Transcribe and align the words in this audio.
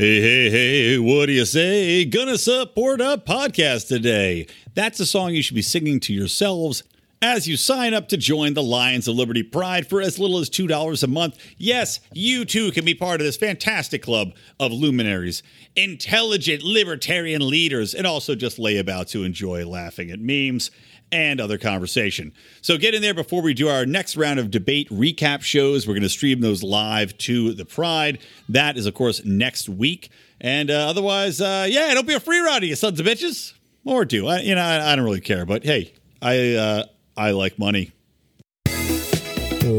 Hey, 0.00 0.22
hey, 0.22 0.48
hey, 0.48 0.98
what 0.98 1.26
do 1.26 1.32
you 1.32 1.44
say? 1.44 2.06
Gonna 2.06 2.38
support 2.38 3.02
a 3.02 3.18
podcast 3.18 3.88
today. 3.88 4.46
That's 4.72 4.98
a 4.98 5.04
song 5.04 5.34
you 5.34 5.42
should 5.42 5.56
be 5.56 5.60
singing 5.60 6.00
to 6.00 6.14
yourselves 6.14 6.82
as 7.20 7.46
you 7.46 7.58
sign 7.58 7.92
up 7.92 8.08
to 8.08 8.16
join 8.16 8.54
the 8.54 8.62
Lions 8.62 9.06
of 9.08 9.16
Liberty 9.16 9.42
Pride 9.42 9.86
for 9.86 10.00
as 10.00 10.18
little 10.18 10.38
as 10.38 10.48
$2 10.48 11.02
a 11.02 11.06
month. 11.06 11.36
Yes, 11.58 12.00
you 12.14 12.46
too 12.46 12.72
can 12.72 12.86
be 12.86 12.94
part 12.94 13.20
of 13.20 13.26
this 13.26 13.36
fantastic 13.36 14.02
club 14.02 14.32
of 14.58 14.72
luminaries, 14.72 15.42
intelligent 15.76 16.62
libertarian 16.62 17.46
leaders, 17.46 17.92
and 17.92 18.06
also 18.06 18.34
just 18.34 18.56
layabouts 18.56 19.12
who 19.12 19.22
enjoy 19.22 19.66
laughing 19.66 20.10
at 20.10 20.18
memes 20.18 20.70
and 21.12 21.40
other 21.40 21.58
conversation. 21.58 22.32
So 22.62 22.78
get 22.78 22.94
in 22.94 23.02
there 23.02 23.14
before 23.14 23.42
we 23.42 23.54
do 23.54 23.68
our 23.68 23.86
next 23.86 24.16
round 24.16 24.38
of 24.38 24.50
debate 24.50 24.88
recap 24.90 25.42
shows. 25.42 25.86
We're 25.86 25.94
going 25.94 26.02
to 26.02 26.08
stream 26.08 26.40
those 26.40 26.62
live 26.62 27.16
to 27.18 27.52
the 27.52 27.64
Pride. 27.64 28.18
That 28.48 28.76
is, 28.76 28.86
of 28.86 28.94
course, 28.94 29.24
next 29.24 29.68
week. 29.68 30.10
And 30.40 30.70
uh, 30.70 30.88
otherwise, 30.88 31.40
uh, 31.40 31.66
yeah, 31.68 31.90
it'll 31.90 32.02
be 32.02 32.14
a 32.14 32.20
free 32.20 32.40
ride, 32.40 32.62
you 32.62 32.74
sons 32.74 32.98
of 33.00 33.06
bitches. 33.06 33.54
Or 33.84 34.04
do 34.04 34.26
I? 34.26 34.40
You 34.40 34.54
know, 34.54 34.62
I, 34.62 34.92
I 34.92 34.96
don't 34.96 35.04
really 35.04 35.20
care. 35.20 35.46
But 35.46 35.64
hey, 35.64 35.92
I 36.20 36.54
uh, 36.54 36.84
I 37.16 37.30
like 37.32 37.58
money. 37.58 37.92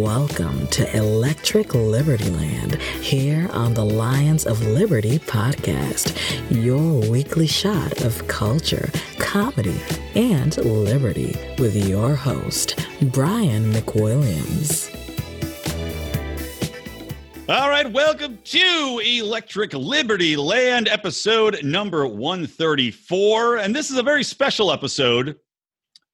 Welcome 0.02 0.66
to 0.70 0.98
Electric 0.98 1.76
Liberty 1.76 2.32
Land 2.32 2.82
here 2.82 3.48
on 3.52 3.76
the 3.76 3.86
Lions 3.86 4.48
of 4.48 4.60
Liberty 4.66 5.20
podcast, 5.20 6.18
your 6.50 7.08
weekly 7.08 7.46
shot 7.46 8.02
of 8.02 8.28
culture, 8.28 8.90
comedy, 9.20 9.80
and 10.16 10.58
liberty 10.58 11.38
with 11.60 11.76
your 11.88 12.16
host, 12.16 12.84
Brian 13.12 13.72
McWilliams. 13.72 14.90
All 17.48 17.70
right, 17.70 17.90
welcome 17.94 18.40
to 18.44 19.02
Electric 19.06 19.74
Liberty 19.74 20.36
Land, 20.36 20.88
episode 20.88 21.64
number 21.64 22.08
134. 22.08 23.58
And 23.58 23.76
this 23.76 23.92
is 23.92 24.00
a 24.00 24.04
very 24.04 24.24
special 24.24 24.72
episode 24.72 25.38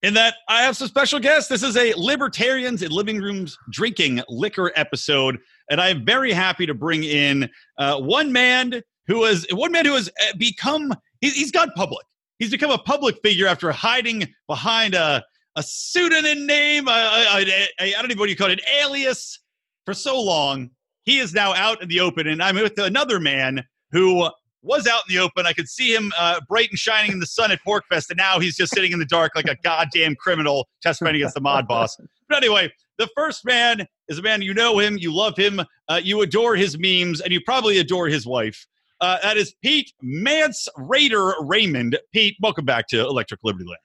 in 0.04 0.14
that 0.14 0.36
I 0.48 0.62
have 0.62 0.78
some 0.78 0.88
special 0.88 1.20
guests. 1.20 1.50
This 1.50 1.64
is 1.64 1.76
a 1.76 1.94
Libertarians 1.98 2.82
in 2.82 2.92
Living 2.92 3.20
Rooms 3.20 3.58
Drinking 3.72 4.22
Liquor 4.30 4.72
episode, 4.76 5.38
and 5.70 5.82
I'm 5.82 6.06
very 6.06 6.32
happy 6.32 6.66
to 6.66 6.74
bring 6.74 7.04
in 7.04 7.50
uh, 7.78 8.00
one 8.00 8.32
man 8.32 8.82
who 9.08 9.24
has 9.24 9.46
one 9.52 9.72
man 9.72 9.86
who 9.86 9.94
has 9.94 10.10
uh, 10.10 10.38
become 10.38 10.94
he, 11.22 11.30
he's 11.30 11.52
gone 11.52 11.72
public. 11.76 12.06
He's 12.40 12.52
become 12.52 12.72
a 12.72 12.78
public 12.78 13.18
figure 13.24 13.48
after 13.48 13.72
hiding 13.72 14.28
behind 14.48 14.94
a 14.94 15.24
a 15.58 15.64
pseudonym 15.64 16.46
name, 16.46 16.86
I 16.88 17.44
don't 17.80 18.06
even 18.06 18.16
know 18.16 18.22
what 18.22 18.30
you 18.30 18.36
call 18.36 18.52
it, 18.52 18.60
an 18.60 18.66
alias 18.80 19.40
for 19.86 19.94
so 19.96 20.22
long. 20.22 20.70
He 21.04 21.18
is 21.18 21.34
now 21.34 21.56
out 21.56 21.82
in 21.82 21.90
the 21.90 22.00
open, 22.00 22.28
and 22.28 22.44
I'm 22.44 22.56
with 22.56 22.78
another 22.78 23.20
man 23.20 23.66
who 23.92 24.30
was 24.68 24.86
out 24.88 25.02
in 25.08 25.16
the 25.16 25.22
open. 25.22 25.46
I 25.46 25.54
could 25.54 25.70
see 25.70 25.94
him 25.94 26.12
uh, 26.18 26.42
bright 26.48 26.70
and 26.70 26.78
shining 26.78 27.12
in 27.14 27.20
the 27.20 27.26
sun 27.26 27.52
at 27.52 27.60
PorcFest, 27.66 28.10
and 28.10 28.18
now 28.18 28.40
he's 28.40 28.56
just 28.56 28.74
sitting 28.74 28.92
in 28.92 29.00
the 29.00 29.06
dark 29.06 29.32
like 29.36 29.48
a 29.48 29.56
goddamn 29.64 30.16
criminal 30.16 30.68
testifying 30.82 31.16
against 31.16 31.36
the 31.36 31.42
mod 31.42 31.68
boss. 31.68 31.98
But 32.30 32.44
anyway, 32.44 32.72
the 32.98 33.08
first 33.16 33.46
man 33.46 33.88
is 34.08 34.20
a 34.20 34.22
man 34.22 34.42
you 34.42 34.54
know 34.54 34.80
him, 34.80 34.98
you 34.98 35.14
love 35.14 35.38
him, 35.38 35.62
uh, 35.88 36.02
you 36.04 36.22
adore 36.22 36.56
his 36.56 36.78
memes, 36.78 37.22
and 37.22 37.32
you 37.32 37.42
probably 37.42 37.80
adore 37.80 38.08
his 38.08 38.28
wife. 38.28 38.68
Uh, 39.00 39.18
that 39.22 39.38
is 39.38 39.54
Pete 39.64 39.94
Mance 40.02 40.68
Raider 40.76 41.34
Raymond. 41.42 41.98
Pete, 42.12 42.36
welcome 42.42 42.66
back 42.66 42.88
to 42.88 43.00
Electric 43.00 43.40
Liberty 43.44 43.66
Land. 43.66 43.78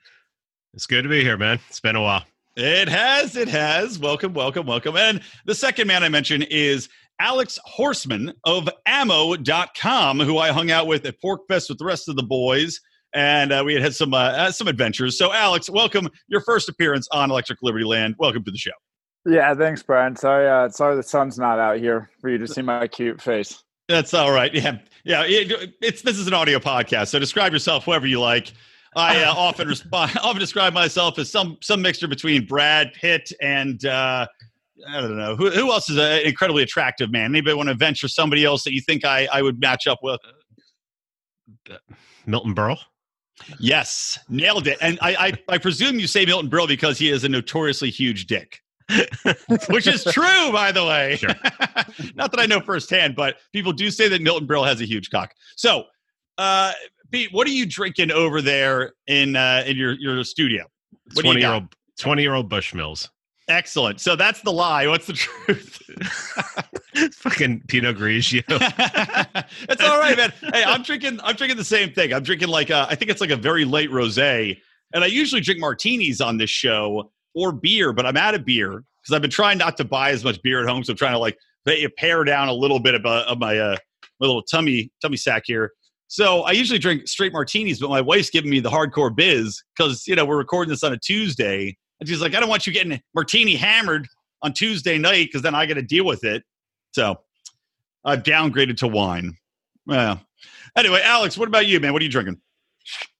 It's 0.74 0.86
good 0.86 1.02
to 1.02 1.08
be 1.08 1.22
here, 1.22 1.36
man. 1.36 1.60
It's 1.68 1.80
been 1.80 1.96
a 1.96 2.02
while. 2.02 2.24
It 2.56 2.88
has, 2.88 3.36
it 3.36 3.48
has. 3.48 3.98
Welcome, 3.98 4.34
welcome, 4.34 4.66
welcome. 4.66 4.96
And 4.96 5.22
the 5.46 5.54
second 5.54 5.86
man 5.86 6.02
I 6.02 6.08
mentioned 6.08 6.46
is 6.50 6.88
Alex 7.22 7.56
Horsman 7.78 8.34
of 8.44 8.68
ammo.com, 8.84 10.18
who 10.18 10.38
I 10.38 10.50
hung 10.50 10.72
out 10.72 10.88
with 10.88 11.06
at 11.06 11.14
PorcFest 11.22 11.68
with 11.68 11.78
the 11.78 11.84
rest 11.84 12.08
of 12.08 12.16
the 12.16 12.24
boys. 12.24 12.80
And 13.14 13.52
uh, 13.52 13.62
we 13.64 13.74
had 13.74 13.82
had 13.82 13.94
some 13.94 14.12
uh, 14.12 14.50
some 14.50 14.66
adventures. 14.66 15.16
So, 15.16 15.32
Alex, 15.32 15.70
welcome 15.70 16.08
your 16.26 16.40
first 16.40 16.68
appearance 16.68 17.06
on 17.12 17.30
Electric 17.30 17.60
Liberty 17.62 17.84
Land. 17.84 18.16
Welcome 18.18 18.42
to 18.44 18.50
the 18.50 18.58
show. 18.58 18.72
Yeah, 19.24 19.54
thanks, 19.54 19.84
Brian. 19.84 20.16
Sorry, 20.16 20.48
uh, 20.48 20.68
sorry 20.70 20.96
the 20.96 21.02
sun's 21.04 21.38
not 21.38 21.60
out 21.60 21.78
here 21.78 22.10
for 22.20 22.28
you 22.28 22.38
to 22.38 22.48
see 22.48 22.62
my 22.62 22.88
cute 22.88 23.22
face. 23.22 23.62
That's 23.88 24.14
all 24.14 24.32
right. 24.32 24.52
Yeah, 24.52 24.78
yeah. 25.04 25.22
It, 25.24 25.74
it's 25.80 26.02
this 26.02 26.18
is 26.18 26.26
an 26.26 26.34
audio 26.34 26.58
podcast, 26.58 27.08
so 27.08 27.20
describe 27.20 27.52
yourself 27.52 27.84
however 27.84 28.08
you 28.08 28.18
like. 28.18 28.52
I 28.96 29.22
uh, 29.22 29.32
often 29.32 29.68
respond, 29.68 30.18
often 30.24 30.40
describe 30.40 30.72
myself 30.72 31.20
as 31.20 31.30
some 31.30 31.58
some 31.60 31.82
mixture 31.82 32.08
between 32.08 32.46
Brad 32.46 32.92
Pitt 32.94 33.30
and 33.40 33.84
uh, 33.84 34.26
I 34.88 35.00
don't 35.00 35.16
know 35.16 35.36
who, 35.36 35.50
who 35.50 35.72
else 35.72 35.88
is 35.88 35.96
an 35.96 36.26
incredibly 36.26 36.62
attractive 36.62 37.10
man. 37.10 37.26
Anybody 37.26 37.54
want 37.54 37.68
to 37.68 37.74
venture 37.74 38.08
somebody 38.08 38.44
else 38.44 38.64
that 38.64 38.72
you 38.72 38.80
think 38.80 39.04
I, 39.04 39.28
I 39.32 39.42
would 39.42 39.60
match 39.60 39.86
up 39.86 40.00
with? 40.02 40.20
Uh, 41.70 41.76
Milton 42.26 42.54
Berle. 42.54 42.78
Yes, 43.58 44.18
nailed 44.28 44.66
it. 44.66 44.78
And 44.80 44.98
I, 45.00 45.14
I, 45.14 45.54
I 45.54 45.58
presume 45.58 45.98
you 45.98 46.06
say 46.06 46.24
Milton 46.24 46.50
Berle 46.50 46.68
because 46.68 46.98
he 46.98 47.10
is 47.10 47.24
a 47.24 47.28
notoriously 47.28 47.90
huge 47.90 48.26
dick. 48.26 48.60
Which 49.68 49.86
is 49.86 50.04
true, 50.04 50.52
by 50.52 50.72
the 50.72 50.84
way. 50.84 51.16
Sure. 51.16 51.30
Not 52.14 52.30
that 52.32 52.40
I 52.40 52.46
know 52.46 52.60
firsthand, 52.60 53.16
but 53.16 53.36
people 53.52 53.72
do 53.72 53.90
say 53.90 54.08
that 54.08 54.20
Milton 54.20 54.46
Berle 54.46 54.66
has 54.66 54.80
a 54.80 54.84
huge 54.84 55.10
cock. 55.10 55.32
So, 55.56 55.84
uh, 56.38 56.72
Pete, 57.10 57.32
what 57.32 57.46
are 57.46 57.50
you 57.50 57.66
drinking 57.66 58.10
over 58.10 58.42
there 58.42 58.94
in 59.06 59.36
uh, 59.36 59.64
in 59.66 59.76
your 59.76 59.92
your 59.94 60.24
studio? 60.24 60.64
What 61.14 61.22
twenty 61.22 61.40
year 61.40 61.52
old 61.52 61.74
twenty 61.98 62.22
year 62.22 62.34
old 62.34 62.50
Bushmills. 62.50 63.08
Excellent. 63.48 64.00
So 64.00 64.16
that's 64.16 64.40
the 64.42 64.52
lie. 64.52 64.86
What's 64.86 65.06
the 65.06 65.12
truth? 65.14 65.78
Fucking 67.16 67.62
Pinot 67.68 67.96
Grigio. 67.96 68.42
it's 69.68 69.82
all 69.82 69.98
right, 69.98 70.16
man. 70.16 70.32
Hey, 70.52 70.62
I'm 70.64 70.82
drinking. 70.82 71.20
I'm 71.22 71.34
drinking 71.34 71.58
the 71.58 71.64
same 71.64 71.92
thing. 71.92 72.12
I'm 72.12 72.22
drinking 72.22 72.48
like 72.48 72.70
a, 72.70 72.86
I 72.88 72.94
think 72.94 73.10
it's 73.10 73.20
like 73.20 73.30
a 73.30 73.36
very 73.36 73.64
late 73.64 73.90
rosé, 73.90 74.58
and 74.94 75.02
I 75.02 75.06
usually 75.08 75.40
drink 75.40 75.60
martinis 75.60 76.20
on 76.20 76.38
this 76.38 76.50
show 76.50 77.10
or 77.34 77.52
beer, 77.52 77.92
but 77.92 78.06
I'm 78.06 78.16
out 78.16 78.34
of 78.34 78.44
beer 78.44 78.84
because 79.02 79.14
I've 79.14 79.22
been 79.22 79.30
trying 79.30 79.58
not 79.58 79.76
to 79.78 79.84
buy 79.84 80.10
as 80.10 80.22
much 80.22 80.40
beer 80.42 80.62
at 80.62 80.68
home. 80.68 80.84
So 80.84 80.92
I'm 80.92 80.96
trying 80.96 81.14
to 81.14 81.18
like 81.18 81.36
pare 81.96 82.24
down 82.24 82.48
a 82.48 82.54
little 82.54 82.78
bit 82.78 82.94
of, 82.94 83.04
uh, 83.04 83.24
of 83.26 83.38
my 83.38 83.58
uh, 83.58 83.76
my 84.20 84.26
little 84.26 84.42
tummy 84.42 84.90
tummy 85.00 85.16
sack 85.16 85.42
here. 85.46 85.72
So 86.06 86.42
I 86.42 86.52
usually 86.52 86.78
drink 86.78 87.08
straight 87.08 87.32
martinis, 87.32 87.80
but 87.80 87.88
my 87.88 88.00
wife's 88.00 88.30
giving 88.30 88.50
me 88.50 88.60
the 88.60 88.70
hardcore 88.70 89.14
biz 89.14 89.62
because 89.76 90.06
you 90.06 90.14
know 90.14 90.24
we're 90.24 90.38
recording 90.38 90.70
this 90.70 90.84
on 90.84 90.92
a 90.92 90.98
Tuesday 90.98 91.76
and 92.02 92.08
she's 92.08 92.20
like, 92.20 92.34
I 92.34 92.40
don't 92.40 92.48
want 92.48 92.66
you 92.66 92.72
getting 92.72 93.00
martini 93.14 93.54
hammered 93.54 94.08
on 94.42 94.52
Tuesday 94.52 94.98
night 94.98 95.28
because 95.28 95.42
then 95.42 95.54
I 95.54 95.66
got 95.66 95.74
to 95.74 95.82
deal 95.82 96.04
with 96.04 96.24
it. 96.24 96.42
So 96.90 97.20
I've 98.04 98.24
downgraded 98.24 98.76
to 98.78 98.88
wine. 98.88 99.36
Yeah. 99.86 100.16
Anyway, 100.76 101.00
Alex, 101.04 101.38
what 101.38 101.46
about 101.46 101.68
you, 101.68 101.78
man? 101.78 101.92
What 101.92 102.02
are 102.02 102.04
you 102.04 102.10
drinking? 102.10 102.40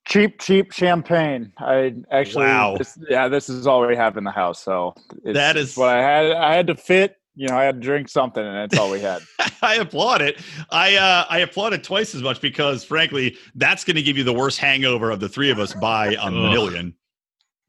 Cheap, 0.08 0.40
cheap 0.40 0.72
champagne. 0.72 1.52
I 1.58 1.94
actually, 2.10 2.46
wow. 2.46 2.76
This, 2.76 2.98
yeah, 3.08 3.28
this 3.28 3.48
is 3.48 3.68
all 3.68 3.86
we 3.86 3.94
have 3.94 4.16
in 4.16 4.24
the 4.24 4.32
house. 4.32 4.60
So 4.60 4.96
that 5.22 5.56
is 5.56 5.76
what 5.76 5.90
I 5.90 6.02
had. 6.02 6.32
I 6.32 6.56
had 6.56 6.66
to 6.66 6.74
fit. 6.74 7.18
You 7.36 7.46
know, 7.46 7.56
I 7.56 7.62
had 7.62 7.76
to 7.76 7.80
drink 7.80 8.08
something, 8.08 8.44
and 8.44 8.56
that's 8.56 8.76
all 8.76 8.90
we 8.90 8.98
had. 8.98 9.22
I 9.62 9.76
applaud 9.76 10.22
it. 10.22 10.40
I 10.70 10.96
uh, 10.96 11.24
I 11.30 11.38
applaud 11.38 11.72
it 11.72 11.84
twice 11.84 12.16
as 12.16 12.22
much 12.22 12.40
because, 12.40 12.82
frankly, 12.82 13.38
that's 13.54 13.84
going 13.84 13.94
to 13.94 14.02
give 14.02 14.18
you 14.18 14.24
the 14.24 14.32
worst 14.32 14.58
hangover 14.58 15.12
of 15.12 15.20
the 15.20 15.28
three 15.28 15.50
of 15.50 15.60
us 15.60 15.72
by 15.72 16.16
a 16.20 16.32
million. 16.32 16.96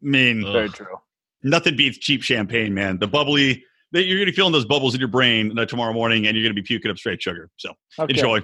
I 0.04 0.08
mean, 0.08 0.42
very 0.44 0.70
true. 0.70 0.98
Nothing 1.44 1.76
beats 1.76 1.98
cheap 1.98 2.24
champagne, 2.24 2.74
man. 2.74 3.00
The 3.00 3.08
bubbly, 3.08 3.64
you're 3.92 4.18
going 4.18 4.20
to 4.20 4.32
be 4.32 4.36
feeling 4.36 4.54
those 4.54 4.66
bubbles 4.66 4.94
in 4.94 5.00
your 5.00 5.10
brain 5.10 5.56
tomorrow 5.68 5.94
morning, 5.94 6.28
and 6.28 6.36
you're 6.36 6.44
going 6.44 6.56
to 6.56 6.62
be 6.62 6.66
puking 6.66 6.90
up 6.90 6.98
straight 6.98 7.22
sugar. 7.22 7.50
So 7.58 7.74
okay. 8.00 8.14
enjoy. 8.14 8.42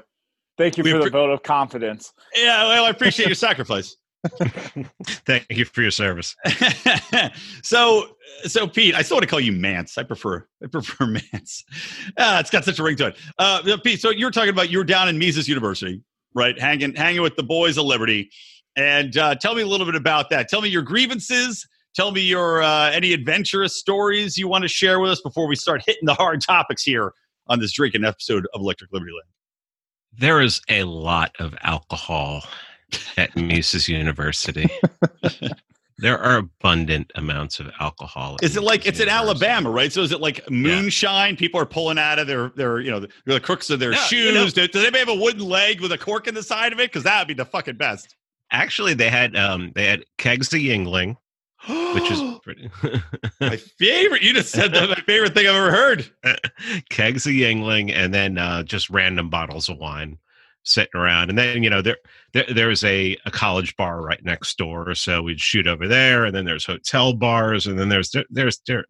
Thank 0.58 0.78
you 0.78 0.84
we 0.84 0.92
for 0.92 1.00
the 1.00 1.10
vote 1.10 1.30
of 1.30 1.42
confidence. 1.42 2.14
Yeah, 2.36 2.68
well, 2.68 2.86
I 2.86 2.90
appreciate 2.90 3.28
your 3.28 3.36
sacrifice. 3.36 3.96
Thank 5.26 5.46
you 5.50 5.64
for 5.64 5.82
your 5.82 5.92
service. 5.92 6.36
so, 7.64 8.18
so 8.44 8.68
Pete, 8.68 8.94
I 8.94 9.02
still 9.02 9.16
want 9.16 9.24
to 9.24 9.30
call 9.30 9.40
you 9.40 9.54
Mance. 9.54 9.98
I 9.98 10.04
prefer, 10.04 10.46
I 10.62 10.68
prefer 10.68 11.06
Mance. 11.34 11.64
Ah, 12.18 12.40
it's 12.40 12.50
got 12.50 12.66
such 12.66 12.80
a 12.80 12.84
ring 12.84 12.98
to 12.98 13.08
it. 13.08 13.18
Uh, 13.38 13.78
Pete, 13.82 14.02
so 14.02 14.10
you 14.10 14.26
were 14.26 14.32
talking 14.32 14.50
about 14.50 14.70
you 14.70 14.80
were 14.80 14.84
down 14.84 15.08
in 15.08 15.18
Mises 15.18 15.48
University, 15.48 16.02
right? 16.34 16.60
Hanging, 16.60 16.94
hanging 16.94 17.22
with 17.22 17.38
the 17.38 17.44
boys 17.44 17.78
of 17.78 17.86
Liberty, 17.86 18.30
and 18.80 19.18
uh, 19.18 19.36
tell 19.36 19.56
me 19.56 19.62
a 19.62 19.68
little 19.68 19.86
bit 19.86 19.96
about 19.96 20.30
that. 20.30 20.50
Tell 20.50 20.62
me 20.62 20.70
your 20.70 20.84
grievances 20.84 21.68
Tell 21.96 22.12
me 22.12 22.22
your 22.22 22.62
uh, 22.62 22.92
any 22.92 23.14
adventurous 23.14 23.76
stories 23.76 24.38
you 24.38 24.48
want 24.48 24.62
to 24.62 24.68
share 24.68 25.00
with 25.00 25.12
us 25.12 25.22
before 25.22 25.48
we 25.48 25.56
start 25.56 25.82
hitting 25.86 26.06
the 26.06 26.14
hard 26.14 26.42
topics 26.42 26.84
here 26.84 27.14
on 27.48 27.60
this 27.60 27.74
drinking 27.74 28.06
episode 28.06 28.48
of 28.54 28.62
Electric 28.62 28.92
Liberty 28.94 29.12
Land. 29.12 29.28
There 30.18 30.42
is 30.42 30.62
a 30.70 30.84
lot 30.84 31.36
of 31.40 31.56
alcohol 31.62 32.44
at 33.18 33.36
Mises 33.36 33.90
University. 33.90 34.70
there 35.98 36.20
are 36.20 36.38
abundant 36.38 37.12
amounts 37.16 37.60
of 37.60 37.72
alcohol. 37.80 38.38
Is 38.44 38.56
it 38.56 38.64
like 38.64 38.86
it's 38.86 39.00
in 39.00 39.10
Alabama, 39.10 39.72
right? 39.72 39.92
So 39.92 40.02
is 40.02 40.12
it 40.12 40.22
like 40.22 40.48
moonshine? 40.50 41.34
Yeah. 41.34 41.40
People 41.40 41.60
are 41.60 41.66
pulling 41.66 41.98
out 41.98 42.20
of 42.20 42.28
their 42.28 42.50
their 42.56 42.80
you 42.82 42.92
know 42.92 43.06
the 43.26 43.40
crooks 43.40 43.72
of 43.72 43.80
their 43.80 43.92
no, 43.92 43.98
shoes. 43.98 44.28
You 44.28 44.34
know, 44.34 44.44
does, 44.48 44.70
does 44.70 44.84
anybody 44.84 45.00
have 45.00 45.10
a 45.10 45.16
wooden 45.16 45.44
leg 45.44 45.82
with 45.82 45.92
a 45.92 45.98
cork 45.98 46.28
in 46.28 46.36
the 46.36 46.44
side 46.44 46.72
of 46.72 46.80
it? 46.80 46.92
Because 46.92 47.04
that 47.04 47.20
would 47.20 47.28
be 47.28 47.34
the 47.34 47.46
fucking 47.46 47.78
best. 47.78 48.16
Actually, 48.52 48.94
they 48.94 49.10
had 49.10 49.36
um 49.36 49.72
they 49.76 49.86
had 49.86 50.04
kegs 50.18 50.54
of 50.54 50.60
Yuengling, 50.60 51.18
which 51.68 52.12
is 52.12 52.22
pretty 52.44 52.70
my 53.40 53.58
favorite. 53.80 54.22
You 54.22 54.34
just 54.34 54.52
said 54.52 54.74
that 54.74 54.90
my 54.90 54.96
favorite 54.96 55.34
thing 55.34 55.48
I've 55.48 55.56
ever 55.56 55.72
heard. 55.72 56.12
Kegs 56.90 57.26
of 57.26 57.34
Yuengling, 57.34 57.92
and 57.94 58.14
then 58.14 58.38
uh, 58.38 58.64
just 58.64 58.90
random 58.90 59.30
bottles 59.30 59.70
of 59.70 59.78
wine. 59.78 60.18
sitting 60.64 61.00
around. 61.00 61.30
And 61.30 61.38
then 61.38 61.64
you 61.64 61.70
know 61.70 61.82
there, 61.82 61.98
there 62.34 62.46
there's 62.54 62.84
a, 62.84 63.18
a 63.26 63.32
college 63.32 63.76
bar 63.76 64.02
right 64.02 64.24
next 64.24 64.58
door, 64.58 64.94
so 64.96 65.22
we'd 65.22 65.40
shoot 65.40 65.68
over 65.68 65.88
there. 65.88 66.26
And 66.26 66.36
then 66.36 66.46
there's 66.46 66.66
hotel 66.66 67.14
bars, 67.14 67.68
and 67.68 67.78
then 67.80 67.90
there's 67.90 68.14
there's 68.30 68.60
there 68.68 68.86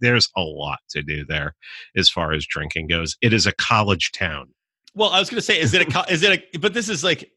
there's 0.00 0.28
a 0.36 0.42
lot 0.42 0.80
to 0.90 1.02
do 1.02 1.24
there 1.24 1.54
as 1.96 2.08
far 2.10 2.32
as 2.32 2.46
drinking 2.46 2.88
goes. 2.88 3.16
It 3.20 3.32
is 3.32 3.46
a 3.46 3.52
college 3.52 4.12
town. 4.12 4.48
Well, 4.94 5.10
I 5.10 5.20
was 5.20 5.28
going 5.28 5.38
to 5.38 5.42
say, 5.42 5.60
is 5.60 5.74
it 5.74 5.94
a 5.94 6.04
is 6.12 6.22
it 6.22 6.42
a? 6.54 6.58
But 6.58 6.74
this 6.74 6.88
is 6.88 7.04
like, 7.04 7.30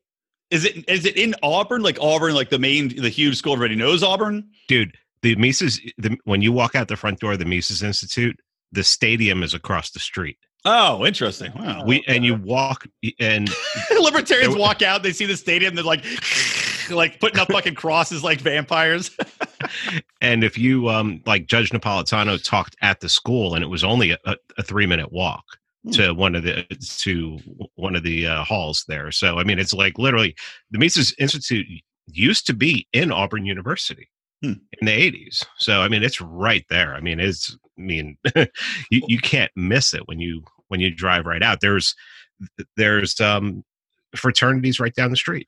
is 0.52 0.66
it 0.66 0.90
is 0.90 1.06
it 1.06 1.18
in 1.18 1.36
Auburn? 1.44 1.82
Like 1.82 1.98
Auburn, 2.02 2.34
like 2.34 2.50
the 2.50 2.60
main 2.60 2.96
the 3.02 3.10
huge 3.10 3.38
school 3.38 3.54
everybody 3.54 3.76
knows 3.76 4.04
Auburn, 4.04 4.50
dude. 4.68 4.98
The 5.22 5.36
Mises, 5.36 5.82
the, 5.98 6.18
when 6.24 6.42
you 6.42 6.54
walk 6.54 6.76
out 6.76 6.88
the 6.88 6.96
front 6.96 7.20
door 7.20 7.34
of 7.34 7.40
the 7.40 7.46
Mises 7.46 7.84
Institute, 7.84 8.40
the 8.72 8.86
stadium 8.86 9.44
is 9.44 9.54
across 9.54 9.92
the 9.92 10.00
street. 10.00 10.38
Oh, 10.66 11.06
interesting. 11.06 11.52
Wow. 11.56 11.86
We 11.86 12.04
and 12.08 12.26
you 12.26 12.36
walk 12.36 12.86
and 13.20 13.50
libertarians 14.00 14.56
walk 14.56 14.82
out, 14.82 15.04
they 15.04 15.14
see 15.14 15.26
the 15.26 15.38
stadium, 15.38 15.76
they're 15.76 15.84
like 15.84 16.06
like 16.90 17.20
putting 17.20 17.40
up 17.40 17.52
fucking 17.52 17.76
crosses 17.76 18.24
like 18.24 18.42
vampires. 18.42 19.16
and 20.22 20.44
if 20.44 20.58
you 20.58 20.90
um 20.90 21.22
like 21.26 21.48
Judge 21.48 21.70
Napolitano 21.70 22.42
talked 22.44 22.76
at 22.82 23.00
the 23.00 23.10
school 23.10 23.56
and 23.56 23.64
it 23.64 23.68
was 23.68 23.84
only 23.84 24.12
a, 24.12 24.18
a 24.58 24.64
three 24.64 24.86
minute 24.86 25.12
walk. 25.12 25.46
To 25.94 26.14
one 26.14 26.36
of 26.36 26.44
the 26.44 26.66
to 27.00 27.40
one 27.76 27.96
of 27.96 28.04
the 28.04 28.28
uh, 28.28 28.44
halls 28.44 28.86
there. 28.88 29.12
So 29.12 29.40
I 29.40 29.44
mean 29.44 29.60
it's 29.60 29.74
like 29.74 29.98
literally 29.98 30.36
the 30.72 30.80
Mises 30.80 31.14
Institute 31.20 31.68
used 32.08 32.46
to 32.48 32.54
be 32.54 32.88
in 32.94 33.12
Auburn 33.12 33.46
University. 33.46 34.10
Hmm. 34.42 34.54
in 34.80 34.86
the 34.86 35.12
80s. 35.12 35.46
So 35.58 35.82
I 35.82 35.90
mean, 35.90 36.02
it's 36.02 36.22
right 36.22 36.66
there. 36.70 36.96
I 36.96 37.02
mean, 37.02 37.20
it's 37.20 37.58
I 37.78 37.82
mean, 37.82 38.18
you 38.90 39.02
you 39.08 39.20
can't 39.20 39.52
miss 39.58 39.94
it 39.94 40.08
when 40.08 40.20
you 40.20 40.44
when 40.70 40.80
you 40.80 40.96
drive 40.96 41.26
right 41.26 41.44
out. 41.44 41.60
There's 41.60 41.94
there's 42.78 43.20
um 43.20 43.66
fraternities 44.16 44.80
right 44.80 44.96
down 44.96 45.12
the 45.12 45.18
street. 45.18 45.48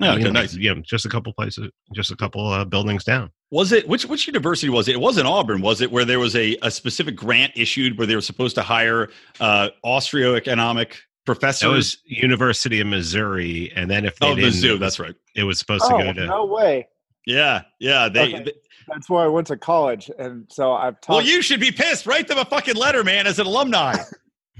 Yeah, 0.00 0.14
okay, 0.14 0.30
nice. 0.30 0.56
Yeah, 0.56 0.74
just 0.82 1.04
a 1.04 1.08
couple 1.08 1.32
places, 1.34 1.70
just 1.92 2.10
a 2.10 2.16
couple 2.16 2.46
uh, 2.48 2.64
buildings 2.64 3.04
down. 3.04 3.30
Was 3.50 3.70
it 3.70 3.86
which 3.86 4.06
which 4.06 4.26
university 4.26 4.70
was 4.70 4.88
it? 4.88 4.94
It 4.94 5.00
wasn't 5.00 5.26
Auburn, 5.26 5.60
was 5.60 5.80
it? 5.80 5.90
Where 5.92 6.04
there 6.04 6.18
was 6.18 6.34
a, 6.34 6.56
a 6.62 6.70
specific 6.70 7.16
grant 7.16 7.52
issued 7.54 7.98
where 7.98 8.06
they 8.06 8.14
were 8.14 8.22
supposed 8.22 8.54
to 8.56 8.62
hire 8.62 9.10
uh, 9.40 9.68
Austro-economic 9.82 10.98
professors. 11.26 11.68
That 11.68 11.68
was 11.68 11.98
University 12.06 12.80
of 12.80 12.86
Missouri, 12.86 13.72
and 13.76 13.90
then 13.90 14.06
if 14.06 14.18
they 14.18 14.28
oh, 14.28 14.34
didn't, 14.34 14.54
Mizzou, 14.54 14.78
that's 14.78 14.98
right. 14.98 15.14
It 15.36 15.44
was 15.44 15.58
supposed 15.58 15.84
oh, 15.86 15.98
to 15.98 16.04
go 16.04 16.12
to. 16.14 16.26
No 16.26 16.46
way. 16.46 16.88
Yeah, 17.26 17.62
yeah. 17.78 18.08
They, 18.08 18.34
okay. 18.34 18.42
they, 18.44 18.52
That's 18.88 19.10
where 19.10 19.22
I 19.22 19.28
went 19.28 19.46
to 19.48 19.56
college, 19.58 20.10
and 20.18 20.46
so 20.50 20.72
I've 20.72 21.00
talked. 21.00 21.08
Well, 21.10 21.22
you 21.22 21.42
should 21.42 21.60
be 21.60 21.72
pissed. 21.72 22.06
Write 22.06 22.26
them 22.28 22.38
a 22.38 22.44
fucking 22.46 22.76
letter, 22.76 23.04
man, 23.04 23.26
as 23.26 23.38
an 23.38 23.46
alumni. 23.46 23.96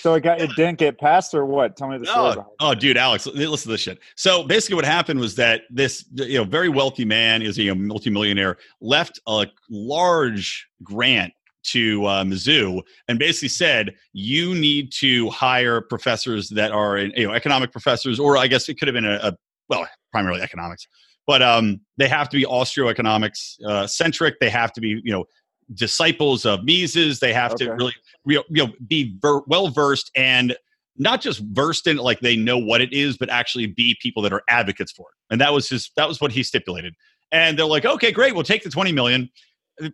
so 0.00 0.14
it 0.14 0.20
got 0.22 0.40
it 0.40 0.50
didn't 0.56 0.78
get 0.78 0.98
passed, 0.98 1.34
or 1.34 1.44
what? 1.44 1.76
Tell 1.76 1.88
me 1.88 1.98
the 1.98 2.06
story. 2.06 2.36
Oh, 2.38 2.46
oh, 2.60 2.74
dude, 2.74 2.96
Alex, 2.96 3.26
listen 3.26 3.68
to 3.68 3.68
this 3.68 3.80
shit. 3.80 3.98
So 4.16 4.42
basically, 4.42 4.76
what 4.76 4.84
happened 4.84 5.20
was 5.20 5.34
that 5.36 5.62
this 5.70 6.04
you 6.12 6.38
know 6.38 6.44
very 6.44 6.68
wealthy 6.68 7.04
man 7.04 7.42
is 7.42 7.58
a 7.58 7.74
multimillionaire 7.74 8.58
left 8.80 9.20
a 9.26 9.46
large 9.70 10.68
grant 10.82 11.32
to 11.64 12.04
uh, 12.06 12.24
Mizzou 12.24 12.82
and 13.08 13.18
basically 13.18 13.48
said 13.48 13.94
you 14.12 14.54
need 14.54 14.92
to 14.92 15.28
hire 15.30 15.80
professors 15.80 16.48
that 16.50 16.70
are 16.72 16.98
in, 16.98 17.12
you 17.16 17.26
know 17.26 17.34
economic 17.34 17.72
professors, 17.72 18.18
or 18.18 18.36
I 18.36 18.46
guess 18.46 18.68
it 18.68 18.78
could 18.78 18.88
have 18.88 18.94
been 18.94 19.04
a, 19.04 19.18
a 19.22 19.36
well 19.68 19.86
primarily 20.12 20.40
economics 20.40 20.86
but 21.28 21.42
um, 21.42 21.78
they 21.98 22.08
have 22.08 22.30
to 22.30 22.38
be 22.38 22.46
Austro-economics 22.46 23.58
uh, 23.68 23.86
centric. 23.86 24.40
They 24.40 24.48
have 24.48 24.72
to 24.72 24.80
be, 24.80 24.98
you 25.04 25.12
know, 25.12 25.26
disciples 25.74 26.46
of 26.46 26.64
Mises. 26.64 27.20
They 27.20 27.32
have 27.32 27.52
okay. 27.52 27.66
to 27.66 27.74
really, 27.74 27.94
you 28.26 28.42
know, 28.50 28.72
be 28.86 29.16
ver- 29.20 29.42
well 29.46 29.68
versed 29.68 30.10
and 30.16 30.56
not 30.96 31.20
just 31.20 31.40
versed 31.52 31.86
in 31.86 31.98
it, 31.98 32.02
like 32.02 32.20
they 32.20 32.36
know 32.36 32.58
what 32.58 32.80
it 32.80 32.92
is, 32.92 33.16
but 33.16 33.30
actually 33.30 33.66
be 33.66 33.96
people 34.00 34.22
that 34.22 34.32
are 34.32 34.42
advocates 34.48 34.92
for 34.92 35.06
it. 35.08 35.32
And 35.32 35.40
that 35.40 35.52
was 35.52 35.68
his. 35.68 35.90
That 35.96 36.08
was 36.08 36.20
what 36.20 36.32
he 36.32 36.42
stipulated. 36.42 36.94
And 37.30 37.58
they're 37.58 37.66
like, 37.66 37.84
okay, 37.84 38.10
great, 38.10 38.34
we'll 38.34 38.44
take 38.44 38.64
the 38.64 38.70
twenty 38.70 38.92
million. 38.92 39.30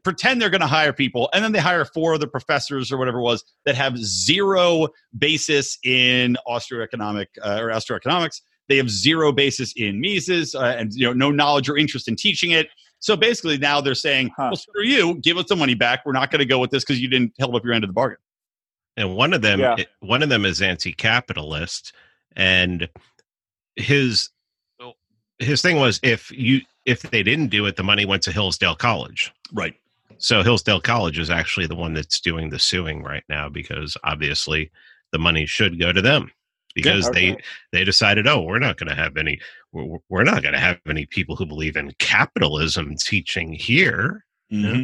Pretend 0.02 0.40
they're 0.40 0.48
going 0.48 0.62
to 0.62 0.66
hire 0.66 0.94
people, 0.94 1.28
and 1.34 1.44
then 1.44 1.52
they 1.52 1.58
hire 1.58 1.84
four 1.84 2.14
other 2.14 2.26
professors 2.26 2.90
or 2.90 2.96
whatever 2.96 3.18
it 3.18 3.22
was 3.22 3.44
that 3.66 3.74
have 3.74 3.98
zero 3.98 4.88
basis 5.18 5.76
in 5.84 6.38
Austro-economic 6.46 7.28
uh, 7.42 7.58
or 7.60 7.70
Austro-economics 7.70 8.40
they 8.68 8.76
have 8.76 8.90
zero 8.90 9.32
basis 9.32 9.72
in 9.76 10.00
Mises 10.00 10.54
uh, 10.54 10.74
and 10.78 10.92
you 10.94 11.06
know 11.06 11.12
no 11.12 11.30
knowledge 11.30 11.68
or 11.68 11.76
interest 11.76 12.08
in 12.08 12.16
teaching 12.16 12.50
it. 12.50 12.68
So 13.04 13.18
basically, 13.18 13.58
now 13.58 13.82
they're 13.82 13.94
saying, 13.94 14.30
huh. 14.34 14.48
"Well, 14.52 14.56
screw 14.56 14.82
you! 14.82 15.16
Give 15.16 15.36
us 15.36 15.44
the 15.50 15.56
money 15.56 15.74
back. 15.74 16.06
We're 16.06 16.12
not 16.12 16.30
going 16.30 16.38
to 16.38 16.46
go 16.46 16.58
with 16.58 16.70
this 16.70 16.84
because 16.84 17.02
you 17.02 17.08
didn't 17.08 17.34
hold 17.38 17.54
up 17.54 17.62
your 17.62 17.74
end 17.74 17.84
of 17.84 17.88
the 17.88 17.92
bargain." 17.92 18.16
And 18.96 19.14
one 19.14 19.34
of 19.34 19.42
them, 19.42 19.60
yeah. 19.60 19.76
one 20.00 20.22
of 20.22 20.30
them 20.30 20.46
is 20.46 20.62
anti-capitalist, 20.62 21.92
and 22.34 22.88
his 23.76 24.30
his 25.38 25.60
thing 25.60 25.76
was 25.76 26.00
if 26.02 26.30
you 26.30 26.62
if 26.86 27.02
they 27.02 27.22
didn't 27.22 27.48
do 27.48 27.66
it, 27.66 27.76
the 27.76 27.82
money 27.82 28.06
went 28.06 28.22
to 28.22 28.32
Hillsdale 28.32 28.74
College. 28.74 29.30
Right. 29.52 29.74
So 30.16 30.42
Hillsdale 30.42 30.80
College 30.80 31.18
is 31.18 31.28
actually 31.28 31.66
the 31.66 31.74
one 31.74 31.92
that's 31.92 32.20
doing 32.20 32.48
the 32.48 32.58
suing 32.58 33.02
right 33.02 33.24
now 33.28 33.50
because 33.50 33.98
obviously 34.04 34.70
the 35.12 35.18
money 35.18 35.44
should 35.44 35.78
go 35.78 35.92
to 35.92 36.00
them 36.00 36.30
because 36.74 37.04
yeah, 37.04 37.10
okay. 37.10 37.30
they 37.72 37.78
they 37.78 37.84
decided 37.84 38.26
oh 38.26 38.40
we're 38.40 38.58
not 38.58 38.76
going 38.76 38.88
to 38.88 38.94
have 38.94 39.16
any 39.16 39.38
we're, 39.72 39.98
we're 40.08 40.24
not 40.24 40.42
going 40.42 40.54
to 40.54 40.60
have 40.60 40.78
any 40.88 41.06
people 41.06 41.36
who 41.36 41.46
believe 41.46 41.76
in 41.76 41.92
capitalism 41.98 42.96
teaching 42.96 43.52
here. 43.52 44.24
Mm-hmm. 44.52 44.82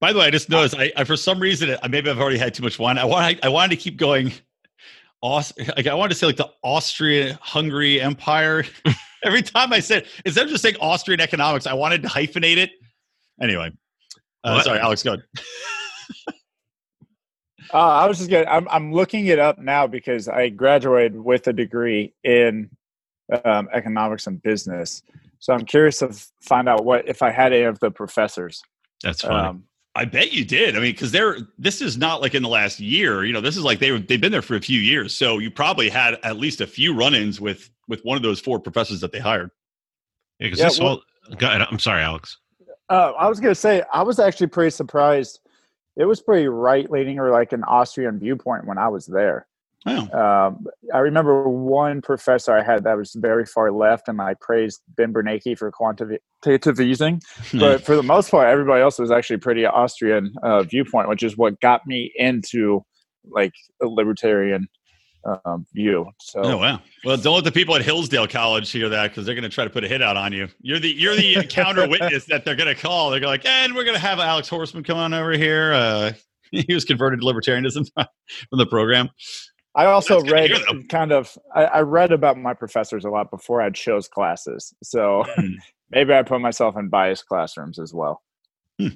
by 0.00 0.12
the 0.12 0.18
way 0.18 0.24
i 0.24 0.30
just 0.30 0.48
noticed 0.48 0.74
I, 0.76 0.90
I, 0.96 1.04
for 1.04 1.16
some 1.16 1.38
reason 1.38 1.76
maybe 1.88 2.08
i've 2.08 2.18
already 2.18 2.38
had 2.38 2.54
too 2.54 2.62
much 2.62 2.78
wine. 2.78 2.96
I 2.96 3.04
want 3.04 3.38
i, 3.42 3.48
wanted 3.48 3.76
to 3.76 3.76
keep 3.76 3.98
going 3.98 4.32
like 5.22 5.86
i 5.86 5.94
wanted 5.94 6.08
to 6.08 6.14
say 6.14 6.26
like 6.26 6.36
the 6.36 6.50
austrian 6.62 7.38
hungary 7.40 8.00
empire. 8.00 8.64
Every 9.24 9.42
time 9.42 9.72
i 9.72 9.80
said 9.80 10.06
instead 10.24 10.46
of 10.46 10.50
just 10.50 10.62
saying 10.62 10.76
austrian 10.80 11.20
economics 11.20 11.66
i 11.66 11.74
wanted 11.74 12.02
to 12.02 12.08
hyphenate 12.08 12.56
it. 12.56 12.70
Anyway. 13.40 13.70
Uh, 14.42 14.62
sorry 14.62 14.78
alex 14.78 15.02
go 15.02 15.14
ahead 15.14 15.24
Uh, 17.72 17.78
I 17.78 18.06
was 18.06 18.18
just 18.18 18.30
getting. 18.30 18.48
I'm 18.48 18.68
I'm 18.68 18.92
looking 18.92 19.26
it 19.26 19.38
up 19.38 19.58
now 19.58 19.86
because 19.86 20.28
I 20.28 20.48
graduated 20.48 21.16
with 21.16 21.46
a 21.46 21.52
degree 21.52 22.12
in 22.22 22.70
um, 23.44 23.68
economics 23.72 24.26
and 24.26 24.42
business. 24.42 25.02
So 25.38 25.52
I'm 25.52 25.64
curious 25.64 25.98
to 25.98 26.10
find 26.42 26.68
out 26.68 26.84
what 26.84 27.08
if 27.08 27.22
I 27.22 27.30
had 27.30 27.52
any 27.52 27.64
of 27.64 27.78
the 27.80 27.90
professors. 27.90 28.62
That's 29.02 29.22
funny. 29.22 29.34
Um, 29.34 29.64
I 29.96 30.04
bet 30.04 30.32
you 30.32 30.44
did. 30.44 30.76
I 30.76 30.80
mean, 30.80 30.92
because 30.92 31.12
they're 31.12 31.38
this 31.58 31.80
is 31.80 31.96
not 31.96 32.20
like 32.20 32.34
in 32.34 32.42
the 32.42 32.48
last 32.48 32.80
year. 32.80 33.24
You 33.24 33.32
know, 33.32 33.40
this 33.40 33.56
is 33.56 33.62
like 33.62 33.78
they 33.78 33.92
were 33.92 33.98
they've 33.98 34.20
been 34.20 34.32
there 34.32 34.42
for 34.42 34.56
a 34.56 34.60
few 34.60 34.80
years. 34.80 35.16
So 35.16 35.38
you 35.38 35.50
probably 35.50 35.88
had 35.88 36.14
at 36.22 36.36
least 36.36 36.60
a 36.60 36.66
few 36.66 36.94
run-ins 36.94 37.40
with 37.40 37.70
with 37.88 38.02
one 38.02 38.16
of 38.16 38.22
those 38.22 38.40
four 38.40 38.58
professors 38.58 39.00
that 39.00 39.12
they 39.12 39.20
hired. 39.20 39.50
Yeah, 40.40 40.46
because 40.46 40.58
yeah, 40.58 40.64
this 40.68 40.80
well, 40.80 41.02
whole. 41.38 41.66
I'm 41.70 41.78
sorry, 41.78 42.02
Alex. 42.02 42.38
Uh, 42.90 43.12
I 43.18 43.28
was 43.28 43.40
going 43.40 43.52
to 43.52 43.60
say 43.60 43.82
I 43.92 44.02
was 44.02 44.18
actually 44.18 44.48
pretty 44.48 44.70
surprised 44.70 45.40
it 45.96 46.04
was 46.04 46.20
pretty 46.20 46.48
right 46.48 46.90
leaning 46.90 47.18
or 47.18 47.30
like 47.30 47.52
an 47.52 47.64
Austrian 47.64 48.18
viewpoint 48.18 48.66
when 48.66 48.78
I 48.78 48.88
was 48.88 49.06
there. 49.06 49.46
Um, 49.86 50.66
I 50.94 50.98
remember 50.98 51.46
one 51.46 52.00
professor 52.00 52.52
I 52.52 52.62
had 52.62 52.84
that 52.84 52.96
was 52.96 53.12
very 53.14 53.44
far 53.44 53.70
left, 53.70 54.08
and 54.08 54.20
I 54.20 54.34
praised 54.40 54.80
Ben 54.96 55.12
Bernanke 55.12 55.58
for 55.58 55.70
quantitative 55.70 56.80
easing. 56.80 57.20
but 57.52 57.82
for 57.82 57.94
the 57.94 58.02
most 58.02 58.30
part, 58.30 58.48
everybody 58.48 58.82
else 58.82 58.98
was 58.98 59.10
actually 59.10 59.38
pretty 59.38 59.66
Austrian 59.66 60.34
uh, 60.42 60.62
viewpoint, 60.62 61.08
which 61.08 61.22
is 61.22 61.36
what 61.36 61.60
got 61.60 61.86
me 61.86 62.12
into 62.16 62.82
like 63.30 63.52
a 63.82 63.86
libertarian 63.86 64.68
um, 65.24 65.66
view. 65.72 66.06
So, 66.20 66.40
oh 66.42 66.56
wow. 66.58 66.80
Well, 67.04 67.16
don't 67.16 67.34
let 67.34 67.44
the 67.44 67.52
people 67.52 67.74
at 67.76 67.82
Hillsdale 67.82 68.26
College 68.26 68.70
hear 68.70 68.88
that 68.88 69.10
because 69.10 69.26
they're 69.26 69.34
going 69.34 69.44
to 69.44 69.48
try 69.48 69.64
to 69.64 69.70
put 69.70 69.84
a 69.84 69.88
hit 69.88 70.02
out 70.02 70.16
on 70.16 70.32
you. 70.32 70.48
You're 70.60 70.78
the 70.78 70.90
you're 70.90 71.16
the 71.16 71.44
counter 71.48 71.88
witness 71.88 72.26
that 72.26 72.44
they're 72.44 72.56
going 72.56 72.74
to 72.74 72.80
call. 72.80 73.10
They're 73.10 73.20
like, 73.20 73.46
and 73.46 73.74
we're 73.74 73.84
going 73.84 73.96
to 73.96 74.00
have 74.00 74.18
Alex 74.18 74.48
Horsman 74.48 74.84
come 74.84 74.98
on 74.98 75.14
over 75.14 75.32
here. 75.32 75.72
Uh, 75.72 76.12
he 76.50 76.74
was 76.74 76.84
converted 76.84 77.20
to 77.20 77.26
libertarianism 77.26 77.88
from 77.96 78.58
the 78.58 78.66
program. 78.66 79.10
I 79.76 79.86
also 79.86 80.20
read 80.20 80.52
hear, 80.52 80.82
kind 80.88 81.10
of 81.10 81.36
I, 81.54 81.64
I, 81.64 81.80
read 81.80 82.12
about 82.12 82.38
my 82.38 82.54
professors 82.54 83.04
a 83.04 83.10
lot 83.10 83.28
before 83.30 83.60
I 83.60 83.70
chose 83.70 84.06
classes. 84.06 84.72
So 84.84 85.24
mm. 85.36 85.56
maybe 85.90 86.14
I 86.14 86.22
put 86.22 86.40
myself 86.40 86.76
in 86.76 86.88
biased 86.88 87.26
classrooms 87.26 87.80
as 87.80 87.92
well. 87.92 88.22
Hmm. 88.78 88.88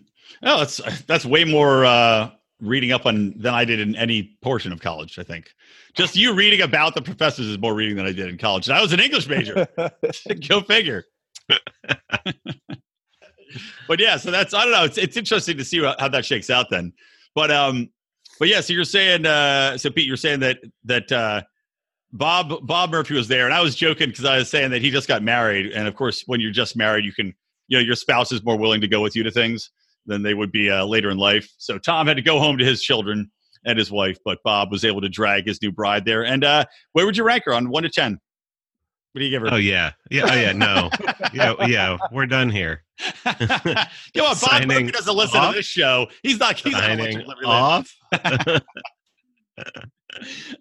Oh, 0.42 0.58
that's 0.58 0.80
that's 1.06 1.24
way 1.24 1.44
more 1.44 1.84
uh, 1.84 2.30
reading 2.60 2.92
up 2.92 3.06
on 3.06 3.34
than 3.36 3.54
I 3.54 3.64
did 3.64 3.80
in 3.80 3.94
any 3.96 4.36
portion 4.42 4.72
of 4.72 4.80
college. 4.80 5.18
I 5.18 5.22
think 5.22 5.50
just 5.94 6.16
you 6.16 6.34
reading 6.34 6.60
about 6.60 6.94
the 6.94 7.02
professors 7.02 7.46
is 7.46 7.58
more 7.58 7.74
reading 7.74 7.96
than 7.96 8.06
I 8.06 8.12
did 8.12 8.28
in 8.28 8.38
college. 8.38 8.68
And 8.68 8.76
I 8.76 8.82
was 8.82 8.92
an 8.92 9.00
English 9.00 9.28
major. 9.28 9.66
Go 10.48 10.60
figure. 10.62 11.04
but 13.86 14.00
yeah, 14.00 14.16
so 14.16 14.30
that's 14.30 14.54
I 14.54 14.62
don't 14.64 14.72
know. 14.72 14.84
It's 14.84 14.98
it's 14.98 15.16
interesting 15.16 15.56
to 15.58 15.64
see 15.64 15.82
how 15.98 16.08
that 16.08 16.24
shakes 16.24 16.50
out 16.50 16.70
then. 16.70 16.92
But 17.34 17.50
um, 17.50 17.88
but 18.38 18.48
yeah. 18.48 18.60
So 18.60 18.72
you're 18.72 18.84
saying 18.84 19.26
uh, 19.26 19.78
so 19.78 19.90
Pete, 19.90 20.06
you're 20.06 20.16
saying 20.16 20.40
that 20.40 20.58
that 20.84 21.10
uh, 21.12 21.42
Bob 22.12 22.66
Bob 22.66 22.90
Murphy 22.90 23.14
was 23.14 23.28
there, 23.28 23.44
and 23.44 23.54
I 23.54 23.60
was 23.60 23.74
joking 23.76 24.08
because 24.08 24.24
I 24.24 24.38
was 24.38 24.50
saying 24.50 24.70
that 24.72 24.82
he 24.82 24.90
just 24.90 25.08
got 25.08 25.22
married, 25.22 25.72
and 25.72 25.88
of 25.88 25.94
course, 25.94 26.24
when 26.26 26.40
you're 26.40 26.52
just 26.52 26.76
married, 26.76 27.04
you 27.04 27.12
can 27.12 27.34
you 27.68 27.78
know 27.78 27.82
your 27.82 27.94
spouse 27.94 28.32
is 28.32 28.44
more 28.44 28.56
willing 28.56 28.80
to 28.80 28.88
go 28.88 29.00
with 29.00 29.16
you 29.16 29.22
to 29.22 29.30
things 29.30 29.70
than 30.08 30.22
they 30.22 30.34
would 30.34 30.50
be 30.50 30.70
uh, 30.70 30.84
later 30.84 31.10
in 31.10 31.18
life. 31.18 31.48
So 31.58 31.78
Tom 31.78 32.08
had 32.08 32.16
to 32.16 32.22
go 32.22 32.40
home 32.40 32.58
to 32.58 32.64
his 32.64 32.82
children 32.82 33.30
and 33.64 33.78
his 33.78 33.92
wife, 33.92 34.18
but 34.24 34.38
Bob 34.44 34.72
was 34.72 34.84
able 34.84 35.00
to 35.02 35.08
drag 35.08 35.46
his 35.46 35.62
new 35.62 35.70
bride 35.70 36.04
there. 36.04 36.24
And 36.24 36.42
uh, 36.42 36.64
where 36.92 37.06
would 37.06 37.16
you 37.16 37.24
rank 37.24 37.44
her 37.44 37.54
on 37.54 37.68
one 37.68 37.84
to 37.84 37.88
ten? 37.88 38.18
What 39.12 39.20
do 39.20 39.24
you 39.24 39.30
give 39.30 39.42
her? 39.42 39.54
Oh 39.54 39.56
yeah, 39.56 39.92
yeah, 40.10 40.28
oh 40.30 40.34
yeah. 40.34 40.52
No, 40.52 40.90
yeah, 41.32 41.54
yeah. 41.66 41.96
We're 42.12 42.26
done 42.26 42.50
here. 42.50 42.84
Come 43.24 43.36
on, 43.38 44.36
Bob 44.40 44.66
Murphy 44.66 44.90
doesn't 44.90 45.14
listen 45.14 45.40
off? 45.40 45.52
to 45.52 45.58
this 45.58 45.66
show. 45.66 46.08
He's 46.22 46.38
not. 46.38 46.58
He's 46.58 46.72
Signing 46.74 47.26
not 47.26 47.44
off. 47.44 47.96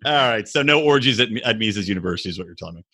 All 0.06 0.30
right. 0.30 0.48
So 0.48 0.62
no 0.62 0.82
orgies 0.82 1.20
at, 1.20 1.30
at 1.44 1.58
Mises 1.58 1.89
University 1.89 2.30
is 2.30 2.38
what 2.38 2.46
you're 2.46 2.56
telling 2.56 2.75
me. 2.75 2.86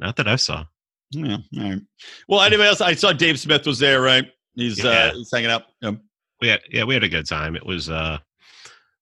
Not 0.00 0.16
that 0.16 0.28
I 0.28 0.36
saw. 0.36 0.64
Yeah. 1.10 1.38
All 1.58 1.70
right. 1.70 1.80
Well, 2.28 2.42
anybody 2.42 2.68
else? 2.68 2.80
I 2.80 2.94
saw 2.94 3.12
Dave 3.12 3.38
Smith 3.38 3.66
was 3.66 3.78
there, 3.78 4.00
right? 4.00 4.26
He's 4.58 4.84
uh, 4.84 4.88
yeah. 4.88 4.98
uh 4.98 5.14
he's 5.14 5.30
hanging 5.32 5.50
out. 5.50 5.64
Yeah. 5.80 5.92
We 6.40 6.48
had 6.48 6.60
yeah, 6.70 6.84
we 6.84 6.94
had 6.94 7.04
a 7.04 7.08
good 7.08 7.26
time. 7.26 7.56
It 7.56 7.64
was 7.64 7.88
uh 7.88 8.18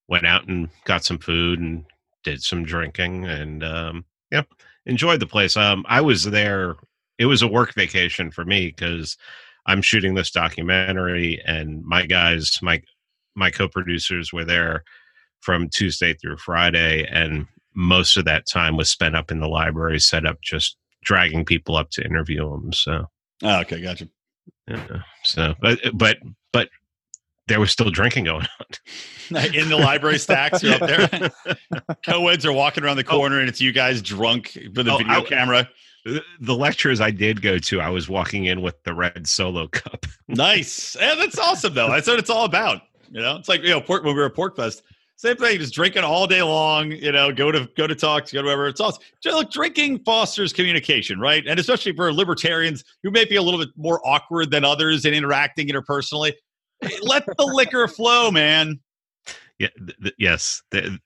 went 0.09 0.27
out 0.27 0.49
and 0.49 0.69
got 0.85 1.05
some 1.05 1.19
food 1.19 1.59
and 1.59 1.85
did 2.25 2.43
some 2.43 2.65
drinking 2.65 3.25
and 3.25 3.65
um 3.65 4.05
yeah, 4.31 4.43
enjoyed 4.85 5.21
the 5.21 5.27
place. 5.27 5.57
Um 5.57 5.85
I 5.89 6.01
was 6.01 6.25
there 6.25 6.77
it 7.19 7.27
was 7.27 7.43
a 7.43 7.49
work 7.49 7.75
vacation 7.75 8.31
for 8.31 8.45
me 8.45 8.67
because 8.67 9.17
I'm 9.67 9.83
shooting 9.83 10.15
this 10.15 10.31
documentary 10.31 11.41
and 11.47 11.85
my 11.85 12.07
guys, 12.07 12.59
my 12.63 12.83
my 13.35 13.51
co-producers 13.51 14.33
were 14.33 14.45
there 14.45 14.85
from 15.41 15.69
Tuesday 15.69 16.15
through 16.15 16.39
Friday, 16.39 17.07
and 17.11 17.47
most 17.75 18.17
of 18.17 18.25
that 18.25 18.47
time 18.47 18.77
was 18.77 18.91
spent 18.91 19.15
up 19.15 19.31
in 19.31 19.41
the 19.41 19.49
library, 19.49 20.01
set 20.01 20.27
up 20.27 20.41
just 20.43 20.77
dragging 21.05 21.45
people 21.45 21.77
up 21.77 21.91
to 21.91 22.05
interview 22.05 22.51
them. 22.51 22.73
So, 22.73 23.07
oh, 23.45 23.61
okay, 23.61 23.81
gotcha. 23.81 24.09
Yeah. 24.67 25.03
So, 25.27 25.55
but 25.61 25.81
but 25.95 26.19
but 26.53 26.69
there 27.49 27.61
was 27.61 27.71
still 27.71 27.91
drinking 27.91 28.25
going 28.25 28.47
on 29.31 29.45
in 29.55 29.69
the 29.69 29.77
library 29.77 30.19
stacks. 30.19 30.63
You're 30.63 30.75
up 30.75 30.89
there. 30.89 31.31
Co-eds 32.05 32.47
are 32.47 32.53
walking 32.53 32.85
around 32.85 32.97
the 32.97 33.05
oh. 33.07 33.11
corner, 33.11 33.37
oh. 33.37 33.41
and 33.41 33.49
it's 33.49 33.61
you 33.61 33.73
guys 33.73 34.03
drunk 34.03 34.57
with 34.75 34.89
a 34.89 34.93
oh, 34.93 34.99
video 34.99 35.15
I, 35.15 35.23
camera. 35.23 35.69
Uh, 36.07 36.21
the 36.41 36.55
lectures 36.55 37.01
I 37.01 37.11
did 37.11 37.43
go 37.43 37.59
to, 37.59 37.81
I 37.81 37.91
was 37.91 38.09
walking 38.09 38.45
in 38.45 38.63
with 38.63 38.81
the 38.85 38.95
red 38.95 39.27
solo 39.27 39.67
cup. 39.67 40.07
nice, 40.29 40.97
yeah, 40.99 41.15
that's 41.17 41.39
awesome 41.39 41.75
though. 41.75 41.91
That's 41.91 42.07
what 42.07 42.19
it's 42.19 42.31
all 42.31 42.45
about. 42.45 42.83
You 43.11 43.21
know, 43.21 43.37
it's 43.37 43.49
like 43.49 43.63
you 43.63 43.71
know, 43.71 43.81
pork, 43.81 44.05
when 44.05 44.15
we 44.15 44.21
were 44.21 44.27
at 44.27 44.35
PorcFest, 44.35 44.83
same 45.17 45.37
thing, 45.37 45.59
just 45.59 45.75
drinking 45.75 46.05
all 46.05 46.27
day 46.27 46.43
long. 46.43 46.93
You 46.93 47.11
know, 47.11 47.33
go 47.33 47.51
to 47.51 47.69
go 47.77 47.87
to 47.87 47.95
talks, 47.95 48.33
go 48.33 48.43
to 48.43 48.47
whatever. 48.47 48.69
It's 48.69 48.81
awesome. 48.81 49.03
Just 49.23 49.37
look, 49.37 49.51
drinking 49.51 50.01
fosters 50.05 50.53
communication, 50.53 51.19
right? 51.19 51.45
And 51.47 51.59
especially 51.59 51.93
for 51.93 52.13
libertarians 52.13 52.85
who 53.03 53.11
may 53.11 53.25
be 53.25 53.37
a 53.37 53.43
little 53.43 53.59
bit 53.59 53.71
more 53.77 54.01
awkward 54.07 54.51
than 54.51 54.65
others 54.65 55.05
in 55.05 55.15
interacting 55.15 55.69
interpersonally, 55.69 56.33
let 57.03 57.25
the 57.25 57.45
liquor 57.45 57.89
flow, 57.97 58.31
man. 58.31 58.79
Yeah. 59.59 59.69
Th- 60.03 60.15
yes. 60.19 60.63
The, 60.71 60.99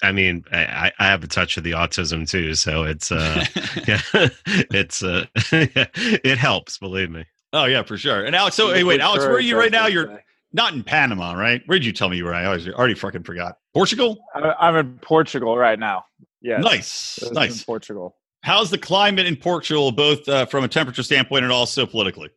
I 0.00 0.12
mean, 0.12 0.44
I, 0.52 0.92
I 1.00 1.06
have 1.06 1.24
a 1.24 1.26
touch 1.26 1.56
of 1.56 1.64
the 1.64 1.72
autism 1.72 2.28
too, 2.28 2.54
so 2.54 2.84
it's 2.84 3.10
uh, 3.10 3.44
yeah, 3.88 4.00
it's 4.70 5.02
uh, 5.02 5.26
it 5.52 6.38
helps. 6.38 6.78
Believe 6.78 7.10
me. 7.10 7.24
Oh 7.52 7.64
yeah, 7.64 7.82
for 7.82 7.98
sure. 7.98 8.24
And 8.24 8.36
Alex, 8.36 8.54
so 8.54 8.72
hey, 8.72 8.84
wait, 8.84 9.00
Alex, 9.00 9.24
where 9.24 9.34
are 9.34 9.40
you 9.40 9.58
right 9.58 9.72
now? 9.72 9.86
You're 9.86 10.22
not 10.56 10.72
in 10.72 10.82
Panama, 10.82 11.34
right? 11.34 11.62
Where 11.66 11.78
did 11.78 11.84
you 11.84 11.92
tell 11.92 12.08
me 12.08 12.16
you 12.16 12.24
were? 12.24 12.34
I 12.34 12.46
always 12.46 12.66
already 12.66 12.94
fucking 12.94 13.24
forgot. 13.24 13.58
Portugal. 13.74 14.24
I'm 14.34 14.74
in 14.74 14.98
Portugal 14.98 15.56
right 15.56 15.78
now. 15.78 16.06
Yeah. 16.40 16.56
Nice. 16.56 17.22
Nice. 17.30 17.62
Portugal. 17.62 18.16
How's 18.42 18.70
the 18.70 18.78
climate 18.78 19.26
in 19.26 19.36
Portugal, 19.36 19.92
both 19.92 20.26
uh, 20.28 20.46
from 20.46 20.64
a 20.64 20.68
temperature 20.68 21.02
standpoint 21.02 21.44
and 21.44 21.52
also 21.52 21.84
politically? 21.84 22.30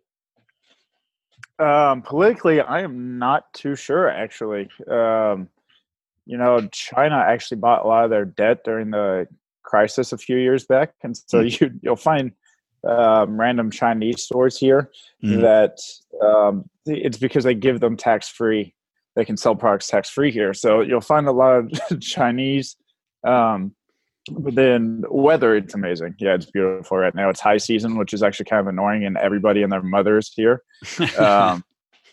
Um, 1.59 2.01
politically, 2.01 2.61
I 2.61 2.81
am 2.81 3.17
not 3.19 3.53
too 3.53 3.75
sure. 3.75 4.09
Actually, 4.09 4.69
um, 4.89 5.47
you 6.25 6.37
know, 6.37 6.67
China 6.71 7.15
actually 7.15 7.57
bought 7.57 7.85
a 7.85 7.87
lot 7.87 8.03
of 8.03 8.09
their 8.09 8.25
debt 8.25 8.63
during 8.65 8.91
the 8.91 9.27
crisis 9.63 10.11
a 10.11 10.17
few 10.17 10.37
years 10.37 10.65
back, 10.65 10.93
and 11.03 11.15
so 11.15 11.41
mm. 11.41 11.61
you 11.61 11.71
you'll 11.81 11.95
find 11.95 12.31
um, 12.87 13.39
random 13.39 13.71
Chinese 13.71 14.23
stores 14.23 14.57
here 14.57 14.91
mm. 15.23 15.41
that 15.41 15.79
um, 16.25 16.69
it's 16.85 17.17
because 17.17 17.43
they 17.43 17.53
give 17.53 17.79
them 17.79 17.97
tax 17.97 18.29
free. 18.29 18.73
They 19.15 19.25
can 19.25 19.37
sell 19.37 19.55
products 19.55 19.87
tax 19.87 20.09
free 20.09 20.31
here, 20.31 20.53
so 20.53 20.81
you'll 20.81 21.01
find 21.01 21.27
a 21.27 21.31
lot 21.31 21.55
of 21.55 21.99
Chinese. 22.01 22.77
Um, 23.25 23.75
but 24.31 24.55
then 24.55 25.03
weather, 25.09 25.55
it's 25.55 25.73
amazing. 25.73 26.15
Yeah, 26.19 26.35
it's 26.35 26.49
beautiful 26.49 26.97
right 26.97 27.15
now. 27.15 27.29
It's 27.29 27.39
high 27.39 27.57
season, 27.57 27.97
which 27.97 28.13
is 28.13 28.21
actually 28.21 28.45
kind 28.45 28.61
of 28.61 28.67
annoying, 28.67 29.05
and 29.05 29.17
everybody 29.17 29.63
and 29.63 29.71
their 29.71 29.81
mothers 29.81 30.31
here. 30.33 30.63
Um, 31.17 31.63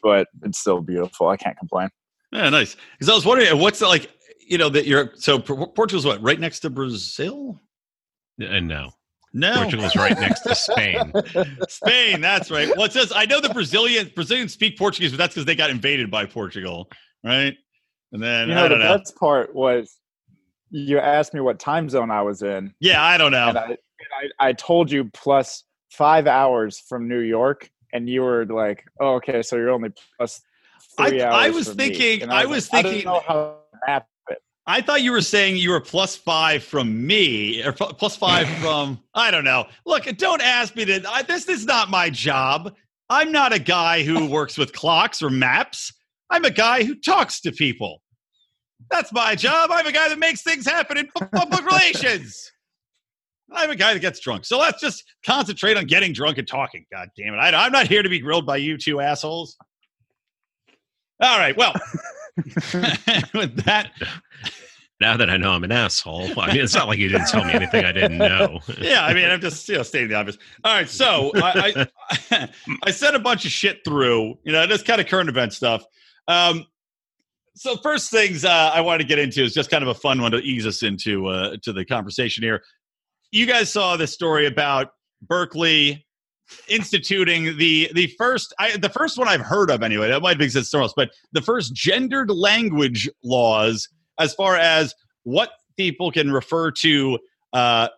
but 0.03 0.29
it's 0.43 0.59
still 0.59 0.81
beautiful. 0.81 1.29
I 1.29 1.37
can't 1.37 1.59
complain. 1.59 1.89
Yeah, 2.31 2.49
nice. 2.51 2.77
Because 2.93 3.09
I 3.09 3.15
was 3.15 3.25
wondering, 3.25 3.59
what's 3.59 3.81
the, 3.81 3.89
like, 3.89 4.11
you 4.47 4.59
know, 4.59 4.69
that 4.69 4.87
you're 4.87 5.13
so 5.17 5.39
Portugal's 5.39 6.07
what 6.07 6.23
right 6.23 6.39
next 6.39 6.61
to 6.61 6.71
Brazil? 6.71 7.61
And 8.39 8.71
uh, 8.71 8.91
no, 9.37 9.55
no, 9.55 9.63
Portugal's 9.63 9.97
right 9.97 10.19
next 10.19 10.41
to 10.41 10.55
Spain. 10.55 11.13
Spain, 11.69 12.21
that's 12.23 12.51
right. 12.51 12.75
Well, 12.75 12.87
it 12.87 12.93
says 12.93 13.13
I 13.15 13.27
know 13.27 13.41
the 13.41 13.51
Brazilian 13.51 14.11
Brazilians 14.15 14.55
speak 14.55 14.79
Portuguese, 14.79 15.11
but 15.11 15.19
that's 15.19 15.35
because 15.35 15.45
they 15.45 15.55
got 15.55 15.69
invaded 15.69 16.11
by 16.11 16.25
Portugal, 16.25 16.89
right? 17.23 17.55
And 18.13 18.23
then 18.23 18.49
you 18.49 18.55
know, 18.55 18.69
the 18.69 18.77
know. 18.77 18.97
best 18.97 19.15
part 19.17 19.55
was 19.55 19.99
you 20.71 20.99
asked 20.99 21.35
me 21.35 21.41
what 21.41 21.59
time 21.59 21.91
zone 21.91 22.11
I 22.11 22.23
was 22.23 22.41
in. 22.41 22.73
Yeah, 22.81 23.05
I 23.05 23.19
don't 23.19 23.31
know. 23.31 23.49
And 23.49 23.59
I, 23.59 23.65
and 23.67 24.33
I, 24.41 24.49
I 24.49 24.53
told 24.55 24.91
you 24.91 25.11
plus 25.13 25.65
five 25.91 26.27
hours 26.27 26.81
from 26.89 27.07
New 27.07 27.21
York, 27.21 27.69
and 27.93 28.09
you 28.09 28.23
were 28.23 28.47
like, 28.47 28.85
"Oh, 29.01 29.17
okay, 29.17 29.43
so 29.43 29.57
you're 29.57 29.71
only 29.71 29.91
plus 30.17 30.41
three 30.97 31.21
I, 31.21 31.27
hours." 31.27 31.35
I 31.35 31.51
was 31.51 31.69
thinking. 31.75 32.31
I, 32.31 32.43
I 32.43 32.47
was, 32.47 32.73
like, 32.73 32.85
thinking. 32.87 33.07
I 33.07 33.13
don't 33.13 33.29
know 33.29 33.29
how 33.29 33.57
that 33.87 34.07
I 34.67 34.81
thought 34.81 35.03
you 35.03 35.13
were 35.13 35.21
saying 35.21 35.57
you 35.57 35.71
were 35.71 35.81
plus 35.81 36.17
five 36.17 36.63
from 36.65 37.07
me, 37.07 37.63
or 37.65 37.73
plus 37.73 38.17
five 38.17 38.49
from 38.61 39.01
I 39.15 39.31
don't 39.31 39.45
know. 39.45 39.67
Look, 39.85 40.05
don't 40.17 40.43
ask 40.43 40.75
me. 40.75 41.03
I, 41.09 41.23
this 41.23 41.49
is 41.49 41.65
not 41.65 41.89
my 41.89 42.11
job. 42.11 42.75
I'm 43.09 43.31
not 43.31 43.53
a 43.53 43.59
guy 43.59 44.03
who 44.03 44.27
works 44.31 44.59
with 44.59 44.73
clocks 44.73 45.23
or 45.23 45.31
maps. 45.31 45.93
I'm 46.31 46.45
a 46.45 46.51
guy 46.51 46.83
who 46.83 46.97
talks 46.97 47.41
to 47.43 47.53
people. 47.53 48.03
That's 48.91 49.13
my 49.13 49.35
job. 49.35 49.71
I'm 49.73 49.87
a 49.87 49.93
guy 49.93 50.09
that 50.09 50.19
makes 50.19 50.43
things 50.43 50.67
happen 50.67 50.99
in 50.99 51.09
public 51.09 51.65
relations. 51.65 52.53
I'm 53.53 53.71
a 53.71 53.77
guy 53.77 53.95
that 53.95 54.01
gets 54.01 54.19
drunk. 54.19 54.45
So 54.45 54.59
let's 54.59 54.81
just 54.81 55.05
concentrate 55.25 55.77
on 55.77 55.87
getting 55.87 56.13
drunk 56.13 56.39
and 56.39 56.49
talking. 56.49 56.85
God 56.93 57.09
damn 57.17 57.35
it. 57.35 57.39
I, 57.39 57.53
I'm 57.65 57.71
not 57.71 57.87
here 57.87 58.03
to 58.03 58.09
be 58.09 58.19
grilled 58.19 58.45
by 58.45 58.57
you 58.57 58.77
two 58.77 59.01
assholes. 59.01 59.57
All 61.23 61.39
right. 61.39 61.57
Well, 61.57 61.73
with 63.35 63.65
that, 63.65 63.91
now 65.01 65.17
that 65.17 65.29
I 65.29 65.37
know 65.37 65.53
I'm 65.53 65.65
an 65.65 65.73
asshole, 65.73 66.39
I 66.41 66.53
mean, 66.53 66.63
it's 66.63 66.75
not 66.75 66.89
like 66.89 66.99
you 66.99 67.09
didn't 67.09 67.29
tell 67.29 67.45
me 67.45 67.53
anything 67.53 67.85
I 67.85 67.93
didn't 67.93 68.19
know. 68.19 68.61
yeah, 68.81 69.05
I 69.05 69.13
mean, 69.13 69.29
I'm 69.29 69.41
just 69.41 69.69
you 69.69 69.77
know 69.77 69.83
stating 69.83 70.09
the 70.09 70.15
obvious. 70.15 70.39
All 70.65 70.75
right, 70.75 70.89
so 70.89 71.33
I 71.37 71.87
I, 72.31 72.49
I 72.85 72.91
sent 72.91 73.15
a 73.17 73.19
bunch 73.19 73.45
of 73.45 73.51
shit 73.51 73.85
through, 73.85 74.39
you 74.45 74.53
know, 74.53 74.67
just 74.67 74.87
kind 74.87 75.01
of 75.01 75.07
current 75.07 75.29
event 75.29 75.53
stuff. 75.53 75.85
Um, 76.29 76.67
so 77.55 77.77
first 77.77 78.11
things 78.11 78.45
uh, 78.45 78.71
I 78.73 78.81
wanted 78.81 79.05
to 79.05 79.09
get 79.09 79.19
into 79.19 79.43
is 79.43 79.55
just 79.55 79.71
kind 79.71 79.83
of 79.83 79.89
a 79.89 79.95
fun 79.95 80.21
one 80.21 80.33
to 80.33 80.39
ease 80.39 80.67
us 80.67 80.83
into 80.83 81.27
uh, 81.27 81.57
to 81.63 81.73
the 81.73 81.85
conversation 81.85 82.43
here. 82.43 82.63
You 83.33 83.47
guys 83.47 83.71
saw 83.71 83.97
this 83.97 84.13
story 84.13 84.47
about 84.47 84.93
Berkeley 85.23 86.06
instituting 86.69 87.57
the 87.57 87.91
the 87.95 88.07
first 88.19 88.55
I, 88.59 88.77
the 88.77 88.89
first 88.89 89.19
one 89.19 89.29
I've 89.29 89.41
heard 89.41 89.71
of 89.71 89.83
anyway. 89.83 90.09
That 90.09 90.23
might 90.23 90.39
be 90.39 90.45
exist 90.45 90.71
somewhere 90.71 90.85
else, 90.85 90.95
but 90.97 91.11
the 91.33 91.43
first 91.43 91.75
gendered 91.75 92.31
language 92.31 93.09
laws 93.23 93.89
as 94.19 94.35
far 94.35 94.57
as 94.57 94.95
what 95.25 95.51
people 95.77 96.11
can 96.11 96.31
refer 96.33 96.71
to 96.71 97.19
uh, 97.53 97.89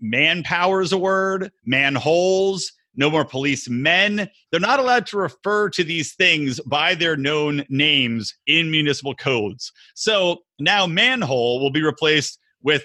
manpower 0.00 0.82
is 0.82 0.92
a 0.92 0.98
word, 0.98 1.50
manholes, 1.64 2.72
no 2.96 3.10
more 3.10 3.24
policemen. 3.24 4.28
They're 4.50 4.60
not 4.60 4.80
allowed 4.80 5.06
to 5.06 5.18
refer 5.18 5.68
to 5.70 5.84
these 5.84 6.14
things 6.14 6.60
by 6.60 6.94
their 6.94 7.16
known 7.16 7.64
names 7.68 8.34
in 8.46 8.70
municipal 8.70 9.14
codes. 9.14 9.72
So 9.94 10.38
now 10.58 10.86
manhole 10.86 11.60
will 11.60 11.72
be 11.72 11.82
replaced 11.82 12.38
with 12.62 12.84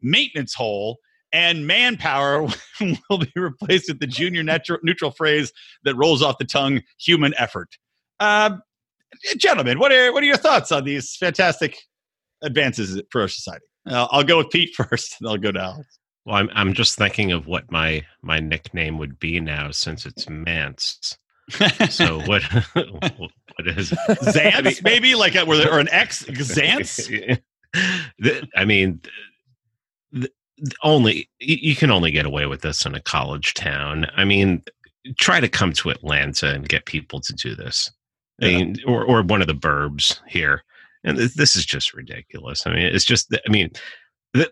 maintenance 0.00 0.54
hole, 0.54 0.98
and 1.32 1.66
manpower 1.66 2.46
will 3.10 3.18
be 3.18 3.32
replaced 3.36 3.88
with 3.88 4.00
the 4.00 4.06
junior 4.06 4.42
neutral, 4.42 4.78
neutral 4.82 5.10
phrase 5.10 5.52
that 5.84 5.94
rolls 5.94 6.22
off 6.22 6.38
the 6.38 6.44
tongue 6.44 6.82
human 6.98 7.34
effort. 7.38 7.76
Uh, 8.20 8.56
gentlemen, 9.36 9.78
what 9.78 9.92
are, 9.92 10.12
what 10.12 10.22
are 10.22 10.26
your 10.26 10.36
thoughts 10.36 10.70
on 10.72 10.84
these 10.84 11.16
fantastic 11.16 11.78
advances 12.42 13.00
for 13.10 13.22
our 13.22 13.28
society. 13.28 13.64
Uh, 13.88 14.06
I'll 14.10 14.24
go 14.24 14.38
with 14.38 14.50
Pete 14.50 14.74
first, 14.76 15.16
and 15.20 15.28
I'll 15.28 15.38
go 15.38 15.52
to 15.52 15.60
Alex. 15.60 15.98
Well, 16.24 16.36
I'm 16.36 16.50
I'm 16.54 16.72
just 16.72 16.96
thinking 16.96 17.32
of 17.32 17.46
what 17.46 17.70
my 17.72 18.04
my 18.22 18.38
nickname 18.38 18.98
would 18.98 19.18
be 19.18 19.40
now 19.40 19.70
since 19.70 20.06
it's 20.06 20.28
Mance. 20.28 21.18
so 21.90 22.20
what 22.26 22.42
what 22.76 23.66
is 23.66 23.90
Xantz 23.90 24.84
maybe 24.84 25.16
like 25.16 25.34
a, 25.34 25.44
or 25.44 25.80
an 25.80 25.88
X 25.88 26.24
Xantz? 26.24 27.40
I 28.54 28.64
mean, 28.64 29.00
only 30.82 31.28
you 31.38 31.76
can 31.76 31.90
only 31.90 32.10
get 32.10 32.26
away 32.26 32.46
with 32.46 32.62
this 32.62 32.86
in 32.86 32.94
a 32.94 33.00
college 33.00 33.54
town. 33.54 34.06
I 34.16 34.24
mean, 34.24 34.62
try 35.18 35.40
to 35.40 35.48
come 35.48 35.72
to 35.74 35.90
Atlanta 35.90 36.52
and 36.54 36.68
get 36.68 36.86
people 36.86 37.20
to 37.20 37.32
do 37.32 37.54
this. 37.54 37.90
I 38.40 38.46
mean, 38.46 38.76
or 38.86 39.04
or 39.04 39.22
one 39.22 39.40
of 39.40 39.46
the 39.46 39.54
burbs 39.54 40.18
here 40.26 40.64
and 41.04 41.18
this 41.18 41.56
is 41.56 41.64
just 41.64 41.94
ridiculous. 41.94 42.66
I 42.66 42.74
mean, 42.74 42.86
it's 42.86 43.04
just. 43.04 43.34
I 43.34 43.50
mean, 43.50 43.70
the, 44.34 44.50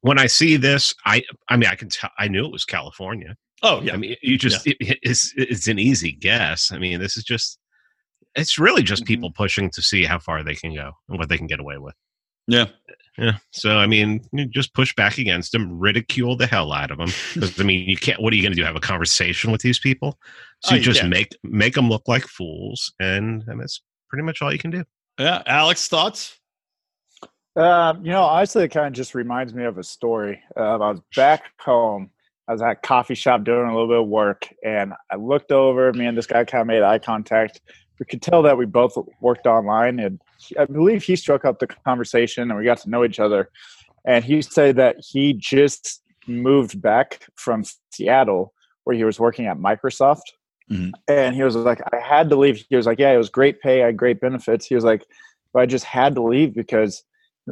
when 0.00 0.18
I 0.18 0.26
see 0.26 0.56
this, 0.56 0.94
I 1.04 1.22
I 1.48 1.56
mean, 1.56 1.68
I 1.68 1.74
can 1.74 1.88
tell. 1.88 2.10
I 2.18 2.28
knew 2.28 2.44
it 2.44 2.52
was 2.52 2.64
California. 2.64 3.36
Oh 3.62 3.82
yeah. 3.82 3.94
I 3.94 3.96
mean, 3.96 4.16
you 4.22 4.38
just 4.38 4.66
yeah. 4.66 4.74
it, 4.80 4.98
it's 5.02 5.32
it's 5.36 5.66
an 5.66 5.78
easy 5.78 6.12
guess. 6.12 6.70
I 6.70 6.78
mean, 6.78 7.00
this 7.00 7.16
is 7.16 7.24
just. 7.24 7.58
It's 8.34 8.58
really 8.58 8.82
just 8.82 9.02
mm-hmm. 9.02 9.08
people 9.08 9.30
pushing 9.32 9.70
to 9.70 9.82
see 9.82 10.04
how 10.04 10.18
far 10.20 10.44
they 10.44 10.54
can 10.54 10.72
go 10.72 10.92
and 11.08 11.18
what 11.18 11.28
they 11.28 11.38
can 11.38 11.48
get 11.48 11.58
away 11.58 11.78
with. 11.78 11.94
Yeah. 12.46 12.66
Yeah. 13.18 13.38
So 13.50 13.78
I 13.78 13.86
mean, 13.86 14.22
just 14.50 14.74
push 14.74 14.94
back 14.94 15.18
against 15.18 15.52
them, 15.52 15.78
ridicule 15.78 16.36
the 16.36 16.46
hell 16.46 16.72
out 16.72 16.90
of 16.90 16.98
them. 16.98 17.10
Because 17.34 17.60
I 17.60 17.64
mean, 17.64 17.88
you 17.88 17.96
can't. 17.96 18.22
What 18.22 18.32
are 18.32 18.36
you 18.36 18.42
going 18.42 18.52
to 18.52 18.56
do? 18.56 18.64
Have 18.64 18.76
a 18.76 18.80
conversation 18.80 19.50
with 19.50 19.60
these 19.60 19.78
people? 19.78 20.18
So 20.60 20.74
you 20.74 20.80
oh, 20.80 20.84
just 20.84 21.04
make 21.04 21.36
make 21.42 21.74
them 21.74 21.88
look 21.88 22.06
like 22.06 22.24
fools, 22.24 22.92
and, 23.00 23.42
and 23.48 23.60
that's 23.60 23.82
pretty 24.08 24.22
much 24.22 24.40
all 24.40 24.52
you 24.52 24.58
can 24.58 24.70
do. 24.70 24.84
Yeah. 25.18 25.42
Alex, 25.46 25.88
thoughts? 25.88 26.38
Um, 27.56 28.04
you 28.04 28.12
know, 28.12 28.22
honestly, 28.22 28.64
it 28.64 28.68
kind 28.68 28.86
of 28.86 28.92
just 28.92 29.16
reminds 29.16 29.52
me 29.52 29.64
of 29.64 29.78
a 29.78 29.82
story. 29.82 30.40
Uh, 30.56 30.78
I 30.78 30.90
was 30.90 31.00
back 31.16 31.42
home. 31.60 32.10
I 32.46 32.52
was 32.52 32.62
at 32.62 32.70
a 32.70 32.76
coffee 32.76 33.16
shop 33.16 33.42
doing 33.42 33.68
a 33.68 33.72
little 33.72 33.88
bit 33.88 33.98
of 33.98 34.06
work, 34.06 34.48
and 34.64 34.94
I 35.10 35.16
looked 35.16 35.50
over. 35.50 35.92
Me 35.92 36.06
and 36.06 36.16
this 36.16 36.26
guy 36.26 36.44
kind 36.44 36.62
of 36.62 36.68
made 36.68 36.82
eye 36.82 37.00
contact. 37.00 37.60
We 37.98 38.06
could 38.06 38.22
tell 38.22 38.42
that 38.42 38.56
we 38.56 38.66
both 38.66 38.96
worked 39.20 39.46
online, 39.46 39.98
and 39.98 40.20
I 40.58 40.66
believe 40.66 41.02
he 41.02 41.16
struck 41.16 41.44
up 41.44 41.58
the 41.58 41.66
conversation, 41.66 42.50
and 42.50 42.58
we 42.58 42.64
got 42.64 42.78
to 42.78 42.90
know 42.90 43.04
each 43.04 43.18
other. 43.18 43.50
And 44.04 44.24
he 44.24 44.40
said 44.42 44.76
that 44.76 44.96
he 45.00 45.34
just 45.34 46.02
moved 46.26 46.80
back 46.80 47.26
from 47.34 47.64
Seattle, 47.92 48.52
where 48.84 48.96
he 48.96 49.04
was 49.04 49.18
working 49.18 49.46
at 49.46 49.58
Microsoft. 49.58 50.22
Mm-hmm. 50.70 50.90
And 51.08 51.34
he 51.34 51.42
was 51.42 51.56
like, 51.56 51.80
I 51.92 51.98
had 51.98 52.28
to 52.30 52.36
leave. 52.36 52.64
He 52.68 52.76
was 52.76 52.86
like, 52.86 52.98
Yeah, 52.98 53.12
it 53.12 53.18
was 53.18 53.30
great 53.30 53.60
pay, 53.60 53.82
I 53.82 53.86
had 53.86 53.96
great 53.96 54.20
benefits. 54.20 54.66
He 54.66 54.74
was 54.74 54.84
like, 54.84 55.04
But 55.52 55.60
I 55.62 55.66
just 55.66 55.84
had 55.84 56.14
to 56.14 56.22
leave 56.22 56.54
because 56.54 57.02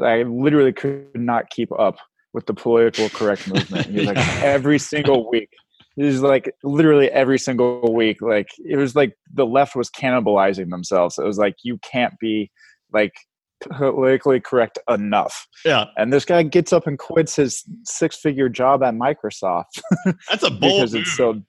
I 0.03 0.23
literally 0.23 0.73
could 0.73 1.09
not 1.15 1.51
keep 1.51 1.71
up 1.79 1.97
with 2.33 2.47
the 2.47 2.55
political 2.55 3.09
correct 3.09 3.49
movement. 3.49 3.87
He 3.87 3.99
was 3.99 4.07
like, 4.07 4.19
every 4.43 4.79
single 4.79 5.31
week. 5.31 5.51
It 5.97 6.05
was 6.05 6.21
like 6.23 6.53
literally 6.63 7.11
every 7.11 7.39
single 7.39 7.95
week. 7.95 8.21
Like 8.21 8.49
it 8.59 8.77
was 8.77 8.95
like 8.95 9.17
the 9.33 9.47
left 9.47 9.75
was 9.75 9.91
cannibalizing 9.91 10.71
themselves. 10.71 11.19
It 11.19 11.25
was 11.25 11.39
like 11.39 11.57
you 11.63 11.79
can't 11.79 12.15
be 12.21 12.51
like 12.93 13.15
politically 13.61 14.41
correct 14.41 14.79
enough. 14.89 15.47
Yeah. 15.65 15.87
And 15.97 16.13
this 16.13 16.25
guy 16.25 16.43
gets 16.43 16.73
up 16.73 16.87
and 16.87 16.99
quits 16.99 17.37
his 17.37 17.65
six 17.85 18.17
figure 18.19 18.49
job 18.49 18.83
at 18.83 18.95
Microsoft. 18.95 19.81
That's 20.31 20.43
a 20.43 20.51
bold 20.51 20.61
because 20.61 20.93
move. 20.93 21.03
it's 21.03 21.17
so 21.17 21.43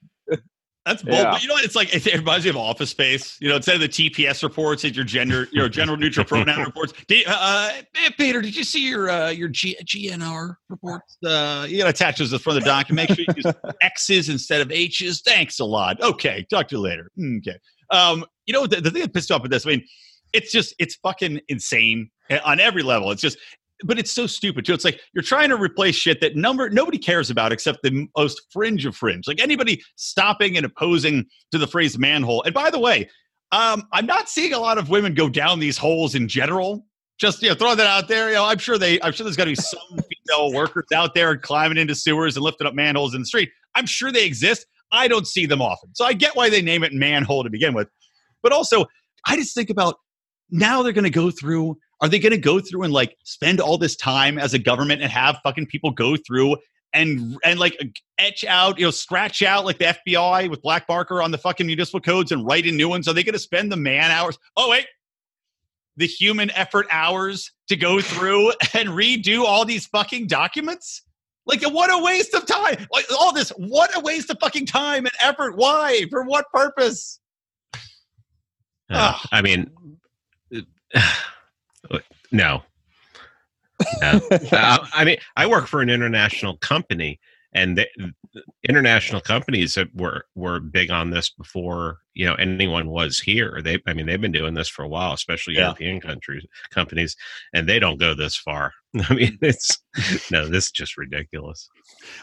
that's 0.88 1.02
bold. 1.02 1.18
Yeah. 1.18 1.30
But 1.30 1.42
you 1.42 1.48
know 1.48 1.54
what? 1.54 1.64
It's 1.64 1.76
like 1.76 1.94
it 1.94 2.06
reminds 2.06 2.44
me 2.44 2.50
of 2.50 2.56
Office 2.56 2.90
Space. 2.90 3.36
You 3.40 3.48
know, 3.48 3.56
instead 3.56 3.74
of 3.74 3.80
the 3.80 3.88
TPS 3.88 4.42
reports, 4.42 4.84
it's 4.84 4.96
your 4.96 5.04
gender, 5.04 5.48
your 5.52 5.68
general 5.68 5.96
neutral 5.96 6.24
pronoun 6.26 6.64
reports. 6.64 6.92
Did, 7.06 7.26
uh, 7.26 7.30
uh 7.32 7.70
Peter, 8.16 8.40
did 8.40 8.56
you 8.56 8.64
see 8.64 8.88
your 8.88 9.10
uh, 9.10 9.30
your 9.30 9.48
G- 9.48 9.76
GNR 9.84 10.56
reports? 10.68 11.18
Uh, 11.24 11.66
you 11.68 11.78
got 11.78 11.84
to 11.84 11.90
attach 11.90 12.18
those 12.18 12.30
to 12.30 12.36
the 12.36 12.38
front 12.38 12.58
of 12.58 12.64
the 12.64 12.70
document. 12.70 13.10
Make 13.10 13.16
sure 13.16 13.26
you 13.28 13.42
use 13.44 13.54
X's 13.82 14.28
instead 14.28 14.60
of 14.60 14.72
H's. 14.72 15.20
Thanks 15.20 15.60
a 15.60 15.64
lot. 15.64 16.00
Okay, 16.02 16.46
talk 16.50 16.68
to 16.68 16.76
you 16.76 16.80
later. 16.80 17.10
Okay. 17.38 17.58
Um, 17.90 18.24
you 18.46 18.54
know 18.54 18.66
the, 18.66 18.80
the 18.80 18.90
thing 18.90 19.02
that 19.02 19.12
pissed 19.12 19.30
me 19.30 19.36
off 19.36 19.42
with 19.42 19.50
this. 19.50 19.66
I 19.66 19.70
mean, 19.70 19.84
it's 20.32 20.50
just 20.50 20.74
it's 20.78 20.96
fucking 20.96 21.40
insane 21.48 22.10
eh, 22.30 22.38
on 22.44 22.60
every 22.60 22.82
level. 22.82 23.10
It's 23.10 23.22
just 23.22 23.38
but 23.84 23.98
it's 23.98 24.12
so 24.12 24.26
stupid 24.26 24.64
too. 24.64 24.74
It's 24.74 24.84
like 24.84 25.00
you're 25.12 25.22
trying 25.22 25.50
to 25.50 25.56
replace 25.56 25.94
shit 25.94 26.20
that 26.20 26.36
number 26.36 26.68
nobody 26.70 26.98
cares 26.98 27.30
about 27.30 27.52
except 27.52 27.82
the 27.82 28.08
most 28.16 28.42
fringe 28.50 28.84
of 28.86 28.96
fringe. 28.96 29.26
Like 29.28 29.40
anybody 29.40 29.82
stopping 29.96 30.56
and 30.56 30.66
opposing 30.66 31.26
to 31.52 31.58
the 31.58 31.66
phrase 31.66 31.98
manhole. 31.98 32.42
And 32.42 32.54
by 32.54 32.70
the 32.70 32.78
way, 32.78 33.08
um, 33.52 33.84
I'm 33.92 34.06
not 34.06 34.28
seeing 34.28 34.52
a 34.52 34.58
lot 34.58 34.78
of 34.78 34.90
women 34.90 35.14
go 35.14 35.28
down 35.28 35.58
these 35.58 35.78
holes 35.78 36.14
in 36.14 36.28
general. 36.28 36.84
Just 37.18 37.42
you 37.42 37.48
know, 37.48 37.54
throw 37.54 37.74
that 37.74 37.86
out 37.86 38.08
there. 38.08 38.28
You 38.28 38.36
know, 38.36 38.44
I'm 38.44 38.58
sure 38.58 38.78
they, 38.78 39.00
I'm 39.02 39.12
sure 39.12 39.24
there's 39.24 39.36
got 39.36 39.44
to 39.44 39.50
be 39.50 39.56
some 39.56 39.80
female 40.26 40.52
workers 40.52 40.86
out 40.94 41.14
there 41.14 41.36
climbing 41.36 41.78
into 41.78 41.94
sewers 41.94 42.36
and 42.36 42.44
lifting 42.44 42.66
up 42.66 42.74
manholes 42.74 43.14
in 43.14 43.22
the 43.22 43.26
street. 43.26 43.50
I'm 43.74 43.86
sure 43.86 44.12
they 44.12 44.24
exist. 44.24 44.66
I 44.92 45.08
don't 45.08 45.26
see 45.26 45.44
them 45.44 45.60
often, 45.60 45.90
so 45.94 46.04
I 46.04 46.12
get 46.12 46.34
why 46.34 46.48
they 46.48 46.62
name 46.62 46.82
it 46.82 46.92
manhole 46.92 47.42
to 47.44 47.50
begin 47.50 47.74
with. 47.74 47.88
But 48.42 48.52
also, 48.52 48.86
I 49.26 49.36
just 49.36 49.54
think 49.54 49.68
about 49.68 49.96
now 50.50 50.82
they're 50.82 50.92
going 50.92 51.04
to 51.04 51.10
go 51.10 51.30
through 51.30 51.76
are 52.00 52.08
they 52.08 52.18
going 52.18 52.32
to 52.32 52.38
go 52.38 52.60
through 52.60 52.82
and 52.82 52.92
like 52.92 53.16
spend 53.24 53.60
all 53.60 53.78
this 53.78 53.96
time 53.96 54.38
as 54.38 54.54
a 54.54 54.58
government 54.58 55.02
and 55.02 55.10
have 55.10 55.38
fucking 55.42 55.66
people 55.66 55.90
go 55.90 56.16
through 56.16 56.56
and 56.92 57.36
and 57.44 57.58
like 57.58 57.78
etch 58.18 58.44
out, 58.44 58.78
you 58.78 58.84
know, 58.84 58.90
scratch 58.90 59.42
out 59.42 59.64
like 59.64 59.78
the 59.78 59.96
FBI 60.06 60.48
with 60.48 60.62
black 60.62 60.86
marker 60.88 61.20
on 61.20 61.30
the 61.30 61.38
fucking 61.38 61.66
municipal 61.66 62.00
codes 62.00 62.32
and 62.32 62.46
write 62.46 62.66
in 62.66 62.76
new 62.76 62.88
ones? 62.88 63.08
Are 63.08 63.12
they 63.14 63.22
going 63.22 63.34
to 63.34 63.38
spend 63.38 63.70
the 63.70 63.76
man 63.76 64.10
hours? 64.10 64.38
Oh 64.56 64.70
wait, 64.70 64.86
the 65.96 66.06
human 66.06 66.50
effort 66.52 66.86
hours 66.90 67.50
to 67.68 67.76
go 67.76 68.00
through 68.00 68.52
and 68.74 68.90
redo 68.90 69.42
all 69.42 69.64
these 69.64 69.86
fucking 69.86 70.28
documents? 70.28 71.02
Like, 71.46 71.62
what 71.62 71.90
a 71.90 72.02
waste 72.04 72.34
of 72.34 72.44
time! 72.46 72.86
Like 72.92 73.06
all 73.10 73.32
this, 73.32 73.50
what 73.50 73.96
a 73.96 74.00
waste 74.00 74.30
of 74.30 74.38
fucking 74.38 74.66
time 74.66 75.06
and 75.06 75.14
effort. 75.20 75.56
Why? 75.56 76.04
For 76.10 76.22
what 76.22 76.44
purpose? 76.52 77.20
Uh, 78.90 79.18
I 79.32 79.42
mean. 79.42 79.70
No. 82.32 82.62
no. 84.00 84.20
uh, 84.52 84.78
I 84.92 85.04
mean, 85.04 85.18
I 85.36 85.46
work 85.46 85.66
for 85.66 85.80
an 85.80 85.90
international 85.90 86.56
company, 86.58 87.20
and 87.52 87.78
the, 87.78 87.86
international 88.68 89.20
companies 89.20 89.78
were 89.94 90.24
were 90.34 90.60
big 90.60 90.90
on 90.90 91.10
this 91.10 91.30
before 91.30 91.98
you 92.14 92.26
know 92.26 92.34
anyone 92.34 92.90
was 92.90 93.18
here. 93.18 93.60
They, 93.62 93.78
I 93.86 93.94
mean, 93.94 94.06
they've 94.06 94.20
been 94.20 94.32
doing 94.32 94.54
this 94.54 94.68
for 94.68 94.84
a 94.84 94.88
while, 94.88 95.12
especially 95.12 95.54
yeah. 95.54 95.62
European 95.62 96.00
countries 96.00 96.44
companies, 96.70 97.16
and 97.54 97.68
they 97.68 97.78
don't 97.78 97.98
go 97.98 98.14
this 98.14 98.36
far. 98.36 98.72
I 99.08 99.14
mean, 99.14 99.38
it's 99.40 99.78
no, 100.30 100.48
this 100.48 100.66
is 100.66 100.72
just 100.72 100.96
ridiculous. 100.96 101.68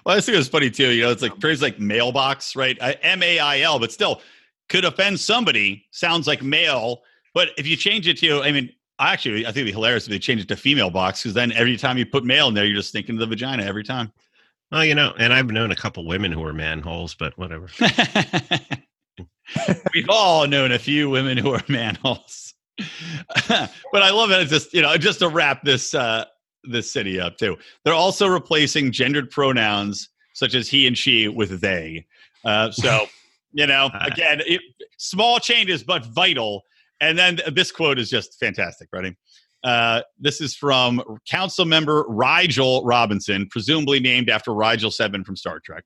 Well, 0.06 0.18
I 0.18 0.22
think 0.22 0.38
it's 0.38 0.48
funny 0.48 0.70
too. 0.70 0.91
You 0.91 1.04
know, 1.04 1.12
it's 1.12 1.22
like 1.22 1.39
phrase 1.39 1.62
like 1.62 1.80
mailbox, 1.80 2.56
right? 2.56 2.78
M 3.02 3.24
A 3.24 3.39
I 3.39 3.62
L, 3.62 3.80
but 3.80 3.91
still 3.91 4.22
could 4.70 4.86
offend 4.86 5.20
somebody. 5.20 5.86
Sounds 5.91 6.28
like 6.28 6.44
mail, 6.44 7.02
but 7.34 7.50
if 7.58 7.68
you 7.68 7.76
change 7.76 8.08
it 8.08 8.18
to, 8.20 8.44
I 8.44 8.52
mean, 8.52 8.70
Actually, 9.00 9.46
I 9.46 9.50
think 9.50 9.58
it'd 9.58 9.68
be 9.68 9.72
hilarious 9.74 10.06
if 10.06 10.10
they 10.10 10.20
change 10.20 10.42
it 10.42 10.48
to 10.48 10.56
female 10.56 10.90
box 10.90 11.22
because 11.22 11.34
then 11.34 11.52
every 11.52 11.78
time 11.78 11.98
you 11.98 12.06
put 12.06 12.24
male 12.24 12.48
in 12.48 12.54
there, 12.54 12.66
you're 12.66 12.78
just 12.78 12.94
thinking 12.94 13.16
of 13.16 13.20
the 13.20 13.28
vagina 13.28 13.64
every 13.64 13.84
time. 13.84 14.12
Well, 14.72 14.86
you 14.86 14.96
know, 14.96 15.14
and 15.18 15.34
I've 15.34 15.48
known 15.48 15.72
a 15.72 15.76
couple 15.76 16.06
women 16.06 16.32
who 16.32 16.44
are 16.44 16.54
manholes, 16.54 17.14
but 17.14 17.38
whatever. 17.38 17.70
We've 19.94 20.10
all 20.10 20.48
known 20.48 20.72
a 20.72 20.80
few 20.80 21.10
women 21.10 21.38
who 21.38 21.54
are 21.54 21.64
manholes. 21.68 22.54
but 23.48 23.72
I 23.94 24.12
love 24.12 24.32
it. 24.32 24.42
It's 24.42 24.52
just 24.52 24.74
you 24.74 24.82
know, 24.82 24.98
just 24.98 25.20
to 25.20 25.30
wrap 25.30 25.64
this 25.64 25.94
uh, 25.94 26.26
this 26.64 26.92
city 26.92 27.20
up 27.20 27.38
too. 27.38 27.58
They're 27.84 27.94
also 27.94 28.28
replacing 28.28 28.92
gendered 28.92 29.30
pronouns 29.30 30.10
such 30.34 30.56
as 30.56 30.68
he 30.68 30.88
and 30.88 30.98
she 30.98 31.28
with 31.28 31.62
they. 31.62 32.06
Uh, 32.44 32.72
so 32.72 33.06
you 33.54 33.68
know, 33.68 33.90
again, 34.02 34.42
it, 34.46 34.62
small 34.98 35.40
changes 35.40 35.84
but 35.84 36.06
vital 36.06 36.64
and 37.02 37.18
then 37.18 37.40
this 37.54 37.72
quote 37.72 38.00
is 38.00 38.10
just 38.10 38.40
fantastic. 38.40 38.90
Ready? 38.92 39.16
Uh, 39.64 40.02
this 40.20 40.42
is 40.42 40.56
from 40.56 41.02
Council 41.28 41.66
Member 41.66 42.06
Rigel 42.08 42.84
Robinson, 42.86 43.48
presumably 43.50 44.00
named 44.00 44.30
after 44.30 44.54
Rigel 44.54 44.92
Seven 44.92 45.24
from 45.24 45.36
Star 45.36 45.60
Trek. 45.60 45.84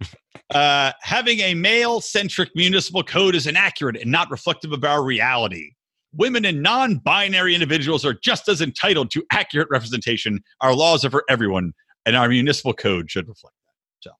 Uh, 0.54 0.92
having 1.02 1.40
a 1.40 1.52
male 1.52 2.00
centric 2.00 2.48
municipal 2.54 3.02
code 3.02 3.34
is 3.34 3.46
inaccurate 3.46 3.96
and 4.00 4.10
not 4.10 4.30
reflective 4.30 4.72
of 4.72 4.82
our 4.82 5.04
reality. 5.04 5.72
Women 6.14 6.46
and 6.46 6.62
non 6.62 6.96
binary 6.96 7.52
individuals 7.52 8.02
are 8.06 8.14
just 8.14 8.48
as 8.48 8.62
entitled 8.62 9.10
to 9.10 9.22
accurate 9.30 9.68
representation. 9.70 10.40
Our 10.62 10.74
laws 10.74 11.04
are 11.04 11.10
for 11.10 11.22
everyone, 11.28 11.74
and 12.06 12.16
our 12.16 12.30
municipal 12.30 12.72
code 12.72 13.10
should 13.10 13.28
reflect 13.28 13.56
that. 14.00 14.10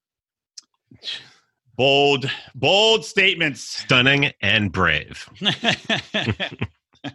So. 1.01 1.19
Bold, 1.79 2.29
bold 2.57 3.05
statements. 3.05 3.61
Stunning 3.61 4.33
and 4.43 4.73
brave. 4.73 5.31
All 5.45 7.13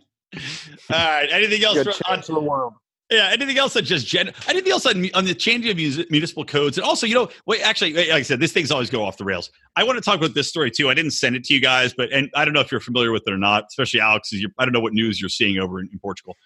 right. 0.89 1.28
Anything 1.30 1.65
else 1.65 1.84
for, 1.84 1.93
on, 2.10 2.23
the 2.26 2.39
world? 2.39 2.73
Yeah. 3.12 3.30
Anything 3.34 3.58
else 3.58 3.73
that 3.73 3.82
just 3.82 4.08
gen? 4.08 4.32
Anything 4.47 4.71
else 4.71 4.86
on, 4.86 5.10
on 5.13 5.26
the 5.26 5.36
changing 5.36 5.69
of 5.69 6.10
municipal 6.10 6.45
codes, 6.45 6.78
and 6.78 6.86
also, 6.86 7.06
you 7.06 7.13
know, 7.13 7.28
wait. 7.45 7.62
Actually, 7.62 7.93
like 7.93 8.10
I 8.10 8.21
said, 8.21 8.39
this 8.39 8.54
things 8.54 8.71
always 8.71 8.89
go 8.89 9.04
off 9.04 9.17
the 9.17 9.26
rails. 9.26 9.52
I 9.76 9.84
want 9.84 9.97
to 9.97 10.02
talk 10.02 10.15
about 10.15 10.34
this 10.34 10.47
story 10.47 10.71
too. 10.71 10.89
I 10.89 10.93
didn't 10.93 11.12
send 11.12 11.36
it 11.36 11.43
to 11.43 11.54
you 11.54 11.60
guys, 11.60 11.93
but 11.93 12.13
and 12.13 12.30
I 12.34 12.45
don't 12.45 12.54
know 12.54 12.62
if 12.62 12.71
you're 12.71 12.80
familiar 12.80 13.12
with 13.12 13.23
it 13.28 13.34
or 13.34 13.38
not. 13.38 13.65
Especially 13.67 13.99
Alex, 13.99 14.34
I 14.58 14.63
don't 14.63 14.71
know 14.71 14.80
what 14.80 14.93
news 14.93 15.19
you're 15.19 15.30
seeing 15.30 15.60
over 15.60 15.82
in, 15.82 15.89
in 15.91 15.99
Portugal. 15.99 16.38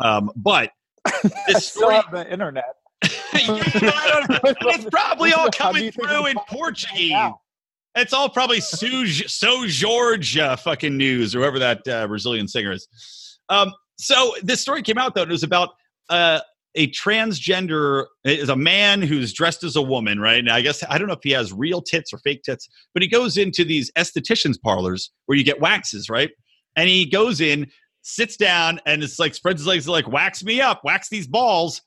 Um, 0.00 0.32
but 0.34 0.70
this 1.46 1.66
story 1.66 1.96
on 1.96 2.04
the 2.10 2.32
internet. 2.32 2.64
yeah, 3.04 4.26
it's 4.32 4.86
probably 4.86 5.34
all 5.34 5.50
coming 5.50 5.92
through 5.92 6.26
in 6.26 6.36
Portuguese. 6.48 7.12
It's 7.94 8.12
all 8.12 8.28
probably 8.28 8.60
So 8.60 9.66
George 9.66 10.36
uh, 10.38 10.56
fucking 10.56 10.96
news, 10.96 11.34
or 11.34 11.40
whoever 11.40 11.58
that 11.58 11.86
uh, 11.88 12.06
Brazilian 12.06 12.46
singer 12.46 12.72
is. 12.72 12.86
Um, 13.48 13.72
so 13.98 14.34
this 14.42 14.60
story 14.60 14.82
came 14.82 14.98
out 14.98 15.14
though, 15.14 15.22
and 15.22 15.30
it 15.30 15.34
was 15.34 15.42
about 15.42 15.70
uh, 16.08 16.40
a 16.74 16.88
transgender 16.90 18.06
is 18.24 18.48
a 18.48 18.56
man 18.56 19.02
who's 19.02 19.32
dressed 19.32 19.64
as 19.64 19.76
a 19.76 19.82
woman, 19.82 20.20
right? 20.20 20.38
And 20.38 20.50
I 20.50 20.60
guess 20.60 20.84
I 20.88 20.98
don't 20.98 21.08
know 21.08 21.14
if 21.14 21.22
he 21.22 21.32
has 21.32 21.52
real 21.52 21.82
tits 21.82 22.12
or 22.12 22.18
fake 22.18 22.42
tits, 22.42 22.68
but 22.94 23.02
he 23.02 23.08
goes 23.08 23.36
into 23.36 23.64
these 23.64 23.90
estheticians 23.92 24.60
parlors 24.60 25.10
where 25.26 25.36
you 25.36 25.44
get 25.44 25.60
waxes, 25.60 26.08
right? 26.08 26.30
And 26.76 26.88
he 26.88 27.06
goes 27.06 27.40
in 27.40 27.66
sits 28.02 28.36
down 28.36 28.80
and 28.86 29.02
it's 29.02 29.18
like 29.18 29.34
spreads 29.34 29.60
his 29.60 29.66
legs 29.66 29.88
like 29.88 30.08
wax 30.08 30.42
me 30.42 30.60
up, 30.60 30.82
wax 30.84 31.08
these 31.08 31.26
balls. 31.26 31.82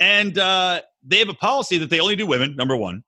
And 0.00 0.38
uh, 0.38 0.82
they 1.04 1.18
have 1.18 1.28
a 1.28 1.34
policy 1.34 1.78
that 1.78 1.90
they 1.90 2.00
only 2.00 2.16
do 2.16 2.26
women, 2.26 2.54
number 2.56 2.76
one. 2.76 3.02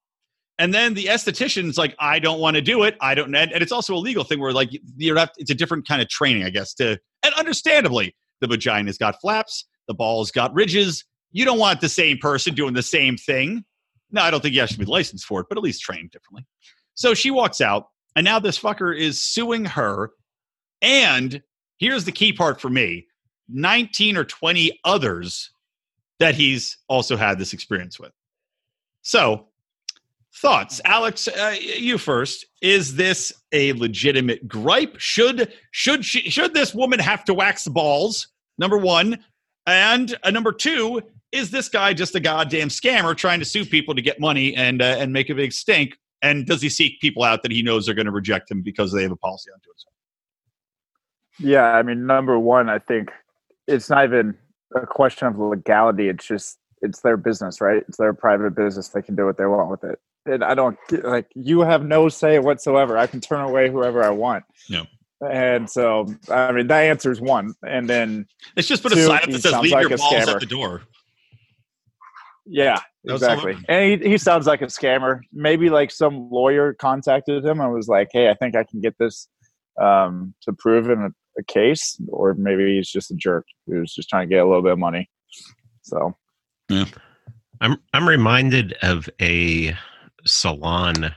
And 0.61 0.75
then 0.75 0.93
the 0.93 1.07
esthetician's 1.07 1.79
like, 1.79 1.97
I 1.99 2.19
don't 2.19 2.39
want 2.39 2.57
to 2.57 2.61
do 2.61 2.83
it. 2.83 2.95
I 3.01 3.15
don't, 3.15 3.35
and 3.35 3.51
it's 3.55 3.73
also 3.73 3.95
a 3.95 3.97
legal 3.97 4.25
thing 4.25 4.41
where 4.41 4.53
like 4.53 4.69
you 4.99 5.17
have, 5.17 5.31
it's 5.39 5.51
a 5.51 5.55
different 5.55 5.89
kind 5.89 6.03
of 6.03 6.09
training, 6.11 6.45
I 6.45 6.51
guess. 6.51 6.75
To 6.75 6.99
and 7.23 7.35
understandably, 7.35 8.15
the 8.43 8.47
vagina's 8.47 8.99
got 8.99 9.19
flaps, 9.23 9.65
the 9.89 9.95
ball's 9.95 10.31
got 10.31 10.53
ridges. 10.53 11.03
You 11.33 11.47
don't 11.47 11.59
want 11.59 11.81
the 11.81 11.89
same 11.89 12.19
person 12.19 12.55
doing 12.55 12.75
the 12.75 12.83
same 12.83 13.17
thing. 13.17 13.65
No, 14.11 14.21
I 14.21 14.31
don't 14.31 14.43
think 14.43 14.55
you 14.55 14.61
have 14.61 14.69
to 14.69 14.79
be 14.79 14.85
licensed 14.85 15.25
for 15.25 15.41
it, 15.41 15.47
but 15.49 15.57
at 15.57 15.65
least 15.65 15.81
trained 15.81 16.11
differently. 16.11 16.45
So 16.93 17.15
she 17.15 17.31
walks 17.31 17.63
out, 17.63 17.87
and 18.15 18.25
now 18.25 18.39
this 18.39 18.59
fucker 18.59 18.95
is 18.95 19.19
suing 19.19 19.65
her. 19.65 20.11
And 20.83 21.43
here's 21.79 22.05
the 22.05 22.13
key 22.13 22.35
part 22.35 22.61
for 22.61 22.69
me 22.69 23.07
19 23.49 24.19
or 24.19 24.25
20 24.25 24.79
others 24.85 25.53
that 26.19 26.35
he's 26.35 26.77
also 26.87 27.17
had 27.17 27.39
this 27.39 27.55
experience 27.55 27.99
with. 27.99 28.13
So, 29.01 29.47
thoughts, 30.35 30.81
Alex? 30.85 31.29
Uh, 31.29 31.57
you 31.61 31.99
first. 31.99 32.47
Is 32.63 32.97
this 32.97 33.33
a 33.53 33.73
legitimate 33.75 34.47
gripe? 34.49 34.99
Should 34.99 35.53
should 35.71 36.05
she 36.05 36.31
should 36.31 36.55
this 36.55 36.75
woman 36.75 36.99
have 36.99 37.25
to 37.25 37.35
wax 37.35 37.67
balls? 37.69 38.29
Number 38.59 38.77
one, 38.77 39.25
and 39.67 40.15
uh, 40.23 40.31
number 40.31 40.53
two, 40.53 41.03
is 41.33 41.51
this 41.51 41.69
guy 41.69 41.95
just 41.95 42.15
a 42.15 42.21
goddamn 42.21 42.69
scammer 42.69 43.17
trying 43.17 43.39
to 43.39 43.45
sue 43.45 43.65
people 43.65 43.95
to 43.95 44.03
get 44.03 44.21
money 44.21 44.55
and 44.55 44.83
uh, 44.83 44.97
and 44.99 45.13
make 45.13 45.31
a 45.31 45.35
big 45.35 45.53
stink? 45.53 45.97
And 46.23 46.47
does 46.47 46.61
he 46.61 46.69
seek 46.69 47.01
people 47.01 47.23
out 47.23 47.43
that 47.43 47.53
he 47.53 47.63
knows 47.63 47.89
are 47.89 47.95
going 47.95 48.07
to 48.07 48.13
reject 48.13 48.51
him 48.51 48.63
because 48.63 48.93
they 48.93 49.03
have 49.03 49.13
a 49.13 49.17
policy 49.17 49.51
on 49.51 49.59
doing 49.65 49.75
so? 49.77 49.89
Yeah, 51.39 51.65
I 51.65 51.83
mean, 51.83 52.07
number 52.07 52.39
one, 52.39 52.69
I 52.69 52.79
think 52.79 53.11
it's 53.67 53.89
not 53.89 54.05
even 54.05 54.37
a 54.75 54.87
question 54.87 55.29
of 55.29 55.39
legality. 55.39 56.09
It's 56.09 56.27
just 56.27 56.59
it's 56.83 57.01
their 57.01 57.17
business, 57.17 57.61
right? 57.61 57.83
It's 57.89 57.97
their 57.97 58.13
private 58.13 58.55
business. 58.55 58.89
They 58.89 59.03
can 59.03 59.15
do 59.15 59.25
what 59.25 59.39
they 59.39 59.47
want 59.47 59.71
with 59.71 59.85
it. 59.85 59.99
And 60.27 60.45
I 60.45 60.55
don't 60.55 60.79
like 61.03 61.27
you 61.35 61.61
have 61.61 61.85
no 61.85 62.09
say 62.09 62.39
whatsoever. 62.39 62.99
I 62.99 63.07
can 63.07 63.21
turn 63.21 63.41
away 63.41 63.71
whoever 63.71 64.03
I 64.03 64.11
want. 64.11 64.45
Yeah. 64.69 64.85
And 65.29 65.69
so, 65.69 66.07
I 66.31 66.53
mean, 66.53 66.67
that 66.69 66.85
answers 66.85 67.21
one. 67.21 67.55
And 67.63 67.89
then 67.89 68.27
it's 68.57 68.69
just 68.69 68.83
put 68.83 68.93
a 68.93 69.07
sign 69.07 69.23
up 69.23 69.31
that 69.31 69.43
says 69.43 69.53
"Leave 69.59 69.73
like 69.73 69.89
your 69.89 69.99
balls 69.99 70.13
scammer. 70.13 70.35
at 70.35 70.41
the 70.41 70.47
door." 70.47 70.83
Yeah, 72.47 72.81
exactly. 73.05 73.57
And 73.69 74.03
he, 74.03 74.11
he 74.11 74.19
sounds 74.19 74.47
like 74.47 74.63
a 74.63 74.67
scammer. 74.67 75.21
Maybe 75.33 75.69
like 75.69 75.91
some 75.91 76.31
lawyer 76.31 76.75
contacted 76.75 77.45
him 77.45 77.61
and 77.61 77.73
was 77.73 77.89
like, 77.89 78.09
"Hey, 78.13 78.31
I 78.31 78.35
think 78.35 78.57
I 78.57 78.65
can 78.65 78.81
get 78.81 78.97
this 78.99 79.29
um, 79.81 80.35
to 80.43 80.53
prove 80.53 80.89
in 80.89 80.99
a, 81.01 81.11
a 81.39 81.45
case," 81.45 82.01
or 82.09 82.35
maybe 82.35 82.77
he's 82.77 82.91
just 82.91 83.11
a 83.11 83.15
jerk 83.15 83.47
He 83.67 83.75
was 83.75 83.95
just 83.95 84.09
trying 84.09 84.29
to 84.29 84.35
get 84.35 84.43
a 84.43 84.47
little 84.47 84.63
bit 84.63 84.73
of 84.73 84.79
money. 84.79 85.11
So, 85.83 86.17
yeah, 86.71 86.87
I'm 87.61 87.77
I'm 87.93 88.09
reminded 88.09 88.73
of 88.83 89.09
a 89.21 89.77
salon 90.27 91.15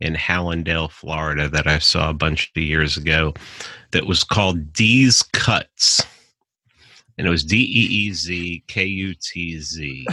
in 0.00 0.14
Hallandale, 0.14 0.90
Florida, 0.90 1.48
that 1.48 1.66
I 1.66 1.78
saw 1.78 2.10
a 2.10 2.14
bunch 2.14 2.52
of 2.54 2.62
years 2.62 2.96
ago, 2.96 3.32
that 3.92 4.06
was 4.06 4.24
called 4.24 4.72
Deez 4.72 5.26
Kutz 5.30 6.04
and 7.18 7.26
it 7.26 7.30
was 7.30 7.44
D 7.44 7.56
E 7.56 8.06
E 8.08 8.12
Z 8.12 8.64
K 8.66 8.84
U 8.84 9.14
T 9.14 9.58
Z. 9.58 10.06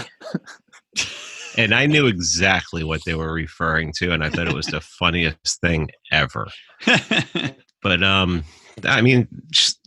and 1.57 1.73
I 1.73 1.85
knew 1.85 2.07
exactly 2.07 2.83
what 2.83 3.01
they 3.05 3.13
were 3.13 3.33
referring 3.33 3.91
to, 3.97 4.11
and 4.11 4.23
I 4.23 4.29
thought 4.29 4.47
it 4.47 4.53
was 4.53 4.67
the 4.67 4.81
funniest 4.81 5.59
thing 5.61 5.89
ever. 6.11 6.47
but 7.81 8.03
um, 8.03 8.43
I 8.85 9.01
mean, 9.01 9.27
just 9.51 9.79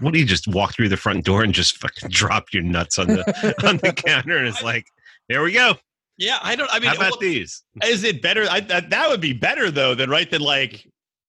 what 0.00 0.12
do 0.12 0.20
you 0.20 0.26
just 0.26 0.46
walk 0.48 0.74
through 0.74 0.90
the 0.90 0.96
front 0.96 1.24
door 1.24 1.42
and 1.42 1.54
just 1.54 1.78
fucking 1.78 2.10
drop 2.10 2.52
your 2.52 2.62
nuts 2.62 2.98
on 2.98 3.08
the 3.08 3.54
on 3.66 3.78
the 3.78 3.92
counter, 3.92 4.36
and 4.36 4.46
it's 4.46 4.62
like, 4.62 4.86
there 5.28 5.42
we 5.42 5.52
go. 5.52 5.74
Yeah, 6.16 6.38
I 6.42 6.56
don't. 6.56 6.70
I 6.72 6.78
mean, 6.78 6.90
how 6.90 6.96
about 6.96 7.10
well, 7.12 7.20
these? 7.20 7.62
Is 7.84 8.04
it 8.04 8.22
better? 8.22 8.46
I, 8.50 8.60
that, 8.60 8.90
that 8.90 9.08
would 9.08 9.20
be 9.20 9.32
better 9.32 9.70
though 9.70 9.94
than 9.94 10.10
right 10.10 10.30
than 10.30 10.42
like 10.42 10.86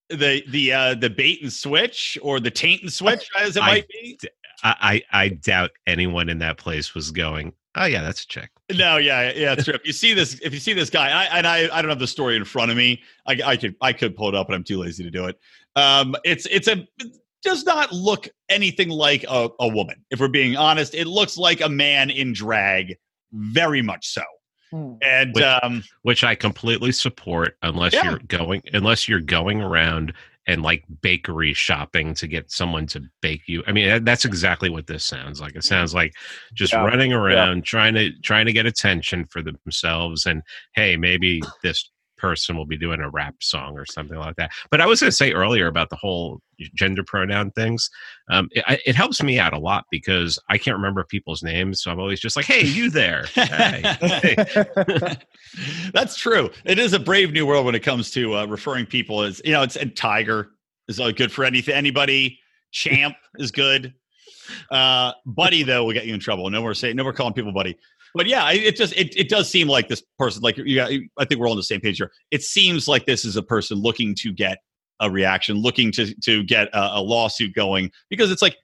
the 0.10 0.44
the 0.50 0.72
uh 0.72 0.96
the 0.96 1.10
bait 1.10 1.42
and 1.42 1.52
switch 1.52 2.18
or 2.22 2.40
the 2.40 2.52
taint 2.52 2.84
and 2.84 2.94
switch 2.94 3.28
as 3.38 3.58
it 3.58 3.64
I, 3.64 3.68
might 3.68 3.88
be. 3.90 4.20
I, 4.64 5.04
I 5.12 5.30
doubt 5.30 5.72
anyone 5.86 6.30
in 6.30 6.40
that 6.40 6.58
place 6.58 6.96
was 6.96 7.12
going. 7.12 7.54
Oh 7.76 7.86
yeah, 7.86 8.02
that's 8.02 8.24
a 8.24 8.28
check. 8.28 8.52
No, 8.74 8.98
yeah, 8.98 9.32
yeah, 9.36 9.54
it's 9.54 9.66
true. 9.66 9.74
If 9.74 9.86
you 9.86 9.94
see 9.94 10.14
this, 10.14 10.40
if 10.42 10.54
you 10.54 10.60
see 10.60 10.74
this 10.74 10.90
guy, 10.90 11.10
I, 11.10 11.38
and 11.38 11.46
I, 11.46 11.70
I 11.72 11.82
don't 11.82 11.90
have 11.90 12.00
the 12.00 12.08
story 12.08 12.36
in 12.36 12.46
front 12.46 12.72
of 12.72 12.78
me. 12.78 13.04
I, 13.28 13.40
I 13.46 13.58
could, 13.58 13.76
I 13.82 13.94
could 13.94 14.16
pull 14.16 14.30
it 14.30 14.34
up, 14.34 14.48
but 14.48 14.56
I'm 14.56 14.64
too 14.64 14.80
lazy 14.80 15.04
to 15.04 15.12
do 15.12 15.26
it. 15.26 15.38
Um, 15.76 16.16
it's, 16.24 16.48
it's 16.48 16.68
a, 16.68 16.88
it 16.98 17.16
does 17.44 17.64
not 17.66 17.92
look 17.92 18.28
anything 18.50 18.90
like 18.90 19.24
a, 19.30 19.50
a 19.60 19.68
woman. 19.68 20.04
If 20.10 20.20
we're 20.20 20.30
being 20.30 20.56
honest, 20.56 20.96
it 20.96 21.06
looks 21.06 21.38
like 21.38 21.62
a 21.62 21.70
man 21.70 22.10
in 22.10 22.34
drag, 22.34 22.96
very 23.34 23.84
much 23.84 24.08
so. 24.08 24.24
Hmm. 24.76 24.94
And 25.02 25.34
which, 25.34 25.44
um, 25.44 25.84
which 26.02 26.24
I 26.24 26.36
completely 26.36 26.92
support, 26.92 27.58
unless 27.62 27.94
yeah. 27.94 28.10
you're 28.10 28.20
going, 28.20 28.62
unless 28.74 29.08
you're 29.08 29.22
going 29.22 29.62
around 29.62 30.14
and 30.48 30.62
like 30.62 30.84
bakery 31.02 31.54
shopping 31.54 32.14
to 32.16 32.28
get 32.28 32.52
someone 32.52 32.86
to 32.88 33.02
bake 33.22 33.48
you. 33.48 33.64
I 33.66 33.72
mean, 33.72 34.04
that's 34.04 34.26
exactly 34.26 34.70
what 34.70 34.86
this 34.86 35.04
sounds 35.04 35.42
like. 35.42 35.56
It 35.56 35.64
sounds 35.64 35.94
like 35.94 36.14
just 36.54 36.74
yeah. 36.74 36.84
running 36.84 37.14
around 37.14 37.58
yeah. 37.58 37.64
trying 37.64 37.94
to 37.96 38.12
trying 38.22 38.46
to 38.46 38.54
get 38.54 38.66
attention 38.66 39.26
for 39.26 39.42
themselves 39.42 40.26
and 40.26 40.44
hey, 40.76 40.98
maybe 40.98 41.42
this 41.64 41.90
person 42.18 42.58
will 42.58 42.66
be 42.66 42.78
doing 42.78 43.02
a 43.02 43.10
rap 43.10 43.36
song 43.42 43.78
or 43.78 43.86
something 43.86 44.18
like 44.18 44.36
that. 44.38 44.52
But 44.72 44.82
I 44.82 44.86
was 44.86 45.00
going 45.00 45.10
to 45.10 45.16
say 45.16 45.32
earlier 45.32 45.68
about 45.68 45.90
the 45.90 45.96
whole 45.96 46.40
gender 46.74 47.04
pronoun 47.04 47.52
things. 47.52 47.90
Um, 48.30 48.50
it, 48.52 48.82
it, 48.86 48.96
helps 48.96 49.22
me 49.22 49.40
out 49.40 49.54
a 49.54 49.60
lot 49.60 49.86
because 49.92 50.40
I 50.50 50.58
can't 50.58 50.78
remember 50.78 51.04
people's 51.04 51.44
names, 51.44 51.82
so 51.82 51.92
I'm 51.92 52.00
always 52.00 52.20
just 52.20 52.36
like, 52.36 52.46
"Hey, 52.46 52.64
you 52.66 52.90
there?" 52.90 53.26
hey. 53.34 53.96
That's 55.94 56.16
true. 56.16 56.50
It 56.64 56.80
is 56.80 56.94
a 56.94 57.00
brave 57.00 57.34
new 57.34 57.46
world 57.46 57.66
when 57.66 57.76
it 57.76 57.84
comes 57.84 58.12
to 58.12 58.36
uh, 58.36 58.46
referring 58.46 58.86
people 58.86 59.22
as 59.22 59.42
you 59.44 59.52
know. 59.52 59.64
It's 59.64 59.76
and 59.76 59.96
Tiger 59.96 60.52
is 60.88 61.00
uh, 61.00 61.12
good 61.12 61.32
for 61.32 61.44
anything. 61.44 61.76
Anybody. 61.76 62.40
Champ 62.72 63.16
is 63.36 63.52
good. 63.52 63.94
Uh, 64.70 65.14
buddy 65.26 65.64
though 65.64 65.86
will 65.86 65.94
get 65.94 66.06
you 66.06 66.14
in 66.14 66.20
trouble. 66.20 66.50
No 66.50 66.62
more 66.62 66.74
saying. 66.74 66.98
No 66.98 67.04
more 67.04 67.14
calling 67.14 67.34
people 67.34 67.54
buddy 67.54 67.78
but 68.16 68.28
yeah, 68.28 68.50
it 68.52 68.78
just 68.78 68.94
it, 68.94 69.16
it 69.18 69.30
does 69.30 69.50
seem 69.50 69.68
like 69.68 69.90
this 69.90 70.02
person 70.18 70.42
like 70.42 70.58
yeah, 70.58 70.88
I 71.20 71.26
think 71.26 71.40
we're 71.40 71.48
all 71.48 71.54
on 71.54 71.58
the 71.58 71.64
same 71.64 71.82
page 71.82 71.98
here. 71.98 72.12
It 72.32 72.42
seems 72.42 72.88
like 72.88 73.06
this 73.06 73.26
is 73.26 73.36
a 73.36 73.44
person 73.44 73.78
looking 73.78 74.16
to 74.20 74.32
get 74.32 74.60
a 75.02 75.12
reaction, 75.12 75.58
looking 75.58 75.92
to 75.92 76.14
to 76.22 76.44
get 76.44 76.70
a, 76.70 76.98
a 76.98 77.02
lawsuit 77.02 77.54
going 77.54 77.92
because 78.10 78.32
it's 78.32 78.42
like 78.42 78.56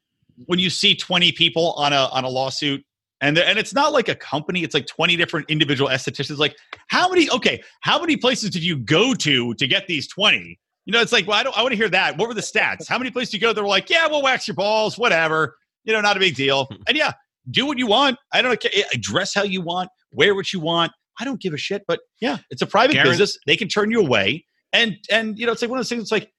when 0.46 0.58
you 0.58 0.70
see 0.70 0.96
20 0.96 1.34
people 1.34 1.74
on 1.74 1.92
a 1.92 2.08
on 2.12 2.24
a 2.24 2.30
lawsuit 2.30 2.84
and 3.20 3.38
and 3.38 3.60
it's 3.60 3.74
not 3.74 3.92
like 3.92 4.08
a 4.08 4.16
company 4.16 4.64
it's 4.64 4.74
like 4.74 4.88
20 4.88 5.16
different 5.18 5.48
individual 5.50 5.90
estheticians 5.90 6.38
like 6.38 6.56
how 6.88 7.10
many 7.10 7.30
okay 7.30 7.62
how 7.82 8.00
many 8.00 8.18
places 8.18 8.50
did 8.50 8.64
you 8.64 8.78
go 8.78 9.14
to 9.14 9.54
to 9.56 9.68
get 9.68 9.86
these 9.88 10.08
20 10.08 10.58
you 10.86 10.94
know 10.94 11.02
it's 11.02 11.12
like 11.12 11.28
well 11.28 11.38
i 11.38 11.44
don't 11.44 11.56
i 11.58 11.62
want 11.62 11.74
to 11.74 11.78
hear 11.78 11.90
that. 11.90 12.18
What 12.18 12.28
were 12.28 12.34
the 12.34 12.42
stats? 12.42 12.88
How 12.88 12.98
many 12.98 13.12
places 13.12 13.32
did 13.32 13.42
you 13.42 13.48
go? 13.48 13.54
They 13.54 13.62
were 13.62 13.68
like 13.68 13.90
yeah 13.90 14.08
we'll 14.08 14.24
wax 14.24 14.48
your 14.48 14.56
balls 14.56 14.98
whatever. 14.98 15.58
You 15.84 15.94
know 15.94 16.02
not 16.02 16.18
a 16.18 16.20
big 16.20 16.36
deal. 16.36 16.66
Hmm. 16.66 16.76
And 16.88 16.98
yeah 16.98 17.12
do 17.50 17.66
what 17.66 17.78
you 17.78 17.88
want. 17.88 18.18
I 18.34 18.42
don't 18.42 18.60
care. 18.60 18.72
Dress 19.00 19.34
how 19.34 19.44
you 19.44 19.62
want, 19.62 19.90
wear 20.12 20.36
what 20.36 20.54
you 20.54 20.60
want. 20.60 20.92
I 21.20 21.26
don't 21.26 21.42
give 21.42 21.54
a 21.54 21.58
shit. 21.58 21.84
But 21.88 22.00
yeah, 22.20 22.38
it's 22.50 22.62
a 22.62 22.68
private 22.68 22.94
Garen- 22.94 23.10
business. 23.10 23.38
They 23.48 23.56
can 23.56 23.68
turn 23.68 23.92
you 23.92 24.00
away. 24.00 24.46
And 24.74 24.98
and 25.10 25.38
you 25.38 25.46
know, 25.46 25.52
it's 25.52 25.62
like 25.62 25.72
one 25.72 25.80
of 25.80 25.82
those 25.84 25.90
things. 25.90 26.04
It's 26.04 26.12
like 26.12 26.32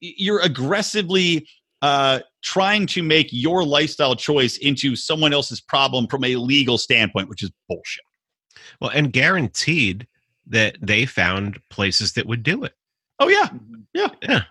you're 0.00 0.40
aggressively 0.40 1.46
uh, 1.82 2.20
trying 2.42 2.86
to 2.86 3.02
make 3.02 3.28
your 3.30 3.64
lifestyle 3.64 4.16
choice 4.16 4.56
into 4.58 4.96
someone 4.96 5.32
else's 5.32 5.60
problem 5.60 6.06
from 6.06 6.24
a 6.24 6.36
legal 6.36 6.78
standpoint, 6.78 7.28
which 7.28 7.42
is 7.42 7.50
bullshit. 7.68 8.04
Well, 8.80 8.90
and 8.90 9.12
guaranteed 9.12 10.06
that 10.48 10.76
they 10.80 11.06
found 11.06 11.58
places 11.70 12.12
that 12.12 12.26
would 12.26 12.42
do 12.42 12.64
it. 12.64 12.72
Oh 13.18 13.28
yeah, 13.28 13.48
yeah, 13.94 14.08
yeah. 14.22 14.42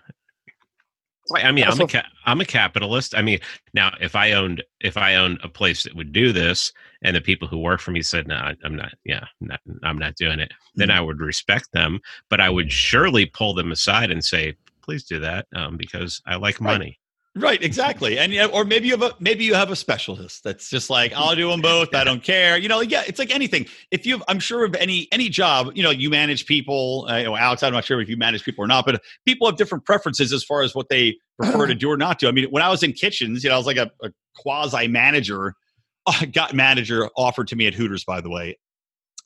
I 1.34 1.52
mean, 1.52 1.64
I'm 1.64 1.80
a 1.80 1.86
ca- 1.86 2.08
I'm 2.24 2.40
a 2.40 2.44
capitalist. 2.44 3.14
I 3.14 3.22
mean, 3.22 3.40
now 3.74 3.92
if 4.00 4.14
I 4.14 4.32
owned 4.32 4.62
if 4.80 4.96
I 4.96 5.16
owned 5.16 5.40
a 5.42 5.48
place 5.48 5.82
that 5.82 5.94
would 5.94 6.12
do 6.12 6.32
this, 6.32 6.72
and 7.02 7.16
the 7.16 7.20
people 7.20 7.48
who 7.48 7.58
work 7.58 7.80
for 7.80 7.90
me 7.90 8.02
said, 8.02 8.28
"No, 8.28 8.52
I'm 8.64 8.76
not. 8.76 8.92
Yeah, 9.04 9.24
I'm 9.40 9.48
not, 9.48 9.60
I'm 9.82 9.98
not 9.98 10.16
doing 10.16 10.38
it," 10.38 10.50
mm-hmm. 10.50 10.80
then 10.80 10.90
I 10.90 11.00
would 11.00 11.20
respect 11.20 11.72
them, 11.72 12.00
but 12.30 12.40
I 12.40 12.50
would 12.50 12.70
surely 12.70 13.26
pull 13.26 13.54
them 13.54 13.72
aside 13.72 14.10
and 14.10 14.24
say, 14.24 14.54
"Please 14.82 15.04
do 15.04 15.18
that," 15.20 15.46
um, 15.54 15.76
because 15.76 16.20
I 16.26 16.36
like 16.36 16.60
money. 16.60 16.98
Right, 17.38 17.62
exactly, 17.62 18.18
and 18.18 18.34
or 18.50 18.64
maybe 18.64 18.86
you 18.86 18.98
have 18.98 19.02
a 19.02 19.14
maybe 19.20 19.44
you 19.44 19.52
have 19.52 19.70
a 19.70 19.76
specialist 19.76 20.42
that's 20.42 20.70
just 20.70 20.88
like 20.88 21.12
I'll 21.12 21.36
do 21.36 21.50
them 21.50 21.60
both. 21.60 21.94
I 21.94 22.02
don't 22.04 22.22
care. 22.22 22.56
You 22.56 22.66
know, 22.66 22.80
yeah, 22.80 23.02
it's 23.06 23.18
like 23.18 23.30
anything. 23.30 23.66
If 23.90 24.06
you, 24.06 24.22
I'm 24.26 24.38
sure 24.38 24.64
of 24.64 24.74
any 24.74 25.06
any 25.12 25.28
job, 25.28 25.70
you 25.74 25.82
know, 25.82 25.90
you 25.90 26.08
manage 26.08 26.46
people. 26.46 27.06
Uh, 27.10 27.16
you 27.16 27.24
know, 27.24 27.36
outside, 27.36 27.66
I'm 27.66 27.74
not 27.74 27.84
sure 27.84 28.00
if 28.00 28.08
you 28.08 28.16
manage 28.16 28.42
people 28.42 28.64
or 28.64 28.66
not, 28.66 28.86
but 28.86 29.02
people 29.26 29.46
have 29.46 29.58
different 29.58 29.84
preferences 29.84 30.32
as 30.32 30.44
far 30.44 30.62
as 30.62 30.74
what 30.74 30.88
they 30.88 31.18
prefer 31.38 31.66
to 31.66 31.74
do 31.74 31.90
or 31.90 31.98
not 31.98 32.18
do. 32.18 32.26
I 32.26 32.30
mean, 32.30 32.46
when 32.46 32.62
I 32.62 32.70
was 32.70 32.82
in 32.82 32.94
kitchens, 32.94 33.44
you 33.44 33.50
know, 33.50 33.56
I 33.56 33.58
was 33.58 33.66
like 33.66 33.76
a, 33.76 33.90
a 34.02 34.10
quasi 34.34 34.88
manager. 34.88 35.54
Got 36.32 36.54
manager 36.54 37.10
offered 37.18 37.48
to 37.48 37.56
me 37.56 37.66
at 37.66 37.74
Hooters, 37.74 38.04
by 38.04 38.22
the 38.22 38.30
way, 38.30 38.58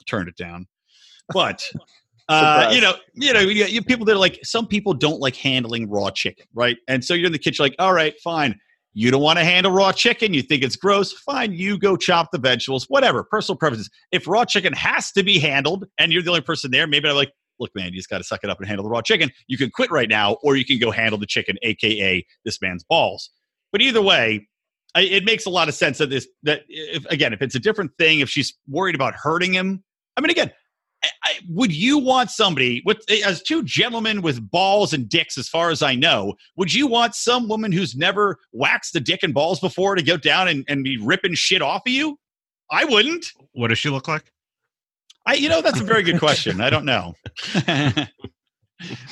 turned 0.06 0.28
it 0.28 0.36
down, 0.36 0.66
but. 1.32 1.70
Uh, 2.30 2.70
you 2.72 2.80
know, 2.80 2.94
you 3.14 3.32
know, 3.32 3.40
you, 3.40 3.64
you, 3.64 3.82
people 3.82 4.06
that 4.06 4.14
are 4.14 4.18
like 4.18 4.38
some 4.44 4.66
people 4.66 4.94
don't 4.94 5.20
like 5.20 5.34
handling 5.34 5.90
raw 5.90 6.10
chicken, 6.10 6.46
right? 6.54 6.76
And 6.86 7.04
so 7.04 7.12
you're 7.12 7.26
in 7.26 7.32
the 7.32 7.38
kitchen, 7.38 7.62
like, 7.62 7.74
all 7.78 7.92
right, 7.92 8.14
fine. 8.22 8.58
You 8.92 9.10
don't 9.10 9.22
want 9.22 9.38
to 9.38 9.44
handle 9.44 9.72
raw 9.72 9.92
chicken. 9.92 10.32
You 10.32 10.42
think 10.42 10.62
it's 10.62 10.76
gross. 10.76 11.12
Fine. 11.12 11.52
You 11.54 11.78
go 11.78 11.96
chop 11.96 12.30
the 12.32 12.38
vegetables, 12.38 12.86
whatever. 12.88 13.24
Personal 13.24 13.56
preferences. 13.56 13.90
If 14.12 14.28
raw 14.28 14.44
chicken 14.44 14.72
has 14.74 15.12
to 15.12 15.22
be 15.22 15.38
handled 15.38 15.86
and 15.98 16.12
you're 16.12 16.22
the 16.22 16.30
only 16.30 16.40
person 16.40 16.70
there, 16.70 16.86
maybe 16.86 17.08
I'm 17.08 17.16
like, 17.16 17.32
look, 17.58 17.70
man, 17.74 17.86
you 17.86 17.98
just 17.98 18.08
got 18.08 18.18
to 18.18 18.24
suck 18.24 18.40
it 18.42 18.50
up 18.50 18.58
and 18.58 18.66
handle 18.66 18.84
the 18.84 18.90
raw 18.90 19.02
chicken. 19.02 19.30
You 19.46 19.58
can 19.58 19.70
quit 19.70 19.90
right 19.90 20.08
now, 20.08 20.34
or 20.42 20.56
you 20.56 20.64
can 20.64 20.78
go 20.78 20.90
handle 20.90 21.18
the 21.18 21.26
chicken, 21.26 21.56
aka 21.62 22.24
this 22.44 22.60
man's 22.60 22.84
balls. 22.84 23.30
But 23.72 23.80
either 23.80 24.02
way, 24.02 24.48
I, 24.94 25.02
it 25.02 25.24
makes 25.24 25.46
a 25.46 25.50
lot 25.50 25.68
of 25.68 25.74
sense 25.74 25.98
that 25.98 26.10
this 26.10 26.26
that 26.42 26.62
if 26.68 27.04
again, 27.06 27.32
if 27.32 27.42
it's 27.42 27.54
a 27.54 27.60
different 27.60 27.92
thing, 27.98 28.20
if 28.20 28.28
she's 28.28 28.56
worried 28.68 28.94
about 28.94 29.14
hurting 29.14 29.52
him, 29.52 29.84
I 30.16 30.20
mean, 30.20 30.30
again, 30.30 30.50
I, 31.02 31.38
would 31.48 31.72
you 31.74 31.98
want 31.98 32.30
somebody 32.30 32.82
with 32.84 32.98
as 33.24 33.42
two 33.42 33.62
gentlemen 33.62 34.20
with 34.20 34.50
balls 34.50 34.92
and 34.92 35.08
dicks 35.08 35.38
as 35.38 35.48
far 35.48 35.70
as 35.70 35.82
i 35.82 35.94
know 35.94 36.34
would 36.56 36.74
you 36.74 36.86
want 36.86 37.14
some 37.14 37.48
woman 37.48 37.72
who's 37.72 37.96
never 37.96 38.38
waxed 38.52 38.92
the 38.92 39.00
dick 39.00 39.22
and 39.22 39.34
balls 39.34 39.60
before 39.60 39.94
to 39.94 40.02
go 40.02 40.16
down 40.16 40.48
and, 40.48 40.64
and 40.68 40.84
be 40.84 40.96
ripping 40.96 41.34
shit 41.34 41.62
off 41.62 41.82
of 41.86 41.92
you? 41.92 42.18
I 42.70 42.84
wouldn't. 42.84 43.26
What 43.52 43.68
does 43.68 43.78
she 43.78 43.88
look 43.90 44.08
like? 44.08 44.30
I 45.26 45.34
you 45.34 45.48
know 45.48 45.60
that's 45.60 45.80
a 45.80 45.84
very 45.84 46.02
good 46.02 46.18
question. 46.18 46.60
I 46.60 46.70
don't 46.70 46.84
know. 46.84 47.14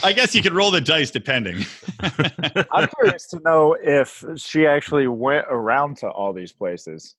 I 0.03 0.13
guess 0.15 0.35
you 0.35 0.43
could 0.43 0.55
roll 0.55 0.71
the 0.71 0.81
dice 0.81 1.11
depending. 1.11 1.65
I'm 2.73 2.89
curious 2.99 3.27
to 3.29 3.41
know 3.45 3.77
if 3.81 4.25
she 4.37 4.67
actually 4.67 5.09
went 5.09 5.45
around 5.51 5.99
to 5.99 6.09
all 6.09 6.33
these 6.33 6.53
places 6.53 7.15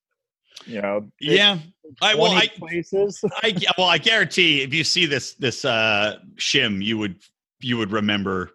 you 0.65 0.82
know 0.82 1.10
yeah 1.19 1.58
i 2.02 2.13
well 2.15 2.32
i 2.32 2.48
places 2.48 3.24
i 3.43 3.56
well 3.78 3.88
i 3.88 3.98
guarantee 3.98 4.62
if 4.62 4.74
you 4.74 4.84
see 4.84 5.06
this 5.06 5.34
this 5.36 5.65
uh 5.65 6.17
shim 6.36 6.84
you 6.84 6.98
would 6.98 7.15
you 7.62 7.78
would 7.78 7.91
remember 7.91 8.52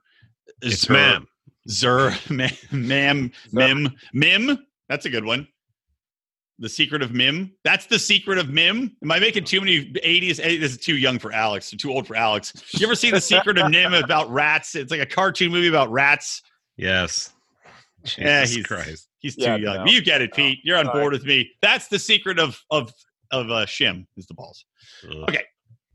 it's 0.62 0.82
Zer, 0.82 0.92
ma'am 0.92 1.26
Zer, 1.68 2.14
ma'am, 2.72 3.32
mim, 3.52 3.90
mim. 4.12 4.66
That's 4.88 5.06
a 5.06 5.10
good 5.10 5.24
one. 5.24 5.48
The 6.58 6.68
secret 6.68 7.02
of 7.02 7.12
Mim. 7.12 7.52
That's 7.64 7.86
the 7.86 7.98
secret 7.98 8.38
of 8.38 8.48
Mim. 8.48 8.96
Am 9.02 9.10
I 9.10 9.18
making 9.18 9.44
too 9.44 9.60
many 9.60 9.86
80s? 9.92 10.36
This 10.36 10.72
is 10.72 10.78
too 10.78 10.96
young 10.96 11.18
for 11.18 11.32
Alex, 11.32 11.70
too 11.70 11.90
old 11.90 12.06
for 12.06 12.14
Alex. 12.14 12.52
You 12.74 12.86
ever 12.86 12.94
see 12.94 13.10
the 13.10 13.20
secret 13.20 13.58
of 13.58 13.64
NIMH 13.64 14.04
about 14.04 14.30
rats? 14.30 14.76
It's 14.76 14.92
like 14.92 15.00
a 15.00 15.06
cartoon 15.06 15.50
movie 15.50 15.66
about 15.66 15.90
rats. 15.90 16.42
Yes. 16.76 17.32
Jesus 18.04 18.18
yeah, 18.18 18.46
he's 18.46 18.66
Christ. 18.66 19.08
He's 19.18 19.36
too 19.36 19.42
yeah, 19.42 19.56
young. 19.56 19.76
No. 19.84 19.86
You 19.86 20.02
get 20.02 20.20
it, 20.20 20.34
Pete. 20.34 20.58
You're 20.62 20.78
on 20.78 20.86
board 20.86 21.12
with 21.12 21.24
me. 21.24 21.50
That's 21.62 21.88
the 21.88 21.98
secret 21.98 22.38
of 22.38 22.60
of 22.70 22.92
of 23.32 23.50
uh, 23.50 23.66
Shim 23.66 24.06
is 24.16 24.26
the 24.26 24.34
balls. 24.34 24.64
Ugh. 25.08 25.24
Okay, 25.28 25.44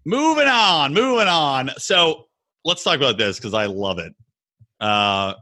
moving 0.06 0.48
on, 0.48 0.94
moving 0.94 1.28
on. 1.28 1.70
So 1.78 2.26
let's 2.66 2.84
talk 2.84 2.98
about 2.98 3.18
this 3.18 3.38
because 3.38 3.54
I 3.54 3.68
love 3.68 4.00
it. 4.00 4.14
Uh, 4.80 5.36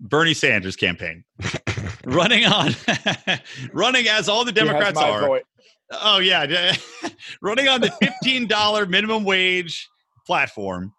Bernie 0.00 0.34
Sanders 0.34 0.76
campaign 0.76 1.24
running 2.06 2.46
on, 2.46 2.74
running 3.72 4.08
as 4.08 4.28
all 4.28 4.44
the 4.44 4.52
Democrats 4.52 4.98
are. 4.98 5.26
Voice. 5.26 5.42
Oh 5.92 6.18
yeah, 6.18 6.74
running 7.42 7.68
on 7.68 7.80
the 7.80 7.90
fifteen 7.90 8.46
dollar 8.46 8.86
minimum 8.86 9.24
wage 9.24 9.88
platform, 10.26 10.92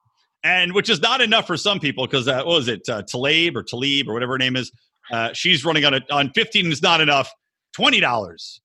and 0.43 0.73
which 0.73 0.89
is 0.89 1.01
not 1.01 1.21
enough 1.21 1.47
for 1.47 1.57
some 1.57 1.79
people 1.79 2.05
because 2.05 2.27
uh, 2.27 2.43
what 2.43 2.47
was 2.47 2.67
it, 2.67 2.87
uh, 2.89 3.01
Talib 3.01 3.55
or 3.55 3.63
Talib 3.63 4.09
or 4.09 4.13
whatever 4.13 4.33
her 4.33 4.37
name 4.37 4.55
is? 4.55 4.71
Uh, 5.11 5.33
she's 5.33 5.65
running 5.65 5.85
on 5.85 5.93
a, 5.93 6.01
on 6.11 6.31
15 6.31 6.71
is 6.71 6.81
not 6.81 7.01
enough. 7.01 7.31
$20. 7.77 8.59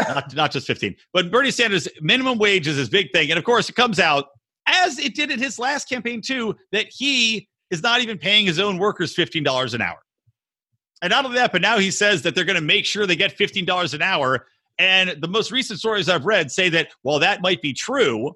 not, 0.00 0.34
not 0.34 0.50
just 0.50 0.66
15. 0.66 0.96
But 1.12 1.30
Bernie 1.30 1.50
Sanders, 1.50 1.88
minimum 2.00 2.38
wage 2.38 2.66
is 2.66 2.76
his 2.76 2.88
big 2.88 3.10
thing. 3.12 3.30
And 3.30 3.38
of 3.38 3.44
course, 3.44 3.68
it 3.68 3.74
comes 3.74 3.98
out, 3.98 4.26
as 4.66 4.98
it 4.98 5.14
did 5.14 5.30
in 5.30 5.38
his 5.38 5.58
last 5.58 5.88
campaign 5.88 6.20
too, 6.22 6.54
that 6.72 6.86
he 6.90 7.48
is 7.70 7.82
not 7.82 8.00
even 8.00 8.18
paying 8.18 8.46
his 8.46 8.58
own 8.58 8.78
workers 8.78 9.14
$15 9.14 9.74
an 9.74 9.80
hour. 9.80 9.98
And 11.02 11.10
not 11.10 11.24
only 11.24 11.38
that, 11.38 11.52
but 11.52 11.62
now 11.62 11.78
he 11.78 11.90
says 11.90 12.22
that 12.22 12.34
they're 12.34 12.44
going 12.44 12.56
to 12.56 12.62
make 12.62 12.84
sure 12.84 13.06
they 13.06 13.16
get 13.16 13.36
$15 13.38 13.94
an 13.94 14.02
hour. 14.02 14.46
And 14.78 15.16
the 15.20 15.28
most 15.28 15.50
recent 15.50 15.78
stories 15.78 16.08
I've 16.08 16.26
read 16.26 16.50
say 16.50 16.68
that 16.70 16.88
while 17.02 17.18
that 17.20 17.42
might 17.42 17.62
be 17.62 17.72
true, 17.72 18.32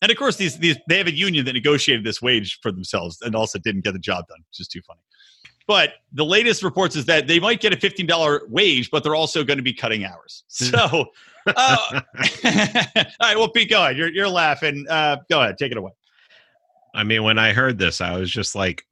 and 0.00 0.10
of 0.10 0.16
course 0.16 0.36
these 0.36 0.58
these 0.58 0.76
they 0.88 0.98
have 0.98 1.06
a 1.06 1.14
union 1.14 1.44
that 1.46 1.54
negotiated 1.54 2.04
this 2.04 2.22
wage 2.22 2.58
for 2.62 2.70
themselves 2.70 3.18
and 3.22 3.34
also 3.34 3.58
didn't 3.58 3.84
get 3.84 3.92
the 3.92 3.98
job 3.98 4.26
done, 4.28 4.38
which 4.48 4.60
is 4.60 4.68
too 4.68 4.80
funny. 4.82 5.00
But 5.68 5.92
the 6.12 6.24
latest 6.24 6.62
reports 6.62 6.96
is 6.96 7.04
that 7.04 7.26
they 7.26 7.38
might 7.38 7.60
get 7.60 7.74
a 7.74 7.76
$15 7.76 8.48
wage, 8.48 8.90
but 8.90 9.04
they're 9.04 9.14
also 9.14 9.44
going 9.44 9.58
to 9.58 9.62
be 9.62 9.74
cutting 9.74 10.04
hours. 10.04 10.42
So, 10.68 11.06
uh, 11.46 11.76
all 11.96 12.00
right, 13.22 13.36
well, 13.36 13.48
Pete, 13.48 13.70
go 13.70 13.82
ahead. 13.82 13.96
You're, 13.96 14.12
you're 14.12 14.28
laughing. 14.28 14.84
Uh, 14.88 15.16
go 15.30 15.40
ahead, 15.40 15.56
take 15.56 15.72
it 15.72 15.78
away. 15.78 15.92
I 16.94 17.04
mean, 17.04 17.22
when 17.22 17.38
I 17.38 17.52
heard 17.52 17.78
this, 17.78 18.00
I 18.00 18.18
was 18.18 18.30
just 18.30 18.54
like, 18.54 18.84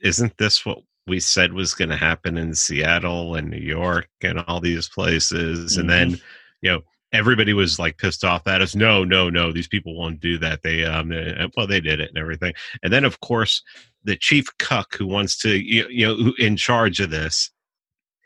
isn't 0.00 0.36
this 0.38 0.64
what 0.64 0.78
we 1.06 1.20
said 1.20 1.52
was 1.52 1.74
going 1.74 1.90
to 1.90 1.96
happen 1.96 2.38
in 2.38 2.54
Seattle 2.54 3.34
and 3.34 3.50
New 3.50 3.58
York 3.58 4.08
and 4.22 4.38
all 4.40 4.60
these 4.60 4.88
places? 4.88 5.72
Mm-hmm. 5.72 5.80
And 5.80 5.90
then, 5.90 6.10
mm-hmm. 6.12 6.24
you 6.62 6.70
know, 6.70 6.80
everybody 7.12 7.52
was 7.52 7.78
like 7.78 7.98
pissed 7.98 8.24
off 8.24 8.46
at 8.46 8.62
us. 8.62 8.74
No, 8.74 9.04
no, 9.04 9.28
no, 9.28 9.52
these 9.52 9.68
people 9.68 9.96
won't 9.96 10.20
do 10.20 10.38
that. 10.38 10.62
They, 10.62 10.84
um, 10.84 11.08
they, 11.08 11.48
well, 11.56 11.66
they 11.66 11.80
did 11.80 12.00
it 12.00 12.10
and 12.10 12.18
everything. 12.18 12.54
And 12.82 12.92
then, 12.92 13.04
of 13.04 13.20
course, 13.20 13.62
the 14.04 14.16
chief 14.16 14.46
cuck 14.58 14.96
who 14.96 15.06
wants 15.06 15.36
to 15.38 15.56
you, 15.56 15.86
you 15.90 16.06
know 16.06 16.14
who 16.14 16.34
in 16.38 16.56
charge 16.56 17.00
of 17.00 17.10
this 17.10 17.50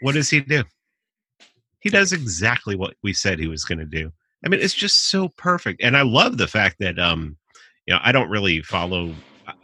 what 0.00 0.14
does 0.14 0.28
he 0.28 0.40
do? 0.40 0.64
He 1.80 1.88
does 1.88 2.12
exactly 2.12 2.76
what 2.76 2.94
we 3.02 3.12
said 3.12 3.38
he 3.38 3.46
was 3.46 3.64
going 3.64 3.78
to 3.78 3.86
do. 3.86 4.10
I 4.44 4.48
mean 4.48 4.60
it's 4.60 4.74
just 4.74 5.10
so 5.10 5.28
perfect. 5.36 5.82
And 5.82 5.96
i 5.96 6.02
love 6.02 6.36
the 6.38 6.48
fact 6.48 6.76
that 6.80 6.98
um 6.98 7.36
you 7.86 7.94
know 7.94 8.00
i 8.02 8.12
don't 8.12 8.30
really 8.30 8.62
follow 8.62 9.14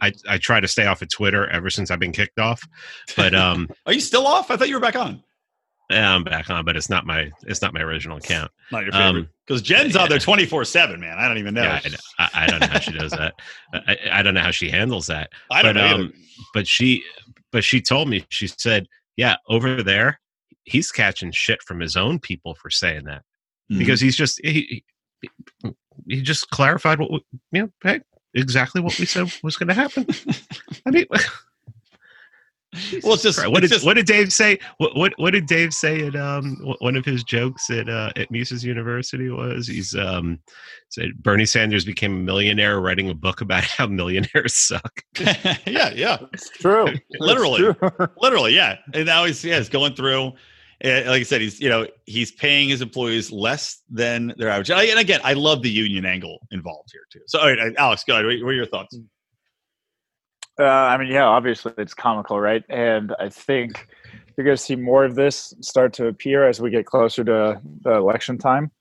i 0.01 0.11
i 0.29 0.37
try 0.37 0.59
to 0.59 0.67
stay 0.67 0.85
off 0.85 1.01
of 1.01 1.09
twitter 1.09 1.47
ever 1.49 1.71
since 1.71 1.89
i've 1.89 1.99
been 1.99 2.11
kicked 2.11 2.37
off 2.37 2.61
but 3.15 3.33
um 3.33 3.67
are 3.87 3.93
you 3.93 3.99
still 3.99 4.27
off? 4.27 4.51
I 4.51 4.57
thought 4.57 4.69
you 4.69 4.75
were 4.75 4.81
back 4.81 4.95
on 4.95 5.23
yeah, 5.91 6.15
I'm 6.15 6.23
back 6.23 6.49
on, 6.49 6.65
but 6.65 6.75
it's 6.75 6.89
not 6.89 7.05
my 7.05 7.31
it's 7.43 7.61
not 7.61 7.73
my 7.73 7.81
original 7.81 8.17
account. 8.17 8.51
Not 8.71 8.83
your 8.83 8.93
favorite 8.93 9.27
because 9.45 9.61
um, 9.61 9.65
Jen's 9.65 9.95
yeah. 9.95 10.01
out 10.01 10.09
there 10.09 10.19
24 10.19 10.65
seven. 10.65 10.99
Man, 10.99 11.17
I 11.17 11.27
don't 11.27 11.37
even 11.37 11.53
know. 11.53 11.63
Yeah, 11.63 11.81
I, 12.19 12.29
I, 12.33 12.47
don't 12.47 12.59
know 12.59 12.67
how 12.67 12.79
she 12.79 12.91
does 12.91 13.11
that. 13.11 13.33
I, 13.73 13.97
I, 14.11 14.21
don't 14.21 14.33
know 14.33 14.41
how 14.41 14.51
she 14.51 14.69
handles 14.69 15.07
that. 15.07 15.31
I 15.49 15.61
don't 15.61 15.75
but, 15.75 15.81
know. 15.81 15.95
Um, 15.95 16.13
but 16.53 16.67
she 16.67 17.03
but 17.51 17.63
she 17.63 17.81
told 17.81 18.09
me 18.09 18.25
she 18.29 18.47
said, 18.47 18.87
yeah, 19.17 19.35
over 19.47 19.83
there, 19.83 20.19
he's 20.63 20.91
catching 20.91 21.31
shit 21.31 21.61
from 21.63 21.79
his 21.79 21.95
own 21.95 22.19
people 22.19 22.55
for 22.55 22.69
saying 22.69 23.05
that 23.05 23.23
mm-hmm. 23.71 23.79
because 23.79 23.99
he's 23.99 24.15
just 24.15 24.39
he, 24.43 24.83
he, 25.61 25.73
he 26.07 26.21
just 26.21 26.49
clarified 26.49 26.99
what 26.99 27.21
you 27.51 27.63
know. 27.63 27.69
Hey, 27.83 28.01
exactly 28.33 28.81
what 28.81 28.97
we 28.97 29.05
said 29.05 29.31
was 29.43 29.57
going 29.57 29.69
to 29.69 29.73
happen. 29.73 30.05
I 30.85 30.91
mean. 30.91 31.05
Well, 33.03 33.13
it's 33.13 33.23
just 33.23 33.45
what 33.47 33.63
it's 33.63 33.69
did 33.69 33.75
just, 33.75 33.85
what 33.85 33.95
did 33.95 34.05
Dave 34.05 34.31
say? 34.31 34.57
What, 34.77 34.95
what 34.95 35.13
what 35.17 35.31
did 35.31 35.45
Dave 35.45 35.73
say 35.73 36.07
at 36.07 36.15
um 36.15 36.55
one 36.79 36.95
of 36.95 37.03
his 37.03 37.23
jokes 37.23 37.69
at 37.69 37.89
uh, 37.89 38.11
at 38.15 38.31
Mises 38.31 38.63
University 38.63 39.29
was 39.29 39.67
he's 39.67 39.93
um 39.93 40.39
said 40.89 41.21
Bernie 41.21 41.45
Sanders 41.45 41.83
became 41.83 42.13
a 42.13 42.19
millionaire 42.19 42.79
writing 42.79 43.09
a 43.09 43.13
book 43.13 43.41
about 43.41 43.63
how 43.63 43.87
millionaires 43.87 44.53
suck. 44.53 45.03
yeah, 45.19 45.91
yeah, 45.93 46.17
it's 46.31 46.49
true. 46.49 46.87
literally, 47.19 47.61
it's 47.61 47.79
true. 47.79 48.07
literally, 48.21 48.55
yeah. 48.55 48.77
And 48.93 49.05
now 49.05 49.25
he's 49.25 49.43
yeah, 49.43 49.57
he's 49.57 49.69
going 49.69 49.93
through. 49.93 50.33
Eh, 50.79 51.03
like 51.07 51.19
I 51.19 51.23
said, 51.23 51.41
he's 51.41 51.59
you 51.59 51.69
know 51.69 51.87
he's 52.05 52.31
paying 52.31 52.69
his 52.69 52.81
employees 52.81 53.31
less 53.31 53.81
than 53.89 54.33
their 54.37 54.49
average. 54.49 54.71
And 54.71 54.97
again, 54.97 55.19
I 55.23 55.33
love 55.33 55.61
the 55.61 55.69
union 55.69 56.05
angle 56.05 56.39
involved 56.51 56.89
here 56.91 57.03
too. 57.11 57.21
So, 57.27 57.39
all 57.39 57.47
right, 57.47 57.75
Alex, 57.77 58.03
go 58.05 58.13
ahead. 58.13 58.25
What 58.25 58.49
are 58.49 58.53
your 58.53 58.65
thoughts? 58.65 58.97
Uh, 60.59 60.63
I 60.63 60.97
mean, 60.97 61.11
yeah, 61.11 61.25
obviously 61.25 61.73
it's 61.77 61.93
comical, 61.93 62.39
right? 62.39 62.63
And 62.69 63.13
I 63.19 63.29
think 63.29 63.87
you're 64.35 64.45
going 64.45 64.57
to 64.57 64.61
see 64.61 64.75
more 64.75 65.05
of 65.05 65.15
this 65.15 65.53
start 65.61 65.93
to 65.93 66.07
appear 66.07 66.47
as 66.47 66.59
we 66.59 66.69
get 66.69 66.85
closer 66.85 67.23
to 67.23 67.61
the 67.81 67.91
election 67.91 68.37
time. 68.37 68.71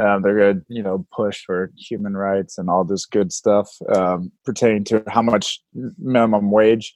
Um, 0.00 0.22
they're 0.22 0.38
going 0.38 0.60
to, 0.60 0.66
you 0.68 0.82
know, 0.82 1.04
push 1.12 1.44
for 1.44 1.72
human 1.76 2.16
rights 2.16 2.56
and 2.56 2.70
all 2.70 2.84
this 2.84 3.04
good 3.04 3.32
stuff 3.32 3.68
um, 3.94 4.30
pertaining 4.44 4.84
to 4.84 5.02
how 5.08 5.22
much 5.22 5.60
minimum 5.98 6.52
wage. 6.52 6.94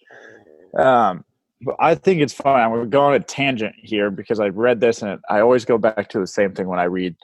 Um, 0.78 1.24
but 1.62 1.76
I 1.80 1.94
think 1.96 2.20
it's 2.20 2.32
fine. 2.32 2.60
I'm 2.60 2.90
going 2.90 3.14
on 3.14 3.20
a 3.20 3.24
tangent 3.24 3.74
here 3.78 4.10
because 4.10 4.40
I 4.40 4.48
read 4.48 4.80
this 4.80 5.02
and 5.02 5.20
I 5.28 5.40
always 5.40 5.64
go 5.64 5.78
back 5.78 6.08
to 6.10 6.20
the 6.20 6.26
same 6.26 6.54
thing 6.54 6.68
when 6.68 6.78
I 6.78 6.84
read 6.84 7.16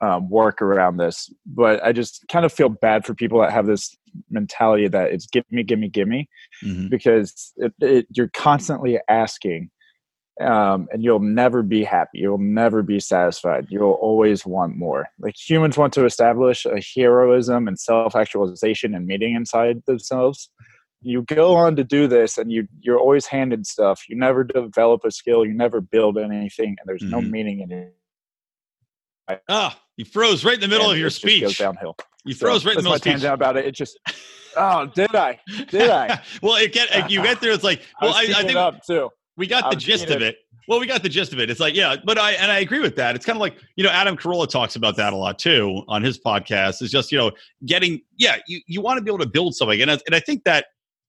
um, 0.00 0.28
work 0.28 0.60
around 0.60 0.96
this. 0.96 1.32
But 1.46 1.84
I 1.84 1.92
just 1.92 2.24
kind 2.30 2.44
of 2.44 2.52
feel 2.52 2.68
bad 2.68 3.04
for 3.04 3.14
people 3.14 3.40
that 3.40 3.52
have 3.52 3.66
this 3.66 3.96
mentality 4.30 4.88
that 4.88 5.12
it's 5.12 5.26
give 5.26 5.44
me, 5.50 5.62
give 5.62 5.78
me, 5.78 5.88
give 5.88 6.08
me, 6.08 6.28
mm-hmm. 6.62 6.88
because 6.88 7.52
it, 7.56 7.72
it, 7.80 8.06
you're 8.10 8.28
constantly 8.28 8.98
asking, 9.08 9.70
um, 10.40 10.88
and 10.92 11.02
you'll 11.02 11.20
never 11.20 11.62
be 11.62 11.84
happy. 11.84 12.18
You'll 12.18 12.38
never 12.38 12.82
be 12.82 13.00
satisfied. 13.00 13.66
You'll 13.70 13.92
always 13.92 14.44
want 14.44 14.76
more. 14.76 15.06
Like 15.18 15.36
humans 15.36 15.78
want 15.78 15.92
to 15.94 16.04
establish 16.04 16.66
a 16.66 16.82
heroism 16.94 17.68
and 17.68 17.78
self-actualization 17.78 18.94
and 18.94 19.06
meaning 19.06 19.34
inside 19.34 19.82
themselves. 19.86 20.50
You 21.06 21.22
go 21.22 21.54
on 21.54 21.76
to 21.76 21.84
do 21.84 22.08
this, 22.08 22.38
and 22.38 22.50
you 22.50 22.66
you're 22.80 22.98
always 22.98 23.26
handed 23.26 23.66
stuff. 23.66 24.04
You 24.08 24.16
never 24.16 24.42
develop 24.42 25.04
a 25.04 25.10
skill. 25.10 25.44
You 25.44 25.52
never 25.52 25.82
build 25.82 26.16
anything, 26.16 26.76
and 26.78 26.86
there's 26.86 27.02
mm-hmm. 27.02 27.10
no 27.10 27.20
meaning 27.20 27.60
in 27.60 27.70
it. 27.70 27.96
Ah, 29.48 29.78
you 29.96 30.04
froze 30.04 30.44
right 30.44 30.54
in 30.54 30.60
the 30.60 30.68
middle 30.68 30.86
and 30.86 30.94
of 30.94 30.98
your 30.98 31.10
speech. 31.10 31.42
Goes 31.42 31.58
downhill. 31.58 31.96
You 32.24 32.34
froze 32.34 32.62
so, 32.62 32.68
right 32.68 32.76
in 32.76 32.78
the 32.78 32.90
middle 32.90 32.94
of 32.94 33.00
speech. 33.00 33.24
about 33.24 33.56
it. 33.56 33.66
It 33.66 33.72
just. 33.72 33.98
Oh, 34.56 34.86
did 34.86 35.14
I? 35.14 35.40
Did 35.68 35.90
I? 35.90 36.20
well, 36.42 36.56
it 36.56 36.72
get 36.72 37.10
you 37.10 37.22
get 37.22 37.38
through. 37.38 37.54
It's 37.54 37.64
like 37.64 37.82
well, 38.02 38.14
I, 38.14 38.26
I, 38.28 38.40
I 38.40 38.42
think 38.42 38.56
up 38.56 38.84
too. 38.84 39.10
We 39.36 39.46
got 39.46 39.70
the 39.70 39.76
gist 39.76 40.10
of 40.10 40.22
it. 40.22 40.36
well, 40.68 40.78
we 40.78 40.86
got 40.86 41.02
the 41.02 41.08
gist 41.08 41.32
of 41.32 41.40
it. 41.40 41.50
It's 41.50 41.58
like, 41.58 41.74
yeah, 41.74 41.96
but 42.04 42.18
I 42.18 42.32
and 42.32 42.52
I 42.52 42.60
agree 42.60 42.78
with 42.78 42.94
that. 42.96 43.16
It's 43.16 43.26
kind 43.26 43.36
of 43.36 43.40
like, 43.40 43.56
you 43.76 43.82
know, 43.82 43.90
Adam 43.90 44.16
Carolla 44.16 44.48
talks 44.48 44.76
about 44.76 44.96
that 44.96 45.12
a 45.12 45.16
lot 45.16 45.38
too 45.38 45.82
on 45.88 46.02
his 46.02 46.18
podcast. 46.18 46.80
It's 46.82 46.90
just, 46.90 47.10
you 47.10 47.18
know, 47.18 47.32
getting, 47.66 48.00
yeah, 48.16 48.36
you, 48.46 48.60
you 48.68 48.80
want 48.80 48.98
to 48.98 49.02
be 49.02 49.10
able 49.10 49.24
to 49.24 49.28
build 49.28 49.56
something. 49.56 49.82
And 49.82 49.90
I, 49.90 49.98
and 50.06 50.14
I 50.14 50.20
think 50.20 50.44
that 50.44 50.66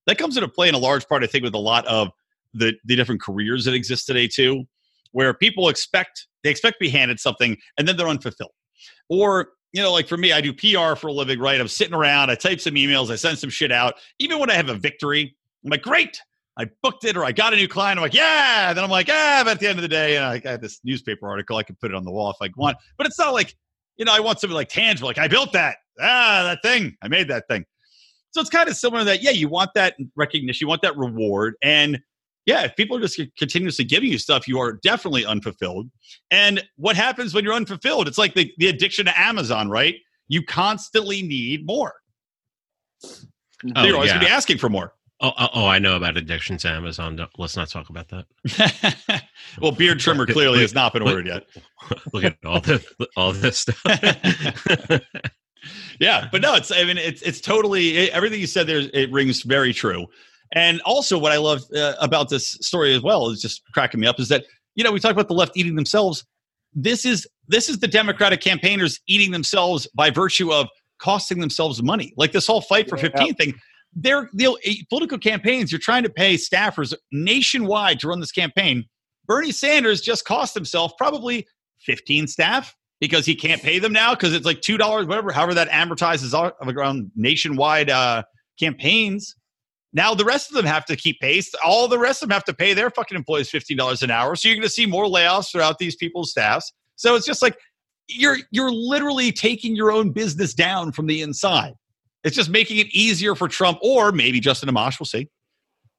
that 0.07 0.17
comes 0.17 0.37
into 0.37 0.49
play 0.49 0.69
in 0.69 0.75
a 0.75 0.79
large 0.79 1.07
part, 1.07 1.23
I 1.23 1.27
think, 1.27 1.43
with 1.43 1.53
a 1.53 1.59
lot 1.59 1.85
of 1.85 2.09
the 2.53 2.73
the 2.85 2.95
different 2.95 3.21
careers 3.21 3.65
that 3.65 3.73
exist 3.73 4.07
today 4.07 4.27
too, 4.27 4.63
where 5.11 5.33
people 5.33 5.69
expect 5.69 6.27
they 6.43 6.49
expect 6.49 6.75
to 6.75 6.79
be 6.79 6.89
handed 6.89 7.19
something 7.19 7.57
and 7.77 7.87
then 7.87 7.97
they're 7.97 8.07
unfulfilled. 8.07 8.51
Or, 9.09 9.49
you 9.73 9.81
know, 9.81 9.91
like 9.91 10.07
for 10.07 10.17
me, 10.17 10.31
I 10.31 10.41
do 10.41 10.53
PR 10.53 10.95
for 10.95 11.07
a 11.07 11.11
living, 11.11 11.39
right? 11.39 11.59
I'm 11.59 11.67
sitting 11.67 11.93
around, 11.93 12.29
I 12.29 12.35
type 12.35 12.59
some 12.59 12.75
emails, 12.75 13.11
I 13.11 13.15
send 13.15 13.37
some 13.37 13.49
shit 13.49 13.71
out. 13.71 13.95
Even 14.19 14.39
when 14.39 14.49
I 14.49 14.53
have 14.53 14.69
a 14.69 14.75
victory, 14.75 15.35
I'm 15.63 15.71
like, 15.71 15.81
great, 15.81 16.19
I 16.57 16.67
booked 16.81 17.03
it 17.03 17.17
or 17.17 17.25
I 17.25 17.31
got 17.31 17.53
a 17.53 17.57
new 17.57 17.67
client. 17.67 17.99
I'm 17.99 18.03
like, 18.03 18.13
yeah. 18.13 18.69
And 18.69 18.77
then 18.77 18.83
I'm 18.83 18.89
like, 18.89 19.09
ah, 19.09 19.41
but 19.43 19.51
at 19.51 19.59
the 19.59 19.67
end 19.67 19.77
of 19.77 19.81
the 19.81 19.89
day, 19.89 20.13
you 20.13 20.19
know, 20.19 20.27
I 20.27 20.39
got 20.39 20.61
this 20.61 20.79
newspaper 20.83 21.27
article. 21.27 21.57
I 21.57 21.63
can 21.63 21.75
put 21.75 21.91
it 21.91 21.95
on 21.95 22.05
the 22.05 22.11
wall 22.11 22.31
if 22.31 22.37
I 22.41 22.49
want. 22.55 22.77
But 22.97 23.07
it's 23.07 23.19
not 23.19 23.33
like, 23.33 23.55
you 23.97 24.05
know, 24.05 24.13
I 24.13 24.19
want 24.19 24.39
something 24.39 24.55
like 24.55 24.69
tangible. 24.69 25.07
Like 25.07 25.17
I 25.17 25.27
built 25.27 25.51
that. 25.53 25.77
Ah, 25.99 26.43
that 26.43 26.59
thing. 26.61 26.95
I 27.01 27.07
made 27.07 27.27
that 27.27 27.47
thing. 27.49 27.65
So 28.31 28.41
it's 28.41 28.49
kind 28.49 28.69
of 28.69 28.75
similar 28.75 29.01
to 29.01 29.05
that. 29.05 29.21
Yeah, 29.21 29.31
you 29.31 29.47
want 29.47 29.71
that 29.75 29.95
recognition, 30.15 30.65
you 30.65 30.67
want 30.67 30.81
that 30.81 30.97
reward. 30.97 31.55
And 31.61 31.99
yeah, 32.45 32.63
if 32.63 32.75
people 32.75 32.97
are 32.97 33.01
just 33.01 33.19
continuously 33.37 33.85
giving 33.85 34.11
you 34.11 34.17
stuff, 34.17 34.47
you 34.47 34.59
are 34.59 34.73
definitely 34.73 35.25
unfulfilled. 35.25 35.89
And 36.31 36.63
what 36.77 36.95
happens 36.95 37.33
when 37.33 37.43
you're 37.43 37.53
unfulfilled? 37.53 38.07
It's 38.07 38.17
like 38.17 38.35
the, 38.35 38.51
the 38.57 38.67
addiction 38.67 39.05
to 39.05 39.19
Amazon, 39.19 39.69
right? 39.69 39.95
You 40.27 40.43
constantly 40.43 41.21
need 41.21 41.65
more. 41.65 41.93
Oh, 43.03 43.09
so 43.09 43.83
you're 43.83 43.95
always 43.95 44.09
yeah. 44.09 44.15
going 44.15 44.25
to 44.25 44.27
be 44.27 44.31
asking 44.31 44.57
for 44.59 44.69
more. 44.69 44.93
Oh, 45.21 45.31
oh, 45.37 45.47
oh, 45.53 45.65
I 45.65 45.79
know 45.79 45.95
about 45.95 46.17
addictions 46.17 46.63
to 46.63 46.69
Amazon. 46.69 47.15
Don't, 47.15 47.31
let's 47.37 47.55
not 47.55 47.69
talk 47.69 47.89
about 47.89 48.09
that. 48.09 49.23
well, 49.61 49.71
beard 49.71 49.99
trimmer 49.99 50.25
clearly 50.25 50.59
has 50.59 50.73
not 50.73 50.91
been 50.91 51.03
ordered 51.03 51.25
yet. 51.25 51.45
Look 52.11 52.25
at 52.25 52.37
all 52.43 52.59
the 52.59 52.85
all 53.15 53.31
this 53.31 53.59
stuff. 53.59 53.81
yeah, 56.01 56.27
but 56.31 56.41
no, 56.41 56.55
it's 56.55 56.69
I 56.69 56.83
mean 56.83 56.97
it's 56.97 57.21
it's 57.21 57.39
totally 57.39 58.11
everything 58.11 58.41
you 58.41 58.47
said 58.47 58.67
there. 58.67 58.83
It 58.93 59.09
rings 59.09 59.43
very 59.43 59.71
true. 59.71 60.05
And 60.55 60.81
also, 60.81 61.17
what 61.17 61.31
I 61.31 61.37
love 61.37 61.63
uh, 61.75 61.93
about 61.99 62.29
this 62.29 62.53
story 62.61 62.95
as 62.95 63.01
well 63.01 63.29
is 63.29 63.41
just 63.41 63.61
cracking 63.73 63.99
me 63.99 64.07
up 64.07 64.19
is 64.19 64.29
that 64.29 64.45
you 64.75 64.83
know 64.83 64.91
we 64.91 64.99
talk 64.99 65.11
about 65.11 65.27
the 65.27 65.33
left 65.33 65.55
eating 65.55 65.75
themselves. 65.75 66.25
This 66.73 67.05
is 67.05 67.27
this 67.47 67.69
is 67.69 67.79
the 67.79 67.87
Democratic 67.87 68.41
campaigners 68.41 68.99
eating 69.07 69.31
themselves 69.31 69.87
by 69.95 70.09
virtue 70.09 70.51
of 70.51 70.67
costing 70.99 71.39
themselves 71.39 71.83
money. 71.83 72.13
Like 72.17 72.31
this 72.31 72.47
whole 72.47 72.61
fight 72.61 72.89
for 72.89 72.97
yeah. 72.97 73.03
15 73.03 73.35
thing 73.35 73.53
they're, 73.95 74.29
they'll 74.33 74.57
political 74.89 75.17
campaigns. 75.17 75.71
You're 75.71 75.79
trying 75.79 76.03
to 76.03 76.09
pay 76.09 76.35
staffers 76.35 76.93
nationwide 77.11 77.99
to 78.01 78.09
run 78.09 78.19
this 78.19 78.31
campaign. 78.31 78.85
Bernie 79.25 79.51
Sanders 79.51 80.01
just 80.01 80.25
cost 80.25 80.53
himself 80.53 80.93
probably 80.97 81.47
15 81.79 82.27
staff 82.27 82.75
because 82.99 83.25
he 83.25 83.35
can't 83.35 83.61
pay 83.61 83.79
them 83.79 83.93
now 83.93 84.13
because 84.13 84.33
it's 84.33 84.45
like 84.45 84.61
two 84.61 84.77
dollars, 84.77 85.07
whatever, 85.07 85.31
however 85.31 85.53
that 85.53 85.69
amortizes 85.69 86.33
around 86.61 87.11
nationwide 87.15 87.89
uh, 87.89 88.23
campaigns. 88.59 89.35
Now 89.95 90.13
the 90.13 90.25
rest 90.25 90.51
of 90.51 90.57
them 90.57 90.65
have 90.65 90.83
to 90.85 90.97
keep 90.97 91.21
pace. 91.21 91.51
All 91.65 91.87
the 91.87 91.97
rest 91.97 92.21
of 92.21 92.27
them 92.27 92.33
have 92.33 92.43
to 92.45 92.53
pay 92.53 92.73
their 92.73 92.89
fucking 92.89 93.15
employees 93.15 93.49
fifteen 93.49 93.77
dollars 93.77 94.03
an 94.03 94.11
hour. 94.11 94.35
So 94.35 94.49
you're 94.49 94.57
going 94.57 94.67
to 94.67 94.69
see 94.69 94.85
more 94.85 95.05
layoffs 95.05 95.51
throughout 95.51 95.79
these 95.79 95.95
people's 95.95 96.31
staffs. 96.31 96.73
So 96.97 97.15
it's 97.15 97.25
just 97.25 97.41
like 97.41 97.57
you're 98.09 98.37
you're 98.51 98.71
literally 98.71 99.31
taking 99.31 99.73
your 99.73 99.93
own 99.93 100.11
business 100.11 100.53
down 100.53 100.91
from 100.91 101.07
the 101.07 101.21
inside. 101.21 101.75
It's 102.25 102.35
just 102.35 102.49
making 102.49 102.77
it 102.77 102.87
easier 102.93 103.35
for 103.35 103.47
Trump 103.47 103.79
or 103.81 104.11
maybe 104.11 104.41
Justin 104.41 104.67
Amash, 104.67 104.99
we'll 104.99 105.05
see, 105.05 105.29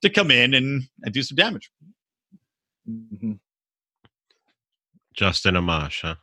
to 0.03 0.11
come 0.11 0.31
in 0.31 0.55
and, 0.55 0.83
and 1.03 1.15
do 1.15 1.23
some 1.23 1.37
damage. 1.37 1.71
Mm-hmm. 2.89 3.33
Justin 5.15 5.55
Amash, 5.55 6.03
huh? 6.03 6.17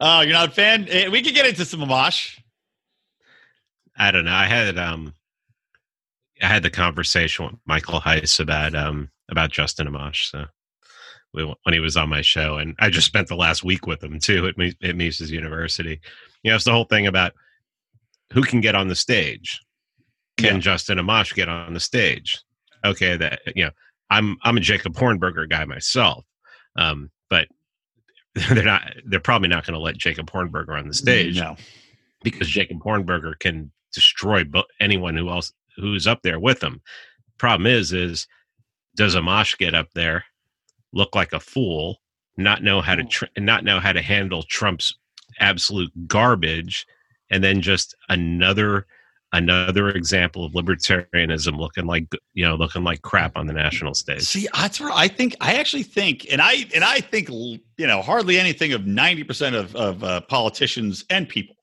Oh, 0.00 0.20
you're 0.22 0.32
not 0.32 0.48
a 0.48 0.52
fan? 0.52 0.86
Eh, 0.90 1.08
we 1.08 1.22
could 1.22 1.34
get 1.34 1.46
into 1.46 1.64
some 1.64 1.80
Amash. 1.80 2.38
I 3.96 4.10
don't 4.10 4.24
know. 4.24 4.34
I 4.34 4.46
had 4.46 4.76
um 4.78 5.14
I 6.42 6.46
had 6.46 6.62
the 6.62 6.70
conversation 6.70 7.46
with 7.46 7.54
Michael 7.66 8.00
Heise 8.00 8.40
about 8.40 8.74
um 8.74 9.10
about 9.30 9.50
Justin 9.50 9.88
Amash. 9.88 10.30
So 10.30 10.46
we, 11.32 11.44
when 11.44 11.72
he 11.72 11.80
was 11.80 11.96
on 11.96 12.08
my 12.08 12.22
show, 12.22 12.58
and 12.58 12.74
I 12.78 12.90
just 12.90 13.06
spent 13.06 13.28
the 13.28 13.36
last 13.36 13.64
week 13.64 13.86
with 13.86 14.02
him 14.02 14.18
too 14.18 14.46
at, 14.46 14.88
at 14.88 14.96
Mises 14.96 15.30
University. 15.30 16.00
You 16.42 16.50
know, 16.50 16.56
it's 16.56 16.64
the 16.64 16.72
whole 16.72 16.84
thing 16.84 17.06
about 17.06 17.32
who 18.32 18.42
can 18.42 18.60
get 18.60 18.74
on 18.74 18.88
the 18.88 18.96
stage? 18.96 19.60
Can 20.36 20.56
yeah. 20.56 20.60
Justin 20.60 20.98
Amash 20.98 21.34
get 21.34 21.48
on 21.48 21.74
the 21.74 21.80
stage? 21.80 22.42
Okay, 22.84 23.16
that 23.16 23.40
you 23.54 23.64
know, 23.64 23.70
I'm 24.10 24.36
I'm 24.42 24.56
a 24.56 24.60
Jacob 24.60 24.94
Hornberger 24.94 25.48
guy 25.48 25.64
myself, 25.64 26.24
um, 26.76 27.10
but 27.30 27.48
they're 28.34 28.64
not. 28.64 28.92
They're 29.06 29.20
probably 29.20 29.48
not 29.48 29.66
going 29.66 29.74
to 29.74 29.80
let 29.80 29.96
Jacob 29.96 30.30
Hornberger 30.30 30.78
on 30.78 30.88
the 30.88 30.94
stage, 30.94 31.38
no. 31.38 31.56
because 32.22 32.48
Jacob 32.48 32.78
Hornberger 32.80 33.38
can 33.38 33.72
destroy 33.92 34.44
bo- 34.44 34.64
anyone 34.78 35.16
who 35.16 35.30
else 35.30 35.52
who's 35.76 36.06
up 36.06 36.22
there 36.22 36.40
with 36.40 36.62
him. 36.62 36.80
Problem 37.38 37.66
is, 37.66 37.92
is 37.92 38.26
does 38.96 39.14
Amash 39.14 39.56
get 39.58 39.74
up 39.74 39.88
there, 39.94 40.24
look 40.92 41.14
like 41.14 41.32
a 41.32 41.40
fool, 41.40 42.00
not 42.36 42.62
know 42.62 42.80
how 42.80 42.94
to 42.94 43.04
tr- 43.04 43.26
not 43.36 43.64
know 43.64 43.80
how 43.80 43.92
to 43.92 44.02
handle 44.02 44.42
Trump's 44.42 44.94
absolute 45.38 45.92
garbage, 46.06 46.86
and 47.30 47.42
then 47.42 47.60
just 47.60 47.94
another 48.08 48.86
another 49.32 49.90
example 49.90 50.44
of 50.44 50.52
libertarianism 50.52 51.58
looking 51.58 51.84
like 51.86 52.06
you 52.34 52.44
know 52.44 52.54
looking 52.54 52.84
like 52.84 53.02
crap 53.02 53.36
on 53.36 53.46
the 53.46 53.52
national 53.52 53.94
stage. 53.94 54.22
See, 54.22 54.48
that's 54.54 54.80
where 54.80 54.92
I 54.92 55.08
think 55.08 55.36
I 55.40 55.54
actually 55.54 55.82
think, 55.82 56.26
and 56.30 56.40
I 56.40 56.66
and 56.74 56.84
I 56.84 57.00
think 57.00 57.28
you 57.28 57.60
know 57.78 58.02
hardly 58.02 58.38
anything 58.38 58.72
of 58.72 58.86
ninety 58.86 59.24
percent 59.24 59.56
of 59.56 59.74
of 59.76 60.02
uh, 60.04 60.20
politicians 60.22 61.04
and 61.10 61.28
people. 61.28 61.56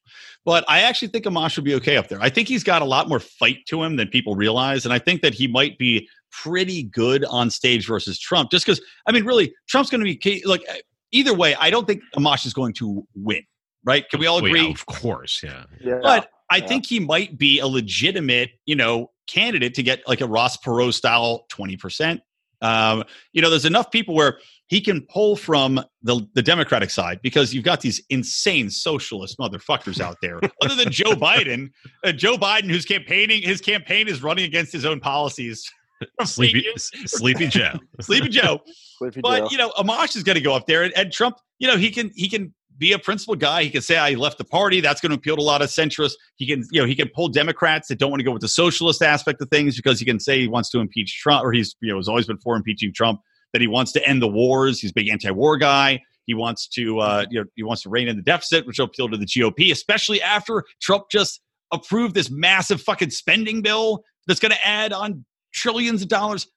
But 0.45 0.65
I 0.67 0.81
actually 0.81 1.07
think 1.07 1.25
Amash 1.25 1.55
would 1.55 1.65
be 1.65 1.75
okay 1.75 1.95
up 1.95 2.09
there. 2.09 2.21
I 2.21 2.29
think 2.29 2.47
he's 2.47 2.63
got 2.63 2.81
a 2.81 2.85
lot 2.85 3.07
more 3.07 3.19
fight 3.19 3.65
to 3.67 3.81
him 3.81 3.95
than 3.95 4.09
people 4.09 4.35
realize, 4.35 4.85
and 4.85 4.93
I 4.93 4.99
think 4.99 5.21
that 5.21 5.33
he 5.33 5.47
might 5.47 5.77
be 5.77 6.07
pretty 6.31 6.83
good 6.83 7.23
on 7.25 7.49
stage 7.49 7.87
versus 7.87 8.19
Trump. 8.19 8.51
Just 8.51 8.65
because, 8.65 8.81
I 9.07 9.11
mean, 9.11 9.23
really, 9.23 9.53
Trump's 9.67 9.89
going 9.89 10.03
to 10.03 10.17
be 10.17 10.43
like 10.45 10.63
eh, 10.67 10.79
either 11.11 11.33
way. 11.33 11.55
I 11.55 11.69
don't 11.69 11.87
think 11.87 12.01
Amash 12.17 12.45
is 12.45 12.53
going 12.53 12.73
to 12.73 13.07
win 13.15 13.43
right? 13.83 14.09
Can 14.09 14.19
we 14.19 14.27
all 14.27 14.37
agree? 14.37 14.53
Well, 14.53 14.63
yeah, 14.63 14.71
of 14.71 14.85
course, 14.85 15.41
yeah. 15.43 15.63
yeah. 15.81 15.99
But 16.01 16.29
I 16.49 16.57
yeah. 16.57 16.67
think 16.67 16.85
he 16.85 16.99
might 16.99 17.37
be 17.37 17.59
a 17.59 17.67
legitimate, 17.67 18.51
you 18.65 18.75
know, 18.75 19.11
candidate 19.27 19.73
to 19.75 19.83
get 19.83 20.07
like 20.07 20.21
a 20.21 20.27
Ross 20.27 20.57
Perot 20.57 20.93
style 20.93 21.45
20%. 21.51 22.21
Um, 22.63 23.03
you 23.33 23.41
know, 23.41 23.49
there's 23.49 23.65
enough 23.65 23.91
people 23.91 24.15
where 24.15 24.39
he 24.67 24.81
can 24.81 25.01
pull 25.01 25.35
from 25.35 25.83
the, 26.01 26.25
the 26.33 26.41
Democratic 26.41 26.89
side 26.89 27.19
because 27.21 27.53
you've 27.53 27.65
got 27.65 27.81
these 27.81 28.01
insane 28.09 28.69
socialist 28.69 29.37
motherfuckers 29.37 29.99
out 29.99 30.17
there. 30.21 30.39
Other 30.63 30.75
than 30.75 30.91
Joe 30.91 31.11
Biden, 31.11 31.69
uh, 32.03 32.13
Joe 32.13 32.37
Biden, 32.37 32.71
who's 32.71 32.85
campaigning, 32.85 33.43
his 33.43 33.61
campaign 33.61 34.07
is 34.07 34.23
running 34.23 34.45
against 34.45 34.71
his 34.71 34.85
own 34.85 34.99
policies. 34.99 35.69
Sleepy, 36.23 36.65
Sleepy 36.75 37.47
Joe, 37.47 37.73
Sleepy 38.01 38.29
Joe. 38.29 38.59
Sleepy 38.97 39.21
but 39.21 39.39
Joe. 39.39 39.47
you 39.51 39.57
know, 39.57 39.69
Amash 39.77 40.15
is 40.15 40.23
going 40.23 40.35
to 40.35 40.41
go 40.41 40.55
up 40.55 40.65
there, 40.65 40.83
and, 40.83 40.93
and 40.97 41.11
Trump. 41.11 41.37
You 41.59 41.67
know, 41.67 41.77
he 41.77 41.91
can 41.91 42.11
he 42.15 42.27
can 42.27 42.53
be 42.77 42.93
a 42.93 42.99
principled 42.99 43.39
guy. 43.39 43.63
He 43.63 43.69
can 43.69 43.81
say 43.81 43.97
I 43.97 44.11
left 44.11 44.37
the 44.37 44.43
party. 44.43 44.81
That's 44.81 45.01
going 45.01 45.11
to 45.11 45.17
appeal 45.17 45.35
to 45.35 45.41
a 45.41 45.43
lot 45.43 45.61
of 45.61 45.69
centrists. 45.69 46.13
He 46.35 46.47
can, 46.47 46.63
you 46.71 46.81
know, 46.81 46.87
he 46.87 46.95
can 46.95 47.09
pull 47.09 47.29
Democrats 47.29 47.87
that 47.87 47.99
don't 47.99 48.09
want 48.09 48.19
to 48.19 48.23
go 48.23 48.31
with 48.31 48.41
the 48.41 48.47
socialist 48.47 49.01
aspect 49.01 49.41
of 49.41 49.49
things 49.49 49.75
because 49.75 49.99
he 49.99 50.05
can 50.05 50.19
say 50.19 50.39
he 50.39 50.47
wants 50.47 50.69
to 50.71 50.79
impeach 50.79 51.19
Trump, 51.19 51.45
or 51.45 51.51
he's, 51.51 51.75
you 51.81 51.91
know, 51.91 51.97
has 51.97 52.07
always 52.07 52.27
been 52.27 52.37
for 52.37 52.55
impeaching 52.55 52.93
Trump. 52.93 53.21
That 53.51 53.61
he 53.61 53.67
wants 53.67 53.91
to 53.91 54.07
end 54.07 54.21
the 54.21 54.27
wars. 54.27 54.79
He's 54.79 54.89
a 54.89 54.93
big 54.95 55.09
anti-war 55.09 55.57
guy. 55.57 56.01
He 56.25 56.33
wants 56.33 56.67
to, 56.69 56.99
uh, 56.99 57.25
you 57.29 57.39
know, 57.39 57.45
he 57.55 57.63
wants 57.63 57.83
to 57.83 57.89
rein 57.89 58.07
in 58.07 58.15
the 58.15 58.23
deficit, 58.23 58.65
which 58.65 58.79
will 58.79 58.85
appeal 58.85 59.09
to 59.09 59.17
the 59.17 59.25
GOP, 59.25 59.71
especially 59.71 60.21
after 60.21 60.63
Trump 60.81 61.05
just 61.11 61.39
approved 61.71 62.15
this 62.15 62.31
massive 62.31 62.81
fucking 62.81 63.09
spending 63.11 63.61
bill 63.61 64.03
that's 64.25 64.39
going 64.39 64.51
to 64.51 64.67
add 64.67 64.93
on 64.93 65.25
trillions 65.53 66.01
of 66.01 66.07
dollars. 66.07 66.47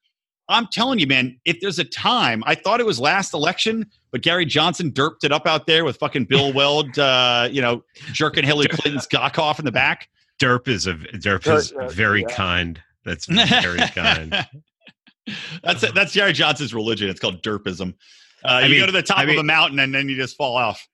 I'm 0.49 0.67
telling 0.67 0.99
you, 0.99 1.07
man, 1.07 1.39
if 1.45 1.59
there's 1.59 1.79
a 1.79 1.83
time, 1.83 2.43
I 2.45 2.55
thought 2.55 2.79
it 2.79 2.85
was 2.85 2.99
last 2.99 3.33
election, 3.33 3.85
but 4.11 4.21
Gary 4.21 4.45
Johnson 4.45 4.91
derped 4.91 5.23
it 5.23 5.31
up 5.31 5.45
out 5.45 5.67
there 5.67 5.83
with 5.83 5.97
fucking 5.97 6.25
Bill 6.25 6.53
Weld, 6.55 6.97
uh, 6.97 7.49
you 7.51 7.61
know, 7.61 7.83
jerking 8.13 8.45
Hillary 8.45 8.69
Clinton's 8.69 9.07
cock 9.07 9.37
off 9.39 9.59
in 9.59 9.65
the 9.65 9.71
back. 9.71 10.07
Derp 10.39 10.67
is 10.67 10.87
a 10.87 10.93
derp 10.93 11.47
is 11.53 11.73
very 11.93 12.21
yeah. 12.21 12.35
kind. 12.35 12.81
That's 13.03 13.25
very 13.61 13.79
kind. 13.79 14.33
that's 15.63 15.83
it, 15.83 15.95
that's 15.95 16.13
Gary 16.13 16.33
Johnson's 16.33 16.73
religion. 16.73 17.09
It's 17.09 17.19
called 17.19 17.41
derpism. 17.41 17.95
Uh, 18.45 18.61
you 18.63 18.69
mean, 18.69 18.79
go 18.79 18.85
to 18.85 18.91
the 18.91 19.01
top 19.01 19.19
I 19.19 19.25
mean, 19.25 19.35
of 19.35 19.41
a 19.41 19.43
mountain 19.43 19.79
and 19.79 19.93
then 19.93 20.07
you 20.07 20.15
just 20.15 20.37
fall 20.37 20.55
off. 20.55 20.87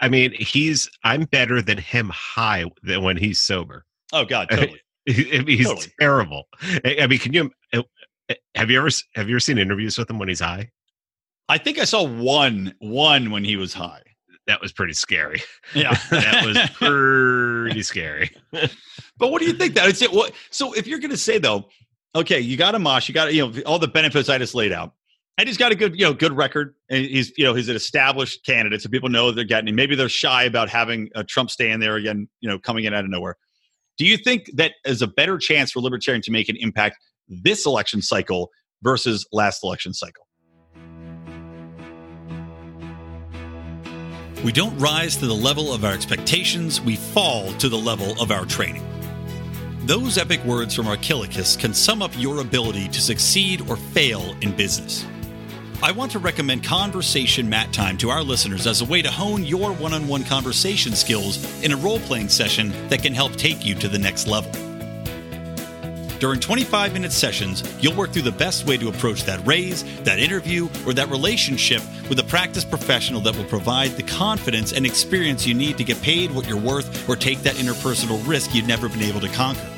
I 0.00 0.08
mean, 0.08 0.32
he's 0.32 0.90
I'm 1.04 1.24
better 1.24 1.62
than 1.62 1.78
him 1.78 2.10
high 2.12 2.64
than 2.82 3.02
when 3.02 3.16
he's 3.16 3.40
sober. 3.40 3.84
Oh 4.12 4.24
God, 4.24 4.48
totally. 4.50 4.80
he's 5.06 5.66
totally. 5.66 5.92
terrible. 6.00 6.44
I 6.84 7.06
mean, 7.06 7.18
can 7.18 7.32
you 7.32 7.50
Eh, 8.28 8.34
have 8.54 8.70
you 8.70 8.78
ever 8.78 8.88
have 9.14 9.28
you 9.28 9.34
ever 9.34 9.40
seen 9.40 9.58
interviews 9.58 9.98
with 9.98 10.10
him 10.10 10.18
when 10.18 10.28
he's 10.28 10.40
high? 10.40 10.70
I 11.48 11.58
think 11.58 11.78
I 11.78 11.84
saw 11.84 12.02
one 12.04 12.74
one 12.80 13.30
when 13.30 13.44
he 13.44 13.56
was 13.56 13.72
high. 13.72 14.02
That 14.46 14.60
was 14.60 14.72
pretty 14.72 14.92
scary. 14.94 15.42
Yeah, 15.74 15.94
that 16.10 16.44
was 16.46 16.70
pretty 16.74 17.82
scary. 17.82 18.30
but 18.52 19.30
what 19.32 19.40
do 19.40 19.46
you 19.46 19.52
think? 19.52 19.74
That 19.74 19.88
it's 19.88 20.02
it. 20.02 20.12
What, 20.12 20.32
so 20.50 20.72
if 20.72 20.86
you're 20.86 21.00
going 21.00 21.10
to 21.10 21.16
say 21.16 21.38
though, 21.38 21.68
okay, 22.14 22.40
you 22.40 22.56
got 22.56 22.74
Amash, 22.74 23.08
you 23.08 23.14
got 23.14 23.32
you 23.34 23.48
know 23.48 23.62
all 23.62 23.78
the 23.78 23.88
benefits 23.88 24.28
I 24.28 24.38
just 24.38 24.54
laid 24.54 24.72
out. 24.72 24.92
and 25.38 25.48
he's 25.48 25.56
got 25.56 25.72
a 25.72 25.74
good, 25.74 25.98
you 25.98 26.04
know, 26.04 26.14
good 26.14 26.32
record. 26.32 26.74
And 26.90 27.04
he's, 27.04 27.32
you 27.36 27.44
know, 27.44 27.54
he's 27.54 27.68
an 27.68 27.76
established 27.76 28.44
candidate, 28.46 28.82
so 28.82 28.88
people 28.88 29.08
know 29.08 29.30
they're 29.32 29.44
getting 29.44 29.68
him. 29.68 29.74
Maybe 29.74 29.94
they're 29.96 30.08
shy 30.08 30.44
about 30.44 30.68
having 30.68 31.10
a 31.14 31.24
Trump 31.24 31.50
stand 31.50 31.82
there 31.82 31.96
again, 31.96 32.28
you 32.40 32.48
know, 32.48 32.58
coming 32.58 32.84
in 32.84 32.94
out 32.94 33.04
of 33.04 33.10
nowhere. 33.10 33.36
Do 33.98 34.04
you 34.06 34.16
think 34.16 34.50
that 34.54 34.72
is 34.84 35.02
a 35.02 35.06
better 35.06 35.38
chance 35.38 35.72
for 35.72 35.80
Libertarian 35.80 36.22
to 36.22 36.30
make 36.30 36.48
an 36.48 36.56
impact 36.58 36.98
this 37.28 37.66
election 37.66 38.02
cycle 38.02 38.50
versus 38.82 39.26
last 39.32 39.62
election 39.64 39.92
cycle? 39.92 40.26
We 44.44 44.52
don't 44.52 44.78
rise 44.78 45.16
to 45.16 45.26
the 45.26 45.34
level 45.34 45.72
of 45.72 45.84
our 45.84 45.92
expectations, 45.92 46.80
we 46.80 46.96
fall 46.96 47.52
to 47.54 47.68
the 47.68 47.78
level 47.78 48.20
of 48.20 48.30
our 48.30 48.44
training. 48.44 48.84
Those 49.86 50.18
epic 50.18 50.44
words 50.44 50.74
from 50.74 50.86
Archilochus 50.86 51.56
can 51.56 51.72
sum 51.72 52.02
up 52.02 52.10
your 52.16 52.40
ability 52.40 52.88
to 52.88 53.00
succeed 53.00 53.68
or 53.68 53.76
fail 53.76 54.36
in 54.42 54.54
business. 54.54 55.06
I 55.82 55.92
want 55.92 56.10
to 56.12 56.18
recommend 56.18 56.64
Conversation 56.64 57.48
Mat 57.48 57.72
Time 57.72 57.96
to 57.98 58.10
our 58.10 58.22
listeners 58.22 58.66
as 58.66 58.80
a 58.80 58.84
way 58.84 59.02
to 59.02 59.10
hone 59.10 59.44
your 59.44 59.72
one 59.72 59.92
on 59.92 60.08
one 60.08 60.24
conversation 60.24 60.92
skills 60.94 61.62
in 61.62 61.70
a 61.70 61.76
role 61.76 62.00
playing 62.00 62.30
session 62.30 62.72
that 62.88 63.02
can 63.02 63.14
help 63.14 63.36
take 63.36 63.64
you 63.64 63.74
to 63.76 63.88
the 63.88 63.98
next 63.98 64.26
level. 64.26 64.65
During 66.18 66.40
25 66.40 66.94
minute 66.94 67.12
sessions, 67.12 67.62
you'll 67.82 67.94
work 67.94 68.12
through 68.12 68.22
the 68.22 68.32
best 68.32 68.66
way 68.66 68.78
to 68.78 68.88
approach 68.88 69.24
that 69.24 69.46
raise, 69.46 69.84
that 70.02 70.18
interview, 70.18 70.70
or 70.86 70.94
that 70.94 71.10
relationship 71.10 71.82
with 72.08 72.18
a 72.18 72.24
practice 72.24 72.64
professional 72.64 73.20
that 73.22 73.36
will 73.36 73.44
provide 73.44 73.90
the 73.92 74.02
confidence 74.02 74.72
and 74.72 74.86
experience 74.86 75.46
you 75.46 75.52
need 75.52 75.76
to 75.76 75.84
get 75.84 76.00
paid 76.00 76.30
what 76.30 76.48
you're 76.48 76.58
worth 76.58 77.06
or 77.08 77.16
take 77.16 77.40
that 77.40 77.56
interpersonal 77.56 78.26
risk 78.26 78.54
you've 78.54 78.66
never 78.66 78.88
been 78.88 79.02
able 79.02 79.20
to 79.20 79.28
conquer. 79.28 79.68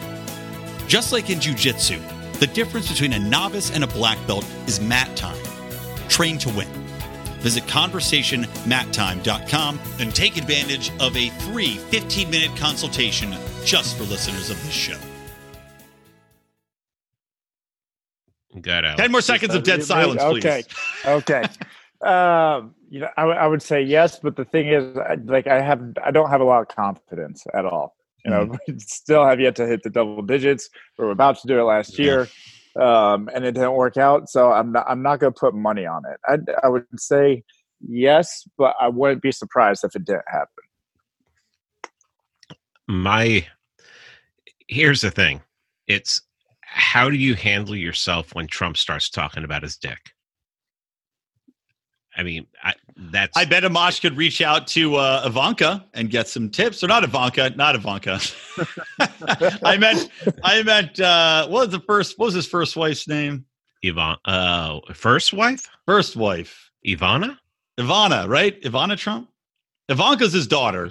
Just 0.86 1.12
like 1.12 1.28
in 1.28 1.40
jujitsu, 1.40 2.00
the 2.38 2.46
difference 2.46 2.88
between 2.88 3.14
a 3.14 3.18
novice 3.18 3.72
and 3.72 3.82
a 3.82 3.88
black 3.88 4.24
belt 4.28 4.46
is 4.66 4.80
mat 4.80 5.16
time. 5.16 5.42
Train 6.08 6.38
to 6.38 6.50
win. 6.50 6.68
Visit 7.40 7.64
conversationmattime.com 7.64 9.80
and 9.98 10.14
take 10.14 10.36
advantage 10.36 10.92
of 11.00 11.16
a 11.16 11.30
free 11.30 11.76
15 11.76 12.30
minute 12.30 12.56
consultation 12.56 13.34
just 13.64 13.96
for 13.96 14.04
listeners 14.04 14.50
of 14.50 14.64
this 14.64 14.72
show. 14.72 14.96
Got 18.60 18.84
out. 18.84 18.98
10 18.98 19.10
more 19.10 19.20
seconds 19.20 19.54
of 19.54 19.62
dead 19.62 19.82
silence, 19.84 20.22
please. 20.22 20.44
Okay. 20.44 20.62
Okay. 21.06 21.42
um, 22.08 22.74
you 22.90 23.00
know, 23.00 23.08
I, 23.16 23.22
I 23.24 23.46
would 23.46 23.62
say 23.62 23.82
yes, 23.82 24.18
but 24.18 24.36
the 24.36 24.44
thing 24.44 24.68
is, 24.68 24.96
like, 25.24 25.46
I 25.46 25.60
have, 25.60 25.82
I 26.04 26.10
don't 26.10 26.30
have 26.30 26.40
a 26.40 26.44
lot 26.44 26.62
of 26.62 26.68
confidence 26.68 27.44
at 27.54 27.64
all. 27.64 27.96
You 28.24 28.30
know, 28.30 28.46
mm-hmm. 28.46 28.72
we 28.72 28.78
still 28.78 29.24
have 29.24 29.40
yet 29.40 29.56
to 29.56 29.66
hit 29.66 29.82
the 29.82 29.90
double 29.90 30.22
digits. 30.22 30.68
We 30.98 31.04
were 31.04 31.10
about 31.10 31.38
to 31.40 31.46
do 31.46 31.58
it 31.58 31.64
last 31.64 31.98
year, 31.98 32.28
um, 32.76 33.28
and 33.34 33.44
it 33.44 33.52
didn't 33.52 33.74
work 33.74 33.96
out. 33.96 34.28
So 34.28 34.52
I'm 34.52 34.72
not, 34.72 34.86
I'm 34.88 35.02
not 35.02 35.20
going 35.20 35.32
to 35.32 35.38
put 35.38 35.54
money 35.54 35.86
on 35.86 36.02
it. 36.06 36.18
I, 36.26 36.66
I 36.66 36.68
would 36.68 36.86
say 36.96 37.44
yes, 37.86 38.46
but 38.56 38.74
I 38.80 38.88
wouldn't 38.88 39.22
be 39.22 39.32
surprised 39.32 39.84
if 39.84 39.94
it 39.94 40.04
didn't 40.04 40.24
happen. 40.28 40.48
My 42.86 43.46
here's 44.66 45.02
the 45.02 45.10
thing: 45.10 45.42
it's 45.86 46.22
how 46.70 47.08
do 47.10 47.16
you 47.16 47.34
handle 47.34 47.74
yourself 47.74 48.34
when 48.34 48.46
Trump 48.46 48.76
starts 48.76 49.10
talking 49.10 49.44
about 49.44 49.62
his 49.62 49.76
dick? 49.76 49.98
I 52.16 52.24
mean, 52.24 52.46
I, 52.62 52.74
that's. 52.96 53.36
I 53.36 53.44
bet 53.44 53.62
Amash 53.62 54.00
could 54.00 54.16
reach 54.16 54.42
out 54.42 54.66
to 54.68 54.96
uh, 54.96 55.22
Ivanka 55.24 55.86
and 55.94 56.10
get 56.10 56.26
some 56.26 56.50
tips, 56.50 56.82
or 56.82 56.88
not 56.88 57.04
Ivanka, 57.04 57.50
not 57.50 57.76
Ivanka. 57.76 58.20
I 59.64 59.76
meant, 59.78 60.10
I 60.42 60.62
meant. 60.64 60.98
Uh, 60.98 61.46
what 61.46 61.66
was 61.66 61.68
the 61.70 61.80
first? 61.80 62.18
What 62.18 62.26
was 62.26 62.34
his 62.34 62.46
first 62.46 62.76
wife's 62.76 63.06
name? 63.06 63.44
Ivan. 63.84 64.16
Uh, 64.24 64.80
first 64.94 65.32
wife. 65.32 65.68
First 65.86 66.16
wife. 66.16 66.70
Ivana. 66.84 67.38
Ivana, 67.78 68.28
right? 68.28 68.60
Ivana 68.62 68.96
Trump. 68.96 69.28
Ivanka's 69.88 70.32
his 70.32 70.48
daughter. 70.48 70.90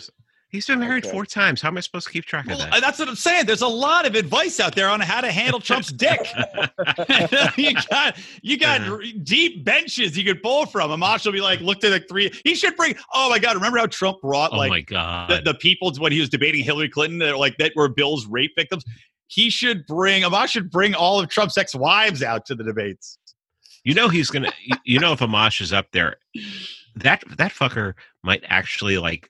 He's 0.49 0.65
been 0.65 0.79
married 0.79 1.03
okay. 1.03 1.11
four 1.11 1.25
times. 1.25 1.61
How 1.61 1.67
am 1.67 1.77
I 1.77 1.81
supposed 1.81 2.07
to 2.07 2.13
keep 2.13 2.23
track 2.23 2.45
well, 2.45 2.61
of 2.61 2.71
that? 2.71 2.79
That's 2.79 2.99
what 2.99 3.09
I'm 3.09 3.15
saying. 3.15 3.47
There's 3.47 3.63
a 3.63 3.67
lot 3.67 4.05
of 4.05 4.15
advice 4.15 4.61
out 4.61 4.75
there 4.75 4.87
on 4.87 5.01
how 5.01 5.19
to 5.19 5.29
handle 5.29 5.59
Trump's 5.59 5.91
dick. 5.91 6.21
you 7.57 7.73
got 7.89 8.17
you 8.41 8.57
got 8.57 8.81
uh-huh. 8.81 8.97
deep 9.23 9.65
benches 9.65 10.17
you 10.17 10.23
could 10.23 10.41
pull 10.41 10.65
from. 10.65 10.89
Amash 10.91 11.25
will 11.25 11.33
be 11.33 11.41
like, 11.41 11.59
look 11.59 11.81
to 11.81 11.89
the 11.89 11.99
three. 11.99 12.31
He 12.45 12.55
should 12.55 12.77
bring. 12.77 12.95
Oh 13.13 13.29
my 13.29 13.39
god! 13.39 13.55
Remember 13.55 13.77
how 13.77 13.87
Trump 13.87 14.21
brought 14.21 14.53
oh 14.53 14.57
like 14.57 14.69
my 14.69 14.81
god 14.81 15.29
the, 15.29 15.41
the 15.41 15.53
people 15.55 15.91
when 15.97 16.13
he 16.13 16.21
was 16.21 16.29
debating 16.29 16.63
Hillary 16.63 16.89
Clinton 16.89 17.19
that 17.19 17.37
like 17.37 17.57
that 17.57 17.73
were 17.75 17.89
Bill's 17.89 18.25
rape 18.27 18.53
victims. 18.55 18.85
He 19.27 19.49
should 19.49 19.85
bring. 19.85 20.23
Amash 20.23 20.49
should 20.49 20.71
bring 20.71 20.95
all 20.95 21.19
of 21.19 21.27
Trump's 21.27 21.57
ex-wives 21.57 22.23
out 22.23 22.45
to 22.45 22.55
the 22.55 22.63
debates. 22.63 23.17
You 23.83 23.93
know 23.93 24.07
he's 24.07 24.29
gonna. 24.29 24.51
you 24.85 24.99
know 24.99 25.11
if 25.11 25.19
Amash 25.19 25.59
is 25.59 25.73
up 25.73 25.87
there, 25.91 26.15
that 26.95 27.23
that 27.37 27.51
fucker 27.51 27.95
might 28.23 28.43
actually 28.47 28.97
like 28.97 29.29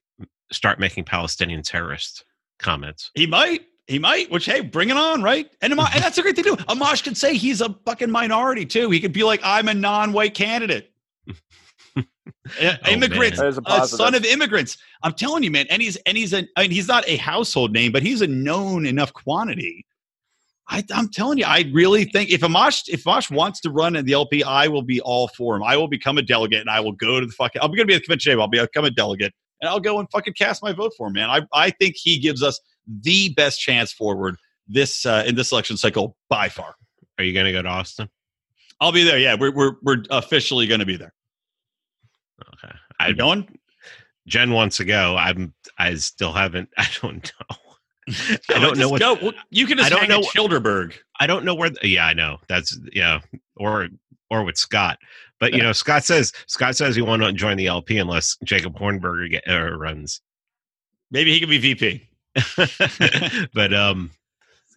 start 0.52 0.80
making 0.80 1.06
Palestinian 1.06 1.62
terrorist 1.62 2.26
comments. 2.60 3.12
He 3.16 3.28
might. 3.28 3.62
He 3.88 4.00
might, 4.00 4.30
which 4.30 4.46
hey, 4.46 4.60
bring 4.60 4.90
it 4.90 4.98
on, 4.98 5.24
right? 5.24 5.50
And, 5.62 5.72
Amash, 5.72 5.96
and 5.96 6.04
that's 6.04 6.18
a 6.18 6.22
great 6.22 6.36
thing 6.36 6.44
to 6.44 6.56
do. 6.58 6.64
Amash 6.66 7.06
could 7.06 7.16
say 7.16 7.36
he's 7.36 7.62
a 7.62 7.74
fucking 7.86 8.12
minority 8.12 8.66
too. 8.66 8.90
He 8.90 9.00
could 9.00 9.14
be 9.14 9.24
like, 9.24 9.40
I'm 9.46 9.70
a 9.70 9.74
non-white 9.74 10.34
candidate. 10.34 10.92
oh, 11.98 12.76
immigrants, 12.90 13.40
a, 13.40 13.54
a, 13.66 13.88
son 13.88 14.14
of 14.14 14.26
immigrants. 14.26 14.78
I'm 15.04 15.14
telling 15.14 15.44
you, 15.44 15.52
man. 15.52 15.68
And 15.70 15.82
he's 15.82 15.96
and 16.06 16.18
he's 16.18 16.34
a 16.34 16.46
I 16.58 16.64
mean, 16.64 16.72
he's 16.72 16.90
not 16.90 17.08
a 17.08 17.16
household 17.16 17.72
name, 17.72 17.94
but 17.94 18.04
he's 18.04 18.22
a 18.22 18.28
known 18.28 18.86
enough 18.86 19.14
quantity. 19.14 19.86
I, 20.70 20.84
am 20.92 21.08
telling 21.08 21.38
you, 21.38 21.46
I 21.46 21.64
really 21.72 22.04
think 22.04 22.30
if 22.30 22.42
Amash 22.42 22.90
if 22.90 23.06
Amash 23.06 23.32
wants 23.32 23.62
to 23.62 23.70
run 23.70 23.96
in 23.96 24.06
the 24.06 24.14
LP, 24.14 24.44
I 24.44 24.68
will 24.68 24.82
be 24.82 25.00
all 25.00 25.30
for 25.30 25.56
him. 25.56 25.64
I 25.64 25.78
will 25.78 25.88
become 25.88 26.18
a 26.18 26.22
delegate 26.22 26.60
and 26.60 26.70
I 26.70 26.82
will 26.82 26.92
go 26.92 27.22
to 27.22 27.26
the 27.26 27.32
fucking. 27.32 27.62
I'm 27.62 27.70
going 27.70 27.80
to 27.80 27.86
be 27.86 27.94
at 27.94 28.02
the 28.02 28.06
convention. 28.06 28.38
I'll 28.38 28.50
be 28.50 28.60
become 28.60 28.84
a 28.84 28.92
delegate 28.92 29.34
and 29.62 29.70
I'll 29.70 29.80
go 29.80 30.00
and 30.00 30.10
fucking 30.12 30.34
cast 30.34 30.62
my 30.64 30.74
vote 30.74 30.94
for 30.98 31.08
him, 31.08 31.14
man. 31.14 31.30
I, 31.30 31.42
I 31.54 31.70
think 31.72 31.96
he 31.98 32.20
gives 32.20 32.44
us 32.44 32.60
the 32.88 33.34
best 33.34 33.60
chance 33.60 33.92
forward 33.92 34.38
this 34.68 35.06
uh, 35.06 35.24
in 35.26 35.36
this 35.36 35.52
election 35.52 35.78
cycle 35.78 36.18
by 36.30 36.50
far. 36.50 36.76
Are 37.18 37.24
you 37.24 37.34
going 37.34 37.46
to 37.46 37.52
go 37.52 37.62
to 37.62 37.70
Austin? 37.70 38.10
I'll 38.80 38.92
be 38.92 39.04
there. 39.04 39.18
Yeah, 39.18 39.36
we're 39.40 39.54
we're 39.54 39.74
we're 39.82 40.04
officially 40.12 40.68
going 40.68 40.80
to 40.80 40.86
be 40.86 40.98
there. 40.98 41.14
Okay, 42.64 42.74
I 43.00 43.12
going. 43.14 43.48
Jen 44.28 44.52
wants 44.52 44.78
to 44.78 44.86
go. 44.86 45.16
I'm. 45.18 45.54
I 45.78 45.96
still 45.96 46.34
haven't. 46.34 46.70
I 46.78 46.88
don't 47.02 47.32
know. 47.40 47.58
I 48.54 48.60
don't 48.60 48.78
know 48.78 48.90
what. 48.90 49.00
Go. 49.00 49.18
Well, 49.22 49.34
you 49.50 49.66
can 49.66 49.78
just 49.78 49.92
I 49.92 49.96
don't 49.96 50.10
know 50.10 50.22
Childerberg. 50.22 50.94
I 51.20 51.28
don't 51.28 51.44
know 51.44 51.56
where. 51.56 51.70
The, 51.70 51.88
yeah, 51.88 52.06
I 52.06 52.14
know. 52.14 52.38
That's 52.48 52.78
yeah. 52.94 53.22
Or 53.56 53.88
or 54.30 54.44
with 54.44 54.58
Scott. 54.58 55.00
But 55.40 55.54
you 55.54 55.62
know, 55.62 55.72
Scott 55.72 56.04
says 56.04 56.34
Scott 56.48 56.76
says 56.76 56.96
he 56.96 57.02
won't 57.02 57.36
join 57.36 57.58
the 57.58 57.68
LP 57.68 57.98
unless 57.98 58.38
Jacob 58.44 58.78
Hornberger 58.78 59.30
get, 59.30 59.44
uh, 59.48 59.72
runs. 59.72 60.22
Maybe 61.12 61.32
he 61.32 61.40
could 61.40 61.50
be 61.50 61.58
VP. 61.58 62.10
but 63.54 63.74
um, 63.74 64.12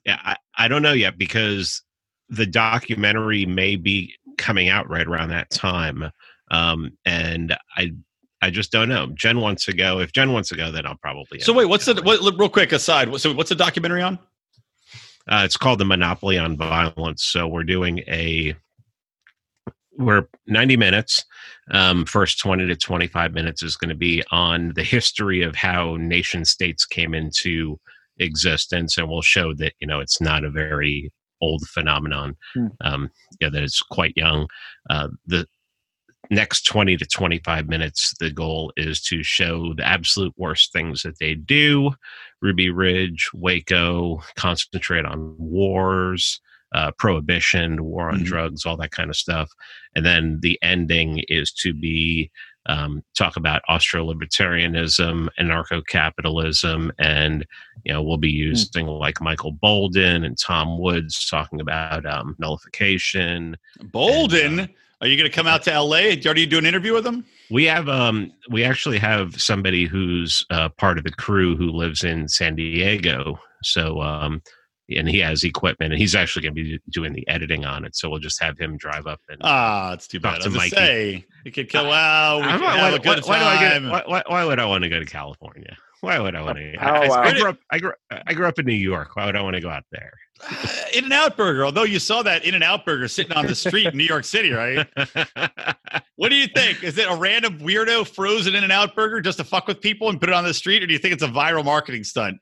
yeah, 0.04 0.18
I, 0.22 0.36
I 0.56 0.68
don't 0.68 0.82
know 0.82 0.92
yet 0.92 1.18
because 1.18 1.82
the 2.28 2.46
documentary 2.46 3.46
may 3.46 3.76
be 3.76 4.14
coming 4.38 4.68
out 4.68 4.88
right 4.88 5.06
around 5.06 5.30
that 5.30 5.50
time, 5.50 6.11
um, 6.50 6.92
and 7.04 7.56
I 7.76 7.92
I 8.42 8.50
just 8.50 8.72
don't 8.72 8.88
know. 8.88 9.08
Jen 9.14 9.40
wants 9.40 9.64
to 9.66 9.72
go. 9.72 10.00
If 10.00 10.12
Jen 10.12 10.32
wants 10.32 10.48
to 10.50 10.56
go, 10.56 10.70
then 10.70 10.86
I'll 10.86 10.96
probably. 10.96 11.40
So 11.40 11.52
wait, 11.52 11.66
what's 11.66 11.84
the 11.84 12.00
what, 12.02 12.20
real 12.38 12.48
quick 12.48 12.72
aside? 12.72 13.18
So 13.20 13.32
what's 13.32 13.50
the 13.50 13.56
documentary 13.56 14.02
on? 14.02 14.18
Uh, 15.28 15.42
it's 15.44 15.56
called 15.56 15.78
the 15.78 15.84
Monopoly 15.84 16.38
on 16.38 16.56
Violence. 16.56 17.24
So 17.24 17.46
we're 17.46 17.64
doing 17.64 17.98
a 18.08 18.54
we're 20.01 20.26
90 20.46 20.76
minutes. 20.76 21.24
Um, 21.70 22.05
first 22.05 22.40
20 22.40 22.66
to 22.66 22.76
25 22.76 23.32
minutes 23.32 23.62
is 23.62 23.76
going 23.76 23.90
to 23.90 23.94
be 23.94 24.22
on 24.30 24.72
the 24.74 24.82
history 24.82 25.42
of 25.42 25.55
how 25.55 25.96
nation 25.96 26.44
states 26.44 26.84
came 26.84 27.14
into 27.14 27.78
existence, 28.18 28.98
and 28.98 29.09
we'll 29.09 29.22
show 29.22 29.55
that 29.55 29.74
you 29.80 29.86
know 29.86 30.01
it's 30.01 30.20
not 30.20 30.44
a 30.44 30.51
very 30.51 31.12
old 31.40 31.66
phenomenon. 31.68 32.36
Hmm. 32.55 32.66
Um, 32.80 33.11
yeah, 33.40 33.51
that 33.51 33.62
it's 33.62 33.80
quite 33.80 34.14
young. 34.16 34.48
Uh, 34.88 35.09
the 35.26 35.46
next 36.30 36.62
20 36.66 36.96
to 36.96 37.07
25 37.07 37.68
minutes, 37.68 38.14
the 38.20 38.30
goal 38.30 38.72
is 38.76 39.01
to 39.03 39.22
show 39.22 39.74
the 39.74 39.86
absolute 39.86 40.34
worst 40.36 40.72
things 40.72 41.03
that 41.03 41.18
they 41.18 41.34
do. 41.34 41.92
Ruby 42.40 42.70
Ridge, 42.70 43.30
Waco, 43.34 44.22
concentrate 44.36 45.05
on 45.05 45.34
wars, 45.38 46.40
uh, 46.72 46.92
prohibition, 46.98 47.84
war 47.84 48.08
on 48.08 48.16
mm-hmm. 48.16 48.24
drugs, 48.24 48.64
all 48.64 48.76
that 48.76 48.90
kind 48.90 49.10
of 49.10 49.16
stuff. 49.16 49.50
And 49.94 50.04
then 50.04 50.38
the 50.40 50.58
ending 50.62 51.24
is 51.28 51.52
to 51.54 51.72
be 51.74 52.30
um, 52.66 53.02
talk 53.16 53.36
about 53.36 53.62
Austro-libertarianism, 53.68 55.28
anarcho-capitalism, 55.38 56.92
and 56.98 57.46
you 57.84 57.92
know 57.92 58.02
we'll 58.02 58.18
be 58.18 58.30
hmm. 58.30 58.48
using 58.48 58.86
mm. 58.86 58.98
like 58.98 59.20
Michael 59.20 59.54
Boldin 59.54 60.24
and 60.24 60.38
Tom 60.38 60.78
Woods 60.78 61.28
talking 61.28 61.60
about 61.60 62.04
um, 62.04 62.36
nullification. 62.38 63.56
Boldin. 63.82 64.46
and, 64.46 64.60
uh, 64.60 64.66
are 65.00 65.06
you 65.06 65.16
going 65.16 65.30
to 65.30 65.34
come 65.34 65.46
out 65.46 65.62
to 65.62 65.80
LA? 65.80 65.96
Are 66.26 66.36
you 66.36 66.46
do 66.46 66.58
an 66.58 66.66
interview 66.66 66.92
with 66.92 67.04
them? 67.04 67.24
We 67.50 67.64
have 67.64 67.88
um 67.88 68.32
we 68.50 68.64
actually 68.64 68.98
have 68.98 69.40
somebody 69.40 69.86
who's 69.86 70.44
uh, 70.50 70.68
part 70.68 70.98
of 70.98 71.04
the 71.04 71.10
crew 71.10 71.56
who 71.56 71.70
lives 71.70 72.04
in 72.04 72.28
San 72.28 72.54
Diego. 72.54 73.40
So 73.62 74.02
um 74.02 74.42
and 74.97 75.09
he 75.09 75.18
has 75.18 75.45
equipment, 75.45 75.93
and 75.93 76.01
he's 76.01 76.14
actually 76.14 76.43
going 76.43 76.55
to 76.55 76.62
be 76.62 76.80
doing 76.91 77.12
the 77.12 77.26
editing 77.28 77.64
on 77.64 77.84
it. 77.84 77.97
So 77.97 78.09
we'll 78.09 78.20
just 78.20 78.43
have 78.43 78.59
him 78.59 78.76
drive 78.76 79.07
up 79.07 79.20
and 79.28 79.38
ah, 79.43 79.93
it's 79.93 80.07
too 80.07 80.20
bad. 80.20 80.41
To 80.43 80.51
Mikey. 80.51 80.70
say 80.70 81.26
we 81.45 81.51
could 81.51 81.68
kill. 81.68 81.86
Wow, 81.86 82.38
we 82.38 82.43
could 82.45 82.51
have 82.53 82.61
why, 82.61 82.91
a 82.91 82.99
good 82.99 83.24
why, 83.24 83.38
time. 83.38 83.45
Why, 83.45 83.59
do 83.59 83.64
I 83.64 84.01
get, 84.01 84.09
why, 84.09 84.22
why 84.26 84.45
would 84.45 84.59
I 84.59 84.66
want 84.66 84.84
to 84.84 84.91
go 84.91 84.99
to 84.99 85.07
California? 85.07 85.76
Why 86.01 86.18
would 86.18 86.34
I 86.34 86.43
want 86.43 86.57
to? 86.57 86.76
I, 86.76 87.07
I, 87.07 87.22
I, 87.28 87.32
grew 87.32 87.49
up. 87.51 87.59
I 87.70 87.78
grew. 87.78 87.93
I 88.11 88.34
grew 88.34 88.47
up 88.47 88.59
in 88.59 88.66
New 88.66 88.72
York. 88.72 89.16
Why 89.16 89.26
would 89.26 89.36
I 89.36 89.43
want 89.43 89.55
to 89.55 89.61
go 89.61 89.68
out 89.68 89.84
there? 89.93 90.12
Uh, 90.43 90.66
in 90.95 91.05
and 91.05 91.12
Out 91.12 91.36
Burger. 91.36 91.64
Although 91.64 91.84
you 91.84 91.99
saw 91.99 92.22
that 92.22 92.45
In 92.45 92.55
and 92.55 92.64
Out 92.64 92.84
Burger 92.84 93.09
sitting 93.09 93.32
on 93.32 93.47
the 93.47 93.55
street 93.55 93.86
in 93.86 93.97
New 93.97 94.05
York 94.05 94.24
City, 94.24 94.51
right? 94.51 94.86
what 96.16 96.30
do 96.30 96.36
you 96.36 96.47
think? 96.49 96.82
Is 96.82 96.97
it 96.97 97.11
a 97.11 97.14
random 97.14 97.59
weirdo 97.59 98.09
frozen 98.09 98.55
In 98.55 98.64
and 98.64 98.72
Out 98.72 98.95
Burger 98.95 99.20
just 99.20 99.38
to 99.38 99.45
fuck 99.45 99.66
with 99.66 99.80
people 99.80 100.09
and 100.09 100.18
put 100.18 100.30
it 100.30 100.34
on 100.34 100.45
the 100.45 100.55
street, 100.55 100.82
or 100.82 100.86
do 100.86 100.93
you 100.93 100.99
think 100.99 101.12
it's 101.12 101.22
a 101.22 101.28
viral 101.28 101.64
marketing 101.64 102.05
stunt? 102.05 102.38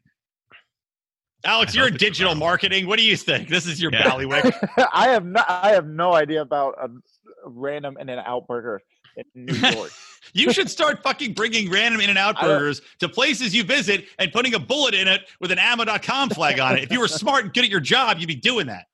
Alex, 1.44 1.74
you're 1.74 1.88
in 1.88 1.94
digital 1.94 2.34
marketing. 2.34 2.86
What 2.86 2.98
do 2.98 3.04
you 3.04 3.16
think? 3.16 3.48
This 3.48 3.66
is 3.66 3.80
your 3.80 3.92
yeah. 3.92 4.10
ballywick. 4.10 4.52
I 4.92 5.08
have 5.08 5.24
no, 5.24 5.42
I 5.48 5.70
have 5.70 5.86
no 5.86 6.12
idea 6.12 6.42
about 6.42 6.74
a, 6.80 6.86
a 6.86 7.48
random 7.48 7.96
In 8.00 8.08
and 8.08 8.20
Out 8.26 8.48
Burger 8.48 8.82
in 9.16 9.46
New 9.46 9.54
York. 9.70 9.92
you 10.32 10.52
should 10.52 10.68
start 10.68 11.02
fucking 11.02 11.34
bringing 11.34 11.70
random 11.70 12.00
In 12.00 12.10
and 12.10 12.18
Out 12.18 12.40
burgers 12.40 12.82
to 12.98 13.08
places 13.08 13.54
you 13.54 13.62
visit 13.62 14.06
and 14.18 14.32
putting 14.32 14.54
a 14.54 14.58
bullet 14.58 14.94
in 14.94 15.06
it 15.06 15.22
with 15.40 15.52
an 15.52 15.58
ammo.com 15.58 16.30
flag 16.30 16.58
on 16.58 16.76
it. 16.76 16.82
If 16.82 16.90
you 16.90 17.00
were 17.00 17.08
smart 17.08 17.44
and 17.44 17.54
good 17.54 17.64
at 17.64 17.70
your 17.70 17.80
job, 17.80 18.18
you'd 18.18 18.26
be 18.26 18.34
doing 18.34 18.66
that. 18.66 18.86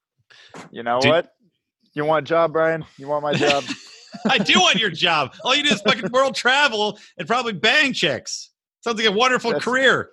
You 0.71 0.83
know 0.83 1.01
Dude. 1.01 1.11
what? 1.11 1.31
You 1.95 2.05
want 2.05 2.27
a 2.27 2.29
job, 2.29 2.53
Brian? 2.53 2.85
You 2.99 3.09
want 3.09 3.23
my 3.23 3.35
job? 3.35 3.65
I 4.29 4.39
do 4.39 4.59
want 4.61 4.77
your 4.77 4.91
job. 4.91 5.35
All 5.45 5.55
you 5.55 5.63
do 5.63 5.71
is 5.71 5.81
fucking 5.83 6.11
world 6.13 6.35
travel 6.35 6.99
and 7.19 7.27
probably 7.27 7.53
bang 7.53 7.93
chicks. 7.93 8.51
Sounds 8.81 8.99
like 8.99 9.07
a 9.07 9.13
wonderful 9.13 9.53
That's, 9.53 9.65
career. 9.65 10.11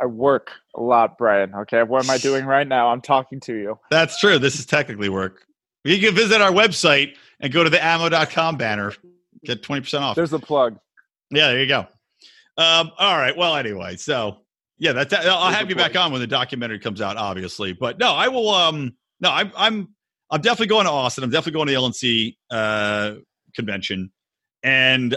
I 0.00 0.06
work 0.06 0.50
a 0.76 0.80
lot, 0.80 1.18
Brian. 1.18 1.54
Okay. 1.54 1.82
What 1.82 2.04
am 2.04 2.10
I 2.10 2.18
doing 2.18 2.44
right 2.44 2.66
now? 2.66 2.88
I'm 2.88 3.00
talking 3.00 3.40
to 3.40 3.54
you. 3.54 3.78
That's 3.90 4.18
true. 4.18 4.38
This 4.38 4.58
is 4.58 4.66
technically 4.66 5.08
work. 5.08 5.46
You 5.84 5.98
can 5.98 6.14
visit 6.14 6.40
our 6.40 6.50
website 6.52 7.14
and 7.40 7.52
go 7.52 7.64
to 7.64 7.70
the 7.70 7.82
ammo.com 7.82 8.56
banner. 8.56 8.92
Get 9.44 9.62
20% 9.62 10.00
off. 10.00 10.16
There's 10.16 10.32
a 10.32 10.38
plug. 10.38 10.78
Yeah, 11.30 11.48
there 11.48 11.60
you 11.60 11.66
go. 11.66 11.86
Um, 12.58 12.90
all 12.98 13.16
right. 13.16 13.36
Well, 13.36 13.56
anyway, 13.56 13.96
so 13.96 14.38
yeah, 14.78 14.92
that's 14.92 15.10
that, 15.10 15.26
I'll 15.26 15.44
There's 15.44 15.54
have 15.56 15.68
you 15.70 15.76
plug. 15.76 15.92
back 15.92 16.02
on 16.02 16.12
when 16.12 16.20
the 16.20 16.26
documentary 16.26 16.78
comes 16.78 17.00
out, 17.00 17.16
obviously. 17.16 17.72
But 17.72 17.98
no, 17.98 18.12
I 18.12 18.28
will 18.28 18.50
um 18.50 18.94
no, 19.20 19.30
I'm 19.30 19.52
I'm 19.56 19.88
I'm 20.30 20.40
definitely 20.40 20.66
going 20.68 20.84
to 20.86 20.90
Austin. 20.90 21.24
I'm 21.24 21.30
definitely 21.30 21.52
going 21.52 21.68
to 21.68 21.72
the 21.74 21.78
LNC 21.80 22.36
uh 22.50 23.14
convention. 23.54 24.10
And 24.62 25.16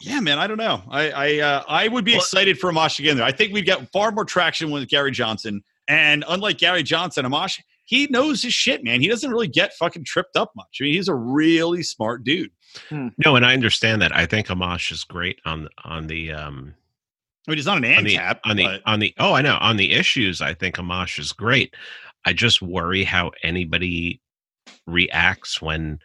yeah, 0.00 0.20
man, 0.20 0.38
I 0.38 0.46
don't 0.46 0.58
know. 0.58 0.82
I 0.90 1.10
I 1.10 1.38
uh, 1.38 1.64
I 1.68 1.88
would 1.88 2.04
be 2.04 2.12
well, 2.12 2.20
excited 2.20 2.58
for 2.58 2.70
Amash 2.72 2.96
to 2.96 3.02
get 3.02 3.12
in 3.12 3.16
there. 3.18 3.26
I 3.26 3.32
think 3.32 3.52
we'd 3.52 3.66
get 3.66 3.90
far 3.92 4.10
more 4.10 4.24
traction 4.24 4.70
with 4.70 4.88
Gary 4.88 5.10
Johnson. 5.10 5.62
And 5.88 6.24
unlike 6.28 6.58
Gary 6.58 6.82
Johnson, 6.82 7.24
Amash 7.24 7.58
he 7.88 8.06
knows 8.08 8.42
his 8.42 8.52
shit, 8.52 8.84
man. 8.84 9.00
He 9.00 9.08
doesn't 9.08 9.30
really 9.30 9.48
get 9.48 9.72
fucking 9.72 10.04
tripped 10.04 10.36
up 10.36 10.52
much. 10.54 10.76
I 10.78 10.84
mean, 10.84 10.92
he's 10.92 11.08
a 11.08 11.14
really 11.14 11.82
smart 11.82 12.22
dude. 12.22 12.50
Hmm. 12.90 13.08
No, 13.24 13.34
and 13.34 13.46
I 13.46 13.54
understand 13.54 14.02
that. 14.02 14.14
I 14.14 14.26
think 14.26 14.48
Amash 14.48 14.92
is 14.92 15.04
great 15.04 15.40
on 15.46 15.68
on 15.84 16.06
the 16.06 16.32
um 16.32 16.74
I 17.46 17.50
mean, 17.50 17.56
he's 17.56 17.64
not 17.64 17.78
an 17.78 17.84
ANCAP. 17.84 18.40
On 18.44 18.56
the, 18.56 18.64
on 18.66 18.72
the, 18.74 18.82
on 18.84 19.00
the 19.00 19.14
oh, 19.18 19.32
I 19.32 19.40
know 19.40 19.56
on 19.58 19.78
the 19.78 19.94
issues. 19.94 20.42
I 20.42 20.52
think 20.52 20.76
Amash 20.76 21.18
is 21.18 21.32
great. 21.32 21.74
I 22.26 22.34
just 22.34 22.60
worry 22.60 23.04
how 23.04 23.32
anybody 23.42 24.20
reacts 24.86 25.62
when 25.62 25.98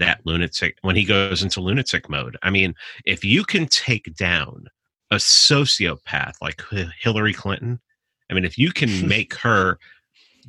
that 0.00 0.20
lunatic 0.24 0.76
when 0.82 0.96
he 0.96 1.04
goes 1.04 1.42
into 1.42 1.60
lunatic 1.60 2.08
mode. 2.08 2.36
I 2.42 2.50
mean, 2.50 2.74
if 3.06 3.24
you 3.24 3.44
can 3.44 3.66
take 3.66 4.14
down 4.16 4.66
a 5.10 5.16
sociopath 5.16 6.34
like 6.42 6.62
Hillary 7.00 7.32
Clinton, 7.32 7.80
I 8.30 8.34
mean, 8.34 8.44
if 8.44 8.58
you 8.58 8.72
can 8.72 9.06
make 9.08 9.34
her 9.36 9.78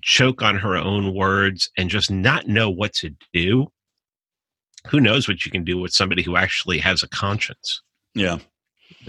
choke 0.01 0.41
on 0.41 0.57
her 0.57 0.75
own 0.75 1.13
words 1.13 1.69
and 1.77 1.89
just 1.89 2.09
not 2.09 2.47
know 2.47 2.69
what 2.69 2.93
to 2.95 3.11
do, 3.33 3.67
who 4.87 4.99
knows 4.99 5.27
what 5.27 5.45
you 5.45 5.51
can 5.51 5.63
do 5.63 5.77
with 5.77 5.93
somebody 5.93 6.23
who 6.23 6.35
actually 6.35 6.79
has 6.79 7.03
a 7.03 7.07
conscience? 7.07 7.81
Yeah. 8.15 8.39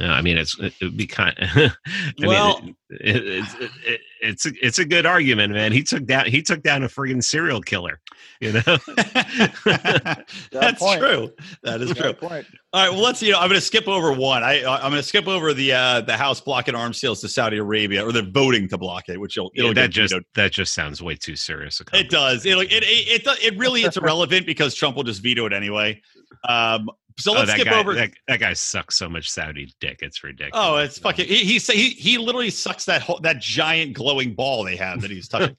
I 0.01 0.23
mean, 0.23 0.39
it's 0.39 0.59
it 0.59 0.75
would 0.81 0.97
be 0.97 1.07
kind. 1.07 1.37
Of, 1.63 2.27
well, 2.27 2.61
mean, 2.63 2.77
it, 2.91 3.17
it, 3.17 3.27
it's 3.27 3.55
it, 3.55 4.01
it's 4.21 4.47
a, 4.47 4.51
it's 4.63 4.79
a 4.79 4.85
good 4.85 5.07
argument, 5.07 5.53
man. 5.53 5.73
He 5.73 5.83
took 5.83 6.05
down 6.07 6.27
he 6.27 6.43
took 6.43 6.63
down 6.63 6.83
a 6.83 6.89
friggin' 6.89 7.23
serial 7.23 7.61
killer. 7.61 8.01
You 8.41 8.53
know, 8.53 8.61
that's 10.53 10.81
point. 10.81 11.01
true. 11.01 11.33
That 11.63 11.81
is 11.81 11.93
true. 11.95 12.13
Point. 12.13 12.47
All 12.73 12.83
right, 12.83 12.91
well, 12.91 13.03
let's. 13.03 13.23
You 13.23 13.33
know, 13.33 13.39
I'm 13.39 13.49
going 13.49 13.61
to 13.61 13.67
skip 13.67 13.89
over 13.89 14.13
one. 14.13 14.43
I 14.43 14.65
I'm 14.65 14.91
going 14.91 14.95
to 14.95 15.03
skip 15.03 15.27
over 15.27 15.53
the 15.53 15.73
uh, 15.73 16.01
the 16.03 16.17
House 16.17 16.41
blocking 16.41 16.75
arms 16.75 17.01
sales 17.01 17.21
to 17.23 17.29
Saudi 17.29 17.59
Arabia, 17.59 18.05
or 18.05 18.13
they're 18.13 18.23
voting 18.23 18.69
to 18.69 18.79
block 18.79 19.09
it, 19.09 19.21
which 19.21 19.37
it'll, 19.37 19.51
it'll 19.55 19.75
that 19.75 19.91
just 19.91 20.15
that 20.35 20.53
just 20.53 20.75
sounds 20.75 21.03
way 21.03 21.17
too 21.17 21.37
serious. 21.37 21.81
It 21.93 22.11
does. 22.11 22.47
It, 22.47 22.57
it 22.59 22.73
it 22.73 23.27
it 23.27 23.45
it 23.45 23.59
really 23.59 23.83
it's 23.83 23.97
irrelevant 23.97 24.47
because 24.47 24.75
Trump 24.75 24.97
will 24.97 25.05
just 25.05 25.23
veto 25.23 25.47
it 25.47 25.53
anyway. 25.53 26.01
Um, 26.49 26.91
so 27.19 27.33
oh, 27.33 27.35
let's 27.35 27.51
oh, 27.51 27.55
skip 27.55 27.67
guy, 27.67 27.79
over. 27.79 27.95
That, 27.95 28.11
that, 28.29 28.41
guy 28.41 28.53
sucks 28.53 28.97
so 28.97 29.09
much 29.09 29.31
Saudi 29.31 29.73
dick. 29.81 30.01
It's 30.03 30.23
ridiculous. 30.23 30.53
Oh, 30.55 30.77
it's 30.77 30.99
fucking. 30.99 31.27
He 31.27 31.37
he 31.37 31.59
he, 31.59 31.89
he 31.91 32.19
literally 32.19 32.51
sucks 32.51 32.85
that 32.87 33.03
whole, 33.03 33.21
that 33.23 33.41
giant 33.41 33.95
glowing 33.95 34.35
ball 34.35 34.65
they 34.65 34.77
have 34.77 35.01
that 35.01 35.11
he's 35.11 35.29
touching. 35.29 35.57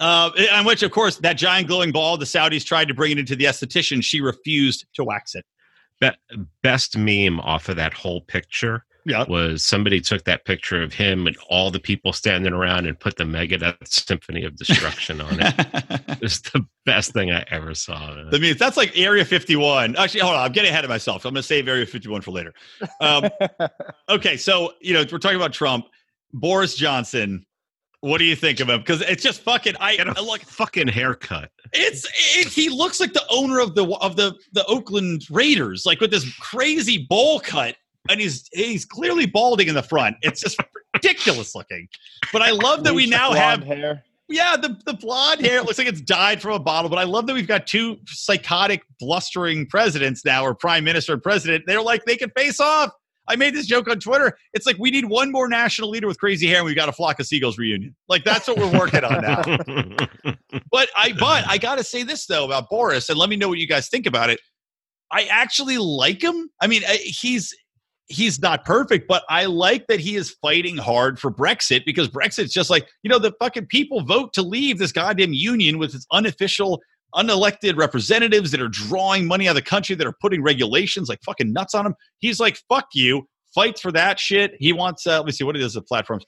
oh, 0.00 0.32
uh, 0.36 0.46
on 0.52 0.64
which, 0.64 0.82
of 0.82 0.90
course, 0.90 1.16
that 1.18 1.34
giant 1.34 1.68
glowing 1.68 1.92
ball, 1.92 2.16
the 2.16 2.24
Saudis 2.24 2.64
tried 2.64 2.88
to 2.88 2.94
bring 2.94 3.12
it 3.12 3.18
into 3.18 3.36
the 3.36 3.44
esthetician. 3.44 4.02
She 4.02 4.20
refused 4.20 4.86
to 4.94 5.04
wax 5.04 5.34
it. 5.34 5.44
Be- 6.00 6.46
best 6.62 6.96
meme 6.96 7.40
off 7.40 7.68
of 7.68 7.76
that 7.76 7.92
whole 7.92 8.20
picture 8.22 8.84
yeah. 9.04 9.24
was 9.28 9.64
somebody 9.64 10.00
took 10.00 10.24
that 10.24 10.44
picture 10.44 10.82
of 10.82 10.92
him 10.92 11.26
and 11.26 11.36
all 11.48 11.70
the 11.70 11.80
people 11.80 12.12
standing 12.12 12.52
around 12.52 12.86
and 12.86 12.98
put 12.98 13.16
the 13.16 13.24
Megadeth 13.24 13.86
Symphony 13.86 14.44
of 14.44 14.56
Destruction 14.56 15.20
on 15.20 15.40
it. 15.40 15.54
it's 16.22 16.40
the 16.40 16.64
best 16.84 17.12
thing 17.12 17.30
I 17.30 17.44
ever 17.50 17.74
saw. 17.74 18.14
Man. 18.14 18.30
I 18.32 18.38
mean, 18.38 18.56
that's 18.56 18.76
like 18.76 18.96
Area 18.96 19.24
51. 19.24 19.96
Actually, 19.96 20.20
hold 20.20 20.34
on. 20.34 20.44
I'm 20.44 20.52
getting 20.52 20.70
ahead 20.70 20.84
of 20.84 20.90
myself. 20.90 21.24
I'm 21.24 21.32
going 21.32 21.42
to 21.42 21.46
save 21.46 21.68
Area 21.68 21.86
51 21.86 22.22
for 22.22 22.30
later. 22.30 22.52
Um, 23.00 23.28
okay. 24.08 24.36
So, 24.36 24.74
you 24.80 24.94
know, 24.94 25.04
we're 25.10 25.18
talking 25.18 25.36
about 25.36 25.52
Trump. 25.52 25.86
Boris 26.32 26.74
Johnson. 26.74 27.44
What 28.00 28.18
do 28.18 28.24
you 28.24 28.36
think 28.36 28.60
of 28.60 28.68
him? 28.68 28.78
Because 28.78 29.00
it's 29.00 29.22
just 29.22 29.40
fucking. 29.40 29.74
I 29.80 29.96
Get 29.96 30.06
a 30.06 30.22
look 30.22 30.42
fucking 30.42 30.86
haircut. 30.86 31.50
It's 31.72 32.06
it, 32.36 32.46
he 32.46 32.68
looks 32.68 33.00
like 33.00 33.12
the 33.12 33.24
owner 33.28 33.58
of 33.58 33.74
the 33.74 33.86
of 33.96 34.14
the 34.14 34.34
the 34.52 34.64
Oakland 34.66 35.26
Raiders, 35.30 35.84
like 35.84 36.00
with 36.00 36.12
this 36.12 36.32
crazy 36.38 37.06
bowl 37.08 37.40
cut 37.40 37.76
and 38.08 38.20
he's 38.20 38.48
he's 38.52 38.84
clearly 38.84 39.26
balding 39.26 39.68
in 39.68 39.74
the 39.74 39.82
front. 39.82 40.16
It's 40.22 40.40
just 40.40 40.58
ridiculous 40.94 41.54
looking. 41.54 41.88
But 42.32 42.42
I 42.42 42.50
love 42.50 42.84
that 42.84 42.94
we 42.94 43.06
now 43.06 43.32
have 43.32 43.62
hair. 43.62 44.04
Yeah, 44.30 44.58
the, 44.58 44.78
the 44.84 44.92
blonde 44.92 45.40
hair. 45.40 45.58
It 45.58 45.64
looks 45.64 45.78
like 45.78 45.86
it's 45.86 46.02
dyed 46.02 46.42
from 46.42 46.52
a 46.52 46.58
bottle. 46.58 46.90
But 46.90 46.98
I 46.98 47.04
love 47.04 47.26
that 47.26 47.34
we've 47.34 47.48
got 47.48 47.66
two 47.66 47.96
psychotic, 48.06 48.82
blustering 49.00 49.66
presidents 49.66 50.22
now, 50.22 50.44
or 50.44 50.54
prime 50.54 50.84
minister 50.84 51.14
and 51.14 51.22
president. 51.22 51.64
They're 51.66 51.80
like 51.80 52.04
they 52.04 52.16
can 52.16 52.30
face 52.36 52.60
off. 52.60 52.90
I 53.26 53.36
made 53.36 53.54
this 53.54 53.66
joke 53.66 53.88
on 53.88 54.00
Twitter. 54.00 54.36
It's 54.54 54.66
like 54.66 54.76
we 54.78 54.90
need 54.90 55.06
one 55.06 55.30
more 55.30 55.48
national 55.48 55.90
leader 55.90 56.06
with 56.06 56.18
crazy 56.18 56.46
hair, 56.46 56.58
and 56.58 56.66
we've 56.66 56.76
got 56.76 56.88
a 56.88 56.92
flock 56.92 57.20
of 57.20 57.26
seagulls 57.26 57.58
reunion. 57.58 57.94
Like 58.08 58.24
that's 58.24 58.48
what 58.48 58.58
we're 58.58 58.78
working 58.78 59.04
on 59.04 59.22
now. 59.22 59.42
but 60.70 60.88
I 60.96 61.12
but 61.12 61.44
I 61.46 61.58
gotta 61.58 61.84
say 61.84 62.02
this 62.02 62.26
though 62.26 62.44
about 62.44 62.68
Boris, 62.68 63.08
and 63.08 63.18
let 63.18 63.30
me 63.30 63.36
know 63.36 63.48
what 63.48 63.58
you 63.58 63.66
guys 63.66 63.88
think 63.88 64.06
about 64.06 64.28
it. 64.30 64.40
I 65.10 65.24
actually 65.24 65.78
like 65.78 66.22
him. 66.22 66.50
I 66.60 66.66
mean, 66.66 66.82
he's 66.86 67.54
he's 68.08 68.40
not 68.40 68.64
perfect, 68.64 69.06
but 69.06 69.22
I 69.28 69.44
like 69.46 69.86
that 69.88 70.00
he 70.00 70.16
is 70.16 70.30
fighting 70.42 70.76
hard 70.76 71.18
for 71.18 71.30
Brexit 71.30 71.84
because 71.84 72.08
Brexit's 72.08 72.52
just 72.52 72.70
like, 72.70 72.88
you 73.02 73.10
know, 73.10 73.18
the 73.18 73.32
fucking 73.38 73.66
people 73.66 74.02
vote 74.02 74.32
to 74.34 74.42
leave 74.42 74.78
this 74.78 74.92
goddamn 74.92 75.32
union 75.32 75.78
with 75.78 75.94
its 75.94 76.06
unofficial, 76.10 76.80
unelected 77.14 77.76
representatives 77.76 78.50
that 78.50 78.60
are 78.60 78.68
drawing 78.68 79.26
money 79.26 79.46
out 79.46 79.52
of 79.52 79.56
the 79.56 79.62
country, 79.62 79.94
that 79.94 80.06
are 80.06 80.14
putting 80.20 80.42
regulations 80.42 81.08
like 81.08 81.20
fucking 81.24 81.52
nuts 81.52 81.74
on 81.74 81.86
him. 81.86 81.94
He's 82.18 82.40
like, 82.40 82.58
fuck 82.68 82.86
you, 82.94 83.28
fight 83.54 83.78
for 83.78 83.92
that 83.92 84.18
shit. 84.18 84.52
He 84.58 84.72
wants, 84.72 85.06
uh, 85.06 85.18
let 85.18 85.26
me 85.26 85.32
see, 85.32 85.44
what 85.44 85.56
is 85.56 85.74
the 85.74 85.82
platforms? 85.82 86.24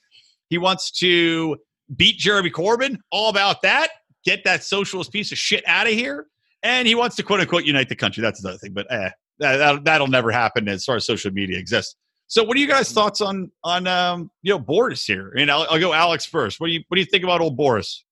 He 0.51 0.59
wants 0.59 0.91
to 0.99 1.57
beat 1.97 2.19
Jeremy 2.19 2.51
Corbyn, 2.51 2.99
all 3.11 3.31
about 3.31 3.63
that, 3.63 3.89
get 4.25 4.45
that 4.45 4.65
socialist 4.65 5.13
piece 5.13 5.33
of 5.33 5.39
shit 5.39 5.65
out 5.67 5.87
of 5.87 5.95
here. 5.95 6.27
And 6.63 6.87
he 6.87 6.95
wants 6.95 7.17
to 7.17 7.23
quote 7.23 7.41
unquote 7.41 7.65
unite 7.65 7.89
the 7.89 7.97
country. 7.97 8.21
That's 8.21 8.43
another 8.45 8.59
thing, 8.59 8.75
but 8.75 8.87
eh, 8.93 9.11
that, 9.41 9.85
that'll 9.85 10.07
never 10.07 10.31
happen 10.31 10.69
as 10.69 10.85
far 10.85 10.97
as 10.97 11.05
social 11.05 11.31
media 11.33 11.59
exists. 11.59 11.97
So, 12.29 12.45
what 12.45 12.57
are 12.57 12.61
you 12.61 12.69
guys' 12.69 12.93
thoughts 12.93 13.21
on 13.21 13.51
on 13.65 13.89
um, 13.89 14.31
you 14.43 14.53
know 14.53 14.59
Boris 14.59 15.05
here? 15.05 15.33
And 15.37 15.51
I'll, 15.51 15.67
I'll, 15.69 15.81
go 15.81 15.93
Alex 15.93 16.25
first. 16.25 16.61
What 16.61 16.69
do 16.69 16.73
you 16.73 16.85
what 16.87 16.95
do 16.95 17.01
you 17.01 17.07
think 17.07 17.25
about 17.25 17.41
old 17.41 17.57
Boris? 17.57 18.05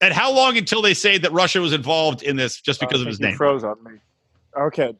And 0.00 0.14
how 0.14 0.32
long 0.32 0.56
until 0.56 0.80
they 0.80 0.94
say 0.94 1.18
that 1.18 1.30
Russia 1.30 1.60
was 1.60 1.74
involved 1.74 2.22
in 2.22 2.36
this 2.36 2.62
just 2.62 2.80
because 2.80 3.00
uh, 3.00 3.02
of 3.02 3.08
his 3.08 3.20
name? 3.20 3.36
Froze 3.36 3.62
on 3.62 3.76
me. 3.84 3.98
Okay. 4.58 4.94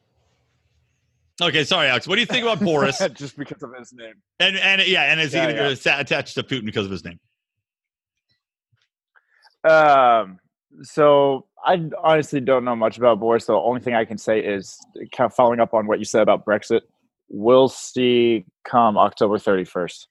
Okay, 1.41 1.63
sorry, 1.63 1.87
Alex. 1.87 2.07
What 2.07 2.15
do 2.15 2.21
you 2.21 2.27
think 2.27 2.43
about 2.43 2.59
Boris? 2.59 3.01
just 3.13 3.35
because 3.35 3.63
of 3.63 3.73
his 3.75 3.91
name. 3.93 4.13
And 4.39 4.55
and 4.57 4.85
yeah, 4.85 5.11
and 5.11 5.19
is 5.19 5.33
yeah, 5.33 5.47
he 5.49 5.55
yeah. 5.55 5.99
attached 5.99 6.35
to 6.35 6.43
Putin 6.43 6.65
because 6.65 6.85
of 6.85 6.91
his 6.91 7.03
name? 7.03 7.19
Um. 9.67 10.39
So 10.83 11.47
I 11.63 11.89
honestly 12.03 12.39
don't 12.39 12.65
know 12.65 12.75
much 12.75 12.97
about 12.97 13.19
Boris. 13.19 13.45
So 13.45 13.53
The 13.53 13.59
only 13.59 13.81
thing 13.81 13.93
I 13.93 14.05
can 14.05 14.17
say 14.17 14.39
is 14.39 14.79
kind 15.15 15.27
of 15.27 15.33
following 15.33 15.59
up 15.59 15.73
on 15.73 15.87
what 15.87 15.99
you 15.99 16.05
said 16.05 16.21
about 16.21 16.45
Brexit. 16.45 16.81
We'll 17.29 17.69
see 17.69 18.45
come 18.65 18.97
October 18.97 19.37
31st. 19.37 20.07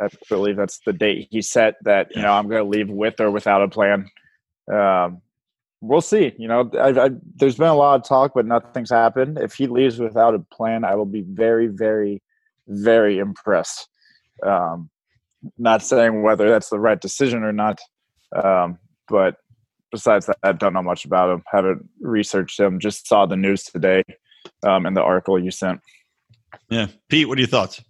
I 0.00 0.08
believe 0.28 0.56
that's 0.56 0.80
the 0.84 0.92
date 0.92 1.28
he 1.30 1.40
set 1.40 1.76
that 1.82 2.08
you 2.16 2.22
know 2.22 2.32
I'm 2.32 2.48
going 2.48 2.62
to 2.62 2.68
leave 2.68 2.90
with 2.90 3.20
or 3.20 3.30
without 3.30 3.62
a 3.62 3.68
plan. 3.68 4.10
Um, 4.72 5.20
we'll 5.80 6.00
see. 6.00 6.32
You 6.38 6.48
know, 6.48 6.70
I, 6.74 6.88
I, 6.88 7.10
there's 7.36 7.56
been 7.56 7.68
a 7.68 7.74
lot 7.74 8.00
of 8.00 8.08
talk, 8.08 8.32
but 8.34 8.46
nothing's 8.46 8.90
happened. 8.90 9.38
If 9.38 9.54
he 9.54 9.66
leaves 9.66 9.98
without 9.98 10.34
a 10.34 10.38
plan, 10.38 10.84
I 10.84 10.94
will 10.94 11.06
be 11.06 11.22
very, 11.22 11.66
very, 11.66 12.22
very 12.66 13.18
impressed. 13.18 13.88
Um, 14.44 14.90
not 15.58 15.82
saying 15.82 16.22
whether 16.22 16.48
that's 16.48 16.70
the 16.70 16.80
right 16.80 17.00
decision 17.00 17.42
or 17.42 17.52
not, 17.52 17.78
um, 18.34 18.78
but 19.08 19.36
besides 19.94 20.26
that, 20.26 20.38
I 20.42 20.50
don't 20.50 20.72
know 20.72 20.82
much 20.82 21.04
about 21.04 21.30
him. 21.30 21.44
Haven't 21.46 21.88
researched 22.00 22.58
him. 22.58 22.80
Just 22.80 23.06
saw 23.06 23.26
the 23.26 23.36
news 23.36 23.62
today 23.62 24.02
um, 24.64 24.86
in 24.86 24.94
the 24.94 25.02
article 25.02 25.38
you 25.38 25.52
sent. 25.52 25.80
Yeah, 26.68 26.88
Pete, 27.08 27.28
what 27.28 27.38
are 27.38 27.40
your 27.40 27.48
thoughts? 27.48 27.80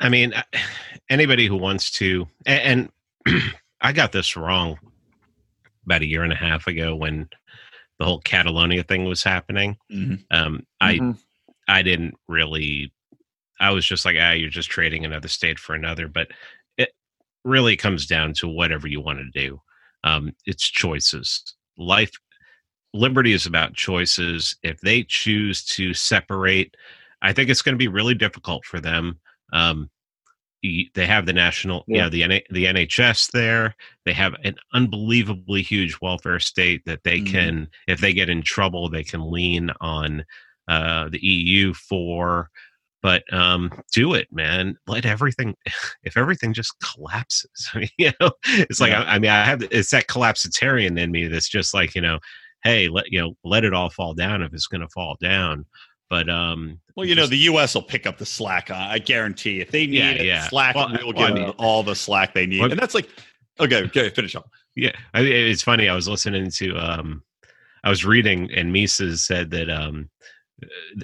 I 0.00 0.08
mean, 0.08 0.32
anybody 1.10 1.46
who 1.46 1.56
wants 1.56 1.90
to, 1.92 2.26
and, 2.46 2.88
and 3.26 3.42
I 3.82 3.92
got 3.92 4.12
this 4.12 4.38
wrong 4.38 4.78
about 5.84 6.00
a 6.00 6.06
year 6.06 6.22
and 6.22 6.32
a 6.32 6.36
half 6.36 6.66
ago 6.66 6.96
when 6.96 7.28
the 7.98 8.06
whole 8.06 8.20
Catalonia 8.20 8.84
thing 8.84 9.04
was 9.04 9.22
happening. 9.22 9.76
Mm-hmm. 9.92 10.14
Um, 10.30 10.66
I 10.80 10.94
mm-hmm. 10.94 11.12
I 11.68 11.82
didn't 11.82 12.14
really. 12.26 12.90
I 13.60 13.70
was 13.70 13.84
just 13.84 14.06
like, 14.06 14.16
ah, 14.18 14.32
you're 14.32 14.48
just 14.48 14.70
trading 14.70 15.04
another 15.04 15.28
state 15.28 15.58
for 15.58 15.74
another. 15.74 16.08
But 16.08 16.28
it 16.78 16.90
really 17.44 17.76
comes 17.76 18.06
down 18.06 18.32
to 18.34 18.48
whatever 18.48 18.88
you 18.88 19.02
want 19.02 19.18
to 19.18 19.30
do. 19.30 19.60
Um, 20.04 20.32
it's 20.46 20.68
choices. 20.68 21.54
Life, 21.76 22.12
liberty 22.92 23.32
is 23.32 23.46
about 23.46 23.74
choices. 23.74 24.56
If 24.62 24.80
they 24.80 25.02
choose 25.02 25.64
to 25.64 25.92
separate, 25.94 26.76
I 27.22 27.32
think 27.32 27.50
it's 27.50 27.62
going 27.62 27.74
to 27.74 27.78
be 27.78 27.88
really 27.88 28.14
difficult 28.14 28.64
for 28.64 28.80
them. 28.80 29.18
Um, 29.52 29.90
they 30.94 31.06
have 31.06 31.26
the 31.26 31.32
national 31.32 31.84
yeah, 31.86 32.08
the 32.08 32.22
the 32.50 32.64
NHS 32.64 33.32
there 33.32 33.74
they 34.06 34.14
have 34.14 34.34
an 34.44 34.54
unbelievably 34.72 35.60
huge 35.60 35.98
welfare 36.00 36.40
state 36.40 36.82
that 36.86 37.04
they 37.04 37.18
mm-hmm. 37.18 37.32
can 37.34 37.68
if 37.86 38.00
they 38.00 38.14
get 38.14 38.30
in 38.30 38.40
trouble 38.40 38.88
they 38.88 39.04
can 39.04 39.30
lean 39.30 39.70
on 39.82 40.24
uh, 40.68 41.10
the 41.10 41.22
EU 41.22 41.74
for 41.74 42.48
but 43.04 43.22
um, 43.32 43.70
do 43.92 44.14
it 44.14 44.26
man 44.32 44.74
let 44.88 45.06
everything 45.06 45.54
if 46.02 46.16
everything 46.16 46.52
just 46.52 46.74
collapses 46.80 47.70
I 47.72 47.78
mean, 47.80 47.88
you 47.98 48.10
know 48.20 48.32
it's 48.44 48.80
like 48.80 48.90
yeah. 48.90 49.02
I, 49.02 49.14
I, 49.14 49.18
mean 49.20 49.30
I 49.30 49.44
have 49.44 49.62
it's 49.70 49.90
that 49.90 50.08
collapsitarian 50.08 50.98
in 50.98 51.12
me 51.12 51.28
that's 51.28 51.48
just 51.48 51.72
like 51.72 51.94
you 51.94 52.00
know 52.00 52.18
hey 52.64 52.88
let 52.88 53.12
you 53.12 53.20
know 53.20 53.36
let 53.44 53.62
it 53.62 53.74
all 53.74 53.90
fall 53.90 54.14
down 54.14 54.42
if 54.42 54.52
it's 54.52 54.66
going 54.66 54.80
to 54.80 54.88
fall 54.88 55.16
down 55.20 55.66
but 56.10 56.28
um, 56.28 56.78
well, 56.94 57.06
you 57.06 57.14
just, 57.14 57.26
know, 57.26 57.30
the 57.30 57.42
U.S. 57.44 57.74
will 57.74 57.82
pick 57.82 58.06
up 58.06 58.18
the 58.18 58.26
slack. 58.26 58.70
I 58.70 58.98
guarantee 58.98 59.60
if 59.60 59.70
they 59.70 59.86
need 59.86 59.96
yeah, 59.96 60.10
it, 60.10 60.26
yeah. 60.26 60.48
slack, 60.48 60.76
well, 60.76 60.96
we'll 61.02 61.12
give 61.12 61.34
them 61.34 61.52
all 61.58 61.82
the 61.82 61.96
slack 61.96 62.34
they 62.34 62.46
need. 62.46 62.60
Well, 62.60 62.70
and 62.70 62.78
that's 62.78 62.94
like, 62.94 63.08
okay, 63.58 63.82
okay, 63.84 64.10
finish 64.10 64.36
up. 64.36 64.48
Yeah, 64.76 64.92
I, 65.14 65.22
it's 65.22 65.62
funny. 65.62 65.88
I 65.88 65.94
was 65.94 66.06
listening 66.06 66.50
to, 66.52 66.76
um, 66.76 67.22
I 67.82 67.88
was 67.88 68.04
reading, 68.04 68.50
and 68.54 68.72
Mises 68.72 69.24
said 69.24 69.50
that, 69.52 69.70
um, 69.70 70.08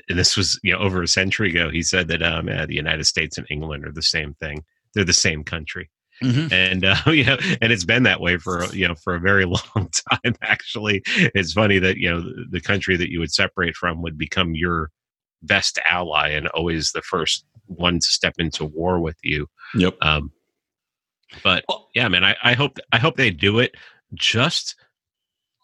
this 0.09 0.37
was 0.37 0.59
you 0.63 0.73
know 0.73 0.79
over 0.79 1.03
a 1.03 1.09
century 1.09 1.51
ago. 1.51 1.71
He 1.71 1.83
said 1.83 2.09
that 2.09 2.23
um, 2.23 2.49
yeah, 2.49 2.67
the 2.67 2.75
United 2.75 3.05
States 3.05 3.39
and 3.39 3.47
England 3.51 3.85
are 3.85 3.93
the 3.93 4.03
same 4.03 4.35
thing. 4.35 4.65
They're 4.95 5.05
the 5.05 5.13
same 5.13 5.45
country. 5.45 5.91
Mm-hmm. 6.23 6.53
And 6.53 6.85
uh, 6.85 6.97
you 7.07 7.25
know, 7.25 7.39
and 7.61 7.73
it's 7.73 7.85
been 7.85 8.03
that 8.05 8.21
way 8.21 8.37
for 8.37 8.67
you 8.67 8.87
know 8.87 8.95
for 8.95 9.15
a 9.15 9.21
very 9.21 9.45
long 9.77 9.91
time. 10.11 10.35
Actually, 10.43 11.03
it's 11.07 11.53
funny 11.53 11.79
that 11.79 11.97
you 11.97 12.11
know 12.11 12.25
the 12.51 12.61
country 12.61 12.97
that 12.97 13.11
you 13.11 13.21
would 13.21 13.33
separate 13.33 13.75
from 13.75 14.03
would 14.03 14.19
become 14.19 14.55
your 14.55 14.91
best 15.43 15.79
ally 15.89 16.29
and 16.29 16.49
always 16.49 16.93
the 16.93 17.03
first 17.03 17.45
one 17.67 17.99
to 17.99 18.07
step 18.07 18.35
into 18.39 18.65
war 18.65 19.01
with 19.01 19.17
you. 19.23 19.47
Yep. 19.75 19.97
Um, 20.03 20.33
but 21.43 21.65
yeah, 21.95 22.09
man, 22.09 22.25
I, 22.25 22.37
I 22.43 22.53
hope 22.55 22.79
I 22.93 22.99
hope 22.99 23.17
they 23.17 23.31
do 23.31 23.59
it 23.59 23.75
just 24.15 24.77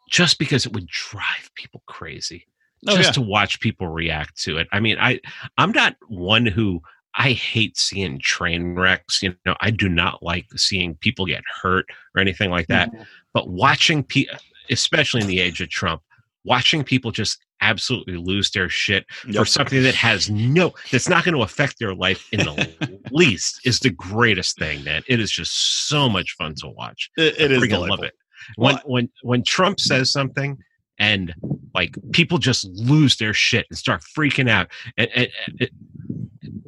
just 0.09 0.39
because 0.39 0.67
it 0.67 0.73
would 0.73 0.87
drive 0.87 1.51
people 1.55 1.83
crazy. 1.87 2.47
Oh, 2.89 2.97
just 2.97 3.09
yeah. 3.09 3.13
to 3.13 3.21
watch 3.23 3.61
people 3.61 3.89
react 3.89 4.41
to 4.43 4.59
it. 4.59 4.69
I 4.73 4.81
mean, 4.81 4.97
I 5.01 5.21
I'm 5.59 5.73
not 5.73 5.97
one 6.09 6.47
who 6.47 6.83
I 7.17 7.33
hate 7.33 7.77
seeing 7.77 8.21
train 8.21 8.75
wrecks. 8.75 9.23
You 9.23 9.35
know, 9.47 9.57
I 9.61 9.71
do 9.71 9.89
not 9.89 10.23
like 10.23 10.47
seeing 10.57 10.97
people 10.97 11.27
get 11.27 11.43
hurt 11.63 11.87
or 12.15 12.21
anything 12.21 12.51
like 12.51 12.67
that. 12.69 12.93
Mm-hmm. 12.93 13.03
But 13.33 13.49
watching 13.49 14.03
people, 14.03 14.37
especially 14.71 15.23
in 15.23 15.27
the 15.27 15.41
age 15.41 15.61
of 15.61 15.71
Trump, 15.71 16.03
watching 16.45 16.85
people 16.85 17.11
just 17.11 17.39
absolutely 17.61 18.17
lose 18.17 18.51
their 18.51 18.69
shit 18.69 19.07
yep. 19.27 19.37
for 19.37 19.45
something 19.47 19.83
that 19.83 19.95
has 19.95 20.29
no 20.29 20.75
that's 20.91 21.09
not 21.09 21.25
going 21.25 21.35
to 21.35 21.43
affect 21.43 21.79
their 21.79 21.95
life 21.95 22.29
in 22.33 22.41
the 22.41 23.01
least 23.11 23.61
is 23.65 23.81
the 23.81 23.89
greatest 23.89 24.59
thing 24.59 24.85
man 24.85 25.03
it 25.09 25.21
is 25.21 25.31
just 25.31 25.89
so 25.89 26.07
much 26.07 26.35
fun 26.37 26.55
to 26.55 26.69
watch 26.69 27.11
it, 27.17 27.35
it 27.41 27.51
is 27.51 27.67
love 27.71 28.03
it 28.03 28.13
when 28.57 28.75
what? 28.75 28.91
when 28.91 29.09
when 29.23 29.43
trump 29.43 29.81
says 29.81 30.13
something 30.13 30.59
and 30.99 31.35
like 31.75 31.97
people 32.13 32.39
just 32.39 32.65
lose 32.67 33.17
their 33.17 33.35
shit 33.35 33.67
and 33.71 33.79
start 33.79 34.03
freaking 34.17 34.49
out 34.49 34.69
and, 34.97 35.09
and, 35.15 35.29
and 35.61 35.71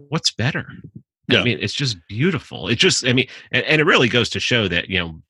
what's 0.08 0.32
better 0.32 0.66
yeah. 1.28 1.40
i 1.40 1.44
mean 1.44 1.58
it's 1.60 1.74
just 1.74 1.96
beautiful 2.08 2.68
it 2.68 2.76
just 2.76 3.06
i 3.06 3.12
mean 3.12 3.26
and, 3.52 3.64
and 3.64 3.80
it 3.80 3.84
really 3.84 4.08
goes 4.08 4.28
to 4.28 4.40
show 4.40 4.68
that 4.68 4.88
you 4.88 4.98
know 4.98 5.20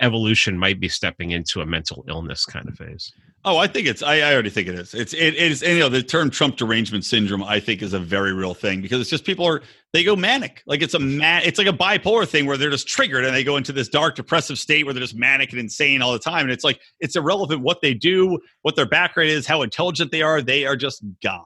evolution 0.00 0.58
might 0.58 0.80
be 0.80 0.88
stepping 0.88 1.30
into 1.30 1.60
a 1.60 1.66
mental 1.66 2.04
illness 2.08 2.44
kind 2.46 2.68
of 2.68 2.74
phase. 2.76 3.12
Oh, 3.44 3.56
I 3.56 3.68
think 3.68 3.86
it's. 3.86 4.02
I, 4.02 4.16
I 4.18 4.32
already 4.32 4.50
think 4.50 4.68
it 4.68 4.74
is. 4.74 4.94
It's. 4.94 5.14
It, 5.14 5.34
is. 5.36 5.62
You 5.62 5.78
know, 5.78 5.88
the 5.88 6.02
term 6.02 6.28
Trump 6.28 6.56
derangement 6.56 7.04
syndrome, 7.04 7.42
I 7.42 7.60
think, 7.60 7.82
is 7.82 7.92
a 7.92 7.98
very 7.98 8.32
real 8.32 8.52
thing 8.52 8.82
because 8.82 9.00
it's 9.00 9.08
just 9.08 9.24
people 9.24 9.46
are 9.46 9.62
they 9.92 10.02
go 10.02 10.16
manic. 10.16 10.62
Like 10.66 10.82
it's 10.82 10.94
a 10.94 10.98
man. 10.98 11.42
It's 11.44 11.56
like 11.56 11.68
a 11.68 11.72
bipolar 11.72 12.28
thing 12.28 12.46
where 12.46 12.56
they're 12.56 12.70
just 12.70 12.88
triggered 12.88 13.24
and 13.24 13.34
they 13.34 13.44
go 13.44 13.56
into 13.56 13.72
this 13.72 13.88
dark, 13.88 14.16
depressive 14.16 14.58
state 14.58 14.84
where 14.84 14.92
they're 14.92 15.02
just 15.02 15.14
manic 15.14 15.52
and 15.52 15.60
insane 15.60 16.02
all 16.02 16.12
the 16.12 16.18
time. 16.18 16.42
And 16.42 16.50
it's 16.50 16.64
like 16.64 16.80
it's 16.98 17.14
irrelevant 17.14 17.62
what 17.62 17.80
they 17.80 17.94
do, 17.94 18.38
what 18.62 18.74
their 18.74 18.86
background 18.86 19.30
is, 19.30 19.46
how 19.46 19.62
intelligent 19.62 20.10
they 20.10 20.22
are. 20.22 20.42
They 20.42 20.66
are 20.66 20.76
just 20.76 21.02
gone. 21.22 21.44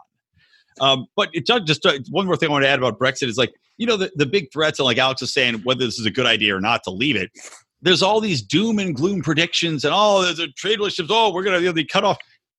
Um, 0.81 1.07
but 1.15 1.29
it 1.35 1.47
just 1.47 1.85
uh, 1.85 1.99
one 2.11 2.25
more 2.27 2.37
thing 2.37 2.49
I 2.49 2.53
want 2.53 2.65
to 2.65 2.69
add 2.69 2.79
about 2.79 2.99
Brexit 2.99 3.29
is 3.29 3.37
like 3.37 3.53
you 3.77 3.87
know 3.87 3.99
the, 3.99 4.11
the 4.17 4.27
big 4.27 4.51
threats 4.51 4.79
and 4.79 4.87
like 4.87 4.99
Alex 4.99 5.21
is 5.21 5.33
saying 5.33 5.57
whether 5.65 5.85
this 5.85 5.99
is 5.99 6.07
a 6.07 6.11
good 6.11 6.27
idea 6.27 6.57
or 6.57 6.61
not 6.61 6.83
to 6.85 6.91
leave 6.91 7.17
it 7.17 7.31
there's 7.83 8.03
all 8.03 8.21
these 8.21 8.43
doom 8.43 8.79
and 8.79 8.95
gloom 8.95 9.23
predictions 9.23 9.85
and 9.85 9.93
oh, 9.95 10.23
there's 10.23 10.39
a 10.39 10.49
trade 10.49 10.79
relationships. 10.79 11.11
Oh, 11.13 11.33
we're 11.33 11.43
gonna 11.43 11.73
be 11.73 11.85
cut 11.85 12.05
off. 12.05 12.19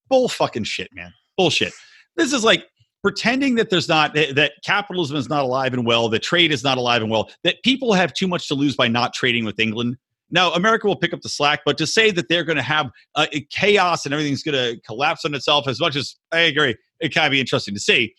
Bull 0.10 0.30
fucking 0.30 0.66
shit, 0.66 0.90
man. 0.94 1.14
Bullshit. 1.38 1.74
This 2.16 2.34
is 2.34 2.44
like 2.44 2.66
pretending 3.02 3.56
that 3.56 3.70
there's 3.70 3.90
not 3.90 4.14
that 4.14 4.52
capitalism 4.64 5.18
is 5.18 5.30
not 5.30 5.44
alive 5.44 5.74
and 5.74 5.86
well, 5.86 6.10
that 6.10 6.24
trade 6.24 6.52
is 6.52 6.64
not 6.64 6.78
alive 6.78 7.02
and 7.02 7.12
well, 7.12 7.30
that 7.44 7.62
people 7.64 7.94
have 7.94 8.14
too 8.14 8.28
much 8.28 8.48
to 8.48 8.56
lose 8.56 8.76
by 8.76 8.88
not 8.88 9.14
trading 9.14 9.46
with 9.46 9.60
England. 9.60 9.98
Now, 10.32 10.52
America 10.54 10.88
will 10.88 10.96
pick 10.96 11.14
up 11.14 11.22
the 11.22 11.30
slack, 11.30 11.60
but 11.64 11.78
to 11.78 11.86
say 11.86 12.10
that 12.10 12.28
they're 12.28 12.44
going 12.44 12.56
to 12.56 12.64
have 12.64 12.90
uh, 13.14 13.28
chaos 13.52 14.06
and 14.06 14.14
everything's 14.14 14.42
going 14.42 14.56
to 14.56 14.82
collapse 14.82 15.26
on 15.26 15.36
itself, 15.36 15.68
as 15.68 15.80
much 15.80 15.96
as 15.96 16.16
I 16.32 16.40
agree, 16.40 16.76
it 17.02 17.14
can 17.14 17.30
be 17.30 17.40
interesting 17.40 17.76
to 17.76 17.80
see. 17.80 18.16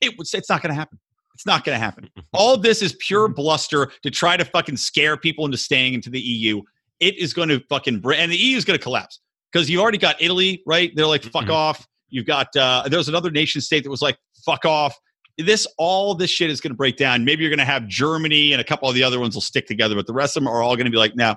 It 0.00 0.14
it's 0.18 0.48
not 0.48 0.62
going 0.62 0.70
to 0.70 0.78
happen. 0.78 0.98
It's 1.38 1.46
not 1.46 1.62
going 1.62 1.76
to 1.76 1.78
happen. 1.78 2.10
All 2.34 2.56
this 2.56 2.82
is 2.82 2.96
pure 2.98 3.28
bluster 3.28 3.92
to 4.02 4.10
try 4.10 4.36
to 4.36 4.44
fucking 4.44 4.76
scare 4.76 5.16
people 5.16 5.44
into 5.44 5.56
staying 5.56 5.94
into 5.94 6.10
the 6.10 6.18
EU. 6.18 6.62
It 6.98 7.16
is 7.16 7.32
going 7.32 7.48
to 7.50 7.60
fucking 7.68 8.00
bring, 8.00 8.18
and 8.18 8.32
the 8.32 8.36
EU 8.36 8.56
is 8.56 8.64
going 8.64 8.76
to 8.76 8.82
collapse 8.82 9.20
because 9.52 9.70
you 9.70 9.80
already 9.80 9.98
got 9.98 10.20
Italy, 10.20 10.64
right? 10.66 10.90
They're 10.96 11.06
like, 11.06 11.22
fuck 11.22 11.44
mm-hmm. 11.44 11.52
off. 11.52 11.86
You've 12.08 12.26
got, 12.26 12.48
uh, 12.56 12.88
there 12.88 12.98
was 12.98 13.08
another 13.08 13.30
nation 13.30 13.60
state 13.60 13.84
that 13.84 13.90
was 13.90 14.02
like, 14.02 14.18
fuck 14.44 14.64
off. 14.64 14.98
This, 15.36 15.64
all 15.78 16.16
this 16.16 16.28
shit 16.28 16.50
is 16.50 16.60
going 16.60 16.72
to 16.72 16.76
break 16.76 16.96
down. 16.96 17.24
Maybe 17.24 17.44
you're 17.44 17.50
going 17.50 17.60
to 17.60 17.64
have 17.64 17.86
Germany 17.86 18.50
and 18.50 18.60
a 18.60 18.64
couple 18.64 18.88
of 18.88 18.96
the 18.96 19.04
other 19.04 19.20
ones 19.20 19.36
will 19.36 19.40
stick 19.40 19.68
together, 19.68 19.94
but 19.94 20.08
the 20.08 20.12
rest 20.12 20.36
of 20.36 20.42
them 20.42 20.48
are 20.48 20.60
all 20.60 20.74
going 20.74 20.86
to 20.86 20.90
be 20.90 20.96
like, 20.96 21.14
now, 21.14 21.34
nah, 21.34 21.36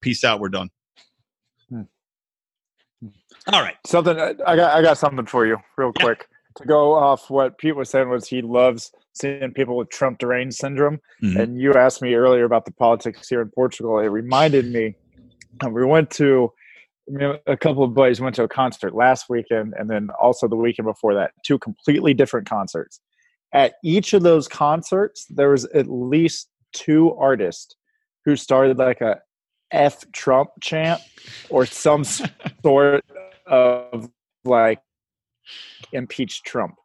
peace 0.00 0.24
out. 0.24 0.40
We're 0.40 0.48
done. 0.48 0.70
Hmm. 1.68 1.82
All 3.52 3.60
right. 3.60 3.76
Something 3.84 4.18
I 4.18 4.56
got. 4.56 4.74
I 4.74 4.80
got 4.80 4.96
something 4.96 5.26
for 5.26 5.44
you, 5.44 5.58
real 5.76 5.92
yeah. 5.98 6.02
quick. 6.02 6.28
To 6.56 6.64
go 6.64 6.94
off 6.94 7.28
what 7.28 7.58
Pete 7.58 7.76
was 7.76 7.90
saying 7.90 8.08
was 8.08 8.26
he 8.26 8.40
loves 8.40 8.90
seeing 9.14 9.52
people 9.52 9.76
with 9.76 9.90
Trump 9.90 10.18
deranged 10.18 10.56
syndrome. 10.56 11.00
Mm-hmm. 11.22 11.40
And 11.40 11.60
you 11.60 11.72
asked 11.74 12.02
me 12.02 12.14
earlier 12.14 12.44
about 12.44 12.64
the 12.64 12.72
politics 12.72 13.28
here 13.28 13.40
in 13.40 13.50
Portugal. 13.50 13.98
It 13.98 14.06
reminded 14.06 14.70
me, 14.70 14.96
we 15.70 15.84
went 15.84 16.10
to 16.12 16.52
a 17.46 17.56
couple 17.56 17.84
of 17.84 17.94
buddies 17.94 18.20
went 18.20 18.34
to 18.34 18.44
a 18.44 18.48
concert 18.48 18.94
last 18.94 19.26
weekend 19.28 19.74
and 19.78 19.90
then 19.90 20.08
also 20.20 20.48
the 20.48 20.56
weekend 20.56 20.86
before 20.86 21.14
that, 21.14 21.32
two 21.44 21.58
completely 21.58 22.14
different 22.14 22.48
concerts. 22.48 23.00
At 23.52 23.74
each 23.84 24.14
of 24.14 24.22
those 24.22 24.48
concerts, 24.48 25.26
there 25.28 25.50
was 25.50 25.64
at 25.66 25.86
least 25.86 26.48
two 26.72 27.14
artists 27.14 27.76
who 28.24 28.36
started 28.36 28.78
like 28.78 29.00
a 29.00 29.20
F 29.70 30.10
Trump 30.12 30.50
chant 30.62 31.00
or 31.50 31.66
some 31.66 32.04
sort 32.64 33.04
of 33.46 34.10
like 34.44 34.80
impeach 35.92 36.42
Trump. 36.42 36.76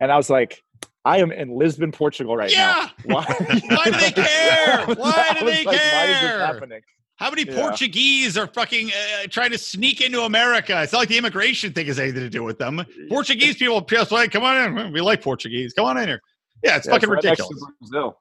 And 0.00 0.12
I 0.12 0.16
was 0.16 0.28
like, 0.30 0.62
I 1.08 1.16
am 1.20 1.32
in 1.32 1.56
Lisbon, 1.56 1.90
Portugal 1.90 2.36
right 2.36 2.52
yeah. 2.52 2.90
now. 3.06 3.14
Why? 3.14 3.24
why 3.24 3.84
do 3.86 3.92
they 3.92 4.10
care? 4.12 4.86
Why 4.94 5.36
do 5.38 5.46
they 5.46 5.64
like, 5.64 5.78
care? 5.78 5.94
Why 5.94 6.12
is 6.12 6.20
this 6.20 6.40
happening? 6.40 6.80
How 7.16 7.30
many 7.30 7.44
yeah. 7.44 7.62
Portuguese 7.62 8.36
are 8.36 8.46
fucking 8.46 8.90
uh, 8.90 9.26
trying 9.30 9.50
to 9.52 9.58
sneak 9.58 10.02
into 10.02 10.20
America? 10.20 10.82
It's 10.82 10.92
not 10.92 10.98
like 10.98 11.08
the 11.08 11.16
immigration 11.16 11.72
thing 11.72 11.86
has 11.86 11.98
anything 11.98 12.20
to 12.20 12.28
do 12.28 12.44
with 12.44 12.58
them. 12.58 12.84
Portuguese 13.08 13.56
people 13.56 13.80
just 13.80 14.12
like, 14.12 14.32
come 14.32 14.44
on 14.44 14.78
in. 14.78 14.92
We 14.92 15.00
like 15.00 15.22
Portuguese. 15.22 15.72
Come 15.72 15.86
on 15.86 15.96
in 15.96 16.08
here. 16.08 16.20
Yeah, 16.62 16.76
it's 16.76 16.86
yeah, 16.86 16.92
fucking 16.92 17.10
it's 17.10 17.24
right 17.24 17.38
ridiculous. 17.38 18.14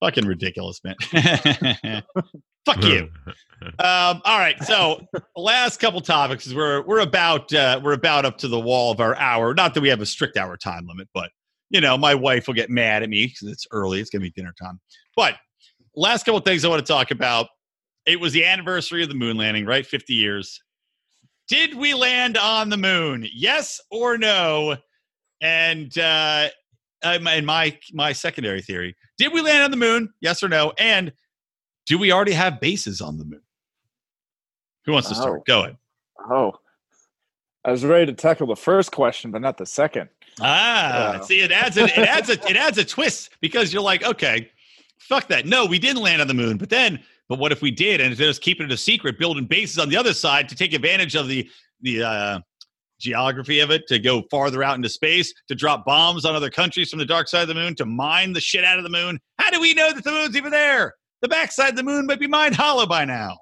Fucking 0.00 0.26
ridiculous, 0.26 0.80
man. 0.82 0.96
Fuck 2.66 2.82
you. 2.82 3.10
Um, 3.62 4.20
all 4.24 4.38
right. 4.38 4.60
So 4.64 5.06
last 5.36 5.78
couple 5.78 6.00
topics 6.00 6.48
is 6.48 6.54
we're 6.54 6.82
we're 6.82 7.00
about 7.00 7.54
uh, 7.54 7.80
we're 7.82 7.92
about 7.92 8.24
up 8.24 8.38
to 8.38 8.48
the 8.48 8.58
wall 8.58 8.90
of 8.90 9.00
our 9.00 9.14
hour. 9.16 9.54
Not 9.54 9.72
that 9.74 9.80
we 9.82 9.88
have 9.88 10.00
a 10.00 10.06
strict 10.06 10.36
hour 10.36 10.56
time 10.56 10.86
limit, 10.86 11.08
but 11.14 11.30
you 11.70 11.80
know, 11.80 11.96
my 11.96 12.14
wife 12.14 12.46
will 12.46 12.54
get 12.54 12.70
mad 12.70 13.02
at 13.02 13.08
me 13.08 13.26
because 13.26 13.48
it's 13.48 13.66
early. 13.70 14.00
It's 14.00 14.10
gonna 14.10 14.22
be 14.22 14.30
dinner 14.30 14.54
time. 14.60 14.80
But 15.16 15.36
last 15.96 16.24
couple 16.24 16.40
things 16.40 16.64
I 16.64 16.68
want 16.68 16.84
to 16.84 16.92
talk 16.92 17.10
about. 17.10 17.48
It 18.06 18.20
was 18.20 18.32
the 18.32 18.44
anniversary 18.44 19.02
of 19.02 19.08
the 19.08 19.14
moon 19.14 19.36
landing, 19.36 19.64
right? 19.64 19.86
50 19.86 20.12
years. 20.12 20.60
Did 21.48 21.74
we 21.74 21.94
land 21.94 22.36
on 22.36 22.68
the 22.68 22.76
moon? 22.76 23.26
Yes 23.32 23.80
or 23.90 24.18
no? 24.18 24.76
And 25.40 25.96
uh, 25.98 26.48
in 27.04 27.44
my 27.44 27.78
my 27.92 28.12
secondary 28.12 28.62
theory, 28.62 28.96
did 29.18 29.32
we 29.32 29.40
land 29.40 29.62
on 29.62 29.70
the 29.70 29.76
moon? 29.76 30.12
Yes 30.20 30.42
or 30.42 30.48
no? 30.48 30.72
And 30.78 31.12
do 31.86 31.98
we 31.98 32.12
already 32.12 32.32
have 32.32 32.60
bases 32.60 33.00
on 33.00 33.18
the 33.18 33.24
moon? 33.24 33.42
Who 34.86 34.92
wants 34.92 35.08
to 35.08 35.14
start? 35.14 35.40
Oh. 35.40 35.44
Go 35.46 35.60
ahead. 35.60 35.76
Oh, 36.30 36.52
I 37.64 37.70
was 37.70 37.84
ready 37.84 38.06
to 38.06 38.12
tackle 38.12 38.46
the 38.46 38.56
first 38.56 38.92
question, 38.92 39.30
but 39.30 39.40
not 39.40 39.56
the 39.56 39.66
second. 39.66 40.08
Ah, 40.40 41.14
uh, 41.14 41.22
see, 41.22 41.40
it 41.40 41.50
adds 41.50 41.76
a, 41.76 41.84
it 41.84 41.98
adds 41.98 42.28
a 42.28 42.32
it 42.48 42.56
adds 42.56 42.76
a 42.76 42.84
twist 42.84 43.30
because 43.40 43.72
you're 43.72 43.82
like, 43.82 44.04
okay, 44.04 44.50
fuck 44.98 45.28
that. 45.28 45.46
No, 45.46 45.64
we 45.64 45.78
didn't 45.78 46.02
land 46.02 46.20
on 46.20 46.28
the 46.28 46.34
moon, 46.34 46.58
but 46.58 46.68
then, 46.68 47.00
but 47.28 47.38
what 47.38 47.52
if 47.52 47.62
we 47.62 47.70
did? 47.70 48.00
And 48.00 48.14
just 48.16 48.42
keeping 48.42 48.66
it 48.66 48.72
a 48.72 48.76
secret, 48.76 49.18
building 49.18 49.46
bases 49.46 49.78
on 49.78 49.88
the 49.88 49.96
other 49.96 50.12
side 50.12 50.48
to 50.48 50.56
take 50.56 50.72
advantage 50.74 51.14
of 51.14 51.28
the 51.28 51.48
the 51.80 52.02
uh, 52.02 52.40
geography 53.00 53.60
of 53.60 53.70
it, 53.70 53.86
to 53.88 53.98
go 53.98 54.22
farther 54.30 54.62
out 54.62 54.76
into 54.76 54.88
space, 54.88 55.32
to 55.48 55.54
drop 55.54 55.84
bombs 55.84 56.24
on 56.24 56.34
other 56.34 56.50
countries 56.50 56.90
from 56.90 56.98
the 56.98 57.06
dark 57.06 57.28
side 57.28 57.42
of 57.42 57.48
the 57.48 57.54
moon, 57.54 57.74
to 57.76 57.86
mine 57.86 58.32
the 58.32 58.40
shit 58.40 58.64
out 58.64 58.78
of 58.78 58.84
the 58.84 58.90
moon. 58.90 59.18
How 59.38 59.50
do 59.50 59.60
we 59.60 59.74
know 59.74 59.92
that 59.92 60.04
the 60.04 60.10
moon's 60.10 60.36
even 60.36 60.50
there? 60.50 60.94
The 61.22 61.28
backside 61.28 61.70
of 61.70 61.76
the 61.76 61.82
moon 61.82 62.06
might 62.06 62.20
be 62.20 62.26
mined 62.26 62.56
hollow 62.56 62.86
by 62.86 63.04
now. 63.04 63.38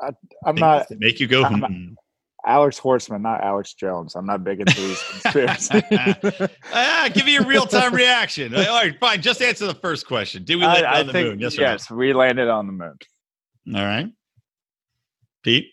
I, 0.00 0.10
am 0.44 0.54
not 0.56 0.90
make 0.90 1.20
you 1.20 1.26
go. 1.26 1.42
Not, 1.42 1.70
hmm. 1.70 1.94
Alex 2.46 2.78
Horsman, 2.78 3.22
not 3.22 3.42
Alex 3.42 3.74
Jones. 3.74 4.14
I'm 4.14 4.24
not 4.24 4.44
big 4.44 4.60
into 4.60 4.80
these 4.80 5.02
conspiracies. 5.10 5.82
ah, 6.72 7.10
give 7.12 7.26
me 7.26 7.36
a 7.36 7.42
real 7.42 7.66
time 7.66 7.92
reaction. 7.92 8.54
All 8.54 8.62
right, 8.62 8.98
fine. 9.00 9.20
Just 9.20 9.42
answer 9.42 9.66
the 9.66 9.74
first 9.74 10.06
question. 10.06 10.44
Did 10.44 10.56
we 10.56 10.64
land 10.64 10.86
I, 10.86 11.00
on 11.00 11.06
the 11.08 11.12
think, 11.12 11.28
moon? 11.28 11.38
Yes, 11.40 11.58
yes, 11.58 11.90
no? 11.90 11.96
we 11.96 12.12
landed 12.12 12.48
on 12.48 12.66
the 12.66 12.72
moon. 12.72 12.96
All 13.74 13.84
right, 13.84 14.08
Pete. 15.42 15.72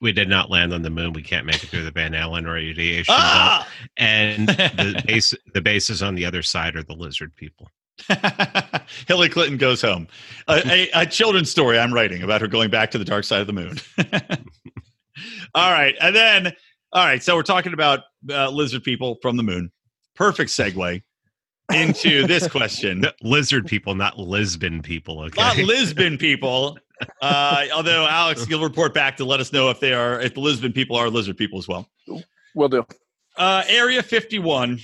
We 0.00 0.12
did 0.12 0.28
not 0.28 0.50
land 0.50 0.72
on 0.72 0.82
the 0.82 0.90
moon. 0.90 1.12
We 1.12 1.22
can't 1.22 1.46
make 1.46 1.62
it 1.64 1.70
through 1.70 1.84
the 1.84 1.90
Van 1.90 2.14
Allen 2.14 2.44
radiation 2.46 3.14
ah! 3.16 3.66
belt, 3.66 3.88
and 3.96 4.48
the 4.48 5.02
base 5.06 5.34
the 5.54 5.60
bases 5.60 6.02
on 6.02 6.14
the 6.14 6.24
other 6.24 6.42
side 6.42 6.76
are 6.76 6.82
the 6.82 6.94
lizard 6.94 7.34
people. 7.34 7.68
Hillary 9.08 9.28
Clinton 9.28 9.56
goes 9.56 9.80
home. 9.80 10.08
A, 10.48 10.62
a, 10.66 10.90
a, 11.02 11.06
children's 11.06 11.50
story 11.50 11.78
I'm 11.78 11.92
writing 11.92 12.22
about 12.22 12.40
her 12.40 12.48
going 12.48 12.70
back 12.70 12.90
to 12.92 12.98
the 12.98 13.04
dark 13.04 13.24
side 13.24 13.40
of 13.40 13.46
the 13.46 13.52
moon. 13.52 13.78
all 15.54 15.70
right. 15.72 15.94
And 16.00 16.14
then, 16.14 16.52
all 16.92 17.04
right. 17.04 17.22
So 17.22 17.36
we're 17.36 17.42
talking 17.42 17.72
about 17.72 18.00
uh, 18.30 18.50
lizard 18.50 18.82
people 18.82 19.18
from 19.22 19.36
the 19.36 19.42
moon. 19.42 19.70
Perfect 20.16 20.50
segue 20.50 21.02
into 21.72 22.26
this 22.26 22.48
question. 22.48 23.06
lizard 23.22 23.66
people, 23.66 23.94
not 23.94 24.18
Lisbon 24.18 24.82
people. 24.82 25.20
Okay. 25.22 25.40
Not 25.40 25.56
Lisbon 25.58 26.18
people. 26.18 26.78
Uh, 27.22 27.66
although, 27.74 28.06
Alex, 28.06 28.46
you'll 28.48 28.62
report 28.62 28.94
back 28.94 29.16
to 29.16 29.24
let 29.24 29.40
us 29.40 29.52
know 29.52 29.70
if 29.70 29.80
they 29.80 29.92
are, 29.92 30.20
if 30.20 30.34
the 30.34 30.40
Lisbon 30.40 30.72
people 30.72 30.96
are 30.96 31.08
lizard 31.08 31.36
people 31.36 31.58
as 31.58 31.68
well. 31.68 31.88
Will 32.54 32.68
do. 32.68 32.84
Uh, 33.36 33.64
Area 33.68 34.02
51 34.02 34.78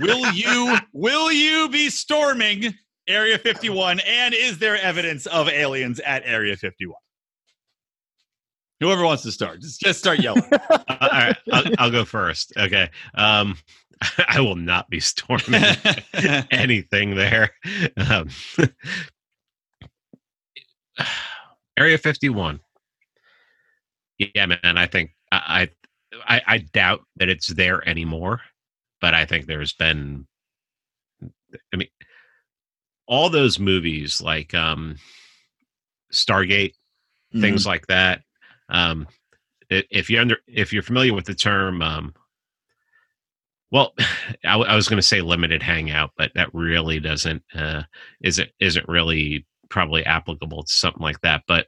will 0.00 0.32
you 0.32 0.76
will 0.92 1.30
you 1.32 1.68
be 1.68 1.90
storming 1.90 2.74
Area 3.08 3.38
51? 3.38 4.00
And 4.00 4.34
is 4.34 4.58
there 4.58 4.76
evidence 4.76 5.26
of 5.26 5.48
aliens 5.48 6.00
at 6.00 6.22
Area 6.24 6.56
51? 6.56 6.96
Whoever 8.80 9.04
wants 9.04 9.22
to 9.22 9.32
start, 9.32 9.60
just 9.60 9.80
just 9.80 9.98
start 9.98 10.18
yelling. 10.20 10.42
uh, 10.52 10.78
all 10.88 11.08
right, 11.08 11.36
I'll, 11.52 11.64
I'll, 11.78 11.90
go 11.90 12.04
first. 12.04 12.52
Okay. 12.56 12.90
Um, 13.14 13.56
I 14.28 14.40
will 14.40 14.56
not 14.56 14.90
be 14.90 14.98
storming 14.98 15.62
anything 16.50 17.14
there. 17.14 17.50
Um, 17.96 18.28
Area 21.78 21.96
51. 21.96 22.58
Yeah, 24.18 24.46
man. 24.46 24.58
I 24.62 24.86
think 24.86 25.12
I, 25.30 25.68
I 26.26 26.42
I 26.46 26.58
doubt 26.58 27.02
that 27.16 27.28
it's 27.28 27.48
there 27.48 27.86
anymore 27.88 28.40
but 29.02 29.14
I 29.14 29.26
think 29.26 29.44
there's 29.44 29.74
been, 29.74 30.26
I 31.74 31.76
mean, 31.76 31.88
all 33.06 33.28
those 33.28 33.58
movies 33.58 34.22
like 34.22 34.54
um, 34.54 34.96
Stargate, 36.12 36.70
mm-hmm. 36.70 37.40
things 37.42 37.66
like 37.66 37.88
that. 37.88 38.22
Um, 38.70 39.08
if 39.68 40.08
you're 40.08 40.20
under 40.20 40.38
if 40.46 40.72
you're 40.72 40.82
familiar 40.82 41.12
with 41.12 41.24
the 41.26 41.34
term, 41.34 41.82
um, 41.82 42.14
well, 43.72 43.92
I, 44.44 44.56
I 44.56 44.76
was 44.76 44.88
going 44.88 45.00
to 45.00 45.06
say 45.06 45.20
limited 45.20 45.62
hangout, 45.62 46.12
but 46.16 46.30
that 46.36 46.54
really 46.54 47.00
doesn't 47.00 47.42
uh, 47.54 47.82
isn't 48.22 48.50
isn't 48.60 48.88
really 48.88 49.46
probably 49.68 50.06
applicable 50.06 50.62
to 50.62 50.72
something 50.72 51.02
like 51.02 51.20
that. 51.22 51.42
But 51.48 51.66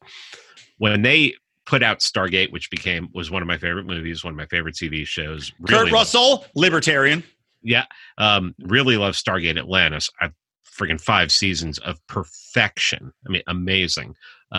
when 0.78 1.02
they 1.02 1.34
put 1.66 1.82
out 1.82 2.00
Stargate, 2.00 2.52
which 2.52 2.70
became 2.70 3.08
was 3.14 3.30
one 3.30 3.42
of 3.42 3.48
my 3.48 3.58
favorite 3.58 3.86
movies, 3.86 4.24
one 4.24 4.32
of 4.32 4.36
my 4.36 4.46
favorite 4.46 4.74
TV 4.74 5.06
shows. 5.06 5.52
Really 5.60 5.84
Kurt 5.84 5.92
Russell, 5.92 6.46
libertarian. 6.54 7.22
Yeah, 7.62 7.84
um, 8.18 8.54
really 8.60 8.96
love 8.96 9.14
Stargate 9.14 9.58
Atlantis. 9.58 10.10
I 10.20 10.30
freaking 10.78 11.00
five 11.00 11.30
seasons 11.30 11.78
of 11.78 12.04
perfection. 12.08 13.12
I 13.26 13.30
mean, 13.30 13.42
amazing. 13.46 14.14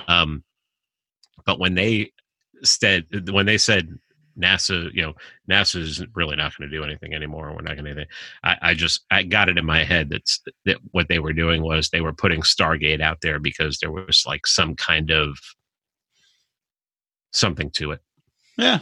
Um, 0.08 0.44
but 1.46 1.60
when 1.60 1.76
they 1.76 2.12
said 2.64 3.06
when 3.32 3.46
they 3.46 3.58
said 3.58 3.90
NASA, 4.40 4.92
you 4.94 5.02
know, 5.02 5.14
NASA 5.50 5.78
is 5.78 6.04
really 6.14 6.36
not 6.36 6.58
going 6.58 6.70
to 6.70 6.76
do 6.76 6.84
anything 6.84 7.14
anymore. 7.14 7.54
We're 7.54 7.62
not 7.62 7.78
going 7.78 7.96
to. 7.96 8.06
I, 8.44 8.58
I 8.62 8.74
just 8.74 9.06
I 9.12 9.24
got 9.24 9.50
it 9.50 9.58
in 9.58 9.66
my 9.66 9.84
head 9.84 10.10
that 10.10 10.30
that 10.66 10.78
what 10.92 11.08
they 11.08 11.20
were 11.20 11.34
doing 11.34 11.62
was 11.62 11.90
they 11.90 12.02
were 12.02 12.14
putting 12.14 12.42
Stargate 12.42 13.02
out 13.02 13.22
there 13.22 13.40
because 13.40 13.80
there 13.80 13.92
was 13.92 14.24
like 14.26 14.48
some 14.48 14.76
kind 14.76 15.12
of 15.12 15.38
something 17.36 17.70
to 17.72 17.92
it. 17.92 18.02
Yeah. 18.58 18.80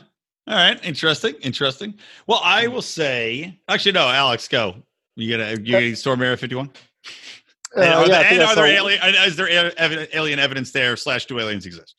All 0.47 0.55
right. 0.55 0.79
Interesting. 0.83 1.35
Interesting. 1.41 1.95
Well, 2.27 2.41
I 2.43 2.67
will 2.67 2.81
say, 2.81 3.59
actually, 3.69 3.93
no, 3.93 4.07
Alex, 4.07 4.47
go. 4.47 4.75
You 5.15 5.37
gonna 5.37 5.51
you 5.61 5.71
gonna 5.71 5.95
storm 5.95 6.21
area 6.21 6.37
fifty 6.37 6.55
one? 6.55 6.71
Uh, 7.75 7.81
and 7.81 7.93
are, 7.93 8.01
yeah, 8.01 8.07
there, 8.07 8.31
and 8.31 8.41
are 8.41 8.55
there 8.55 8.65
alien? 8.65 8.99
Is 9.25 9.35
there 9.35 9.71
alien 10.13 10.39
evidence 10.39 10.71
there? 10.71 10.95
Slash, 10.95 11.25
do 11.25 11.39
aliens 11.39 11.65
exist? 11.65 11.95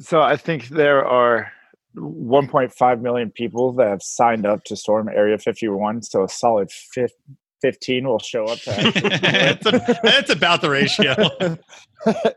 So 0.00 0.20
I 0.20 0.36
think 0.36 0.68
there 0.68 1.04
are 1.04 1.52
1.5 1.96 3.00
million 3.00 3.30
people 3.30 3.72
that 3.72 3.88
have 3.88 4.02
signed 4.02 4.46
up 4.46 4.64
to 4.64 4.76
storm 4.76 5.08
Area 5.08 5.38
51. 5.38 6.02
So 6.02 6.24
a 6.24 6.28
solid 6.28 6.70
15 7.62 8.06
will 8.06 8.18
show 8.18 8.44
up. 8.44 8.58
It's 8.66 9.66
a, 9.66 9.98
that's 10.02 10.30
about 10.30 10.60
the 10.62 10.70
ratio. 10.70 11.14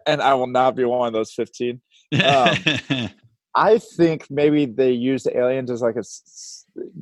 and 0.08 0.22
I 0.22 0.34
will 0.34 0.48
not 0.48 0.76
be 0.76 0.84
one 0.86 1.08
of 1.08 1.14
those 1.14 1.32
15. 1.34 1.80
Um, 2.22 3.10
I 3.56 3.78
think 3.78 4.26
maybe 4.30 4.66
they 4.66 4.92
use 4.92 5.24
the 5.24 5.38
aliens 5.38 5.70
as 5.70 5.82
like 5.82 5.96
a. 5.96 6.04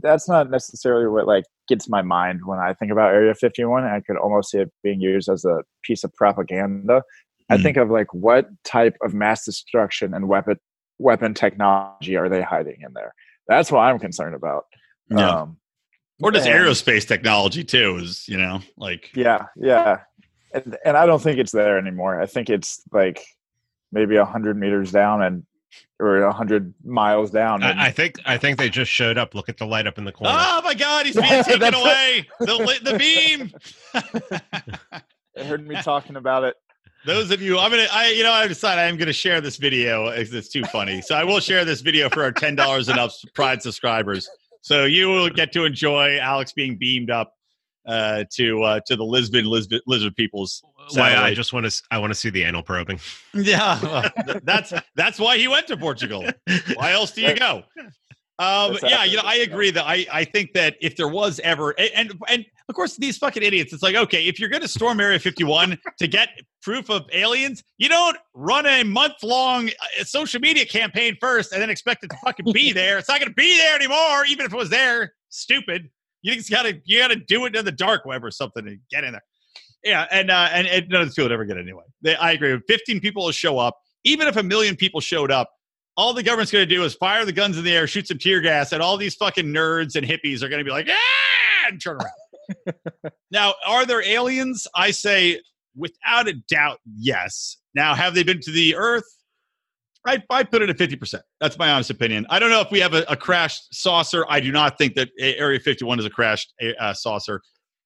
That's 0.01 0.27
not 0.27 0.49
necessarily 0.49 1.07
what 1.07 1.27
like 1.27 1.45
gets 1.69 1.87
my 1.87 2.01
mind 2.01 2.41
when 2.45 2.59
I 2.59 2.73
think 2.73 2.91
about 2.91 3.13
Area 3.13 3.33
51. 3.33 3.85
I 3.85 4.01
could 4.01 4.17
almost 4.17 4.51
see 4.51 4.59
it 4.59 4.71
being 4.83 4.99
used 4.99 5.29
as 5.29 5.45
a 5.45 5.63
piece 5.83 6.03
of 6.03 6.13
propaganda. 6.13 6.95
Mm. 6.99 7.01
I 7.49 7.57
hmm. 7.57 7.63
think 7.63 7.77
of 7.77 7.89
like 7.89 8.13
what 8.13 8.47
type 8.65 8.97
of 9.01 9.13
mass 9.13 9.45
destruction 9.45 10.13
and 10.13 10.27
weapon 10.27 10.57
weapon 10.97 11.33
technology 11.33 12.15
are 12.15 12.29
they 12.29 12.41
hiding 12.41 12.81
in 12.85 12.93
there? 12.93 13.13
That's 13.47 13.71
what 13.71 13.79
I'm 13.79 13.99
concerned 13.99 14.35
about. 14.35 14.65
Yeah. 15.09 15.41
Um, 15.41 15.57
or 16.21 16.31
does 16.31 16.45
and, 16.45 16.53
aerospace 16.53 17.07
technology 17.07 17.63
too? 17.63 17.97
Is 17.97 18.27
you 18.27 18.37
know 18.37 18.61
like 18.77 19.09
yeah, 19.15 19.45
yeah, 19.55 20.01
and 20.53 20.77
and 20.85 20.95
I 20.97 21.05
don't 21.05 21.21
think 21.21 21.39
it's 21.39 21.51
there 21.51 21.77
anymore. 21.77 22.21
I 22.21 22.25
think 22.25 22.49
it's 22.49 22.81
like 22.91 23.23
maybe 23.91 24.15
a 24.15 24.25
hundred 24.25 24.57
meters 24.57 24.91
down 24.91 25.21
and 25.21 25.43
or 25.99 26.23
a 26.23 26.33
hundred 26.33 26.73
miles 26.83 27.31
down. 27.31 27.63
I, 27.63 27.87
I, 27.87 27.91
think 27.91 28.19
I 28.25 28.37
think 28.37 28.57
they 28.57 28.69
just 28.69 28.91
showed 28.91 29.17
up. 29.17 29.35
Look 29.35 29.49
at 29.49 29.57
the 29.57 29.65
light 29.65 29.87
up 29.87 29.97
in 29.97 30.03
the 30.03 30.11
corner. 30.11 30.35
Oh 30.35 30.61
my 30.63 30.73
God, 30.73 31.05
he's 31.05 31.15
being 31.15 31.43
taken 31.43 31.73
away. 31.73 32.27
the 32.39 32.79
the 32.83 32.97
beam. 32.97 33.53
they 35.35 35.45
heard 35.45 35.67
me 35.67 35.81
talking 35.81 36.15
about 36.15 36.43
it. 36.43 36.55
Those 37.05 37.31
of 37.31 37.41
you, 37.41 37.57
I'm 37.57 37.71
gonna, 37.71 37.87
I, 37.91 38.09
you 38.09 38.21
know, 38.21 38.31
I 38.31 38.47
decided 38.47 38.81
I'm 38.81 38.97
gonna 38.97 39.13
share 39.13 39.41
this 39.41 39.57
video. 39.57 40.07
It's 40.07 40.49
too 40.49 40.63
funny, 40.65 41.01
so 41.01 41.15
I 41.15 41.23
will 41.23 41.39
share 41.39 41.65
this 41.65 41.81
video 41.81 42.09
for 42.09 42.23
our 42.23 42.31
ten 42.31 42.55
dollars 42.55 42.89
and 42.89 42.99
up 42.99 43.11
Pride 43.33 43.61
subscribers. 43.61 44.29
So 44.61 44.85
you 44.85 45.07
will 45.07 45.29
get 45.29 45.51
to 45.53 45.65
enjoy 45.65 46.19
Alex 46.19 46.53
being 46.53 46.77
beamed 46.77 47.09
up 47.09 47.33
uh, 47.85 48.23
to 48.31 48.63
uh, 48.63 48.79
to 48.87 48.95
the 48.95 49.03
Lisbon 49.03 49.45
lizard, 49.45 49.81
lizard 49.87 50.15
peoples. 50.15 50.63
Why 50.93 51.15
I 51.15 51.33
just 51.33 51.53
want 51.53 51.69
to 51.69 51.83
I 51.91 51.97
want 51.97 52.11
to 52.11 52.15
see 52.15 52.29
the 52.29 52.43
anal 52.43 52.63
probing. 52.63 52.99
Yeah, 53.33 53.79
well, 53.81 54.09
that's 54.43 54.73
that's 54.95 55.19
why 55.19 55.37
he 55.37 55.47
went 55.47 55.67
to 55.67 55.77
Portugal. 55.77 56.25
Why 56.75 56.91
else 56.91 57.11
do 57.11 57.21
you 57.21 57.35
go? 57.35 57.63
Um, 58.39 58.75
yeah, 58.81 59.03
you 59.03 59.17
know, 59.17 59.23
I 59.23 59.35
agree 59.35 59.69
that 59.69 59.85
I, 59.85 60.05
I 60.11 60.25
think 60.25 60.53
that 60.53 60.75
if 60.81 60.95
there 60.95 61.07
was 61.07 61.39
ever 61.43 61.75
and 61.79 62.11
and 62.27 62.45
Of 62.71 62.75
course, 62.75 62.95
these 62.95 63.17
fucking 63.17 63.43
idiots. 63.43 63.73
It's 63.73 63.83
like, 63.83 63.95
okay, 63.95 64.27
if 64.27 64.39
you're 64.39 64.49
going 64.49 64.61
to 64.61 64.67
storm 64.67 65.01
Area 65.01 65.19
51 65.19 65.77
to 65.99 66.07
get 66.07 66.29
proof 66.61 66.89
of 66.89 67.03
aliens, 67.11 67.63
you 67.77 67.89
don't 67.89 68.17
run 68.33 68.65
a 68.65 68.83
month 68.83 69.23
long 69.23 69.67
uh, 69.67 70.03
social 70.05 70.39
media 70.39 70.65
campaign 70.65 71.17
first 71.19 71.51
and 71.51 71.61
then 71.61 71.69
expect 71.69 72.03
it 72.05 72.09
to 72.11 72.17
fucking 72.23 72.51
be 72.53 72.71
there. 72.71 72.97
It's 72.97 73.09
not 73.09 73.19
going 73.19 73.29
to 73.29 73.35
be 73.35 73.57
there 73.57 73.75
anymore, 73.75 74.25
even 74.25 74.45
if 74.45 74.53
it 74.53 74.57
was 74.57 74.69
there. 74.69 75.13
Stupid. 75.27 75.89
You 76.21 76.35
just 76.35 76.49
gotta 76.49 76.79
you 76.85 76.99
gotta 76.99 77.15
do 77.15 77.45
it 77.45 77.55
in 77.55 77.65
the 77.65 77.71
dark 77.71 78.05
web 78.05 78.23
or 78.23 78.31
something 78.31 78.65
to 78.65 78.77
get 78.89 79.03
in 79.03 79.13
there. 79.13 79.23
Yeah, 79.83 80.05
and 80.11 80.29
uh, 80.29 80.49
and, 80.51 80.67
and 80.67 80.89
none 80.89 81.01
of 81.01 81.07
the 81.07 81.13
people 81.13 81.25
would 81.25 81.31
ever 81.31 81.45
get 81.45 81.57
anyway. 81.57 81.83
They, 82.01 82.15
I 82.15 82.33
agree. 82.33 82.59
15 82.67 82.99
people 82.99 83.25
will 83.25 83.31
show 83.31 83.57
up. 83.57 83.77
Even 84.03 84.27
if 84.27 84.35
a 84.37 84.43
million 84.43 84.75
people 84.75 85.01
showed 85.01 85.31
up, 85.31 85.49
all 85.97 86.13
the 86.13 86.23
government's 86.23 86.51
to 86.51 86.65
do 86.65 86.83
is 86.83 86.95
fire 86.95 87.25
the 87.25 87.31
guns 87.31 87.57
in 87.57 87.63
the 87.63 87.71
air, 87.71 87.87
shoot 87.87 88.07
some 88.07 88.17
tear 88.17 88.41
gas, 88.41 88.71
and 88.71 88.81
all 88.81 88.97
these 88.97 89.15
fucking 89.15 89.45
nerds 89.45 89.95
and 89.95 90.05
hippies 90.05 90.41
are 90.41 90.49
to 90.59 90.63
be 90.63 90.71
like, 90.71 90.87
ah, 90.89 91.67
and 91.67 91.81
turn 91.81 91.97
around. 91.97 92.75
now, 93.31 93.53
are 93.67 93.85
there 93.85 94.03
aliens? 94.03 94.67
I 94.75 94.91
say, 94.91 95.41
without 95.75 96.27
a 96.27 96.33
doubt, 96.49 96.79
yes. 96.97 97.57
Now, 97.75 97.93
have 97.95 98.15
they 98.15 98.23
been 98.23 98.39
to 98.41 98.51
the 98.51 98.75
Earth? 98.75 99.05
I, 100.05 100.23
I 100.29 100.43
put 100.43 100.61
it 100.61 100.69
at 100.69 100.77
50%. 100.77 101.21
That's 101.39 101.57
my 101.57 101.71
honest 101.71 101.89
opinion. 101.89 102.25
I 102.29 102.39
don't 102.39 102.49
know 102.49 102.61
if 102.61 102.71
we 102.71 102.79
have 102.79 102.93
a, 102.93 103.03
a 103.07 103.15
crashed 103.15 103.73
saucer. 103.73 104.25
I 104.29 104.39
do 104.39 104.51
not 104.51 104.77
think 104.77 104.95
that 104.95 105.09
Area 105.19 105.59
51 105.59 105.99
is 105.99 106.05
a 106.05 106.09
crashed 106.09 106.53
uh, 106.79 106.93
saucer. 106.93 107.41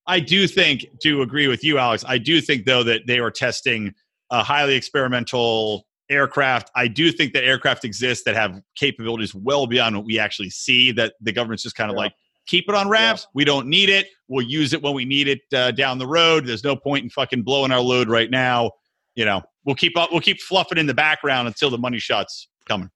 I 0.07 0.20
do 0.20 0.47
think, 0.47 0.86
to 1.01 1.22
agree 1.22 1.47
with 1.47 1.63
you, 1.63 1.78
Alex, 1.78 2.05
I 2.07 2.18
do 2.18 2.39
think, 2.39 2.66
though, 2.66 2.84
that 2.84 3.01
they 3.07 3.20
are 3.20 3.32
testing 3.32 3.93
a 4.32 4.43
highly 4.43 4.76
experimental 4.76 5.86
aircraft. 6.09 6.72
I 6.76 6.88
do 6.88 7.11
think 7.11 7.34
that 7.34 7.43
aircraft 7.43 7.84
exist 7.84 8.26
that 8.26 8.36
have 8.36 8.61
capabilities 8.76 9.34
well 9.34 9.68
beyond 9.68 9.95
what 9.95 10.05
we 10.05 10.20
actually 10.20 10.51
see. 10.51 10.91
That 10.91 11.13
the 11.22 11.32
government's 11.32 11.63
just 11.63 11.76
kind 11.76 11.89
of 11.89 11.95
yeah. 11.95 12.03
like 12.03 12.13
keep 12.47 12.66
it 12.68 12.76
on 12.76 12.88
wraps. 12.88 13.24
Yeah. 13.24 13.32
We 13.34 13.45
don't 13.45 13.68
need 13.68 13.89
it. 13.89 14.07
We'll 14.28 14.45
use 14.45 14.74
it 14.74 14.82
when 14.82 14.93
we 14.93 15.05
need 15.05 15.28
it 15.28 15.41
uh, 15.53 15.72
down 15.72 15.97
the 15.97 16.07
road. 16.07 16.45
There's 16.45 16.63
no 16.63 16.76
point 16.76 17.03
in 17.03 17.09
fucking 17.09 17.43
blowing 17.43 17.72
our 17.72 17.82
load 17.82 18.09
right 18.09 18.30
now. 18.30 18.72
You 19.16 19.26
know, 19.26 19.41
we'll 19.66 19.76
keep 19.76 19.97
up. 19.97 20.11
We'll 20.11 20.22
keep 20.22 20.39
fluffing 20.39 20.78
in 20.78 20.86
the 20.86 20.93
background 20.93 21.47
until 21.47 21.70
the 21.70 21.78
money 21.78 21.99
shots 21.99 22.47
coming. 22.68 22.89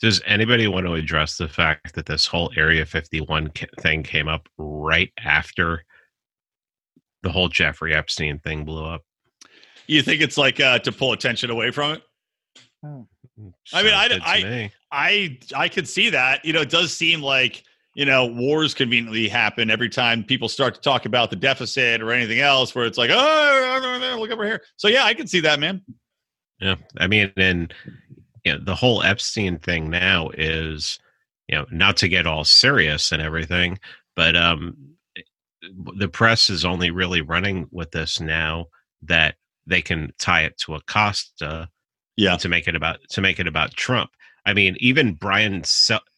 Does 0.00 0.20
anybody 0.26 0.66
want 0.66 0.86
to 0.86 0.94
address 0.94 1.36
the 1.36 1.48
fact 1.48 1.94
that 1.94 2.06
this 2.06 2.26
whole 2.26 2.52
Area 2.56 2.84
51 2.84 3.50
thing 3.80 4.02
came 4.02 4.28
up 4.28 4.48
right 4.58 5.10
after 5.24 5.84
the 7.22 7.30
whole 7.30 7.48
Jeffrey 7.48 7.94
Epstein 7.94 8.38
thing 8.40 8.64
blew 8.64 8.84
up? 8.84 9.02
You 9.86 10.02
think 10.02 10.20
it's 10.20 10.36
like 10.36 10.60
uh, 10.60 10.78
to 10.80 10.92
pull 10.92 11.12
attention 11.12 11.50
away 11.50 11.70
from 11.70 11.92
it? 11.92 12.02
Oh. 12.84 13.06
I 13.72 13.82
mean, 13.82 13.94
I, 13.94 14.20
I, 14.22 14.72
I, 14.92 15.38
I 15.56 15.68
could 15.68 15.88
see 15.88 16.10
that. 16.10 16.44
You 16.44 16.52
know, 16.52 16.60
it 16.60 16.70
does 16.70 16.92
seem 16.92 17.20
like 17.20 17.64
you 17.94 18.04
know 18.04 18.26
wars 18.26 18.74
conveniently 18.74 19.28
happen 19.28 19.70
every 19.70 19.88
time 19.88 20.24
people 20.24 20.48
start 20.48 20.74
to 20.74 20.80
talk 20.80 21.06
about 21.06 21.30
the 21.30 21.36
deficit 21.36 22.02
or 22.02 22.12
anything 22.12 22.40
else, 22.40 22.74
where 22.74 22.86
it's 22.86 22.98
like, 22.98 23.10
oh, 23.12 24.16
look 24.18 24.30
over 24.30 24.44
here. 24.44 24.62
So 24.76 24.88
yeah, 24.88 25.04
I 25.04 25.14
can 25.14 25.26
see 25.26 25.40
that, 25.40 25.60
man. 25.60 25.82
Yeah, 26.60 26.76
I 26.98 27.06
mean, 27.06 27.32
and 27.36 27.72
you 28.44 28.52
know, 28.52 28.58
the 28.62 28.74
whole 28.74 29.02
Epstein 29.02 29.58
thing 29.58 29.90
now 29.90 30.30
is, 30.34 30.98
you 31.48 31.56
know, 31.56 31.66
not 31.70 31.96
to 31.98 32.08
get 32.08 32.26
all 32.26 32.44
serious 32.44 33.12
and 33.12 33.20
everything, 33.20 33.78
but 34.16 34.36
um, 34.36 34.76
the 35.96 36.08
press 36.08 36.50
is 36.50 36.64
only 36.64 36.90
really 36.90 37.20
running 37.20 37.66
with 37.70 37.90
this 37.90 38.20
now 38.20 38.66
that 39.02 39.36
they 39.66 39.82
can 39.82 40.12
tie 40.18 40.42
it 40.42 40.56
to 40.58 40.74
Acosta 40.74 41.68
yeah 42.16 42.36
to 42.36 42.48
make 42.48 42.68
it 42.68 42.76
about 42.76 42.98
to 43.08 43.20
make 43.20 43.40
it 43.40 43.46
about 43.46 43.74
trump 43.74 44.10
i 44.46 44.52
mean 44.52 44.76
even 44.80 45.14
brian 45.14 45.62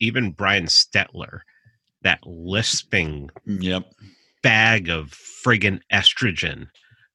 even 0.01 0.31
brian 0.31 0.67
stelter 0.67 1.41
that 2.07 2.21
lisping 2.25 3.29
yep 3.45 3.93
bag 4.43 4.89
of 4.89 5.07
friggin 5.09 5.81
estrogen 5.93 6.69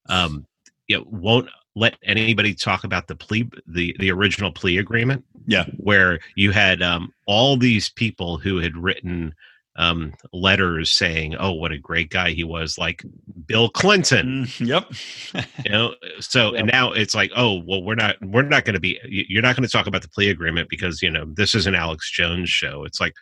um 0.10 0.46
it 0.90 1.08
won't 1.08 1.50
let 1.76 1.96
anybody 2.04 2.54
talk 2.54 2.84
about 2.84 3.08
the 3.08 3.16
plea 3.16 3.50
the 3.68 3.96
the 4.00 4.12
original 4.12 4.52
plea 4.52 4.78
agreement 4.78 5.24
yeah 5.48 5.66
where 5.78 6.20
you 6.36 6.52
had 6.52 6.82
um 6.82 7.14
all 7.26 7.56
these 7.56 7.90
people 7.90 8.38
who 8.38 8.58
had 8.58 8.76
written 8.76 9.34
um, 9.78 10.14
letters 10.34 10.92
saying, 10.92 11.36
"Oh, 11.40 11.54
what 11.54 11.72
a 11.72 11.78
great 11.78 12.10
guy 12.10 12.32
he 12.32 12.44
was," 12.44 12.78
like 12.78 13.04
Bill 13.46 13.70
Clinton. 13.70 14.46
Mm, 14.46 14.68
yep. 14.68 15.46
you 15.66 15.72
know, 15.72 15.96
so 16.20 16.52
yep. 16.52 16.60
and 16.60 16.72
now 16.72 16.92
it's 16.92 17.16
like, 17.16 17.32
oh, 17.36 17.62
well, 17.66 17.82
we're 17.82 17.96
not 17.96 18.18
we're 18.22 18.42
not 18.42 18.66
going 18.66 18.74
to 18.74 18.82
be 18.82 19.00
you're 19.06 19.42
not 19.42 19.56
going 19.56 19.68
to 19.68 19.72
talk 19.72 19.88
about 19.88 20.02
the 20.02 20.10
plea 20.10 20.30
agreement 20.30 20.70
because 20.70 21.02
you 21.02 21.10
know 21.10 21.26
this 21.36 21.56
is 21.56 21.68
an 21.68 21.76
Alex 21.76 22.12
Jones 22.12 22.50
show. 22.50 22.84
It's 22.84 23.00
like 23.00 23.14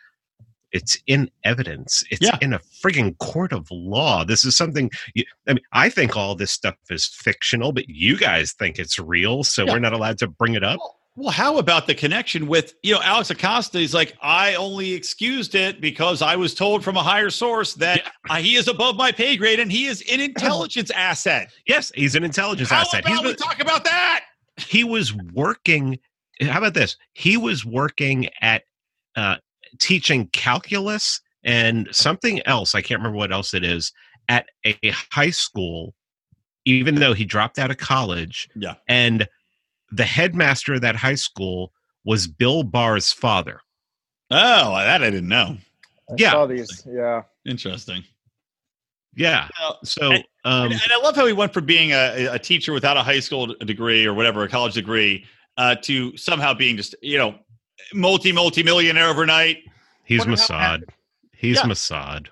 it's 0.72 0.98
in 1.06 1.30
evidence. 1.44 2.04
It's 2.10 2.22
yeah. 2.22 2.38
in 2.40 2.52
a 2.52 2.60
frigging 2.84 3.16
court 3.18 3.52
of 3.52 3.68
law. 3.70 4.24
This 4.24 4.44
is 4.44 4.56
something. 4.56 4.90
You, 5.14 5.24
I 5.48 5.54
mean, 5.54 5.64
I 5.72 5.88
think 5.88 6.16
all 6.16 6.34
this 6.34 6.52
stuff 6.52 6.76
is 6.90 7.06
fictional, 7.06 7.72
but 7.72 7.88
you 7.88 8.16
guys 8.16 8.52
think 8.52 8.78
it's 8.78 8.98
real, 8.98 9.44
so 9.44 9.64
yeah. 9.64 9.72
we're 9.72 9.78
not 9.80 9.92
allowed 9.92 10.18
to 10.18 10.28
bring 10.28 10.54
it 10.54 10.64
up. 10.64 10.80
Well, 11.16 11.30
how 11.30 11.58
about 11.58 11.86
the 11.86 11.94
connection 11.94 12.46
with, 12.46 12.74
you 12.82 12.94
know, 12.94 13.02
Alex 13.02 13.30
Acosta? 13.30 13.78
He's 13.78 13.92
like, 13.92 14.16
I 14.22 14.54
only 14.54 14.92
excused 14.92 15.54
it 15.54 15.80
because 15.80 16.22
I 16.22 16.36
was 16.36 16.54
told 16.54 16.84
from 16.84 16.96
a 16.96 17.02
higher 17.02 17.30
source 17.30 17.74
that 17.74 18.02
yeah. 18.28 18.38
he 18.38 18.54
is 18.54 18.68
above 18.68 18.96
my 18.96 19.10
pay 19.10 19.36
grade 19.36 19.58
and 19.58 19.70
he 19.70 19.86
is 19.86 20.02
an 20.10 20.20
intelligence 20.20 20.90
asset. 20.90 21.52
Yes, 21.66 21.90
he's 21.94 22.14
an 22.14 22.22
intelligence 22.22 22.70
how 22.70 22.82
asset. 22.82 23.04
About 23.04 23.18
he's 23.18 23.26
we 23.26 23.34
talk 23.34 23.60
about 23.60 23.84
that. 23.84 24.24
He 24.56 24.84
was 24.84 25.12
working. 25.12 25.98
How 26.40 26.58
about 26.58 26.74
this? 26.74 26.96
He 27.12 27.36
was 27.36 27.66
working 27.66 28.28
at 28.40 28.62
uh, 29.16 29.36
teaching 29.78 30.28
calculus 30.28 31.20
and 31.44 31.88
something 31.92 32.46
else. 32.46 32.74
I 32.74 32.82
can't 32.82 33.00
remember 33.00 33.18
what 33.18 33.32
else 33.32 33.54
it 33.54 33.64
is 33.64 33.92
at 34.28 34.46
a 34.64 34.78
high 35.12 35.30
school, 35.30 35.94
even 36.64 36.96
though 36.96 37.14
he 37.14 37.24
dropped 37.24 37.58
out 37.58 37.70
of 37.70 37.78
college. 37.78 38.48
Yeah. 38.54 38.74
And 38.88 39.28
the 39.90 40.04
headmaster 40.04 40.74
of 40.74 40.80
that 40.82 40.96
high 40.96 41.14
school 41.14 41.72
was 42.04 42.26
Bill 42.26 42.62
Barr's 42.62 43.12
father. 43.12 43.60
Oh, 44.30 44.74
that 44.76 45.02
I 45.02 45.10
didn't 45.10 45.28
know. 45.28 45.56
I 46.08 46.14
yeah. 46.16 46.46
These, 46.46 46.86
yeah. 46.88 47.22
Interesting. 47.46 48.04
Yeah. 49.14 49.48
So, 49.82 50.12
and, 50.12 50.24
um, 50.44 50.70
and, 50.70 50.80
I 50.92 51.00
love 51.02 51.16
how 51.16 51.26
he 51.26 51.32
went 51.32 51.52
from 51.52 51.66
being 51.66 51.90
a, 51.90 52.28
a, 52.32 52.38
teacher 52.38 52.72
without 52.72 52.96
a 52.96 53.02
high 53.02 53.18
school 53.18 53.46
degree 53.46 54.06
or 54.06 54.14
whatever, 54.14 54.44
a 54.44 54.48
college 54.48 54.74
degree, 54.74 55.26
uh, 55.56 55.74
to 55.82 56.16
somehow 56.16 56.54
being 56.54 56.76
just, 56.76 56.94
you 57.02 57.18
know, 57.18 57.34
multi, 57.94 58.32
multi 58.32 58.62
millionaire 58.62 59.08
overnight. 59.08 59.58
He's 60.04 60.24
Mossad. 60.24 60.82
He's 61.32 61.56
yeah. 61.56 61.62
Mossad. 61.64 62.28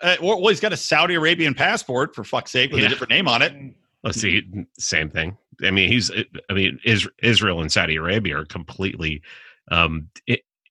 Uh, 0.00 0.16
well, 0.20 0.48
he's 0.48 0.60
got 0.60 0.72
a 0.72 0.76
Saudi 0.76 1.14
Arabian 1.14 1.54
passport, 1.54 2.14
for 2.14 2.24
fuck's 2.24 2.50
sake, 2.50 2.70
with 2.70 2.80
yeah. 2.80 2.86
a 2.86 2.88
different 2.88 3.10
name 3.10 3.26
on 3.26 3.40
it. 3.42 3.54
Let's 4.02 4.20
see, 4.20 4.42
same 4.78 5.08
thing. 5.08 5.36
I 5.62 5.70
mean, 5.70 5.90
he's. 5.90 6.10
I 6.50 6.52
mean, 6.52 6.78
Israel 6.84 7.62
and 7.62 7.72
Saudi 7.72 7.96
Arabia 7.96 8.38
are 8.38 8.44
completely 8.44 9.22
um, 9.70 10.10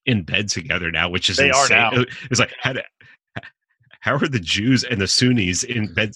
in 0.06 0.22
bed 0.22 0.48
together 0.48 0.90
now, 0.90 1.08
which 1.08 1.28
is 1.28 1.38
they 1.38 1.48
insane. 1.48 1.78
Are 1.78 1.92
now. 1.92 2.04
It's 2.30 2.38
like 2.38 2.54
how, 2.60 2.74
how 4.00 4.14
are 4.14 4.28
the 4.28 4.38
Jews 4.38 4.84
and 4.84 5.00
the 5.00 5.08
Sunnis 5.08 5.64
in 5.64 5.92
bed? 5.92 6.12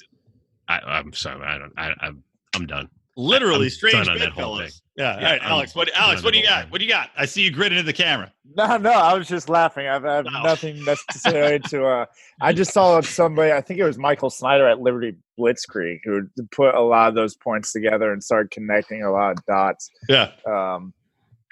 I, 0.69 0.99
am 0.99 1.13
sorry, 1.13 1.45
I 1.45 1.59
don't. 1.59 1.73
I, 1.77 1.95
I'm 2.01 2.23
I'm 2.55 2.67
done. 2.67 2.89
Literally, 3.19 3.67
I'm 3.67 3.71
strange 3.71 4.07
bedfellows. 4.07 4.81
Yeah. 4.97 5.19
yeah. 5.19 5.27
All 5.27 5.33
right, 5.33 5.43
Alex. 5.43 5.75
What 5.75 5.91
Alex? 5.93 6.23
What 6.23 6.33
do 6.33 6.39
you 6.39 6.45
got? 6.45 6.63
Thing. 6.63 6.71
What 6.71 6.79
do 6.79 6.85
you 6.85 6.91
got? 6.91 7.11
I 7.17 7.27
see 7.27 7.43
you 7.43 7.51
grinning 7.51 7.81
in 7.81 7.85
the 7.85 7.93
camera. 7.93 8.33
No, 8.55 8.77
no. 8.77 8.93
I 8.93 9.15
was 9.15 9.27
just 9.27 9.49
laughing. 9.49 9.89
I've, 9.89 10.05
I've 10.05 10.25
no. 10.25 10.43
nothing 10.45 10.85
necessary 10.85 11.59
to. 11.69 11.85
Uh, 11.85 12.07
I 12.41 12.53
just 12.53 12.73
saw 12.73 13.01
somebody. 13.01 13.51
I 13.51 13.61
think 13.61 13.81
it 13.81 13.85
was 13.85 13.99
Michael 13.99 14.31
Snyder 14.31 14.69
at 14.69 14.81
Liberty 14.81 15.17
Blitzkrieg 15.37 15.99
who 16.05 16.29
put 16.53 16.77
a 16.77 16.81
lot 16.81 17.09
of 17.09 17.17
those 17.17 17.35
points 17.35 17.73
together 17.73 18.13
and 18.13 18.23
started 18.23 18.53
connecting 18.53 19.03
a 19.03 19.11
lot 19.11 19.33
of 19.33 19.45
dots. 19.47 19.91
Yeah. 20.09 20.31
Um. 20.47 20.95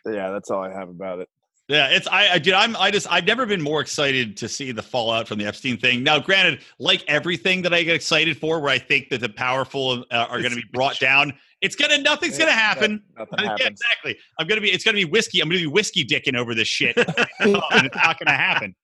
Yeah, 0.07 0.31
that's 0.31 0.53
all 0.53 0.63
I 0.63 0.73
have 0.73 0.89
about 0.89 1.19
it. 1.19 1.29
Yeah, 1.69 1.89
it's 1.89 2.07
I, 2.07 2.35
I 2.35 2.39
did. 2.39 2.55
I'm 2.55 2.77
I 2.77 2.93
just 2.93 3.11
I've 3.11 3.27
never 3.27 3.45
been 3.45 3.61
more 3.61 3.81
excited 3.81 4.37
to 4.37 4.49
see 4.49 4.71
the 4.71 4.83
fallout 4.83 5.27
from 5.27 5.39
the 5.39 5.47
Epstein 5.47 5.77
thing. 5.77 6.05
Now, 6.05 6.21
granted, 6.21 6.61
like 6.79 7.03
everything 7.09 7.63
that 7.63 7.75
I 7.75 7.83
get 7.83 7.97
excited 7.97 8.37
for, 8.37 8.61
where 8.61 8.71
I 8.71 8.79
think 8.79 9.09
that 9.09 9.21
the 9.21 9.29
powerful 9.29 10.05
uh, 10.13 10.27
are 10.31 10.39
going 10.39 10.51
to 10.51 10.57
be 10.57 10.69
brought 10.73 11.01
down, 11.01 11.33
it's 11.61 11.77
gonna 11.77 11.99
nothing's 11.99 12.39
gonna 12.39 12.51
happen. 12.53 13.03
Nothing 13.17 13.39
yeah, 13.41 13.67
exactly. 13.67 14.19
I'm 14.39 14.47
gonna 14.47 14.61
be. 14.61 14.71
It's 14.71 14.85
gonna 14.85 14.97
be 14.97 15.05
whiskey. 15.05 15.41
I'm 15.41 15.49
gonna 15.49 15.61
be 15.61 15.67
whiskey 15.67 16.05
dicking 16.05 16.37
over 16.37 16.55
this 16.55 16.69
shit, 16.69 16.97
and 16.99 17.87
it's 17.87 17.97
not 17.97 18.19
gonna 18.19 18.37
happen. 18.37 18.75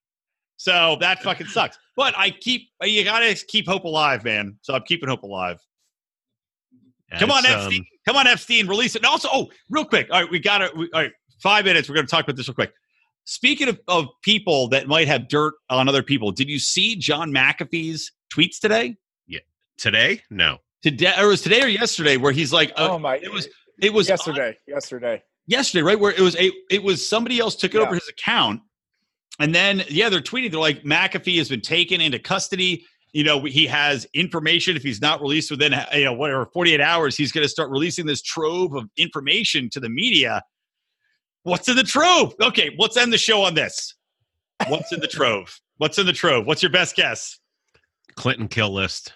So 0.56 0.96
that 1.00 1.22
fucking 1.22 1.48
sucks. 1.48 1.78
But 1.96 2.14
I 2.16 2.30
keep. 2.30 2.68
You 2.82 3.04
gotta 3.04 3.34
keep 3.46 3.66
hope 3.66 3.84
alive, 3.84 4.24
man. 4.24 4.58
So 4.62 4.74
I'm 4.74 4.82
keeping 4.82 5.08
hope 5.08 5.22
alive. 5.22 5.60
Come 7.18 7.30
on, 7.30 7.44
Epstein. 7.44 7.80
Um, 7.80 7.86
Come 8.06 8.16
on, 8.16 8.26
Epstein. 8.26 8.66
Release 8.66 8.96
it. 8.96 9.00
And 9.02 9.06
also, 9.06 9.28
oh, 9.32 9.50
real 9.70 9.84
quick. 9.84 10.08
All 10.10 10.22
right, 10.22 10.30
we 10.30 10.38
got 10.38 10.62
it. 10.62 10.72
All 10.74 10.86
right, 10.94 11.12
five 11.42 11.64
minutes. 11.64 11.88
We're 11.88 11.94
going 11.94 12.06
to 12.06 12.10
talk 12.10 12.24
about 12.24 12.36
this 12.36 12.48
real 12.48 12.54
quick. 12.54 12.72
Speaking 13.24 13.68
of, 13.68 13.80
of 13.86 14.06
people 14.22 14.68
that 14.68 14.88
might 14.88 15.06
have 15.06 15.28
dirt 15.28 15.54
on 15.70 15.88
other 15.88 16.02
people, 16.02 16.32
did 16.32 16.48
you 16.48 16.58
see 16.58 16.96
John 16.96 17.30
McAfee's 17.30 18.10
tweets 18.32 18.58
today? 18.58 18.96
Yeah, 19.26 19.40
today? 19.76 20.22
No. 20.30 20.58
Today, 20.82 21.12
or 21.18 21.24
it 21.24 21.28
was 21.28 21.42
today 21.42 21.62
or 21.62 21.68
yesterday, 21.68 22.16
where 22.16 22.32
he's 22.32 22.52
like, 22.52 22.72
uh, 22.76 22.88
"Oh 22.90 22.98
my!" 22.98 23.16
It 23.16 23.32
was. 23.32 23.48
It 23.80 23.92
was 23.92 24.08
yesterday. 24.08 24.56
yesterday. 24.66 25.22
Yesterday, 25.46 25.82
right? 25.82 25.98
Where 25.98 26.12
it 26.12 26.20
was 26.20 26.36
a. 26.36 26.50
It 26.70 26.82
was 26.82 27.08
somebody 27.08 27.38
else 27.38 27.54
took 27.56 27.74
it 27.74 27.78
yeah. 27.78 27.84
over 27.84 27.94
his 27.94 28.08
account, 28.08 28.60
and 29.38 29.54
then 29.54 29.84
yeah, 29.88 30.08
they're 30.08 30.20
tweeting. 30.20 30.50
They're 30.50 30.60
like, 30.60 30.82
McAfee 30.82 31.38
has 31.38 31.48
been 31.48 31.60
taken 31.60 32.00
into 32.00 32.18
custody, 32.18 32.84
you 33.12 33.24
know, 33.24 33.44
he 33.44 33.66
has 33.66 34.06
information. 34.14 34.76
If 34.76 34.82
he's 34.82 35.00
not 35.00 35.20
released 35.20 35.50
within, 35.50 35.74
you 35.94 36.04
know, 36.04 36.14
whatever, 36.14 36.46
48 36.46 36.80
hours, 36.80 37.16
he's 37.16 37.30
going 37.30 37.44
to 37.44 37.48
start 37.48 37.70
releasing 37.70 38.06
this 38.06 38.22
trove 38.22 38.74
of 38.74 38.88
information 38.96 39.68
to 39.70 39.80
the 39.80 39.90
media. 39.90 40.42
What's 41.42 41.68
in 41.68 41.76
the 41.76 41.82
trove? 41.82 42.34
Okay, 42.40 42.74
let's 42.78 42.96
end 42.96 43.12
the 43.12 43.18
show 43.18 43.42
on 43.42 43.54
this. 43.54 43.94
What's 44.68 44.92
in 44.92 45.00
the 45.00 45.08
trove? 45.08 45.60
What's 45.76 45.98
in 45.98 46.06
the 46.06 46.12
trove? 46.12 46.46
What's 46.46 46.62
your 46.62 46.72
best 46.72 46.96
guess? 46.96 47.38
Clinton 48.14 48.48
kill 48.48 48.72
list. 48.72 49.12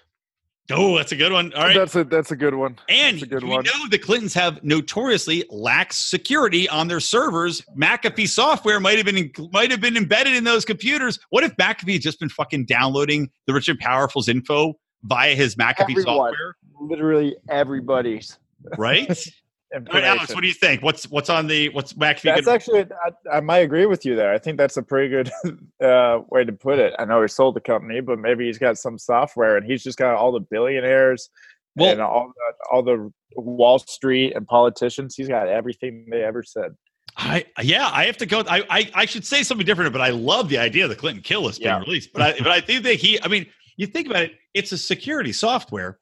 Oh, 0.71 0.97
that's 0.97 1.13
a 1.13 1.17
good 1.17 1.33
one. 1.33 1.53
All 1.55 1.63
right, 1.65 1.77
that's 1.77 1.95
a 1.95 2.05
that's 2.05 2.33
a 2.33 2.37
good 2.37 2.55
one. 2.55 2.79
And 2.89 3.17
that's 3.17 3.23
a 3.23 3.27
good 3.27 3.45
we 3.45 3.51
one. 3.51 3.65
know 3.65 3.89
the 3.89 3.99
Clintons 3.99 4.35
have 4.35 4.63
notoriously 4.65 5.45
lax 5.49 5.97
security 5.97 6.69
on 6.69 6.89
their 6.89 7.01
servers. 7.01 7.63
McAfee 7.77 8.29
software 8.29 8.81
might 8.81 8.97
have 8.97 9.07
been 9.07 9.31
might 9.53 9.71
have 9.71 9.81
been 9.81 9.97
embedded 9.97 10.35
in 10.35 10.45
those 10.45 10.65
computers. 10.65 11.19
What 11.31 11.45
if 11.45 11.57
McAfee 11.57 11.95
had 11.95 12.03
just 12.03 12.19
been 12.19 12.29
fucking 12.29 12.65
downloading 12.67 13.31
the 13.47 13.55
Rich 13.55 13.69
and 13.69 13.79
Powerful's 13.79 14.29
info 14.29 14.75
via 15.05 15.35
his 15.35 15.55
McAfee 15.55 15.83
Everyone. 15.91 16.05
software? 16.05 16.57
Literally 16.81 17.37
everybody's. 17.49 18.39
Right. 18.77 19.09
Right, 19.93 20.05
Alex, 20.05 20.33
what 20.33 20.43
do 20.43 20.47
you 20.47 20.55
think? 20.55 20.83
What's 20.83 21.11
what's 21.11 21.29
on 21.29 21.49
the 21.49 21.71
what's 21.71 21.93
McAfee? 21.95 22.23
That's 22.23 22.47
actually, 22.47 22.83
I, 22.83 23.37
I 23.39 23.41
might 23.41 23.59
agree 23.59 23.87
with 23.87 24.07
you 24.07 24.15
there. 24.15 24.33
I 24.33 24.39
think 24.39 24.59
that's 24.59 24.77
a 24.77 24.83
pretty 24.83 25.09
good 25.09 25.31
uh, 25.85 26.21
way 26.31 26.45
to 26.45 26.53
put 26.53 26.79
it. 26.79 26.95
I 26.99 27.05
know 27.05 27.21
he 27.21 27.29
sold 27.29 27.57
the 27.57 27.61
company, 27.61 28.01
but 28.01 28.19
maybe 28.19 28.47
he's 28.47 28.59
got 28.59 28.79
some 28.79 28.97
software 28.97 29.57
and 29.57 29.67
he's 29.67 29.83
just 29.83 29.99
got 29.99 30.15
all 30.15 30.31
the 30.31 30.41
billionaires 30.41 31.31
Well- 31.75 31.91
and 31.91 32.01
all 32.01 32.33
the, 32.35 32.55
all 32.73 32.83
the 32.83 33.13
Wall 33.37 33.79
Street 33.81 34.35
and 34.37 34.47
politicians. 34.47 35.15
He's 35.17 35.29
got 35.29 35.49
everything 35.49 36.07
they 36.11 36.23
ever 36.23 36.43
said. 36.45 36.77
I 37.17 37.45
yeah, 37.63 37.91
I 37.93 38.05
have 38.07 38.19
to 38.19 38.27
go. 38.27 38.45
I, 38.49 38.63
I 38.71 38.91
I 38.95 39.05
should 39.07 39.25
say 39.27 39.43
something 39.43 39.67
different, 39.67 39.93
but 39.93 40.01
I 40.03 40.11
love 40.11 40.49
the 40.49 40.59
idea 40.59 40.85
of 40.85 40.91
the 40.91 40.97
Clinton 40.97 41.23
kill 41.23 41.43
list 41.43 41.59
being 41.61 41.71
Yeah. 41.71 41.81
released. 41.81 42.11
But 42.13 42.23
I 42.23 42.33
but 42.39 42.49
I 42.49 42.61
think 42.61 42.85
that 42.85 42.95
he. 42.95 43.21
I 43.23 43.29
mean, 43.29 43.47
you 43.77 43.87
think 43.87 44.07
about 44.07 44.23
it. 44.25 44.33
It's 44.55 44.71
a 44.73 44.79
security 44.79 45.33
software. 45.33 45.99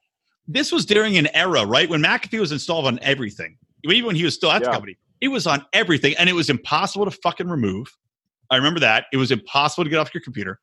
This 0.47 0.71
was 0.73 0.85
during 0.85 1.17
an 1.17 1.29
era, 1.35 1.65
right, 1.65 1.89
when 1.89 2.03
McAfee 2.03 2.39
was 2.41 2.53
installed 2.53 2.87
on 2.87 2.99
everything. 3.03 3.57
Even 3.85 4.07
when 4.07 4.17
he 4.17 4.25
was 4.25 4.35
still 4.35 4.51
at 4.51 4.63
the 4.63 4.71
company, 4.71 4.97
it 5.21 5.29
was 5.29 5.47
on 5.47 5.65
everything, 5.73 6.15
and 6.19 6.29
it 6.29 6.35
was 6.35 6.51
impossible 6.51 7.05
to 7.05 7.11
fucking 7.11 7.49
remove. 7.49 7.87
I 8.51 8.57
remember 8.57 8.81
that 8.81 9.07
it 9.13 9.17
was 9.17 9.31
impossible 9.31 9.85
to 9.85 9.91
get 9.91 9.99
off 9.99 10.13
your 10.15 10.23
computer, 10.23 10.59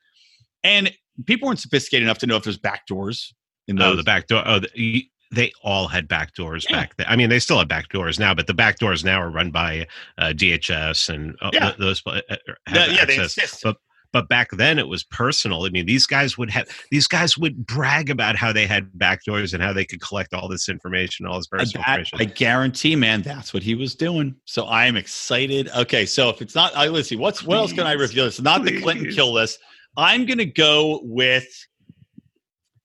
and 0.63 0.91
people 1.25 1.47
weren't 1.47 1.59
sophisticated 1.59 2.03
enough 2.03 2.19
to 2.19 2.27
know 2.27 2.36
if 2.36 2.43
there's 2.43 2.57
backdoors 2.59 3.34
in 3.67 3.75
those. 3.75 3.93
Oh, 3.93 3.95
the 3.95 4.03
back 4.03 4.27
door. 4.27 4.43
Oh, 4.45 4.59
the, 4.59 5.07
they 5.34 5.51
all 5.63 5.88
had 5.88 6.07
back 6.07 6.34
doors 6.34 6.65
Yeah. 6.69 6.77
back 6.82 6.95
then. 6.97 7.05
I 7.09 7.15
mean, 7.15 7.29
they 7.29 7.39
still 7.39 7.57
have 7.59 7.67
back 7.69 7.88
doors 7.89 8.19
now, 8.19 8.34
but 8.34 8.47
the 8.47 8.53
back 8.53 8.79
doors 8.79 9.03
now 9.05 9.21
are 9.21 9.29
run 9.29 9.49
by 9.49 9.88
uh, 10.17 10.34
DHS 10.36 11.09
and 11.09 11.36
uh, 11.41 11.51
Yeah. 11.53 11.71
those 11.79 12.01
uh, 12.05 12.19
uh, 12.29 12.36
have 12.67 12.75
Yeah, 12.75 12.86
yeah, 12.88 13.05
they 13.05 13.13
access. 13.17 13.38
insist. 13.38 13.63
But 13.63 13.77
but 14.14 14.28
back 14.28 14.49
then 14.51 14.78
it 14.80 14.88
was 14.88 15.03
personal. 15.03 15.66
I 15.66 15.70
mean, 15.70 15.86
these 15.86 16.05
guys 16.05 16.38
would 16.38 16.49
have 16.49 16.68
these 16.91 17.07
guys 17.07 17.38
would 17.38 17.66
brag 17.66 18.09
about 18.09 18.36
how 18.36 18.51
they 18.51 18.68
had 18.68 18.91
backdoors 18.93 19.53
and 19.53 19.62
how 19.62 19.74
they 19.74 19.86
could 19.86 20.01
collect 20.01 20.34
all 20.34 20.47
this 20.47 20.70
information, 20.70 21.26
all 21.26 21.38
this 21.38 21.47
personal 21.47 21.84
information. 21.84 22.20
I 22.20 22.26
guarantee, 22.26 22.95
man, 22.95 23.22
that's 23.22 23.53
what 23.53 23.64
he 23.64 23.76
was 23.76 23.95
doing. 23.95 24.36
So 24.45 24.66
I 24.66 24.86
am 24.86 24.95
excited. 24.95 25.70
Okay, 25.76 26.05
so 26.05 26.30
if 26.30 26.41
it's 26.41 26.55
not, 26.55 26.76
I 26.76 26.88
let's 26.88 27.09
see, 27.09 27.16
what's 27.16 27.43
what 27.43 27.57
else 27.57 27.74
can 27.74 27.88
I 27.88 27.95
Please, 27.95 28.09
reveal? 28.09 28.26
It's 28.26 28.41
not 28.41 28.64
the 28.64 28.82
Clinton 28.82 29.12
kill 29.12 29.34
list. 29.34 29.59
I'm 29.97 30.26
gonna 30.26 30.45
go 30.45 31.01
with 31.03 31.47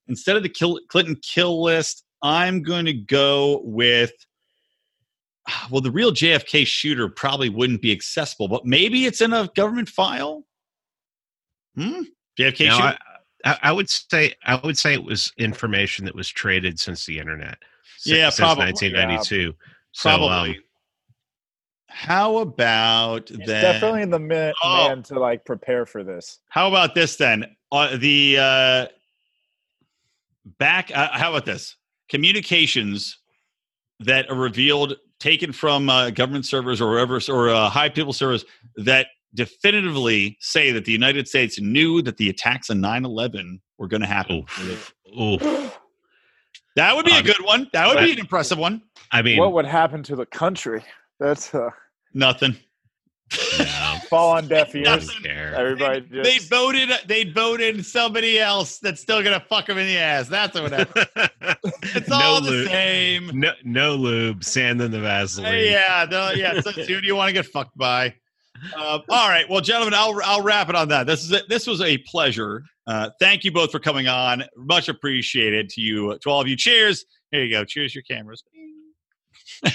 instead 0.07 0.35
of 0.35 0.43
the 0.43 0.49
kill, 0.49 0.79
Clinton 0.89 1.17
kill 1.21 1.61
list. 1.61 2.03
I'm 2.21 2.63
going 2.63 2.85
to 2.85 2.93
go 2.93 3.61
with. 3.63 4.11
Ah, 5.49 5.67
well, 5.71 5.81
the 5.81 5.91
real 5.91 6.11
JFK 6.11 6.67
shooter 6.67 7.07
probably 7.07 7.47
wouldn't 7.47 7.81
be 7.81 7.91
accessible, 7.91 8.47
but 8.49 8.65
maybe 8.65 9.05
it's 9.05 9.21
in 9.21 9.31
a 9.31 9.49
government 9.55 9.87
file. 9.87 10.43
Hmm. 11.77 12.01
JFK 12.39 12.65
Now, 12.67 12.75
shooter. 12.77 12.97
I, 13.45 13.51
I, 13.51 13.59
I 13.63 13.71
would 13.71 13.89
say 13.89 14.33
I 14.45 14.55
would 14.55 14.77
say 14.77 14.93
it 14.93 15.03
was 15.03 15.31
information 15.37 16.05
that 16.05 16.15
was 16.15 16.27
traded 16.29 16.79
since 16.79 17.05
the 17.05 17.19
internet. 17.19 17.57
si- 17.97 18.17
Yeah, 18.17 18.29
since 18.29 18.39
probably. 18.39 18.65
1992. 18.65 19.53
So, 19.93 20.09
Probably. 20.09 20.49
um, 20.57 20.63
How 21.87 22.37
about 22.37 23.29
He's 23.29 23.37
then? 23.39 23.61
definitely 23.63 24.01
in 24.03 24.09
the 24.11 24.19
man, 24.19 24.53
Oh. 24.63 24.87
man 24.89 25.03
to 25.03 25.19
like 25.19 25.45
prepare 25.45 25.85
for 25.85 26.03
this. 26.03 26.39
How 26.49 26.67
about 26.67 26.93
this 26.95 27.15
then? 27.15 27.45
Uh, 27.71 27.97
the 27.97 28.37
uh, 28.39 28.85
back. 30.59 30.91
Uh, 30.93 31.09
how 31.11 31.29
about 31.29 31.45
this? 31.45 31.75
Communications 32.09 33.17
that 33.99 34.29
are 34.29 34.35
revealed, 34.35 34.95
taken 35.19 35.51
from 35.51 35.89
uh, 35.89 36.09
government 36.11 36.45
servers 36.45 36.79
or 36.81 36.89
wherever, 36.89 37.19
or 37.29 37.49
uh, 37.49 37.69
high 37.69 37.89
people 37.89 38.13
servers 38.13 38.45
that 38.77 39.07
definitively 39.33 40.37
say 40.39 40.71
that 40.71 40.85
the 40.85 40.91
United 40.91 41.27
States 41.27 41.59
knew 41.59 42.01
that 42.03 42.17
the 42.17 42.29
attacks 42.29 42.69
on 42.69 42.77
9/11 42.81 43.59
were 43.77 43.87
going 43.87 44.01
to 44.01 44.07
happen. 44.07 44.45
oof, 44.61 44.93
oof. 45.19 45.79
That 46.75 46.95
would 46.95 47.05
be 47.05 47.11
a 47.13 47.19
Um, 47.19 47.25
good 47.25 47.41
one. 47.43 47.69
That 47.73 47.87
would 47.87 48.03
be 48.03 48.11
an 48.13 48.19
impressive 48.19 48.57
one. 48.59 48.81
I 49.11 49.21
mean, 49.21 49.39
what 49.39 49.53
would 49.53 49.65
happen 49.65 50.03
to 50.03 50.15
the 50.15 50.25
country? 50.27 50.83
That's 51.19 51.53
uh, 51.55 51.69
Nothing. 52.13 52.55
no, 53.59 53.65
fall 54.09 54.31
on 54.37 54.47
deaf 54.47 54.73
ears. 54.75 55.09
Everybody 55.25 55.99
They 56.01 56.35
just 56.35 56.49
voted. 56.49 56.89
They 57.07 57.23
voted 57.25 57.83
somebody 57.85 58.39
else 58.39 58.77
that's 58.79 59.01
still 59.01 59.21
going 59.23 59.37
to 59.37 59.45
fuck 59.47 59.65
them 59.65 59.77
in 59.79 59.87
the 59.87 59.97
ass. 59.97 60.27
That's 60.29 60.59
what 60.59 60.71
happened. 60.71 61.09
It's 61.95 62.11
all 62.11 62.41
the 62.41 62.51
lube. 62.51 62.67
same. 62.69 63.31
No, 63.39 63.51
no 63.63 63.95
lube, 63.95 64.43
sand 64.43 64.81
in 64.81 64.91
the 64.91 64.99
Vaseline. 64.99 65.65
yeah, 65.65 66.05
no, 66.09 66.31
yeah. 66.31 66.59
So, 66.61 66.71
who 66.71 67.01
do 67.01 67.07
you 67.07 67.15
want 67.15 67.29
to 67.29 67.33
get 67.33 67.45
fucked 67.45 67.77
by? 67.77 68.13
Uh, 68.75 68.99
all 69.09 69.29
right, 69.29 69.47
well, 69.49 69.61
gentlemen, 69.61 69.93
I'll 69.93 70.19
I'll 70.23 70.41
wrap 70.41 70.69
it 70.69 70.75
on 70.75 70.87
that. 70.89 71.05
This 71.07 71.23
is 71.23 71.31
a, 71.31 71.41
this 71.49 71.67
was 71.67 71.81
a 71.81 71.97
pleasure. 71.99 72.63
Uh, 72.87 73.09
thank 73.19 73.43
you 73.43 73.51
both 73.51 73.71
for 73.71 73.79
coming 73.79 74.07
on. 74.07 74.43
Much 74.55 74.89
appreciated 74.89 75.69
to 75.69 75.81
you 75.81 76.17
to 76.19 76.29
all 76.29 76.41
of 76.41 76.47
you. 76.47 76.55
Cheers. 76.55 77.05
Here 77.31 77.43
you 77.43 77.51
go. 77.51 77.65
Cheers 77.65 77.93
your 77.93 78.03
cameras. 78.03 78.43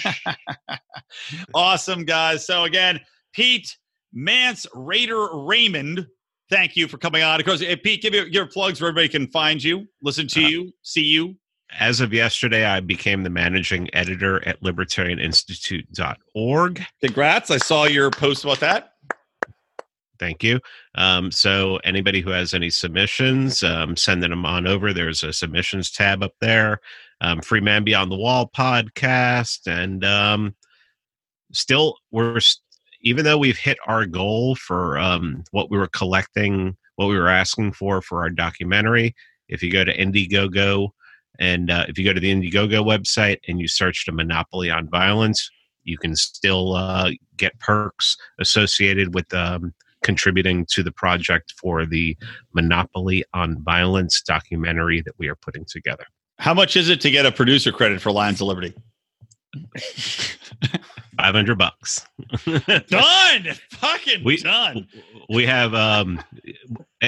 awesome, 1.55 2.05
guys. 2.05 2.47
So 2.47 2.65
again, 2.65 3.01
Pete 3.33 3.77
Mance 4.13 4.67
Raider 4.75 5.29
Raymond. 5.35 6.07
Thank 6.51 6.77
you 6.77 6.87
for 6.87 6.99
coming 6.99 7.23
on. 7.23 7.41
Of 7.41 7.47
course, 7.47 7.65
Pete, 7.83 8.03
give 8.03 8.15
your, 8.15 8.27
your 8.29 8.47
plugs 8.47 8.81
where 8.81 8.89
everybody 8.91 9.09
can 9.09 9.27
find 9.29 9.63
you, 9.63 9.87
listen 10.03 10.27
to 10.29 10.45
Uh, 10.45 10.49
you, 10.49 10.73
see 10.83 11.03
you. 11.05 11.35
As 11.79 12.01
of 12.01 12.13
yesterday, 12.13 12.65
I 12.65 12.81
became 12.81 13.23
the 13.23 13.31
managing 13.31 13.89
editor 13.95 14.45
at 14.47 14.61
libertarianinstitute.org. 14.63 16.85
Congrats! 17.01 17.51
I 17.51 17.59
saw 17.59 17.85
your 17.85 18.11
post 18.11 18.45
about 18.45 18.61
that. 18.61 18.95
Thank 20.19 20.45
you. 20.45 20.61
Um, 20.95 21.33
so, 21.33 21.79
anybody 21.79 22.21
who 22.21 22.31
has 22.31 22.55
any 22.55 22.71
submissions, 22.71 23.63
um, 23.63 23.97
sending 23.97 24.31
them 24.31 24.47
on 24.47 24.67
over. 24.67 24.93
There's 24.93 25.25
a 25.25 25.33
submissions 25.33 25.91
tab 25.91 26.23
up 26.23 26.35
there. 26.41 26.81
Um, 27.21 27.41
Free 27.41 27.61
Man 27.61 27.85
Beyond 27.85 28.13
the 28.13 28.17
Wall 28.17 28.51
podcast, 28.55 29.67
and 29.67 30.05
um, 30.05 30.55
still, 31.53 31.97
we're 32.11 32.39
even 33.03 33.25
though 33.25 33.39
we've 33.39 33.59
hit 33.59 33.79
our 33.87 34.07
goal 34.07 34.55
for 34.55 34.99
um, 34.99 35.45
what 35.51 35.71
we 35.71 35.79
were 35.79 35.89
collecting, 35.89 36.77
what 36.97 37.07
we 37.07 37.19
were 37.19 37.29
asking 37.29 37.73
for 37.73 38.01
for 38.01 38.21
our 38.21 38.31
documentary. 38.31 39.15
If 39.49 39.63
you 39.63 39.73
go 39.73 39.85
to 39.85 39.97
Indiegogo, 39.97 40.91
and 41.39 41.71
uh, 41.71 41.87
if 41.89 41.99
you 41.99 42.05
go 42.05 42.13
to 42.13 42.21
the 42.21 42.33
Indiegogo 42.33 42.85
website 42.85 43.39
and 43.49 43.61
you 43.61 43.69
search 43.69 44.05
the 44.07 44.13
Monopoly 44.13 44.71
on 44.71 44.89
Violence, 44.89 45.51
you 45.85 45.99
can 45.99 46.15
still 46.15 46.75
uh, 46.75 47.11
get 47.37 47.59
perks 47.59 48.17
associated 48.39 49.15
with 49.15 49.33
um, 49.35 49.75
contributing 50.03 50.67
to 50.71 50.83
the 50.83 50.93
project 50.93 51.55
for 51.61 51.87
the 51.87 52.17
Monopoly 52.55 53.25
on 53.35 53.63
Violence 53.63 54.21
documentary 54.23 55.01
that 55.03 55.15
we 55.19 55.29
are 55.29 55.37
putting 55.37 55.65
together. 55.65 56.05
How 56.39 56.55
much 56.55 56.77
is 56.77 56.89
it 56.89 57.01
to 57.03 57.11
get 57.11 57.25
a 57.27 57.33
producer 57.33 57.73
credit 57.73 58.01
for 58.01 58.11
Lions 58.13 58.41
of 58.41 58.49
Liberty? 58.49 58.75
500 61.19 61.59
bucks. 61.59 62.07
Done. 62.89 63.49
Fucking 63.73 64.25
We- 64.25 64.39
done. 64.39 64.89
we 65.29 65.45
have 65.47 65.75
um 65.75 66.23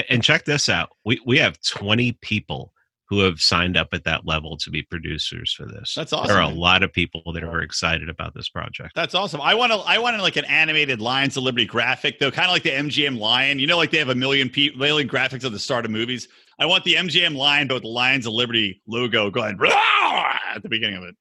and 0.09 0.23
check 0.23 0.45
this 0.45 0.69
out. 0.69 0.89
We 1.05 1.19
we 1.25 1.37
have 1.39 1.59
20 1.61 2.13
people 2.21 2.71
who 3.07 3.19
have 3.19 3.39
signed 3.39 3.77
up 3.77 3.89
at 3.93 4.03
that 4.03 4.25
level 4.25 4.57
to 4.57 4.71
be 4.71 4.81
producers 4.81 5.53
for 5.53 5.65
this. 5.65 5.93
That's 5.95 6.11
awesome. 6.11 6.27
There 6.27 6.37
are 6.41 6.51
a 6.51 6.53
lot 6.53 6.81
of 6.81 6.91
people 6.91 7.21
that 7.33 7.43
are 7.43 7.61
excited 7.61 8.09
about 8.09 8.33
this 8.33 8.49
project. 8.49 8.95
That's 8.95 9.13
awesome. 9.13 9.41
I 9.41 9.53
want 9.53 9.71
to. 9.71 9.77
I 9.79 9.99
want 9.99 10.19
like 10.21 10.37
an 10.37 10.45
animated 10.45 10.99
Lions 10.99 11.37
of 11.37 11.43
Liberty 11.43 11.65
graphic 11.65 12.19
though, 12.19 12.31
kind 12.31 12.47
of 12.47 12.53
like 12.53 12.63
the 12.63 12.71
MGM 12.71 13.19
Lion. 13.19 13.59
You 13.59 13.67
know, 13.67 13.77
like 13.77 13.91
they 13.91 13.99
have 13.99 14.09
a 14.09 14.15
million 14.15 14.49
pe- 14.49 14.73
million 14.75 15.07
graphics 15.07 15.45
at 15.45 15.51
the 15.51 15.59
start 15.59 15.85
of 15.85 15.91
movies. 15.91 16.27
I 16.57 16.65
want 16.65 16.83
the 16.83 16.95
MGM 16.95 17.35
Lion, 17.35 17.67
but 17.67 17.75
with 17.75 17.83
the 17.83 17.89
Lions 17.89 18.25
of 18.25 18.33
Liberty 18.33 18.81
logo 18.87 19.29
going 19.29 19.59
at 19.61 20.63
the 20.63 20.69
beginning 20.69 20.97
of 20.97 21.03
it. 21.03 21.15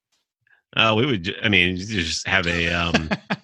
Uh, 0.77 0.95
we 0.97 1.07
would, 1.07 1.35
I 1.43 1.49
mean, 1.49 1.77
just 1.77 2.27
have 2.27 2.47
a 2.47 2.69
um, 2.69 3.11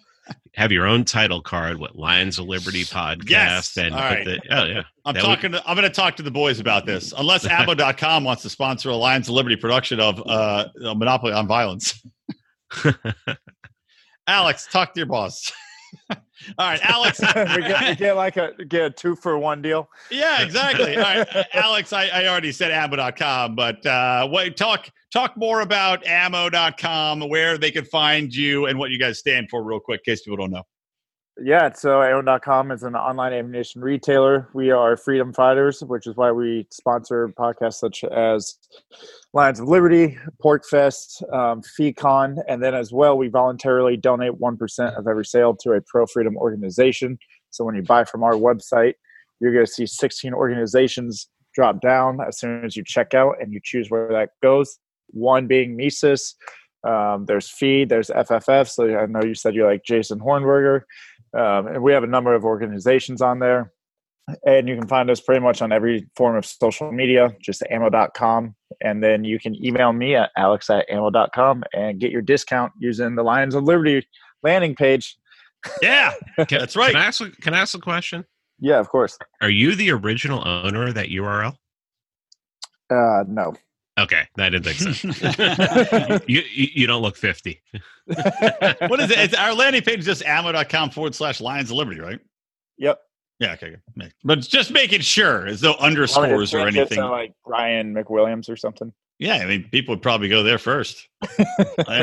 have 0.61 0.70
your 0.70 0.86
own 0.86 1.04
title 1.04 1.40
card 1.40 1.78
What 1.78 1.96
Lions 1.96 2.38
of 2.38 2.44
Liberty 2.46 2.84
podcast, 2.84 3.28
Yes. 3.30 3.76
and 3.78 3.94
All 3.94 4.00
right. 4.00 4.24
the, 4.26 4.40
oh 4.50 4.64
yeah, 4.64 4.82
I'm 5.06 5.14
That 5.14 5.22
would- 5.22 5.28
talking. 5.36 5.52
to, 5.52 5.62
I'm 5.66 5.74
going 5.74 5.88
to 5.88 5.94
talk 5.94 6.16
to 6.16 6.22
the 6.22 6.30
boys 6.30 6.61
about 6.61 6.84
this. 6.84 7.14
Unless 7.16 7.46
ammo.com 7.50 8.24
wants 8.24 8.42
to 8.42 8.50
sponsor 8.50 8.90
a 8.90 8.96
Lions 8.96 9.28
of 9.28 9.34
Liberty 9.34 9.56
production 9.56 10.00
of 10.00 10.22
uh, 10.26 10.68
a 10.84 10.94
Monopoly 10.94 11.32
on 11.32 11.46
Violence. 11.46 12.02
Alex, 14.26 14.68
talk 14.70 14.92
to 14.94 15.00
your 15.00 15.06
boss. 15.06 15.50
All 16.11 16.18
right, 16.59 16.80
Alex. 16.82 17.20
we, 17.36 17.62
get, 17.62 17.88
we 17.88 17.95
get 17.97 18.16
like 18.16 18.36
a 18.36 18.53
get 18.68 18.82
a 18.82 18.91
two 18.91 19.14
for 19.14 19.38
one 19.38 19.62
deal. 19.62 19.88
Yeah, 20.11 20.43
exactly. 20.43 20.97
All 20.97 21.03
right, 21.03 21.47
Alex. 21.55 21.93
I, 21.93 22.09
I 22.09 22.26
already 22.26 22.53
said 22.53 22.70
ammo.com, 22.70 23.55
but 23.55 23.84
uh, 23.84 24.28
wait, 24.30 24.57
talk 24.57 24.88
talk 25.12 25.36
more 25.36 25.61
about 25.61 26.07
ammo.com, 26.07 27.28
where 27.28 27.59
they 27.59 27.70
can 27.70 27.84
find 27.84 28.34
you, 28.34 28.66
and 28.66 28.78
what 28.78 28.91
you 28.91 28.99
guys 28.99 29.18
stand 29.18 29.49
for, 29.51 29.62
real 29.62 29.80
quick, 29.80 30.01
in 30.07 30.12
case 30.12 30.22
people 30.22 30.36
don't 30.36 30.51
know. 30.51 30.64
Yeah, 31.43 31.72
so 31.72 32.03
ammo.com 32.03 32.70
is 32.70 32.82
an 32.82 32.95
online 32.95 33.32
ammunition 33.32 33.80
retailer. 33.80 34.49
We 34.53 34.70
are 34.70 34.95
freedom 34.95 35.32
fighters, 35.32 35.82
which 35.82 36.07
is 36.07 36.14
why 36.14 36.32
we 36.32 36.66
sponsor 36.70 37.28
podcasts 37.28 37.74
such 37.74 38.05
as 38.05 38.59
Lions 39.32 39.59
of 39.59 39.66
Liberty, 39.66 40.18
PorcFest, 40.45 41.22
um, 41.32 41.62
FEEcon, 41.62 42.36
and 42.47 42.62
then 42.62 42.74
as 42.74 42.93
well, 42.93 43.16
we 43.16 43.28
voluntarily 43.28 43.97
donate 43.97 44.32
1% 44.32 44.99
of 44.99 45.07
every 45.07 45.24
sale 45.24 45.57
to 45.62 45.72
a 45.72 45.80
pro 45.80 46.05
freedom 46.05 46.36
organization. 46.36 47.18
So 47.49 47.64
when 47.64 47.74
you 47.74 47.82
buy 47.82 48.05
from 48.05 48.22
our 48.22 48.34
website, 48.34 48.95
you're 49.41 49.55
going 49.55 49.64
to 49.64 49.72
see 49.72 49.86
16 49.86 50.34
organizations 50.34 51.30
drop 51.55 51.80
down 51.80 52.18
as 52.20 52.38
soon 52.38 52.66
as 52.66 52.76
you 52.76 52.84
check 52.84 53.14
out 53.14 53.36
and 53.41 53.51
you 53.51 53.61
choose 53.64 53.88
where 53.88 54.09
that 54.09 54.30
goes. 54.43 54.78
One 55.07 55.47
being 55.47 55.74
Mises. 55.74 56.34
Um, 56.82 57.26
there's 57.26 57.49
FEE, 57.49 57.84
there's 57.84 58.09
FFF. 58.09 58.68
So 58.68 58.99
I 58.99 59.07
know 59.07 59.22
you 59.22 59.34
said 59.34 59.55
you 59.55 59.64
like 59.64 59.84
Jacob 59.84 60.20
Hornberger. 60.20 60.82
Um, 61.37 61.66
and 61.68 61.83
we 61.83 61.93
have 61.93 62.03
a 62.03 62.09
number 62.09 62.35
of 62.35 62.45
organizations 62.45 63.22
on 63.22 63.39
there. 63.39 63.72
And 64.45 64.68
you 64.68 64.76
can 64.76 64.87
find 64.87 65.11
us 65.11 65.20
pretty 65.20 65.41
much 65.41 65.61
on 65.61 65.72
every 65.72 66.09
form 66.14 66.37
of 66.37 66.45
social 66.45 66.93
media, 66.93 67.35
just 67.41 67.62
ammo.com. 67.68 68.55
And 68.81 69.03
then 69.03 69.24
you 69.24 69.41
can 69.41 69.55
email 69.64 69.93
me 69.93 70.14
at 70.14 70.31
alex 70.37 70.70
at 70.70 70.89
ammo.com 70.89 71.64
and 71.72 71.99
get 71.99 72.12
your 72.12 72.22
discount 72.22 72.72
using 72.78 73.16
the 73.16 73.22
Lions 73.24 73.55
of 73.55 73.64
Liberty 73.64 74.07
landing 74.43 74.76
page. 74.76 75.16
Yeah, 75.83 76.12
that's 76.37 76.76
right. 76.76 76.93
Can 76.93 77.01
I, 77.01 77.07
ask, 77.07 77.41
can 77.41 77.55
I 77.55 77.61
ask 77.61 77.74
a 77.74 77.81
question? 77.81 78.24
Yeah, 78.61 78.78
of 78.78 78.89
course. 78.89 79.18
Are 79.41 79.51
you 79.51 79.74
the 79.74 79.91
original 79.91 80.47
owner 80.47 80.89
of 80.89 80.95
that 80.95 81.09
URL? 81.09 81.57
Uh, 82.91 83.24
no. 83.26 83.55
Okay, 83.99 84.22
I 84.38 84.49
didn't 84.49 84.64
think 84.64 84.78
so. 84.78 86.20
you, 86.26 86.43
you, 86.53 86.68
you 86.74 86.86
don't 86.86 87.03
look 87.03 87.16
fifty. 87.16 87.61
what 88.05 89.01
is 89.01 89.11
it? 89.11 89.18
It's 89.18 89.34
our 89.34 89.55
landing 89.55 89.82
page 89.82 90.01
is 90.01 90.07
just 90.07 90.24
ammo.com 90.24 90.91
forward 90.91 91.14
slash 91.14 91.41
Lions 91.41 91.70
of 91.70 91.76
Liberty, 91.76 92.01
right? 92.01 92.20
Yep. 92.78 93.01
Yeah, 93.41 93.53
okay, 93.55 93.76
but 94.22 94.41
just 94.41 94.70
making 94.70 95.01
sure, 95.01 95.47
as 95.47 95.62
though 95.62 95.74
underscores 95.80 96.53
or 96.53 96.66
anything. 96.66 97.01
like 97.01 97.32
Brian 97.47 97.95
McWilliams 97.95 98.51
or 98.51 98.57
something. 98.57 98.93
Yeah, 99.21 99.35
I 99.35 99.45
mean, 99.45 99.68
people 99.71 99.95
would 99.95 100.01
probably 100.01 100.31
go 100.31 100.43
there 100.43 100.57
first. 100.57 101.07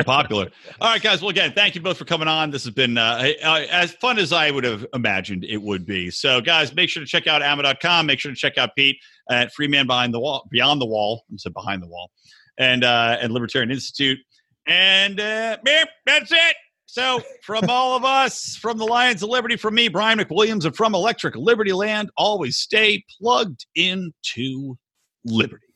popular. 0.06 0.52
All 0.82 0.92
right, 0.92 1.02
guys. 1.02 1.20
Well, 1.20 1.32
again, 1.32 1.52
thank 1.52 1.74
you 1.74 1.82
both 1.82 1.98
for 1.98 2.06
coming 2.06 2.28
on. 2.28 2.52
This 2.52 2.64
has 2.66 2.76
been 2.76 2.96
uh, 2.96 3.32
as 3.42 3.92
fun 3.94 4.20
as 4.20 4.32
I 4.32 4.52
would 4.52 4.64
have 4.64 4.86
imagined 4.94 5.44
it 5.44 5.58
would 5.58 5.84
be. 5.84 6.12
So, 6.12 6.42
guys, 6.42 6.76
make 6.76 6.92
sure 6.92 7.02
to 7.02 7.10
check 7.10 7.26
out 7.26 7.42
ammo.com. 7.42 8.06
Make 8.06 8.20
sure 8.20 8.32
to 8.32 8.38
check 8.38 8.60
out 8.60 8.76
Pete 8.76 9.00
at 9.32 9.52
Free 9.52 9.68
Man 9.68 9.88
Behind 9.88 10.14
the 10.14 10.20
Wall, 10.20 10.48
Beyond 10.52 10.80
the 10.80 10.86
Wall. 10.86 11.26
I 11.34 11.38
said 11.38 11.56
behind 11.56 11.82
the 11.82 11.88
wall, 11.88 12.12
and 12.60 12.84
uh, 12.84 13.18
and 13.20 13.34
Libertarian 13.34 13.72
Institute. 13.72 14.20
And 14.68 15.20
uh, 15.20 15.58
that's 16.06 16.32
it. 16.32 16.56
So, 16.86 17.24
from 17.42 17.68
all 17.68 17.98
of 17.98 18.06
us, 18.06 18.56
from 18.62 18.78
the 18.78 18.86
Lions 18.86 19.24
of 19.24 19.30
Liberty, 19.30 19.56
from 19.56 19.74
me, 19.74 19.88
Brian 19.88 20.20
McWilliams, 20.20 20.66
and 20.66 20.76
from 20.76 20.94
Electric 20.94 21.36
Liberty 21.36 21.74
Land, 21.74 22.12
always 22.16 22.58
stay 22.58 23.04
plugged 23.20 23.66
into 23.74 24.78
liberty. 25.26 25.67